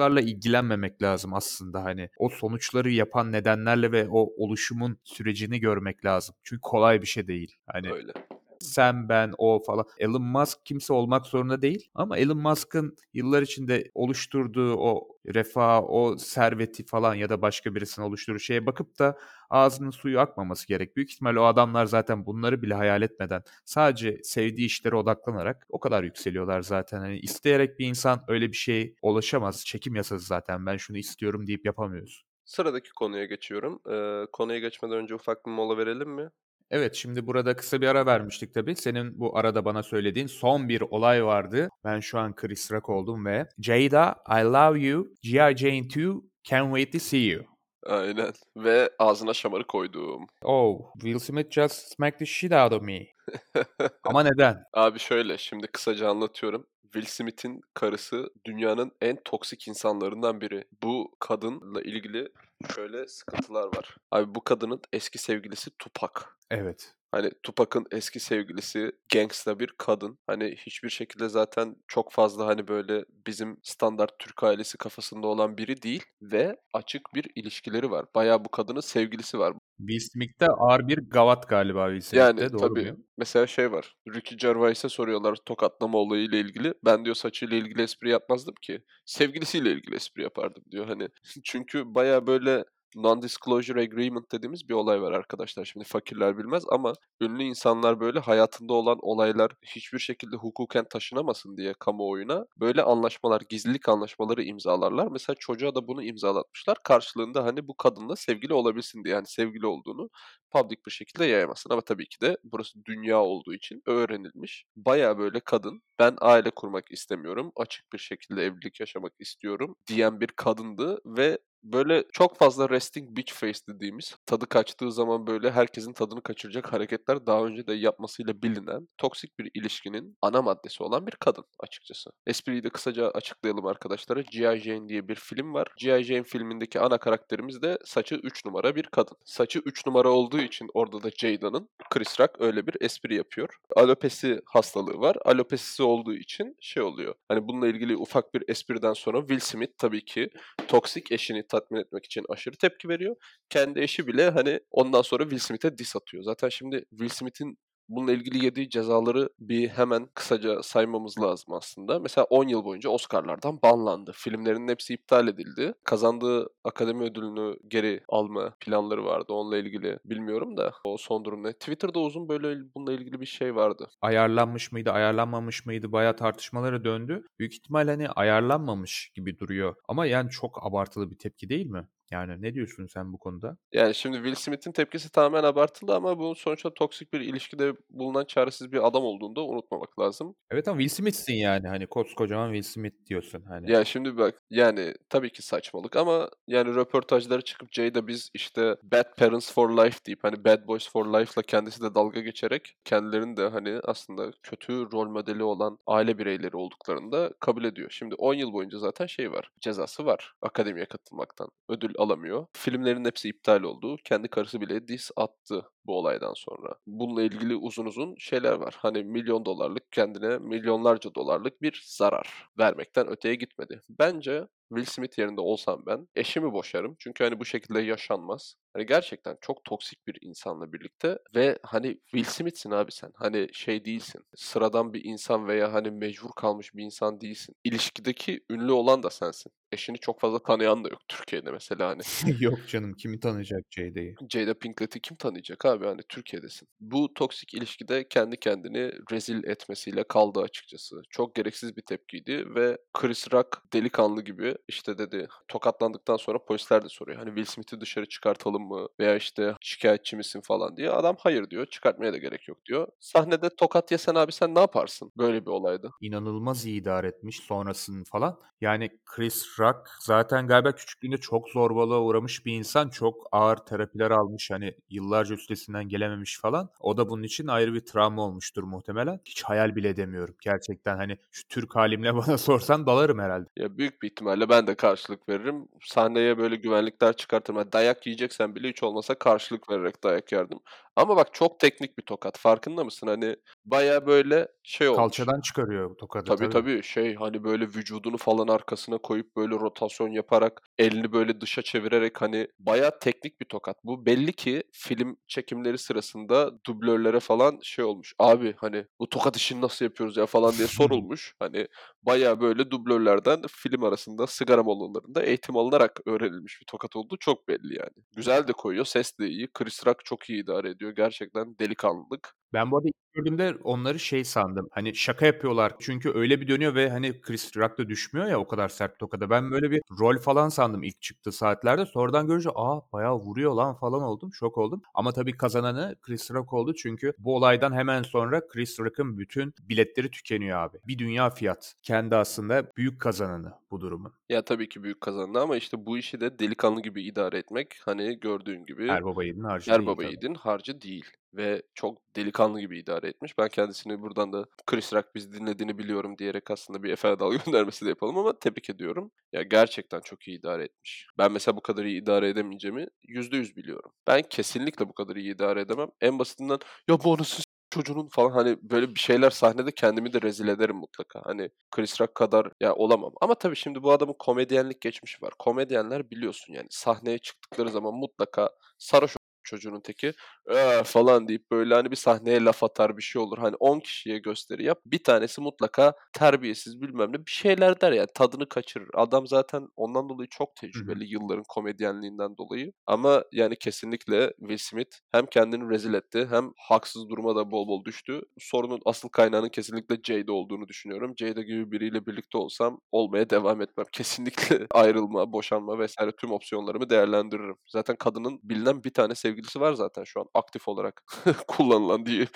sonuçlarla 0.00 0.20
ilgilenmemek 0.20 1.02
lazım 1.02 1.34
aslında 1.34 1.84
hani 1.84 2.08
o 2.18 2.28
sonuçları 2.28 2.90
yapan 2.90 3.32
nedenlerle 3.32 3.92
ve 3.92 4.08
o 4.10 4.32
oluşumun 4.36 4.98
sürecini 5.04 5.60
görmek 5.60 6.04
lazım. 6.04 6.34
Çünkü 6.42 6.60
kolay 6.60 7.02
bir 7.02 7.06
şey 7.06 7.26
değil. 7.26 7.56
Hani 7.66 7.92
Öyle. 7.92 8.12
Sen 8.60 9.08
ben 9.08 9.32
o 9.38 9.62
falan. 9.66 9.84
Elon 9.98 10.22
Musk 10.22 10.58
kimse 10.64 10.92
olmak 10.92 11.26
zorunda 11.26 11.62
değil 11.62 11.88
ama 11.94 12.18
Elon 12.18 12.38
Musk'ın 12.38 12.96
yıllar 13.14 13.42
içinde 13.42 13.90
oluşturduğu 13.94 14.76
o 14.76 15.08
refah, 15.34 15.82
o 15.88 16.16
serveti 16.18 16.86
falan 16.86 17.14
ya 17.14 17.28
da 17.28 17.42
başka 17.42 17.74
birisinin 17.74 18.06
oluşturduğu 18.06 18.38
şeye 18.38 18.66
bakıp 18.66 18.98
da 18.98 19.18
ağzının 19.50 19.90
suyu 19.90 20.20
akmaması 20.20 20.68
gerek. 20.68 20.96
Büyük 20.96 21.12
ihtimalle 21.12 21.40
o 21.40 21.44
adamlar 21.44 21.86
zaten 21.86 22.26
bunları 22.26 22.62
bile 22.62 22.74
hayal 22.74 23.02
etmeden 23.02 23.42
sadece 23.64 24.20
sevdiği 24.22 24.66
işlere 24.66 24.96
odaklanarak 24.96 25.66
o 25.68 25.80
kadar 25.80 26.04
yükseliyorlar 26.04 26.62
zaten. 26.62 26.98
Hani 26.98 27.18
isteyerek 27.18 27.78
bir 27.78 27.86
insan 27.86 28.24
öyle 28.28 28.48
bir 28.48 28.56
şeye 28.56 28.94
ulaşamaz. 29.02 29.64
Çekim 29.64 29.94
yasası 29.96 30.26
zaten 30.26 30.66
ben 30.66 30.76
şunu 30.76 30.98
istiyorum 30.98 31.46
deyip 31.46 31.66
yapamıyoruz. 31.66 32.24
Sıradaki 32.44 32.90
konuya 32.90 33.24
geçiyorum. 33.24 33.80
Ee, 33.90 34.26
konuya 34.32 34.58
geçmeden 34.58 34.96
önce 34.96 35.14
ufak 35.14 35.46
bir 35.46 35.50
mola 35.50 35.78
verelim 35.78 36.10
mi? 36.10 36.30
Evet 36.70 36.94
şimdi 36.94 37.26
burada 37.26 37.56
kısa 37.56 37.80
bir 37.80 37.86
ara 37.86 38.06
vermiştik 38.06 38.54
tabii. 38.54 38.76
Senin 38.76 39.20
bu 39.20 39.38
arada 39.38 39.64
bana 39.64 39.82
söylediğin 39.82 40.26
son 40.26 40.68
bir 40.68 40.80
olay 40.80 41.24
vardı. 41.24 41.68
Ben 41.84 42.00
şu 42.00 42.18
an 42.18 42.34
Chris 42.34 42.72
Rock 42.72 42.88
oldum 42.88 43.26
ve 43.26 43.46
Jada 43.58 44.16
I 44.28 44.44
love 44.44 44.80
you, 44.80 45.08
G.I. 45.22 45.56
Jane 45.56 45.78
2, 45.78 46.08
can't 46.44 46.76
wait 46.76 46.92
to 46.92 46.98
see 46.98 47.18
you. 47.18 47.44
Aynen. 47.86 48.32
Ve 48.56 48.90
ağzına 48.98 49.34
şamarı 49.34 49.66
koydum. 49.66 50.26
Oh, 50.44 50.92
Will 50.94 51.18
Smith 51.18 51.50
just 51.50 51.94
smacked 51.94 52.18
the 52.18 52.26
shit 52.26 52.52
out 52.52 52.72
of 52.72 52.82
me. 52.82 53.06
Ama 54.04 54.22
neden? 54.22 54.64
Abi 54.72 54.98
şöyle 54.98 55.38
şimdi 55.38 55.66
kısaca 55.66 56.08
anlatıyorum. 56.10 56.66
Will 56.82 57.06
Smith'in 57.06 57.60
karısı 57.74 58.30
dünyanın 58.44 58.92
en 59.00 59.18
toksik 59.24 59.68
insanlarından 59.68 60.40
biri. 60.40 60.64
Bu 60.82 61.12
kadınla 61.20 61.82
ilgili 61.82 62.28
şöyle 62.74 63.06
sıkıntılar 63.06 63.64
var. 63.76 63.96
Abi 64.10 64.34
bu 64.34 64.44
kadının 64.44 64.80
eski 64.92 65.18
sevgilisi 65.18 65.70
Tupac. 65.78 66.20
Evet. 66.50 66.94
Hani 67.12 67.30
Tupac'ın 67.42 67.86
eski 67.90 68.20
sevgilisi 68.20 68.92
gangsta 69.12 69.58
bir 69.58 69.74
kadın. 69.78 70.18
Hani 70.26 70.54
hiçbir 70.56 70.88
şekilde 70.88 71.28
zaten 71.28 71.76
çok 71.88 72.12
fazla 72.12 72.46
hani 72.46 72.68
böyle 72.68 73.04
bizim 73.26 73.58
standart 73.62 74.18
Türk 74.18 74.42
ailesi 74.42 74.78
kafasında 74.78 75.26
olan 75.26 75.58
biri 75.58 75.82
değil 75.82 76.04
ve 76.22 76.56
açık 76.74 77.02
bir 77.14 77.26
ilişkileri 77.34 77.90
var. 77.90 78.06
Bayağı 78.14 78.44
bu 78.44 78.48
kadının 78.48 78.80
sevgilisi 78.80 79.38
var. 79.38 79.54
Will 79.78 80.00
Smith 80.12 80.40
de 80.40 80.46
ağır 80.46 80.88
bir 80.88 80.98
gavat 80.98 81.48
galiba 81.48 81.86
Will 81.86 82.00
Smith 82.00 82.18
Yani 82.18 82.52
doğru 82.52 82.60
tabii. 82.60 82.80
muyum? 82.80 83.04
Mesela 83.18 83.46
şey 83.46 83.72
var. 83.72 83.96
Ricky 84.08 84.36
Gervais'e 84.38 84.88
soruyorlar 84.88 85.36
tokatlama 85.46 85.98
olayıyla 85.98 86.38
ilgili. 86.38 86.74
Ben 86.84 87.04
diyor 87.04 87.14
saçıyla 87.16 87.56
ilgili 87.56 87.82
espri 87.82 88.10
yapmazdım 88.10 88.54
ki. 88.62 88.82
Sevgilisiyle 89.04 89.72
ilgili 89.72 89.94
espri 89.94 90.22
yapardım 90.22 90.64
diyor. 90.70 90.86
Hani 90.86 91.08
çünkü 91.44 91.94
baya 91.94 92.26
böyle 92.26 92.49
non-disclosure 92.96 93.80
agreement 93.80 94.32
dediğimiz 94.32 94.68
bir 94.68 94.74
olay 94.74 95.02
var 95.02 95.12
arkadaşlar. 95.12 95.64
Şimdi 95.64 95.84
fakirler 95.84 96.38
bilmez 96.38 96.64
ama 96.68 96.92
ünlü 97.20 97.42
insanlar 97.42 98.00
böyle 98.00 98.18
hayatında 98.18 98.72
olan 98.72 98.98
olaylar 99.02 99.52
hiçbir 99.66 99.98
şekilde 99.98 100.36
hukuken 100.36 100.84
taşınamasın 100.90 101.56
diye 101.56 101.74
kamuoyuna 101.78 102.46
böyle 102.60 102.82
anlaşmalar, 102.82 103.42
gizlilik 103.48 103.88
anlaşmaları 103.88 104.42
imzalarlar. 104.42 105.08
Mesela 105.08 105.36
çocuğa 105.40 105.74
da 105.74 105.88
bunu 105.88 106.02
imzalatmışlar. 106.02 106.76
Karşılığında 106.84 107.44
hani 107.44 107.68
bu 107.68 107.76
kadınla 107.76 108.16
sevgili 108.16 108.54
olabilsin 108.54 109.04
diye 109.04 109.14
yani 109.14 109.26
sevgili 109.26 109.66
olduğunu 109.66 110.10
public 110.50 110.78
bir 110.86 110.90
şekilde 110.92 111.24
yayamasın. 111.24 111.70
Ama 111.70 111.80
tabii 111.80 112.08
ki 112.08 112.20
de 112.20 112.36
burası 112.44 112.84
dünya 112.84 113.20
olduğu 113.20 113.54
için 113.54 113.82
öğrenilmiş. 113.86 114.64
Baya 114.76 115.18
böyle 115.18 115.40
kadın 115.40 115.82
ben 115.98 116.16
aile 116.20 116.50
kurmak 116.50 116.90
istemiyorum. 116.90 117.52
Açık 117.56 117.92
bir 117.92 117.98
şekilde 117.98 118.44
evlilik 118.44 118.80
yaşamak 118.80 119.12
istiyorum 119.18 119.76
diyen 119.86 120.20
bir 120.20 120.26
kadındı 120.26 121.00
ve 121.06 121.38
böyle 121.62 122.04
çok 122.12 122.38
fazla 122.38 122.68
resting 122.68 123.16
bitch 123.16 123.32
face 123.32 123.58
dediğimiz 123.68 124.16
tadı 124.26 124.46
kaçtığı 124.46 124.92
zaman 124.92 125.26
böyle 125.26 125.50
herkesin 125.50 125.92
tadını 125.92 126.22
kaçıracak 126.22 126.72
hareketler 126.72 127.26
daha 127.26 127.44
önce 127.44 127.66
de 127.66 127.72
yapmasıyla 127.72 128.42
bilinen 128.42 128.88
toksik 128.98 129.38
bir 129.38 129.50
ilişkinin 129.54 130.16
ana 130.22 130.42
maddesi 130.42 130.82
olan 130.82 131.06
bir 131.06 131.12
kadın 131.12 131.44
açıkçası. 131.60 132.10
Espriyi 132.26 132.64
de 132.64 132.70
kısaca 132.70 133.10
açıklayalım 133.10 133.66
arkadaşlara. 133.66 134.20
G.I. 134.20 134.60
Jane 134.60 134.88
diye 134.88 135.08
bir 135.08 135.14
film 135.14 135.54
var. 135.54 135.68
G.I. 135.76 136.04
Jane 136.04 136.22
filmindeki 136.22 136.80
ana 136.80 136.98
karakterimiz 136.98 137.62
de 137.62 137.78
saçı 137.84 138.14
3 138.14 138.44
numara 138.44 138.76
bir 138.76 138.82
kadın. 138.82 139.16
Saçı 139.24 139.58
3 139.58 139.86
numara 139.86 140.08
olduğu 140.10 140.40
için 140.40 140.68
orada 140.74 141.02
da 141.02 141.10
Jada'nın 141.10 141.68
Chris 141.90 142.20
Rock 142.20 142.30
öyle 142.38 142.66
bir 142.66 142.76
espri 142.80 143.14
yapıyor. 143.14 143.48
Alopesi 143.76 144.40
hastalığı 144.46 144.98
var. 145.00 145.16
Alopesisi 145.24 145.82
olduğu 145.82 146.14
için 146.14 146.56
şey 146.60 146.82
oluyor. 146.82 147.14
Hani 147.28 147.48
bununla 147.48 147.68
ilgili 147.68 147.96
ufak 147.96 148.34
bir 148.34 148.44
espriden 148.48 148.92
sonra 148.92 149.20
Will 149.20 149.40
Smith 149.40 149.72
tabii 149.78 150.04
ki 150.04 150.30
toksik 150.68 151.12
eşini 151.12 151.46
tatmin 151.50 151.80
etmek 151.80 152.04
için 152.04 152.24
aşırı 152.28 152.56
tepki 152.56 152.88
veriyor. 152.88 153.16
Kendi 153.50 153.80
eşi 153.80 154.06
bile 154.06 154.30
hani 154.30 154.60
ondan 154.70 155.02
sonra 155.02 155.22
Will 155.22 155.38
Smith'e 155.38 155.78
diss 155.78 155.96
atıyor. 155.96 156.22
Zaten 156.22 156.48
şimdi 156.48 156.84
Will 156.90 157.08
Smith'in 157.08 157.58
bununla 157.90 158.12
ilgili 158.12 158.44
yediği 158.44 158.70
cezaları 158.70 159.28
bir 159.40 159.68
hemen 159.68 160.08
kısaca 160.14 160.62
saymamız 160.62 161.18
lazım 161.20 161.54
aslında. 161.54 161.98
Mesela 161.98 162.24
10 162.24 162.48
yıl 162.48 162.64
boyunca 162.64 162.90
Oscar'lardan 162.90 163.62
banlandı. 163.62 164.12
Filmlerinin 164.14 164.68
hepsi 164.68 164.94
iptal 164.94 165.28
edildi. 165.28 165.74
Kazandığı 165.84 166.48
akademi 166.64 167.04
ödülünü 167.04 167.56
geri 167.68 168.00
alma 168.08 168.54
planları 168.60 169.04
vardı. 169.04 169.32
Onunla 169.32 169.58
ilgili 169.58 169.98
bilmiyorum 170.04 170.56
da 170.56 170.72
o 170.84 170.96
son 170.96 171.24
durum 171.24 171.44
ne? 171.44 171.52
Twitter'da 171.52 172.00
uzun 172.00 172.28
böyle 172.28 172.74
bununla 172.74 172.92
ilgili 172.92 173.20
bir 173.20 173.26
şey 173.26 173.54
vardı. 173.54 173.88
Ayarlanmış 174.02 174.72
mıydı, 174.72 174.90
ayarlanmamış 174.90 175.66
mıydı 175.66 175.92
bayağı 175.92 176.16
tartışmalara 176.16 176.84
döndü. 176.84 177.24
Büyük 177.38 177.54
ihtimal 177.54 177.88
hani 177.88 178.08
ayarlanmamış 178.08 179.12
gibi 179.14 179.38
duruyor. 179.38 179.74
Ama 179.88 180.06
yani 180.06 180.30
çok 180.30 180.66
abartılı 180.66 181.10
bir 181.10 181.18
tepki 181.18 181.48
değil 181.48 181.66
mi? 181.66 181.88
Yani 182.10 182.42
ne 182.42 182.54
diyorsun 182.54 182.86
sen 182.86 183.12
bu 183.12 183.18
konuda? 183.18 183.56
Yani 183.72 183.94
şimdi 183.94 184.16
Will 184.16 184.34
Smith'in 184.34 184.72
tepkisi 184.72 185.12
tamamen 185.12 185.44
abartılı 185.44 185.94
ama 185.94 186.18
bu 186.18 186.34
sonuçta 186.34 186.74
toksik 186.74 187.12
bir 187.12 187.20
ilişkide 187.20 187.72
bulunan 187.90 188.24
çaresiz 188.24 188.72
bir 188.72 188.86
adam 188.86 189.04
olduğunu 189.04 189.36
da 189.36 189.44
unutmamak 189.44 189.98
lazım. 189.98 190.34
Evet 190.50 190.68
ama 190.68 190.80
Will 190.80 190.96
Smith'sin 190.96 191.34
yani 191.34 191.68
hani 191.68 191.86
koskocaman 191.86 192.52
Will 192.52 192.72
Smith 192.72 193.06
diyorsun 193.06 193.42
hani. 193.48 193.72
Ya 193.72 193.84
şimdi 193.84 194.16
bak 194.16 194.34
yani 194.50 194.94
tabii 195.08 195.30
ki 195.32 195.42
saçmalık 195.42 195.96
ama 195.96 196.30
yani 196.46 196.74
röportajlara 196.74 197.42
çıkıp 197.42 197.72
Jada 197.72 198.06
biz 198.06 198.30
işte 198.34 198.76
bad 198.82 199.16
parents 199.16 199.52
for 199.52 199.70
life 199.84 199.98
deyip 200.06 200.24
hani 200.24 200.44
bad 200.44 200.66
boys 200.66 200.90
for 200.90 201.06
life'la 201.06 201.42
kendisi 201.42 201.82
de 201.82 201.94
dalga 201.94 202.20
geçerek 202.20 202.76
kendilerinin 202.84 203.36
de 203.36 203.48
hani 203.48 203.80
aslında 203.84 204.30
kötü 204.42 204.72
rol 204.92 205.08
modeli 205.08 205.42
olan 205.42 205.78
aile 205.86 206.18
bireyleri 206.18 206.56
olduklarını 206.56 207.12
da 207.12 207.32
kabul 207.40 207.64
ediyor. 207.64 207.90
Şimdi 207.90 208.14
10 208.14 208.34
yıl 208.34 208.52
boyunca 208.52 208.78
zaten 208.78 209.06
şey 209.06 209.32
var 209.32 209.50
cezası 209.60 210.06
var 210.06 210.32
akademiye 210.42 210.86
katılmaktan 210.86 211.48
ödül 211.68 211.94
alamıyor. 212.00 212.46
Filmlerin 212.52 213.04
hepsi 213.04 213.28
iptal 213.28 213.62
oldu. 213.62 213.96
Kendi 214.04 214.28
karısı 214.28 214.60
bile 214.60 214.88
diss 214.88 215.10
attı 215.16 215.62
bu 215.86 215.98
olaydan 215.98 216.34
sonra. 216.34 216.74
Bununla 216.86 217.22
ilgili 217.22 217.56
uzun 217.56 217.86
uzun 217.86 218.14
şeyler 218.18 218.52
var. 218.52 218.74
Hani 218.78 219.04
milyon 219.04 219.44
dolarlık 219.44 219.92
kendine 219.92 220.38
milyonlarca 220.38 221.14
dolarlık 221.14 221.62
bir 221.62 221.82
zarar 221.86 222.48
vermekten 222.58 223.08
öteye 223.08 223.34
gitmedi. 223.34 223.82
Bence 223.88 224.46
Will 224.70 224.84
Smith 224.84 225.18
yerinde 225.18 225.40
olsam 225.40 225.82
ben 225.86 226.08
eşimi 226.14 226.52
boşarım. 226.52 226.96
Çünkü 226.98 227.24
hani 227.24 227.40
bu 227.40 227.44
şekilde 227.44 227.80
yaşanmaz. 227.80 228.54
Hani 228.74 228.86
gerçekten 228.86 229.36
çok 229.40 229.64
toksik 229.64 230.06
bir 230.06 230.18
insanla 230.20 230.72
birlikte 230.72 231.18
ve 231.34 231.58
hani 231.62 232.00
Will 232.04 232.24
Smith'sin 232.24 232.70
abi 232.70 232.92
sen. 232.92 233.10
Hani 233.14 233.48
şey 233.52 233.84
değilsin. 233.84 234.22
Sıradan 234.34 234.94
bir 234.94 235.04
insan 235.04 235.48
veya 235.48 235.72
hani 235.72 235.90
mecbur 235.90 236.30
kalmış 236.36 236.74
bir 236.74 236.84
insan 236.84 237.20
değilsin. 237.20 237.54
İlişkideki 237.64 238.40
ünlü 238.50 238.72
olan 238.72 239.02
da 239.02 239.10
sensin. 239.10 239.52
Eşini 239.72 239.98
çok 239.98 240.20
fazla 240.20 240.38
tanıyan 240.38 240.84
da 240.84 240.88
yok 240.88 241.00
Türkiye'de 241.08 241.50
mesela 241.50 241.88
hani. 241.88 242.02
Yok 242.40 242.58
canım 242.68 242.94
kimi 242.94 243.20
tanıyacak 243.20 243.64
Jada'yı? 243.70 244.14
Jada 244.30 244.54
Pinklett'i 244.54 245.00
kim 245.00 245.16
tanıyacak 245.16 245.64
abi 245.66 245.86
hani 245.86 246.00
Türkiye'desin. 246.08 246.68
Bu 246.80 247.14
toksik 247.14 247.54
ilişkide 247.54 248.08
kendi 248.08 248.36
kendini 248.36 248.92
rezil 249.12 249.44
etmesiyle 249.44 250.04
kaldı 250.04 250.40
açıkçası. 250.40 251.02
Çok 251.10 251.34
gereksiz 251.34 251.76
bir 251.76 251.82
tepkiydi 251.82 252.54
ve 252.54 252.78
Chris 252.92 253.32
Rock 253.32 253.62
delikanlı 253.72 254.22
gibi 254.22 254.54
işte 254.68 254.98
dedi 254.98 255.28
tokatlandıktan 255.48 256.16
sonra 256.16 256.44
polisler 256.44 256.84
de 256.84 256.88
soruyor. 256.88 257.18
Hani 257.18 257.28
Will 257.28 257.44
Smith'i 257.44 257.80
dışarı 257.80 258.06
çıkartalım 258.06 258.62
mı 258.62 258.86
veya 259.00 259.16
işte 259.16 259.54
şikayetçi 259.60 260.16
misin 260.16 260.40
falan 260.40 260.76
diye. 260.76 260.90
Adam 260.90 261.16
hayır 261.18 261.50
diyor 261.50 261.66
çıkartmaya 261.66 262.12
da 262.12 262.18
gerek 262.18 262.48
yok 262.48 262.58
diyor. 262.66 262.88
Sahnede 263.00 263.50
tokat 263.56 263.90
yesen 263.90 264.14
abi 264.14 264.32
sen 264.32 264.54
ne 264.54 264.60
yaparsın 264.60 265.12
böyle 265.16 265.46
bir 265.46 265.50
olayda? 265.50 265.88
İnanılmaz 266.00 266.66
iyi 266.66 266.80
idare 266.80 267.08
etmiş 267.08 267.40
sonrasını 267.40 268.04
falan. 268.04 268.38
Yani 268.60 268.90
Chris 269.06 269.60
Rock 269.60 269.88
zaten 270.00 270.46
galiba 270.46 270.72
küçüklüğünde 270.72 271.16
çok 271.18 271.48
zorbalığa 271.48 272.00
uğramış 272.00 272.46
bir 272.46 272.52
insan. 272.52 272.88
Çok 272.88 273.26
ağır 273.32 273.56
terapiler 273.56 274.10
almış 274.10 274.50
hani 274.50 274.74
yıllarca 274.90 275.34
üstesinden 275.34 275.88
gelememiş 275.88 276.40
falan. 276.40 276.70
O 276.80 276.96
da 276.96 277.08
bunun 277.08 277.22
için 277.22 277.46
ayrı 277.46 277.74
bir 277.74 277.80
travma 277.80 278.22
olmuştur 278.22 278.62
muhtemelen. 278.62 279.20
Hiç 279.24 279.42
hayal 279.42 279.76
bile 279.76 279.88
edemiyorum. 279.88 280.36
Gerçekten 280.40 280.96
hani 280.96 281.18
şu 281.30 281.48
Türk 281.48 281.76
halimle 281.76 282.14
bana 282.16 282.38
sorsan 282.38 282.86
dalarım 282.86 283.18
herhalde. 283.18 283.48
Ya 283.56 283.78
büyük 283.78 284.02
bir 284.02 284.10
ihtimalle 284.10 284.48
ben 284.50 284.66
de 284.66 284.74
karşılık 284.74 285.28
veririm. 285.28 285.68
Sahneye 285.82 286.38
böyle 286.38 286.56
güvenlikler 286.56 287.16
çıkartırım. 287.16 287.58
Yani 287.58 287.72
dayak 287.72 288.06
yiyeceksen 288.06 288.54
bile 288.54 288.68
hiç 288.68 288.82
olmasa 288.82 289.14
karşılık 289.14 289.70
vererek 289.70 290.04
dayak 290.04 290.32
yerdim. 290.32 290.58
Ama 290.96 291.16
bak 291.16 291.34
çok 291.34 291.60
teknik 291.60 291.98
bir 291.98 292.02
tokat. 292.02 292.38
Farkında 292.38 292.84
mısın? 292.84 293.06
Hani 293.06 293.36
baya 293.64 294.06
böyle 294.06 294.48
şey 294.62 294.88
olmuş. 294.88 294.98
Kalçadan 294.98 295.40
çıkarıyor 295.40 295.96
tokadı 295.98 296.24
Tabii 296.24 296.38
tabii. 296.38 296.52
tabii 296.52 296.82
şey 296.82 297.14
hani 297.14 297.44
böyle 297.44 297.64
vücudunu 297.64 298.16
falan 298.16 298.48
arkasına 298.48 298.98
koyup 298.98 299.36
böyle 299.36 299.54
rotasyon 299.54 300.08
yaparak 300.08 300.62
elini 300.78 301.12
böyle 301.12 301.40
dışa 301.40 301.62
çevirerek 301.62 302.22
hani 302.22 302.48
bayağı 302.58 302.98
teknik 302.98 303.40
bir 303.40 303.46
tokat. 303.46 303.76
Bu 303.84 304.06
belli 304.06 304.32
ki 304.32 304.62
film 304.72 305.16
çekimleri 305.28 305.78
sırasında 305.78 306.64
dublörlere 306.66 307.20
falan 307.20 307.58
şey 307.62 307.84
olmuş. 307.84 308.14
Abi 308.18 308.54
hani 308.56 308.86
bu 309.00 309.08
tokat 309.08 309.36
işini 309.36 309.60
nasıl 309.60 309.84
yapıyoruz 309.84 310.16
ya 310.16 310.26
falan 310.26 310.52
diye 310.52 310.68
sorulmuş. 310.68 311.34
Hani 311.40 311.66
bayağı 312.02 312.40
böyle 312.40 312.70
dublörlerden 312.70 313.42
film 313.48 313.84
arasında 313.84 314.26
sigara 314.40 314.62
molalarında 314.62 315.22
eğitim 315.22 315.56
alınarak 315.56 316.00
öğrenilmiş 316.06 316.60
bir 316.60 316.66
tokat 316.66 316.96
olduğu 316.96 317.16
çok 317.16 317.48
belli 317.48 317.78
yani. 317.78 318.04
Güzel 318.16 318.48
de 318.48 318.52
koyuyor, 318.52 318.84
ses 318.84 319.18
de 319.18 319.28
iyi. 319.28 319.48
Chris 319.54 319.86
Rock 319.86 320.04
çok 320.04 320.30
iyi 320.30 320.42
idare 320.42 320.70
ediyor. 320.70 320.90
Gerçekten 320.90 321.58
delikanlılık. 321.58 322.34
Ben 322.52 322.70
bu 322.70 322.76
arada 322.76 322.88
ilk 322.88 323.12
gördüğümde 323.14 323.54
onları 323.64 323.98
şey 323.98 324.24
sandım. 324.24 324.68
Hani 324.72 324.94
şaka 324.94 325.26
yapıyorlar. 325.26 325.72
Çünkü 325.80 326.10
öyle 326.14 326.40
bir 326.40 326.48
dönüyor 326.48 326.74
ve 326.74 326.90
hani 326.90 327.20
Chris 327.20 327.56
Rock 327.56 327.78
da 327.78 327.88
düşmüyor 327.88 328.26
ya 328.28 328.40
o 328.40 328.46
kadar 328.48 328.68
sert 328.68 328.98
tokada. 328.98 329.30
Ben 329.30 329.50
böyle 329.50 329.70
bir 329.70 329.82
rol 330.00 330.18
falan 330.18 330.48
sandım 330.48 330.82
ilk 330.82 331.02
çıktığı 331.02 331.32
saatlerde. 331.32 331.86
Sonradan 331.86 332.26
görünce 332.26 332.50
aa 332.54 332.80
bayağı 332.92 333.16
vuruyor 333.16 333.54
lan 333.54 333.74
falan 333.74 334.02
oldum. 334.02 334.34
Şok 334.34 334.58
oldum. 334.58 334.82
Ama 334.94 335.12
tabii 335.12 335.32
kazananı 335.32 335.96
Chris 336.02 336.30
Rock 336.30 336.52
oldu. 336.52 336.74
Çünkü 336.74 337.12
bu 337.18 337.36
olaydan 337.36 337.72
hemen 337.72 338.02
sonra 338.02 338.48
Chris 338.48 338.80
Rock'ın 338.80 339.18
bütün 339.18 339.54
biletleri 339.62 340.10
tükeniyor 340.10 340.58
abi. 340.58 340.78
Bir 340.86 340.98
dünya 340.98 341.30
fiyat. 341.30 341.74
Kendi 341.82 342.16
aslında 342.16 342.70
büyük 342.76 343.00
kazananı 343.00 343.52
bu 343.70 343.80
durumun. 343.80 344.12
Ya 344.28 344.42
tabii 344.44 344.68
ki 344.68 344.82
büyük 344.82 345.00
kazandı 345.00 345.40
ama 345.40 345.56
işte 345.56 345.86
bu 345.86 345.98
işi 345.98 346.20
de 346.20 346.38
delikanlı 346.38 346.82
gibi 346.82 347.02
idare 347.02 347.38
etmek 347.38 347.76
hani 347.84 348.20
gördüğün 348.20 348.66
gibi 348.66 348.88
Er 348.88 349.04
baba 349.04 349.24
yiğidin 349.24 349.44
harcı 349.44 349.70
Yer 349.70 349.78
değil 349.78 349.86
baba 349.88 350.02
tabii. 350.02 350.12
yiğidin 350.12 350.34
harcı 350.34 350.80
değil. 350.80 351.04
Ve 351.34 351.62
çok 351.74 352.16
delikanlı 352.16 352.60
gibi 352.60 352.78
idare 352.78 353.08
etmiş. 353.08 353.38
Ben 353.38 353.48
kendisini 353.48 354.02
buradan 354.02 354.32
da 354.32 354.44
Chris 354.66 354.92
Rock 354.92 355.14
bizi 355.14 355.32
dinlediğini 355.32 355.78
biliyorum 355.78 356.18
diyerek 356.18 356.50
aslında 356.50 356.82
bir 356.82 356.90
Efe 356.92 357.18
Dal 357.18 357.32
göndermesi 357.46 357.84
de 357.84 357.88
yapalım 357.88 358.18
ama 358.18 358.38
tebrik 358.38 358.70
ediyorum. 358.70 359.10
Ya 359.32 359.42
gerçekten 359.42 360.00
çok 360.00 360.28
iyi 360.28 360.38
idare 360.38 360.64
etmiş. 360.64 361.06
Ben 361.18 361.32
mesela 361.32 361.56
bu 361.56 361.62
kadar 361.62 361.84
iyi 361.84 362.02
idare 362.02 362.28
edemeyeceğimi 362.28 362.86
%100 363.08 363.56
biliyorum. 363.56 363.92
Ben 364.06 364.22
kesinlikle 364.22 364.88
bu 364.88 364.94
kadar 364.94 365.16
iyi 365.16 365.34
idare 365.34 365.60
edemem. 365.60 365.88
En 366.00 366.18
basitinden 366.18 366.58
ya 366.88 367.04
bu 367.04 367.14
anasını 367.14 367.44
çocuğunun 367.70 368.08
falan 368.08 368.30
hani 368.30 368.56
böyle 368.62 368.94
bir 368.94 369.00
şeyler 369.00 369.30
sahnede 369.30 369.72
kendimi 369.72 370.12
de 370.12 370.22
rezil 370.22 370.48
ederim 370.48 370.76
mutlaka. 370.76 371.22
Hani 371.24 371.50
Chris 371.70 372.00
Rock 372.00 372.14
kadar 372.14 372.52
ya 372.60 372.74
olamam. 372.74 373.12
Ama 373.20 373.34
tabii 373.34 373.56
şimdi 373.56 373.82
bu 373.82 373.92
adamın 373.92 374.14
komedyenlik 374.18 374.80
geçmişi 374.80 375.22
var. 375.22 375.32
Komedyenler 375.38 376.10
biliyorsun 376.10 376.54
yani 376.54 376.66
sahneye 376.70 377.18
çıktıkları 377.18 377.70
zaman 377.70 377.94
mutlaka 377.94 378.50
sarhoş 378.78 379.16
çocuğunun 379.44 379.80
teki 379.80 380.12
"Ee," 380.50 380.82
falan 380.84 381.28
deyip 381.28 381.50
böyle 381.50 381.74
hani 381.74 381.90
bir 381.90 381.96
sahneye 381.96 382.44
laf 382.44 382.62
atar 382.62 382.96
bir 382.96 383.02
şey 383.02 383.22
olur. 383.22 383.38
Hani 383.38 383.56
10 383.56 383.80
kişiye 383.80 384.18
gösteri 384.18 384.64
yap. 384.64 384.78
Bir 384.86 385.04
tanesi 385.04 385.40
mutlaka 385.40 385.92
terbiyesiz 386.12 386.80
bilmem 386.82 387.12
ne 387.12 387.26
bir 387.26 387.30
şeyler 387.30 387.80
der 387.80 387.92
yani 387.92 388.08
tadını 388.14 388.48
kaçırır. 388.48 388.88
Adam 388.94 389.26
zaten 389.26 389.68
ondan 389.76 390.08
dolayı 390.08 390.28
çok 390.28 390.56
tecrübeli 390.56 391.04
yılların 391.12 391.44
komedyenliğinden 391.48 392.36
dolayı. 392.36 392.72
Ama 392.86 393.24
yani 393.32 393.56
kesinlikle 393.56 394.32
Will 394.38 394.58
Smith 394.58 394.96
hem 395.12 395.26
kendini 395.26 395.70
rezil 395.70 395.94
etti 395.94 396.26
hem 396.30 396.52
haksız 396.56 397.08
duruma 397.08 397.36
da 397.36 397.50
bol 397.50 397.68
bol 397.68 397.84
düştü. 397.84 398.20
Sorunun 398.38 398.80
asıl 398.86 399.08
kaynağının 399.08 399.48
kesinlikle 399.48 399.96
Jada 400.04 400.32
olduğunu 400.32 400.68
düşünüyorum. 400.68 401.14
Jada 401.16 401.42
gibi 401.42 401.72
biriyle 401.72 402.06
birlikte 402.06 402.38
olsam 402.38 402.80
olmaya 402.92 403.30
devam 403.30 403.60
etmem. 403.62 403.86
Kesinlikle 403.92 404.66
ayrılma, 404.70 405.32
boşanma 405.32 405.78
vesaire 405.78 406.12
tüm 406.20 406.30
opsiyonlarımı 406.32 406.90
değerlendiririm. 406.90 407.56
Zaten 407.68 407.96
kadının 407.96 408.40
bilinen 408.42 408.84
bir 408.84 408.90
tane 408.94 409.14
sevgilisi 409.30 409.60
var 409.60 409.72
zaten 409.72 410.04
şu 410.04 410.20
an 410.20 410.26
aktif 410.34 410.68
olarak 410.68 411.02
kullanılan 411.48 412.06
diye. 412.06 412.26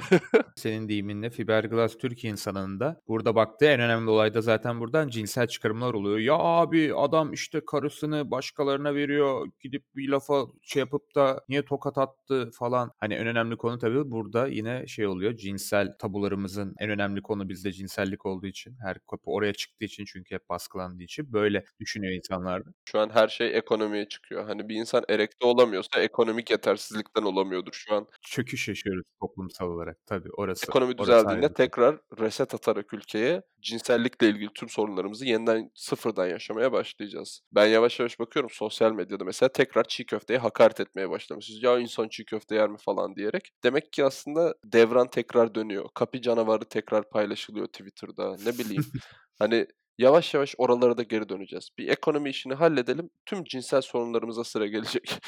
Senin 0.56 0.88
deyiminle 0.88 1.30
fiberglass 1.30 1.96
Türkiye 1.96 2.30
insanında 2.32 3.00
burada 3.08 3.34
baktığı 3.34 3.64
en 3.64 3.80
önemli 3.80 4.10
olay 4.10 4.34
da 4.34 4.40
zaten 4.40 4.80
buradan 4.80 5.08
cinsel 5.08 5.46
çıkarımlar 5.46 5.94
oluyor. 5.94 6.18
Ya 6.18 6.34
abi 6.34 6.94
adam 6.94 7.32
işte 7.32 7.60
karısını 7.66 8.30
başkalarına 8.30 8.94
veriyor 8.94 9.48
gidip 9.60 9.84
bir 9.96 10.08
lafa 10.08 10.46
şey 10.62 10.80
yapıp 10.80 11.14
da 11.14 11.44
niye 11.48 11.64
tokat 11.64 11.98
attı 11.98 12.50
falan. 12.58 12.92
Hani 13.00 13.14
en 13.14 13.26
önemli 13.26 13.56
konu 13.56 13.78
tabii 13.78 14.10
burada 14.10 14.46
yine 14.46 14.86
şey 14.86 15.06
oluyor 15.06 15.36
cinsel 15.36 15.98
tabularımızın 15.98 16.74
en 16.78 16.90
önemli 16.90 17.22
konu 17.22 17.48
bizde 17.48 17.72
cinsellik 17.72 18.26
olduğu 18.26 18.46
için 18.46 18.76
her 18.82 18.98
kapı 19.10 19.30
oraya 19.30 19.52
çıktığı 19.52 19.84
için 19.84 20.04
çünkü 20.04 20.34
hep 20.34 20.48
baskılandığı 20.48 21.02
için 21.02 21.32
böyle 21.32 21.64
düşünüyor 21.80 22.12
insanlar. 22.12 22.62
Şu 22.84 22.98
an 22.98 23.10
her 23.10 23.28
şey 23.28 23.56
ekonomiye 23.56 24.08
çıkıyor. 24.08 24.46
Hani 24.46 24.68
bir 24.68 24.74
insan 24.74 25.04
erekte 25.08 25.46
olamıyorsa 25.46 26.00
ekonomik 26.36 26.50
yetersizlikten 26.50 27.22
olamıyordur 27.22 27.72
şu 27.72 27.94
an. 27.94 28.06
Çöküş 28.22 28.68
yaşıyoruz 28.68 29.04
toplumsal 29.20 29.66
olarak 29.66 29.96
tabii 30.06 30.28
orası. 30.36 30.66
Ekonomi 30.66 30.94
orası 30.98 31.06
düzeldiğinde 31.06 31.46
konu. 31.46 31.54
tekrar 31.54 31.98
reset 32.18 32.54
atarak 32.54 32.94
ülkeye 32.94 33.42
cinsellikle 33.60 34.28
ilgili 34.28 34.48
tüm 34.54 34.68
sorunlarımızı 34.68 35.26
yeniden 35.26 35.70
sıfırdan 35.74 36.26
yaşamaya 36.26 36.72
başlayacağız. 36.72 37.40
Ben 37.52 37.66
yavaş 37.66 38.00
yavaş 38.00 38.18
bakıyorum 38.18 38.50
sosyal 38.50 38.92
medyada 38.92 39.24
mesela 39.24 39.48
tekrar 39.48 39.84
çiğ 39.84 40.06
köfteye 40.06 40.38
hakaret 40.38 40.80
etmeye 40.80 41.10
başlamışız. 41.10 41.62
Ya 41.62 41.78
insan 41.78 42.08
çiğ 42.08 42.24
köfte 42.24 42.54
yer 42.54 42.68
mi 42.68 42.78
falan 42.78 43.16
diyerek. 43.16 43.50
Demek 43.64 43.92
ki 43.92 44.04
aslında 44.04 44.54
devran 44.64 45.08
tekrar 45.08 45.54
dönüyor. 45.54 45.88
Kapı 45.94 46.20
canavarı 46.20 46.64
tekrar 46.64 47.10
paylaşılıyor 47.10 47.66
Twitter'da. 47.66 48.36
Ne 48.44 48.58
bileyim. 48.58 48.84
hani 49.38 49.66
yavaş 49.98 50.34
yavaş 50.34 50.54
oralara 50.58 50.98
da 50.98 51.02
geri 51.02 51.28
döneceğiz. 51.28 51.68
Bir 51.78 51.88
ekonomi 51.88 52.30
işini 52.30 52.54
halledelim. 52.54 53.10
Tüm 53.26 53.44
cinsel 53.44 53.80
sorunlarımıza 53.80 54.44
sıra 54.44 54.66
gelecek. 54.66 55.18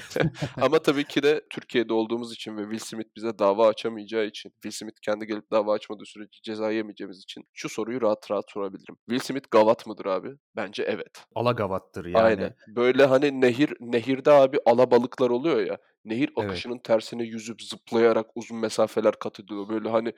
Ama 0.60 0.78
tabii 0.78 1.04
ki 1.04 1.22
de 1.22 1.42
Türkiye'de 1.50 1.92
olduğumuz 1.92 2.32
için 2.32 2.56
ve 2.56 2.62
Will 2.62 2.78
Smith 2.78 3.08
bize 3.16 3.38
dava 3.38 3.68
açamayacağı 3.68 4.24
için, 4.24 4.50
Will 4.50 4.70
Smith 4.70 5.00
kendi 5.02 5.26
gelip 5.26 5.50
dava 5.50 5.72
açmadığı 5.72 6.06
sürece 6.06 6.38
ceza 6.42 6.70
yemeyeceğimiz 6.70 7.18
için 7.18 7.44
şu 7.52 7.68
soruyu 7.68 8.00
rahat 8.00 8.30
rahat 8.30 8.50
sorabilirim. 8.50 8.96
Will 9.08 9.26
Smith 9.26 9.50
gavat 9.50 9.86
mıdır 9.86 10.06
abi? 10.06 10.28
Bence 10.56 10.82
evet. 10.82 11.24
Alagavattır 11.34 12.04
yani. 12.04 12.18
Aynen. 12.18 12.54
Böyle 12.68 13.06
hani 13.06 13.40
nehir 13.40 13.72
nehirde 13.80 14.30
abi 14.30 14.58
alabalıklar 14.66 15.30
oluyor 15.30 15.66
ya. 15.66 15.78
Nehir 16.04 16.30
Evet. 16.38 16.50
akışının 16.50 16.78
tersine 16.78 17.22
yüzüp 17.22 17.62
zıplayarak 17.62 18.26
uzun 18.34 18.58
mesafeler 18.58 19.18
kat 19.18 19.40
ediyor. 19.40 19.68
Böyle 19.68 19.88
hani 19.88 20.12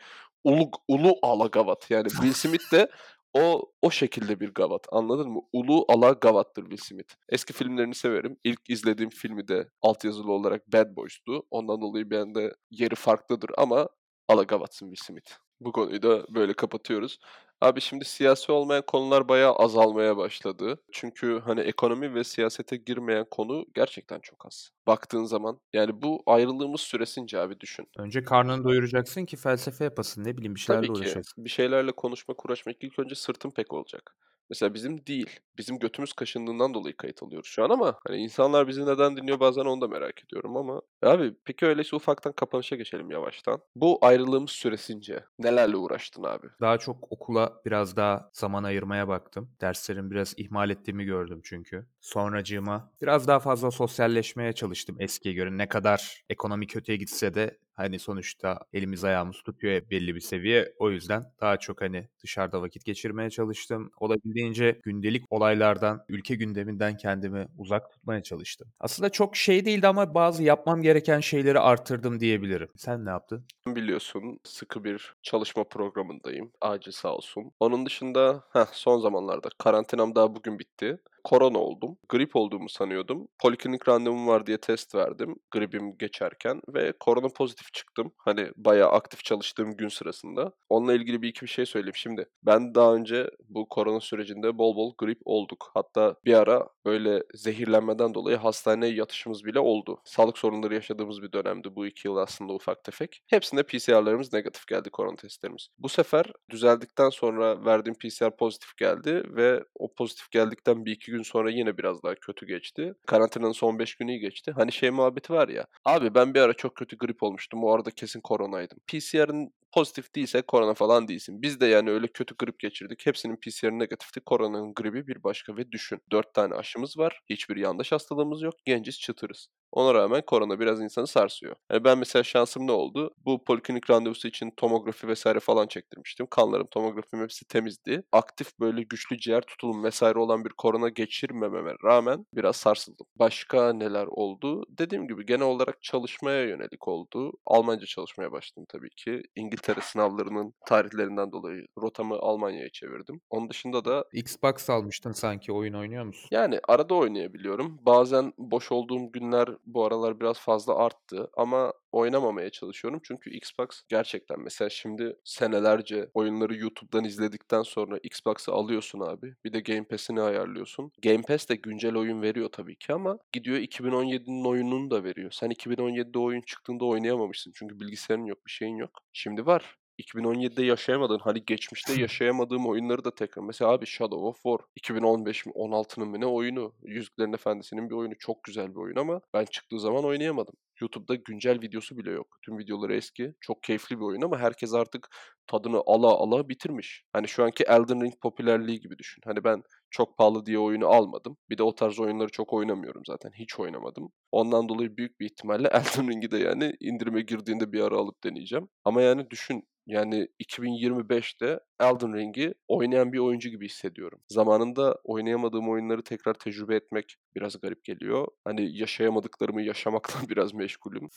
ulu 0.44 0.70
ulu 0.88 1.14
alagavat. 1.22 1.90
Yani 1.90 2.08
Will 2.08 2.32
Smith 2.32 2.72
de 2.72 2.88
o 3.34 3.72
o 3.82 3.90
şekilde 3.90 4.40
bir 4.40 4.54
gavat. 4.54 4.86
Anladın 4.92 5.30
mı? 5.30 5.40
Ulu 5.52 5.84
ala 5.88 6.10
gavattır 6.10 6.62
Will 6.62 6.84
Smith. 6.84 7.14
Eski 7.28 7.52
filmlerini 7.52 7.94
severim. 7.94 8.36
İlk 8.44 8.70
izlediğim 8.70 9.10
filmi 9.10 9.48
de 9.48 9.68
altyazılı 9.82 10.32
olarak 10.32 10.72
Bad 10.72 10.96
Boys'tu. 10.96 11.46
Ondan 11.50 11.80
dolayı 11.80 12.10
ben 12.10 12.34
de 12.34 12.54
yeri 12.70 12.94
farklıdır 12.94 13.50
ama 13.58 13.88
ala 14.28 14.42
gavatsın 14.42 14.86
Will 14.94 15.06
Smith. 15.06 15.43
Bu 15.60 15.72
konuyu 15.72 16.02
da 16.02 16.34
böyle 16.34 16.52
kapatıyoruz. 16.52 17.18
Abi 17.60 17.80
şimdi 17.80 18.04
siyasi 18.04 18.52
olmayan 18.52 18.82
konular 18.86 19.28
bayağı 19.28 19.52
azalmaya 19.54 20.16
başladı. 20.16 20.82
Çünkü 20.92 21.40
hani 21.44 21.60
ekonomi 21.60 22.14
ve 22.14 22.24
siyasete 22.24 22.76
girmeyen 22.76 23.26
konu 23.30 23.66
gerçekten 23.74 24.20
çok 24.20 24.46
az. 24.46 24.70
Baktığın 24.86 25.24
zaman 25.24 25.60
yani 25.72 26.02
bu 26.02 26.22
ayrılığımız 26.26 26.80
süresince 26.80 27.38
abi 27.40 27.60
düşün. 27.60 27.86
Önce 27.98 28.22
karnını 28.24 28.64
doyuracaksın 28.64 29.24
ki 29.26 29.36
felsefe 29.36 29.84
yapasın. 29.84 30.24
Ne 30.24 30.36
bileyim 30.36 30.54
bir 30.54 30.60
şeylerle 30.60 30.86
Tabii 30.86 30.92
ki 30.92 30.92
uğraşacaksın. 30.98 31.44
bir 31.44 31.50
şeylerle 31.50 31.92
konuşmak 31.92 32.44
uğraşmak 32.46 32.76
ilk 32.80 32.98
önce 32.98 33.14
sırtın 33.14 33.50
pek 33.50 33.72
olacak. 33.72 34.16
Mesela 34.50 34.74
bizim 34.74 35.06
değil. 35.06 35.40
Bizim 35.58 35.78
götümüz 35.78 36.12
kaşındığından 36.12 36.74
dolayı 36.74 36.96
kayıt 36.96 37.22
alıyoruz 37.22 37.48
şu 37.48 37.64
an 37.64 37.70
ama 37.70 37.98
hani 38.06 38.16
insanlar 38.16 38.68
bizi 38.68 38.86
neden 38.86 39.16
dinliyor 39.16 39.40
bazen 39.40 39.64
onu 39.64 39.80
da 39.80 39.88
merak 39.88 40.24
ediyorum 40.24 40.56
ama 40.56 40.82
E 41.02 41.06
abi 41.06 41.34
peki 41.44 41.66
öyleyse 41.66 41.96
ufaktan 41.96 42.32
kapanışa 42.32 42.76
geçelim 42.76 43.10
yavaştan. 43.10 43.60
Bu 43.76 43.98
ayrılığımız 44.02 44.50
süresince 44.50 45.24
nelerle 45.38 45.76
uğraştın 45.76 46.22
abi? 46.22 46.46
Daha 46.60 46.78
çok 46.78 47.12
okula 47.12 47.60
biraz 47.66 47.96
daha 47.96 48.30
zaman 48.32 48.64
ayırmaya 48.64 49.08
baktım. 49.08 49.50
Derslerimi 49.60 50.10
biraz 50.10 50.34
ihmal 50.36 50.70
ettiğimi 50.70 51.04
gördüm 51.04 51.40
çünkü. 51.44 51.86
Sonracığıma 52.00 52.92
biraz 53.02 53.28
daha 53.28 53.38
fazla 53.38 53.70
sosyalleşmeye 53.70 54.52
çalıştım 54.52 54.96
eskiye 55.00 55.34
göre. 55.34 55.58
Ne 55.58 55.68
kadar 55.68 56.24
ekonomi 56.30 56.66
kötüye 56.66 56.98
gitse 56.98 57.34
de 57.34 57.58
hani 57.74 57.98
sonuçta 57.98 58.58
elimiz 58.72 59.04
ayağımız 59.04 59.36
tutuyor 59.36 59.82
belli 59.90 60.14
bir 60.14 60.20
seviye. 60.20 60.72
O 60.78 60.90
yüzden 60.90 61.24
daha 61.40 61.56
çok 61.56 61.80
hani 61.80 62.08
dışarıda 62.22 62.62
vakit 62.62 62.84
geçirmeye 62.84 63.30
çalıştım. 63.30 63.90
Olabildiğince 64.00 64.80
gündelik 64.82 65.24
olaylardan, 65.30 66.04
ülke 66.08 66.34
gündeminden 66.34 66.96
kendimi 66.96 67.48
uzak 67.58 67.90
tutmaya 67.90 68.22
çalıştım. 68.22 68.68
Aslında 68.80 69.10
çok 69.10 69.36
şey 69.36 69.64
değildi 69.64 69.86
ama 69.86 70.14
bazı 70.14 70.42
yapmam 70.42 70.82
gereken 70.82 71.20
şeyleri 71.20 71.60
artırdım 71.60 72.20
diyebilirim. 72.20 72.68
Sen 72.76 73.04
ne 73.04 73.10
yaptın? 73.10 73.44
Biliyorsun 73.66 74.38
sıkı 74.44 74.84
bir 74.84 75.14
çalışma 75.22 75.64
programındayım. 75.64 76.52
Acil 76.60 76.92
sağ 76.92 77.14
olsun. 77.14 77.52
Onun 77.60 77.86
dışında 77.86 78.44
heh, 78.52 78.66
son 78.72 79.00
zamanlarda 79.00 79.48
karantinam 79.58 80.14
daha 80.14 80.34
bugün 80.34 80.58
bitti. 80.58 80.98
Korona 81.24 81.58
oldum. 81.58 81.96
Grip 82.08 82.36
olduğumu 82.36 82.68
sanıyordum. 82.68 83.28
Poliklinik 83.42 83.88
randevum 83.88 84.26
var 84.26 84.46
diye 84.46 84.58
test 84.58 84.94
verdim 84.94 85.36
gripim 85.50 85.98
geçerken 85.98 86.60
ve 86.68 86.92
korona 87.00 87.28
pozitif 87.28 87.72
çıktım. 87.72 88.12
Hani 88.18 88.50
bayağı 88.56 88.90
aktif 88.90 89.24
çalıştığım 89.24 89.76
gün 89.76 89.88
sırasında. 89.88 90.52
Onunla 90.68 90.94
ilgili 90.94 91.22
bir 91.22 91.28
iki 91.28 91.42
bir 91.42 91.50
şey 91.50 91.66
söyleyeyim. 91.66 91.94
Şimdi 91.96 92.26
ben 92.42 92.74
daha 92.74 92.94
önce 92.94 93.30
bu 93.48 93.68
korona 93.68 94.00
sürecinde 94.00 94.58
bol 94.58 94.76
bol 94.76 94.94
grip 94.98 95.18
olduk. 95.24 95.70
Hatta 95.74 96.16
bir 96.24 96.34
ara 96.34 96.68
böyle 96.86 97.22
zehirlenmeden 97.34 98.14
dolayı 98.14 98.36
hastaneye 98.36 98.94
yatışımız 98.94 99.44
bile 99.44 99.60
oldu. 99.60 100.00
Sağlık 100.04 100.38
sorunları 100.38 100.74
yaşadığımız 100.74 101.22
bir 101.22 101.32
dönemdi 101.32 101.68
bu 101.76 101.86
iki 101.86 102.08
yıl 102.08 102.16
aslında 102.16 102.52
ufak 102.52 102.84
tefek. 102.84 103.22
Hepsinde 103.26 103.62
PCR'larımız 103.62 104.32
negatif 104.32 104.66
geldi 104.66 104.90
korona 104.90 105.16
testlerimiz. 105.16 105.68
Bu 105.78 105.88
sefer 105.88 106.26
düzeldikten 106.50 107.10
sonra 107.10 107.64
verdiğim 107.64 107.94
PCR 107.94 108.36
pozitif 108.36 108.76
geldi 108.76 109.22
ve 109.26 109.64
o 109.74 109.94
pozitif 109.94 110.30
geldikten 110.30 110.84
bir 110.84 110.92
iki 110.92 111.13
gün 111.14 111.22
sonra 111.22 111.50
yine 111.50 111.78
biraz 111.78 112.02
daha 112.02 112.14
kötü 112.14 112.46
geçti. 112.46 112.94
Karantinanın 113.06 113.52
son 113.52 113.78
5 113.78 113.94
günü 113.94 114.10
iyi 114.10 114.20
geçti. 114.20 114.52
Hani 114.56 114.72
şey 114.72 114.90
muhabbeti 114.90 115.32
var 115.32 115.48
ya. 115.48 115.66
Abi 115.84 116.14
ben 116.14 116.34
bir 116.34 116.40
ara 116.40 116.54
çok 116.54 116.76
kötü 116.76 116.98
grip 116.98 117.22
olmuştum. 117.22 117.64
O 117.64 117.72
arada 117.72 117.90
kesin 117.90 118.20
koronaydım. 118.20 118.78
PCR'ın 118.86 119.52
pozitif 119.72 120.14
değilse 120.14 120.42
korona 120.42 120.74
falan 120.74 121.08
değilsin. 121.08 121.42
Biz 121.42 121.60
de 121.60 121.66
yani 121.66 121.90
öyle 121.90 122.06
kötü 122.06 122.34
grip 122.38 122.60
geçirdik. 122.60 123.06
Hepsinin 123.06 123.36
PCR'ı 123.36 123.78
negatifti. 123.78 124.20
Koronanın 124.20 124.74
gribi 124.74 125.06
bir 125.06 125.22
başka 125.24 125.56
ve 125.56 125.72
düşün. 125.72 126.00
4 126.12 126.34
tane 126.34 126.54
aşımız 126.54 126.98
var. 126.98 127.20
Hiçbir 127.30 127.56
yandaş 127.56 127.92
hastalığımız 127.92 128.42
yok. 128.42 128.54
Genciz 128.64 129.00
çıtırız. 129.00 129.48
Ona 129.74 129.94
rağmen 129.94 130.22
korona 130.26 130.60
biraz 130.60 130.80
insanı 130.80 131.06
sarsıyor. 131.06 131.56
Yani 131.72 131.84
ben 131.84 131.98
mesela 131.98 132.22
şansım 132.22 132.66
ne 132.66 132.72
oldu? 132.72 133.14
Bu 133.24 133.44
poliklinik 133.44 133.90
randevusu 133.90 134.28
için 134.28 134.50
tomografi 134.56 135.08
vesaire 135.08 135.40
falan 135.40 135.66
çektirmiştim. 135.66 136.26
Kanlarım, 136.26 136.66
tomografim 136.66 137.22
hepsi 137.22 137.44
temizdi. 137.48 138.02
Aktif 138.12 138.60
böyle 138.60 138.82
güçlü 138.82 139.18
ciğer 139.18 139.40
tutulum 139.40 139.84
vesaire 139.84 140.18
olan 140.18 140.44
bir 140.44 140.50
korona 140.50 140.88
geçirmememe 140.88 141.72
rağmen 141.84 142.26
biraz 142.34 142.56
sarsıldım. 142.56 143.06
Başka 143.16 143.72
neler 143.72 144.06
oldu? 144.06 144.64
Dediğim 144.78 145.08
gibi 145.08 145.26
genel 145.26 145.46
olarak 145.46 145.82
çalışmaya 145.82 146.42
yönelik 146.42 146.88
oldu. 146.88 147.32
Almanca 147.46 147.86
çalışmaya 147.86 148.32
başladım 148.32 148.66
tabii 148.68 148.90
ki. 148.90 149.22
İngiltere 149.36 149.80
sınavlarının 149.80 150.54
tarihlerinden 150.66 151.32
dolayı 151.32 151.66
rotamı 151.78 152.14
Almanya'ya 152.14 152.70
çevirdim. 152.70 153.20
Onun 153.30 153.50
dışında 153.50 153.84
da 153.84 154.04
Xbox 154.12 154.70
almıştın 154.70 155.12
sanki 155.12 155.52
oyun 155.52 155.74
oynuyor 155.74 156.04
musun? 156.04 156.28
yani 156.30 156.60
arada 156.68 156.94
oynayabiliyorum. 156.94 157.78
Bazen 157.86 158.32
boş 158.38 158.72
olduğum 158.72 159.12
günler 159.12 159.48
bu 159.66 159.84
aralar 159.84 160.20
biraz 160.20 160.38
fazla 160.38 160.76
arttı 160.76 161.28
ama 161.36 161.72
oynamamaya 161.92 162.50
çalışıyorum. 162.50 163.00
Çünkü 163.04 163.30
Xbox 163.30 163.68
gerçekten 163.88 164.40
mesela 164.40 164.70
şimdi 164.70 165.16
senelerce 165.24 166.10
oyunları 166.14 166.56
YouTube'dan 166.56 167.04
izledikten 167.04 167.62
sonra 167.62 167.98
Xbox'ı 168.02 168.52
alıyorsun 168.52 169.00
abi. 169.00 169.34
Bir 169.44 169.52
de 169.52 169.60
Game 169.60 169.84
Pass'ini 169.84 170.20
ayarlıyorsun. 170.20 170.92
Game 171.02 171.22
Pass 171.22 171.48
de 171.48 171.56
güncel 171.56 171.96
oyun 171.96 172.22
veriyor 172.22 172.48
tabii 172.52 172.76
ki 172.76 172.92
ama 172.92 173.18
gidiyor 173.32 173.58
2017'nin 173.58 174.44
oyununu 174.44 174.90
da 174.90 175.04
veriyor. 175.04 175.30
Sen 175.30 175.50
2017'de 175.50 176.18
oyun 176.18 176.40
çıktığında 176.40 176.84
oynayamamışsın. 176.84 177.52
Çünkü 177.54 177.80
bilgisayarın 177.80 178.26
yok, 178.26 178.46
bir 178.46 178.50
şeyin 178.50 178.76
yok. 178.76 178.90
Şimdi 179.12 179.46
var. 179.46 179.76
2017'de 179.98 180.64
yaşayamadığın, 180.64 181.18
hani 181.18 181.44
geçmişte 181.44 182.00
yaşayamadığım 182.00 182.66
oyunları 182.66 183.04
da 183.04 183.14
tekrar. 183.14 183.42
Mesela 183.42 183.70
abi 183.70 183.86
Shadow 183.86 184.26
of 184.26 184.42
War 184.42 184.58
2015 184.76 185.46
mi 185.46 185.52
16'nın 185.52 186.08
mı 186.08 186.20
ne 186.20 186.26
oyunu? 186.26 186.74
Yüzüklerin 186.82 187.32
Efendisi'nin 187.32 187.90
bir 187.90 187.94
oyunu. 187.94 188.14
Çok 188.18 188.44
güzel 188.44 188.70
bir 188.70 188.80
oyun 188.80 188.96
ama 188.96 189.20
ben 189.34 189.44
çıktığı 189.44 189.80
zaman 189.80 190.04
oynayamadım. 190.04 190.54
YouTube'da 190.80 191.14
güncel 191.14 191.62
videosu 191.62 191.98
bile 191.98 192.10
yok. 192.10 192.38
Tüm 192.42 192.58
videoları 192.58 192.94
eski. 192.94 193.34
Çok 193.40 193.62
keyifli 193.62 193.96
bir 193.96 194.04
oyun 194.04 194.22
ama 194.22 194.38
herkes 194.38 194.74
artık 194.74 195.08
tadını 195.46 195.82
ala 195.86 196.08
ala 196.08 196.48
bitirmiş. 196.48 197.04
Hani 197.12 197.28
şu 197.28 197.44
anki 197.44 197.64
Elden 197.64 198.00
Ring 198.04 198.14
popülerliği 198.22 198.80
gibi 198.80 198.98
düşün. 198.98 199.22
Hani 199.24 199.44
ben 199.44 199.62
çok 199.90 200.18
pahalı 200.18 200.46
diye 200.46 200.58
oyunu 200.58 200.86
almadım. 200.86 201.36
Bir 201.50 201.58
de 201.58 201.62
o 201.62 201.74
tarz 201.74 202.00
oyunları 202.00 202.28
çok 202.28 202.52
oynamıyorum 202.52 203.02
zaten. 203.06 203.30
Hiç 203.34 203.58
oynamadım. 203.60 204.12
Ondan 204.32 204.68
dolayı 204.68 204.96
büyük 204.96 205.20
bir 205.20 205.26
ihtimalle 205.26 205.68
Elden 205.72 206.10
Ring'i 206.10 206.30
de 206.30 206.38
yani 206.38 206.72
indirime 206.80 207.22
girdiğinde 207.22 207.72
bir 207.72 207.80
ara 207.80 207.96
alıp 207.96 208.24
deneyeceğim. 208.24 208.68
Ama 208.84 209.02
yani 209.02 209.30
düşün 209.30 209.64
yani 209.86 210.28
2025'te 210.40 211.60
Elden 211.80 212.14
Ring'i 212.16 212.54
oynayan 212.68 213.12
bir 213.12 213.18
oyuncu 213.18 213.48
gibi 213.48 213.64
hissediyorum. 213.66 214.20
Zamanında 214.28 214.98
oynayamadığım 215.04 215.70
oyunları 215.70 216.02
tekrar 216.02 216.34
tecrübe 216.34 216.76
etmek 216.76 217.16
biraz 217.36 217.60
garip 217.60 217.84
geliyor. 217.84 218.28
Hani 218.44 218.78
yaşayamadıklarımı 218.78 219.62
yaşamakla 219.62 220.14
biraz 220.28 220.54
meşgulüm. 220.54 221.08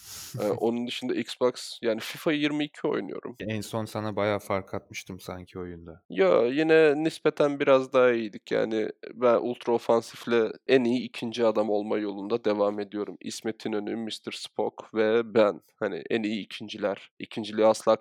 Ee, 0.42 0.48
onun 0.58 0.88
dışında 0.88 1.16
Xbox 1.16 1.80
yani 1.82 2.00
FIFA 2.00 2.32
22 2.32 2.88
oynuyorum. 2.88 3.36
En 3.40 3.62
son 3.62 3.86
sana 3.86 4.16
bayağı 4.16 4.40
fark 4.40 4.74
atmıştım 4.74 5.20
sanki 5.20 5.60
oyunda. 5.60 6.02
Ya 6.10 6.46
yine 6.46 7.04
nispeten 7.04 7.60
biraz 7.60 7.94
daha 7.94 8.12
iyiydik. 8.12 8.52
Yani 8.52 8.90
ben 9.14 9.36
ultra 9.36 9.74
ofansifle 9.74 10.52
en 10.68 10.84
iyi 10.84 11.02
ikinci 11.02 11.46
adam 11.46 11.70
olma 11.70 11.98
yolunda 11.98 12.46
devam 12.46 12.80
ediyorum. 12.80 13.18
İsmet 13.22 13.66
İnönü, 13.66 13.96
Mr. 13.96 14.32
Spock 14.32 14.94
ve 14.94 15.34
ben. 15.34 15.62
Hani 15.80 16.04
en 16.10 16.24
iyi 16.24 16.46
ikinciler. 16.46 17.12
İkinciliği 17.20 17.66
asla 17.66 17.96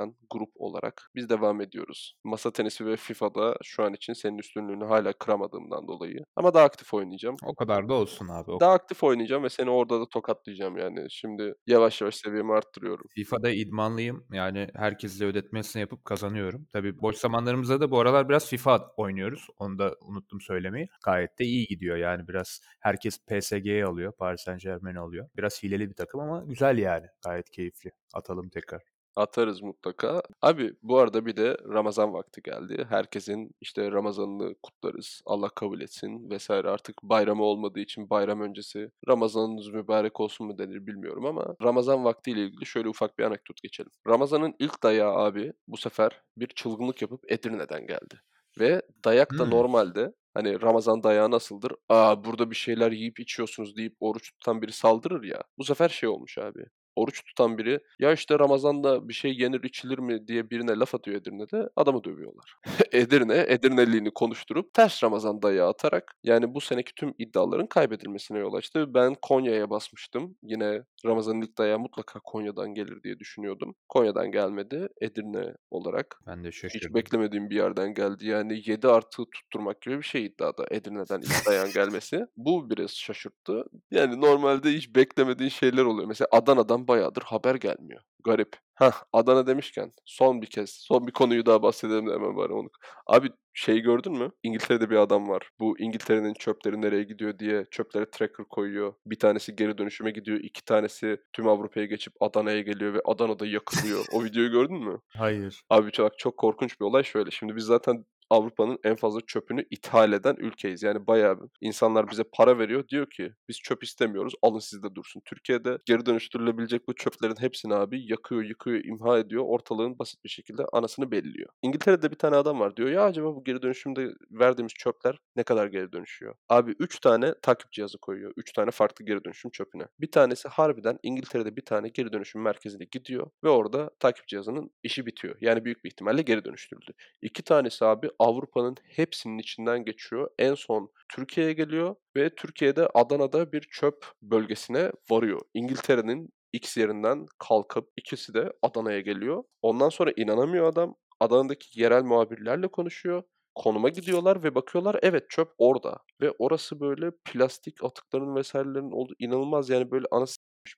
kaptırmayan 0.00 0.16
grup 0.30 0.50
olarak 0.54 1.10
biz 1.14 1.28
devam 1.28 1.60
ediyoruz. 1.60 2.14
Masa 2.24 2.52
tenisi 2.52 2.86
ve 2.86 2.96
FIFA'da 2.96 3.56
şu 3.62 3.82
an 3.82 3.94
için 3.94 4.12
senin 4.12 4.38
üstünlüğünü 4.38 4.84
hala 4.84 5.12
kıramadığımdan 5.12 5.88
dolayı. 5.88 6.24
Ama 6.36 6.54
daha 6.54 6.64
aktif 6.64 6.94
oynayacağım. 6.94 7.36
O 7.44 7.54
kadar 7.54 7.88
da 7.88 7.94
olsun 7.94 8.28
abi. 8.28 8.60
Daha 8.60 8.72
aktif 8.72 9.02
oynayacağım 9.02 9.44
ve 9.44 9.48
seni 9.48 9.70
orada 9.70 10.00
da 10.00 10.08
tokatlayacağım 10.08 10.76
yani. 10.76 11.06
Şimdi 11.10 11.54
yavaş 11.66 12.00
yavaş 12.00 12.14
seviyemi 12.14 12.52
arttırıyorum. 12.52 13.06
FIFA'da 13.14 13.50
idmanlıyım. 13.50 14.26
Yani 14.32 14.68
herkesle 14.74 15.24
ödetmesini 15.24 15.80
yapıp 15.80 16.04
kazanıyorum. 16.04 16.66
Tabii 16.72 17.00
boş 17.00 17.16
zamanlarımızda 17.16 17.80
da 17.80 17.90
bu 17.90 18.00
aralar 18.00 18.28
biraz 18.28 18.48
FIFA 18.48 18.92
oynuyoruz. 18.96 19.46
Onu 19.58 19.78
da 19.78 19.94
unuttum 20.00 20.40
söylemeyi. 20.40 20.88
Gayet 21.04 21.38
de 21.38 21.44
iyi 21.44 21.66
gidiyor 21.66 21.96
yani 21.96 22.28
biraz 22.28 22.60
herkes 22.80 23.18
PSG'yi 23.26 23.84
alıyor. 23.84 24.12
Paris 24.18 24.40
Saint 24.40 24.60
Germain 24.62 24.94
alıyor. 24.94 25.28
Biraz 25.36 25.62
hileli 25.62 25.88
bir 25.90 25.94
takım 25.94 26.20
ama 26.20 26.44
güzel 26.46 26.78
yani. 26.78 27.06
Gayet 27.24 27.50
keyifli. 27.50 27.92
Atalım 28.14 28.48
tekrar. 28.48 28.99
Atarız 29.20 29.62
mutlaka. 29.62 30.22
Abi 30.42 30.74
bu 30.82 30.98
arada 30.98 31.26
bir 31.26 31.36
de 31.36 31.56
Ramazan 31.68 32.12
vakti 32.14 32.42
geldi. 32.42 32.86
Herkesin 32.88 33.50
işte 33.60 33.90
Ramazan'ını 33.92 34.54
kutlarız. 34.62 35.22
Allah 35.26 35.48
kabul 35.48 35.80
etsin 35.80 36.30
vesaire. 36.30 36.68
Artık 36.70 37.02
bayramı 37.02 37.42
olmadığı 37.44 37.80
için 37.80 38.10
bayram 38.10 38.40
öncesi 38.40 38.90
Ramazanınız 39.08 39.68
mübarek 39.68 40.20
olsun 40.20 40.46
mu 40.46 40.58
denir 40.58 40.86
bilmiyorum 40.86 41.26
ama 41.26 41.56
Ramazan 41.62 42.04
vaktiyle 42.04 42.40
ilgili 42.44 42.66
şöyle 42.66 42.88
ufak 42.88 43.18
bir 43.18 43.24
anekdot 43.24 43.62
geçelim. 43.62 43.90
Ramazan'ın 44.08 44.54
ilk 44.58 44.82
dayağı 44.82 45.14
abi 45.16 45.52
bu 45.68 45.76
sefer 45.76 46.22
bir 46.36 46.46
çılgınlık 46.46 47.02
yapıp 47.02 47.32
Edirne'den 47.32 47.86
geldi. 47.86 48.20
Ve 48.60 48.82
dayak 49.04 49.38
da 49.38 49.44
Hmm. 49.44 49.50
normalde 49.50 50.12
hani 50.34 50.62
Ramazan 50.62 51.02
dayağı 51.02 51.30
nasıldır? 51.30 51.72
Aa 51.88 52.24
burada 52.24 52.50
bir 52.50 52.56
şeyler 52.56 52.92
yiyip 52.92 53.20
içiyorsunuz 53.20 53.76
deyip 53.76 53.96
oruç 54.00 54.32
tutan 54.32 54.62
biri 54.62 54.72
saldırır 54.72 55.22
ya. 55.24 55.42
Bu 55.58 55.64
sefer 55.64 55.88
şey 55.88 56.08
olmuş 56.08 56.38
abi. 56.38 56.64
Oruç 57.00 57.24
tutan 57.24 57.58
biri 57.58 57.80
ya 57.98 58.12
işte 58.12 58.38
Ramazan'da 58.38 59.08
bir 59.08 59.14
şey 59.14 59.32
yenir 59.38 59.62
içilir 59.62 59.98
mi 59.98 60.28
diye 60.28 60.50
birine 60.50 60.78
laf 60.78 60.94
atıyor 60.94 61.20
Edirne'de 61.20 61.68
adamı 61.76 62.04
dövüyorlar. 62.04 62.54
Edirne, 62.92 63.44
Edirneliğini 63.48 64.10
konuşturup 64.10 64.74
ters 64.74 65.04
Ramazan 65.04 65.42
dayağı 65.42 65.68
atarak 65.68 66.12
yani 66.24 66.54
bu 66.54 66.60
seneki 66.60 66.94
tüm 66.94 67.14
iddiaların 67.18 67.66
kaybedilmesine 67.66 68.38
yol 68.38 68.54
açtı. 68.54 68.94
Ben 68.94 69.16
Konya'ya 69.22 69.70
basmıştım. 69.70 70.36
Yine 70.42 70.82
Ramazan'ın 71.06 71.40
ilk 71.42 71.58
dayağı 71.58 71.78
mutlaka 71.78 72.20
Konya'dan 72.24 72.74
gelir 72.74 73.02
diye 73.02 73.18
düşünüyordum. 73.18 73.74
Konya'dan 73.88 74.30
gelmedi. 74.32 74.88
Edirne 75.00 75.54
olarak. 75.70 76.20
Ben 76.26 76.44
de 76.44 76.48
Hiç 76.48 76.56
şaşırdım. 76.60 76.94
beklemediğim 76.94 77.50
bir 77.50 77.56
yerden 77.56 77.94
geldi. 77.94 78.26
Yani 78.26 78.62
7 78.66 78.88
artı 78.88 79.24
tutturmak 79.34 79.82
gibi 79.82 79.98
bir 79.98 80.02
şey 80.02 80.24
iddiada 80.26 80.66
Edirne'den 80.70 81.20
ilk 81.20 81.46
dayağın 81.46 81.70
gelmesi. 81.72 82.26
Bu 82.36 82.70
biraz 82.70 82.90
şaşırttı. 82.90 83.64
Yani 83.90 84.20
normalde 84.20 84.70
hiç 84.72 84.96
beklemediğin 84.96 85.50
şeyler 85.50 85.84
oluyor. 85.84 86.08
Mesela 86.08 86.28
Adana'dan 86.32 86.88
bayağıdır 86.90 87.22
haber 87.22 87.54
gelmiyor. 87.54 88.02
Garip. 88.24 88.56
Hah 88.74 89.02
Adana 89.12 89.46
demişken 89.46 89.92
son 90.04 90.42
bir 90.42 90.46
kez 90.46 90.70
son 90.70 91.06
bir 91.06 91.12
konuyu 91.12 91.46
daha 91.46 91.62
bahsedelim 91.62 92.06
de 92.06 92.12
hemen 92.12 92.36
bari 92.36 92.52
onu. 92.52 92.68
Abi 93.06 93.28
şey 93.54 93.80
gördün 93.80 94.12
mü? 94.12 94.30
İngiltere'de 94.42 94.90
bir 94.90 94.96
adam 94.96 95.28
var. 95.28 95.50
Bu 95.60 95.78
İngiltere'nin 95.78 96.34
çöpleri 96.34 96.82
nereye 96.82 97.02
gidiyor 97.02 97.38
diye 97.38 97.64
çöplere 97.70 98.10
tracker 98.10 98.46
koyuyor. 98.46 98.94
Bir 99.06 99.18
tanesi 99.18 99.56
geri 99.56 99.78
dönüşüme 99.78 100.10
gidiyor. 100.10 100.40
iki 100.42 100.64
tanesi 100.64 101.16
tüm 101.32 101.48
Avrupa'ya 101.48 101.86
geçip 101.86 102.12
Adana'ya 102.20 102.60
geliyor 102.60 102.94
ve 102.94 103.00
Adana'da 103.04 103.46
yakılıyor. 103.46 104.04
O 104.12 104.24
videoyu 104.24 104.50
gördün 104.50 104.76
mü? 104.76 105.00
Hayır. 105.16 105.62
Abi 105.70 105.92
çok, 105.92 106.18
çok 106.18 106.36
korkunç 106.36 106.80
bir 106.80 106.84
olay 106.84 107.02
şöyle. 107.02 107.30
Şimdi 107.30 107.56
biz 107.56 107.64
zaten 107.64 108.04
Avrupa'nın 108.30 108.78
en 108.84 108.96
fazla 108.96 109.20
çöpünü 109.26 109.64
ithal 109.70 110.12
eden 110.12 110.36
ülkeyiz. 110.38 110.82
Yani 110.82 111.06
bayağı 111.06 111.38
insanlar 111.60 112.10
bize 112.10 112.22
para 112.32 112.58
veriyor. 112.58 112.88
Diyor 112.88 113.10
ki 113.10 113.32
biz 113.48 113.58
çöp 113.58 113.84
istemiyoruz 113.84 114.34
alın 114.42 114.58
sizde 114.58 114.94
dursun. 114.94 115.22
Türkiye'de 115.24 115.78
geri 115.86 116.06
dönüştürülebilecek 116.06 116.88
bu 116.88 116.94
çöplerin 116.94 117.36
hepsini 117.38 117.74
abi 117.74 118.10
yakıyor, 118.12 118.42
yıkıyor, 118.42 118.84
imha 118.84 119.18
ediyor. 119.18 119.44
Ortalığın 119.46 119.98
basit 119.98 120.24
bir 120.24 120.28
şekilde 120.28 120.64
anasını 120.72 121.10
belliyor. 121.10 121.48
İngiltere'de 121.62 122.10
bir 122.10 122.16
tane 122.16 122.36
adam 122.36 122.60
var 122.60 122.76
diyor 122.76 122.88
ya 122.88 123.04
acaba 123.04 123.36
bu 123.36 123.44
geri 123.44 123.62
dönüşümde 123.62 124.08
verdiğimiz 124.30 124.72
çöpler 124.74 125.18
ne 125.36 125.42
kadar 125.42 125.66
geri 125.66 125.92
dönüşüyor? 125.92 126.34
Abi 126.48 126.74
3 126.78 127.00
tane 127.00 127.34
takip 127.42 127.72
cihazı 127.72 127.98
koyuyor. 127.98 128.32
3 128.36 128.52
tane 128.52 128.70
farklı 128.70 129.04
geri 129.04 129.24
dönüşüm 129.24 129.50
çöpüne. 129.50 129.84
Bir 130.00 130.10
tanesi 130.10 130.48
harbiden 130.48 130.98
İngiltere'de 131.02 131.56
bir 131.56 131.64
tane 131.64 131.88
geri 131.88 132.12
dönüşüm 132.12 132.42
merkezine 132.42 132.84
gidiyor 132.90 133.30
ve 133.44 133.48
orada 133.48 133.90
takip 133.98 134.28
cihazının 134.28 134.70
işi 134.82 135.06
bitiyor. 135.06 135.36
Yani 135.40 135.64
büyük 135.64 135.84
bir 135.84 135.90
ihtimalle 135.90 136.22
geri 136.22 136.44
dönüştürüldü. 136.44 136.92
İki 137.22 137.42
tanesi 137.42 137.84
abi 137.84 138.10
Avrupa'nın 138.20 138.76
hepsinin 138.96 139.38
içinden 139.38 139.84
geçiyor. 139.84 140.30
En 140.38 140.54
son 140.54 140.90
Türkiye'ye 141.14 141.52
geliyor 141.52 141.94
ve 142.16 142.34
Türkiye'de 142.34 142.88
Adana'da 142.94 143.52
bir 143.52 143.60
çöp 143.60 144.06
bölgesine 144.22 144.92
varıyor. 145.10 145.40
İngiltere'nin 145.54 146.28
X 146.52 146.76
yerinden 146.76 147.26
kalkıp 147.38 147.88
ikisi 147.96 148.34
de 148.34 148.52
Adana'ya 148.62 149.00
geliyor. 149.00 149.44
Ondan 149.62 149.88
sonra 149.88 150.12
inanamıyor 150.16 150.66
adam. 150.72 150.94
Adana'daki 151.20 151.80
yerel 151.80 152.02
muhabirlerle 152.02 152.68
konuşuyor. 152.68 153.22
Konuma 153.54 153.88
gidiyorlar 153.88 154.42
ve 154.42 154.54
bakıyorlar 154.54 154.98
evet 155.02 155.30
çöp 155.30 155.48
orada. 155.58 155.96
Ve 156.20 156.30
orası 156.38 156.80
böyle 156.80 157.10
plastik 157.24 157.84
atıkların 157.84 158.34
vesairelerin 158.34 158.90
olduğu 158.90 159.14
inanılmaz 159.18 159.70
yani 159.70 159.90
böyle 159.90 160.06
ana 160.10 160.26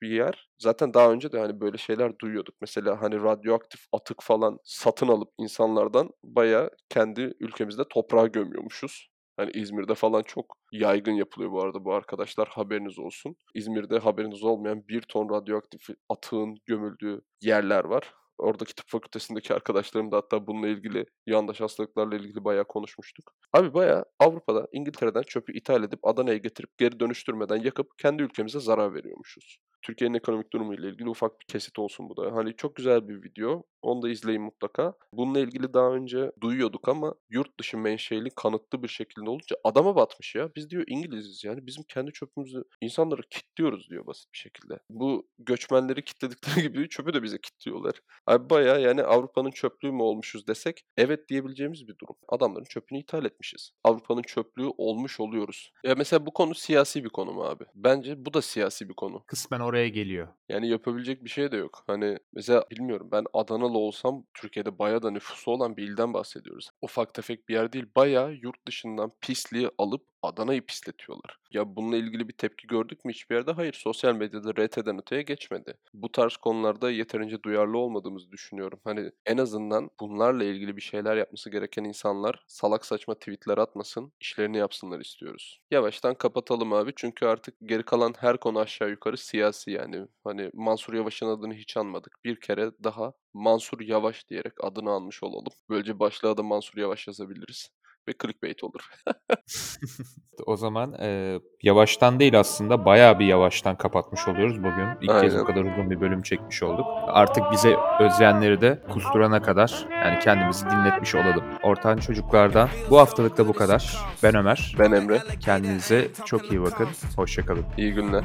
bir 0.03 0.11
yer. 0.11 0.49
Zaten 0.59 0.95
daha 0.95 1.13
önce 1.13 1.33
de 1.33 1.39
hani 1.41 1.61
böyle 1.61 1.79
şeyler 1.79 2.19
duyuyorduk. 2.19 2.55
Mesela 2.61 3.03
hani 3.03 3.23
radyoaktif 3.23 3.81
atık 3.93 4.23
falan 4.23 4.59
satın 4.65 5.09
alıp 5.09 5.29
insanlardan 5.39 6.11
bayağı 6.25 6.71
kendi 6.89 7.35
ülkemizde 7.41 7.83
toprağa 7.91 8.27
gömüyormuşuz. 8.27 9.09
Hani 9.37 9.51
İzmir'de 9.51 9.95
falan 9.95 10.23
çok 10.23 10.57
yaygın 10.73 11.13
yapılıyor 11.13 11.53
bu 11.53 11.63
arada 11.63 11.85
bu 11.85 11.95
arkadaşlar 11.95 12.49
haberiniz 12.49 12.99
olsun. 12.99 13.37
İzmir'de 13.55 13.99
haberiniz 13.99 14.43
olmayan 14.43 14.89
bir 14.89 15.03
ton 15.03 15.31
radyoaktif 15.31 15.89
atığın 16.09 16.57
gömüldüğü 16.67 17.21
yerler 17.41 17.85
var. 17.85 18.15
Oradaki 18.39 18.75
tıp 18.75 18.89
fakültesindeki 18.89 19.55
arkadaşlarım 19.55 20.13
da 20.13 20.17
hatta 20.17 20.47
bununla 20.47 20.69
ilgili 20.69 21.07
yandaş 21.27 21.61
hastalıklarla 21.61 22.17
ilgili 22.17 22.45
bayağı 22.45 22.65
konuşmuştuk. 22.65 23.33
Abi 23.53 23.75
bayağı 23.75 24.05
Avrupa'da 24.19 24.69
İngiltere'den 24.73 25.23
çöpü 25.23 25.59
ithal 25.59 25.85
edip 25.85 26.07
Adana'ya 26.07 26.37
getirip 26.37 26.79
geri 26.79 27.01
dönüştürmeden 27.01 27.57
yakıp 27.57 27.99
kendi 27.99 28.23
ülkemize 28.23 28.61
zarar 28.61 28.95
veriyormuşuz. 28.95 29.59
Türkiye'nin 29.83 30.15
ekonomik 30.15 30.53
durumu 30.53 30.75
ile 30.75 30.89
ilgili 30.89 31.09
ufak 31.09 31.41
bir 31.41 31.47
kesit 31.47 31.79
olsun 31.79 32.09
bu 32.09 32.17
da. 32.17 32.37
Hani 32.37 32.57
çok 32.57 32.77
güzel 32.77 33.09
bir 33.09 33.23
video. 33.23 33.63
Onu 33.83 34.03
da 34.03 34.09
izleyin 34.09 34.43
mutlaka. 34.43 34.95
Bununla 35.13 35.41
ilgili 35.41 35.75
daha 35.75 35.91
önce 35.91 36.33
duyuyorduk 36.41 36.89
ama 36.89 37.15
yurt 37.31 37.61
dışı 37.61 37.79
menşeli 37.79 38.31
kanıtlı 38.31 38.83
bir 38.83 38.89
şekilde 38.89 39.31
olunca 39.31 39.57
adama 39.65 39.97
batmış 39.97 40.35
ya. 40.35 40.51
Biz 40.57 40.71
diyor 40.71 40.85
İngiliziz 40.87 41.45
yani 41.45 41.67
bizim 41.67 41.85
kendi 41.89 42.13
çöpümüzü 42.13 42.65
insanları 42.81 43.23
kitliyoruz 43.31 43.91
diyor 43.91 44.07
basit 44.07 44.33
bir 44.33 44.39
şekilde. 44.39 44.79
Bu 44.91 45.29
göçmenleri 45.39 46.05
kitledikleri 46.05 46.63
gibi 46.73 46.89
çöpü 46.89 47.15
de 47.15 47.23
bize 47.23 47.39
kitliyorlar. 47.41 47.95
Abi 48.27 48.51
bayağı 48.51 48.83
yani 48.83 49.03
Avrupa'nın 49.03 49.51
çöplüğü 49.51 49.93
mü 49.93 50.03
olmuşuz 50.03 50.47
desek 50.47 50.85
evet 50.97 51.29
diyebileceğimiz 51.29 51.89
bir 51.89 51.99
durum. 51.99 52.17
Adamların 52.29 52.65
çöpünü 52.65 52.99
ithal 52.99 53.25
etmişiz. 53.25 53.71
Avrupa'nın 53.85 54.23
çöplüğü 54.23 54.71
olmuş 54.79 55.21
oluyoruz. 55.21 55.73
Ya 55.85 55.95
mesela 55.95 56.27
bu 56.27 56.31
konu 56.31 56.55
siyasi 56.55 57.05
bir 57.05 57.09
konu 57.09 57.33
mu 57.33 57.45
abi? 57.45 57.65
Bence 57.75 58.27
bu 58.27 58.35
da 58.35 58.43
siyasi 58.43 58.89
bir 58.89 58.95
konu. 58.95 59.25
Kısmen 59.27 59.61
oraya 59.61 59.72
geliyor. 59.89 60.29
Yani 60.49 60.69
yapabilecek 60.69 61.25
bir 61.25 61.31
şey 61.31 61.53
de 61.53 61.57
yok. 61.57 61.85
Hani 61.87 62.19
mesela 62.33 62.65
bilmiyorum 62.71 63.09
ben 63.13 63.25
Adanalı 63.33 63.79
olsam 63.79 64.25
Türkiye'de 64.35 64.79
bayağı 64.79 65.03
da 65.03 65.11
nüfusu 65.11 65.51
olan 65.51 65.77
bir 65.77 65.83
ilden 65.89 66.15
bahsediyoruz. 66.15 66.71
Ufak 66.83 67.15
tefek 67.15 67.49
bir 67.49 67.55
yer 67.55 67.73
değil. 67.73 67.87
Bayağı 67.97 68.33
yurt 68.33 68.67
dışından 68.67 69.13
pisliği 69.21 69.71
alıp 69.79 70.07
Adana'yı 70.23 70.67
pisletiyorlar. 70.67 71.39
Ya 71.51 71.77
bununla 71.77 71.97
ilgili 71.97 72.29
bir 72.29 72.33
tepki 72.33 72.67
gördük 72.67 73.05
mü 73.05 73.13
hiçbir 73.13 73.35
yerde? 73.35 73.53
Hayır. 73.53 73.73
Sosyal 73.73 74.15
medyada 74.15 74.53
RT'den 74.53 74.99
öteye 74.99 75.23
geçmedi. 75.23 75.75
Bu 75.95 76.13
tarz 76.13 76.37
konularda 76.37 76.91
yeterince 76.91 77.43
duyarlı 77.43 77.79
olmadığımızı 77.79 78.33
düşünüyorum. 78.33 78.81
Hani 78.85 79.13
en 79.27 79.39
azından 79.39 79.91
bunlarla 80.01 80.45
ilgili 80.45 80.77
bir 80.77 80.81
şeyler 80.83 81.17
yapması 81.17 81.51
gereken 81.51 81.85
insanlar 81.85 82.45
salak 82.47 82.87
saçma 82.87 83.15
tweetler 83.15 83.59
atmasın, 83.59 84.13
işlerini 84.21 84.57
yapsınlar 84.57 85.01
istiyoruz. 85.01 85.61
Yavaştan 85.71 86.15
kapatalım 86.15 86.73
abi 86.73 86.93
çünkü 86.97 87.27
artık 87.27 87.55
geri 87.63 87.83
kalan 87.83 88.15
her 88.19 88.41
konu 88.41 88.59
aşağı 88.59 88.91
yukarı 88.91 89.17
siyasi 89.17 89.71
yani. 89.71 90.07
Hani 90.25 90.51
Mansur 90.55 90.95
Yavaş'ın 90.95 91.27
adını 91.27 91.55
hiç 91.55 91.77
anmadık. 91.77 92.19
Bir 92.25 92.41
kere 92.41 92.71
daha 92.85 93.13
Mansur 93.35 93.81
Yavaş 93.81 94.29
diyerek 94.29 94.65
adını 94.65 94.91
almış 94.91 95.23
olalım. 95.23 95.53
Böylece 95.69 95.99
başlığa 95.99 96.37
da 96.37 96.43
Mansur 96.43 96.79
Yavaş 96.79 97.09
yazabiliriz 97.09 97.71
ve 98.09 98.13
clickbait 98.23 98.65
olur. 98.65 98.81
o 100.47 100.57
zaman 100.57 100.95
e, 101.01 101.39
yavaştan 101.63 102.21
değil 102.21 102.41
aslında 102.41 102.85
bayağı 102.85 103.19
bir 103.19 103.27
yavaştan 103.27 103.77
kapatmış 103.77 104.29
oluyoruz 104.29 104.59
bugün. 104.59 104.87
İlk 105.01 105.11
Aynen. 105.11 105.23
kez 105.23 105.39
bu 105.39 105.45
kadar 105.45 105.61
uzun 105.61 105.91
bir 105.91 106.01
bölüm 106.01 106.23
çekmiş 106.23 106.63
olduk. 106.63 106.87
Artık 107.07 107.45
bize 107.53 107.77
özleyenleri 108.01 108.61
de 108.61 108.83
kusturana 108.93 109.43
kadar 109.43 109.87
yani 109.91 110.19
kendimizi 110.19 110.71
dinletmiş 110.71 111.15
olalım. 111.15 111.45
Ortan 111.63 111.97
çocuklardan 111.97 112.69
bu 112.91 112.99
haftalık 112.99 113.39
da 113.39 113.49
bu 113.49 113.53
kadar. 113.53 113.97
Ben 114.23 114.35
Ömer. 114.35 114.77
Ben 114.79 114.93
Emre. 114.93 115.19
Kendinize 115.41 116.09
çok 116.27 116.53
iyi 116.53 116.63
bakın. 116.63 116.89
Hoşçakalın. 117.17 117.65
İyi 117.77 117.95
günler. 117.95 118.25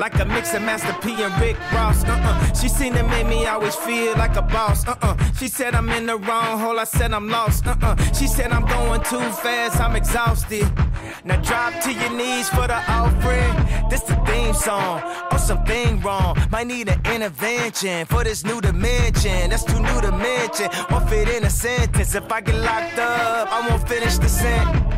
Like 0.00 0.18
a 0.18 0.24
mix 0.24 0.54
of 0.54 0.62
Master 0.62 0.94
P 1.02 1.22
and 1.22 1.40
Rick 1.40 1.58
Ross. 1.72 2.02
Uh-uh. 2.04 2.54
She 2.54 2.68
seemed 2.68 2.96
to 2.96 3.02
make 3.02 3.26
me 3.26 3.44
always 3.46 3.76
feel 3.76 4.16
like 4.16 4.34
a 4.34 4.42
boss. 4.42 4.88
Uh-uh. 4.88 5.14
She 5.38 5.46
said 5.46 5.74
I'm 5.74 5.90
in 5.90 6.06
the 6.06 6.16
wrong 6.16 6.58
hole. 6.58 6.80
I 6.80 6.84
said 6.84 7.12
I'm 7.12 7.28
lost. 7.28 7.66
Uh-uh. 7.66 7.96
She 8.14 8.26
said 8.26 8.50
I'm 8.50 8.66
going 8.66 9.02
too 9.02 9.28
fast. 9.42 9.78
I'm 9.78 9.94
exhausted. 9.94 10.66
Now 11.24 11.36
drop 11.42 11.78
to 11.82 11.92
your 11.92 12.12
knees 12.16 12.48
for 12.48 12.66
the 12.66 12.80
offering. 12.88 13.54
This 13.90 14.00
the 14.02 14.16
theme 14.26 14.54
song. 14.54 15.02
Or 15.30 15.38
something 15.38 16.00
wrong. 16.00 16.34
Might 16.50 16.66
need 16.66 16.88
an 16.88 17.00
intervention 17.04 18.06
for 18.06 18.24
this 18.24 18.42
new 18.42 18.60
dimension. 18.62 19.50
That's 19.50 19.64
too 19.64 19.80
new 19.80 20.00
to 20.00 20.12
mention. 20.12 20.70
Won't 20.90 21.10
fit 21.10 21.28
in 21.28 21.44
a 21.44 21.50
sentence. 21.50 22.14
If 22.14 22.32
I 22.32 22.40
get 22.40 22.54
locked 22.54 22.98
up, 22.98 23.52
I 23.52 23.68
won't 23.68 23.86
finish 23.86 24.16
the 24.16 24.28
sentence. 24.28 24.89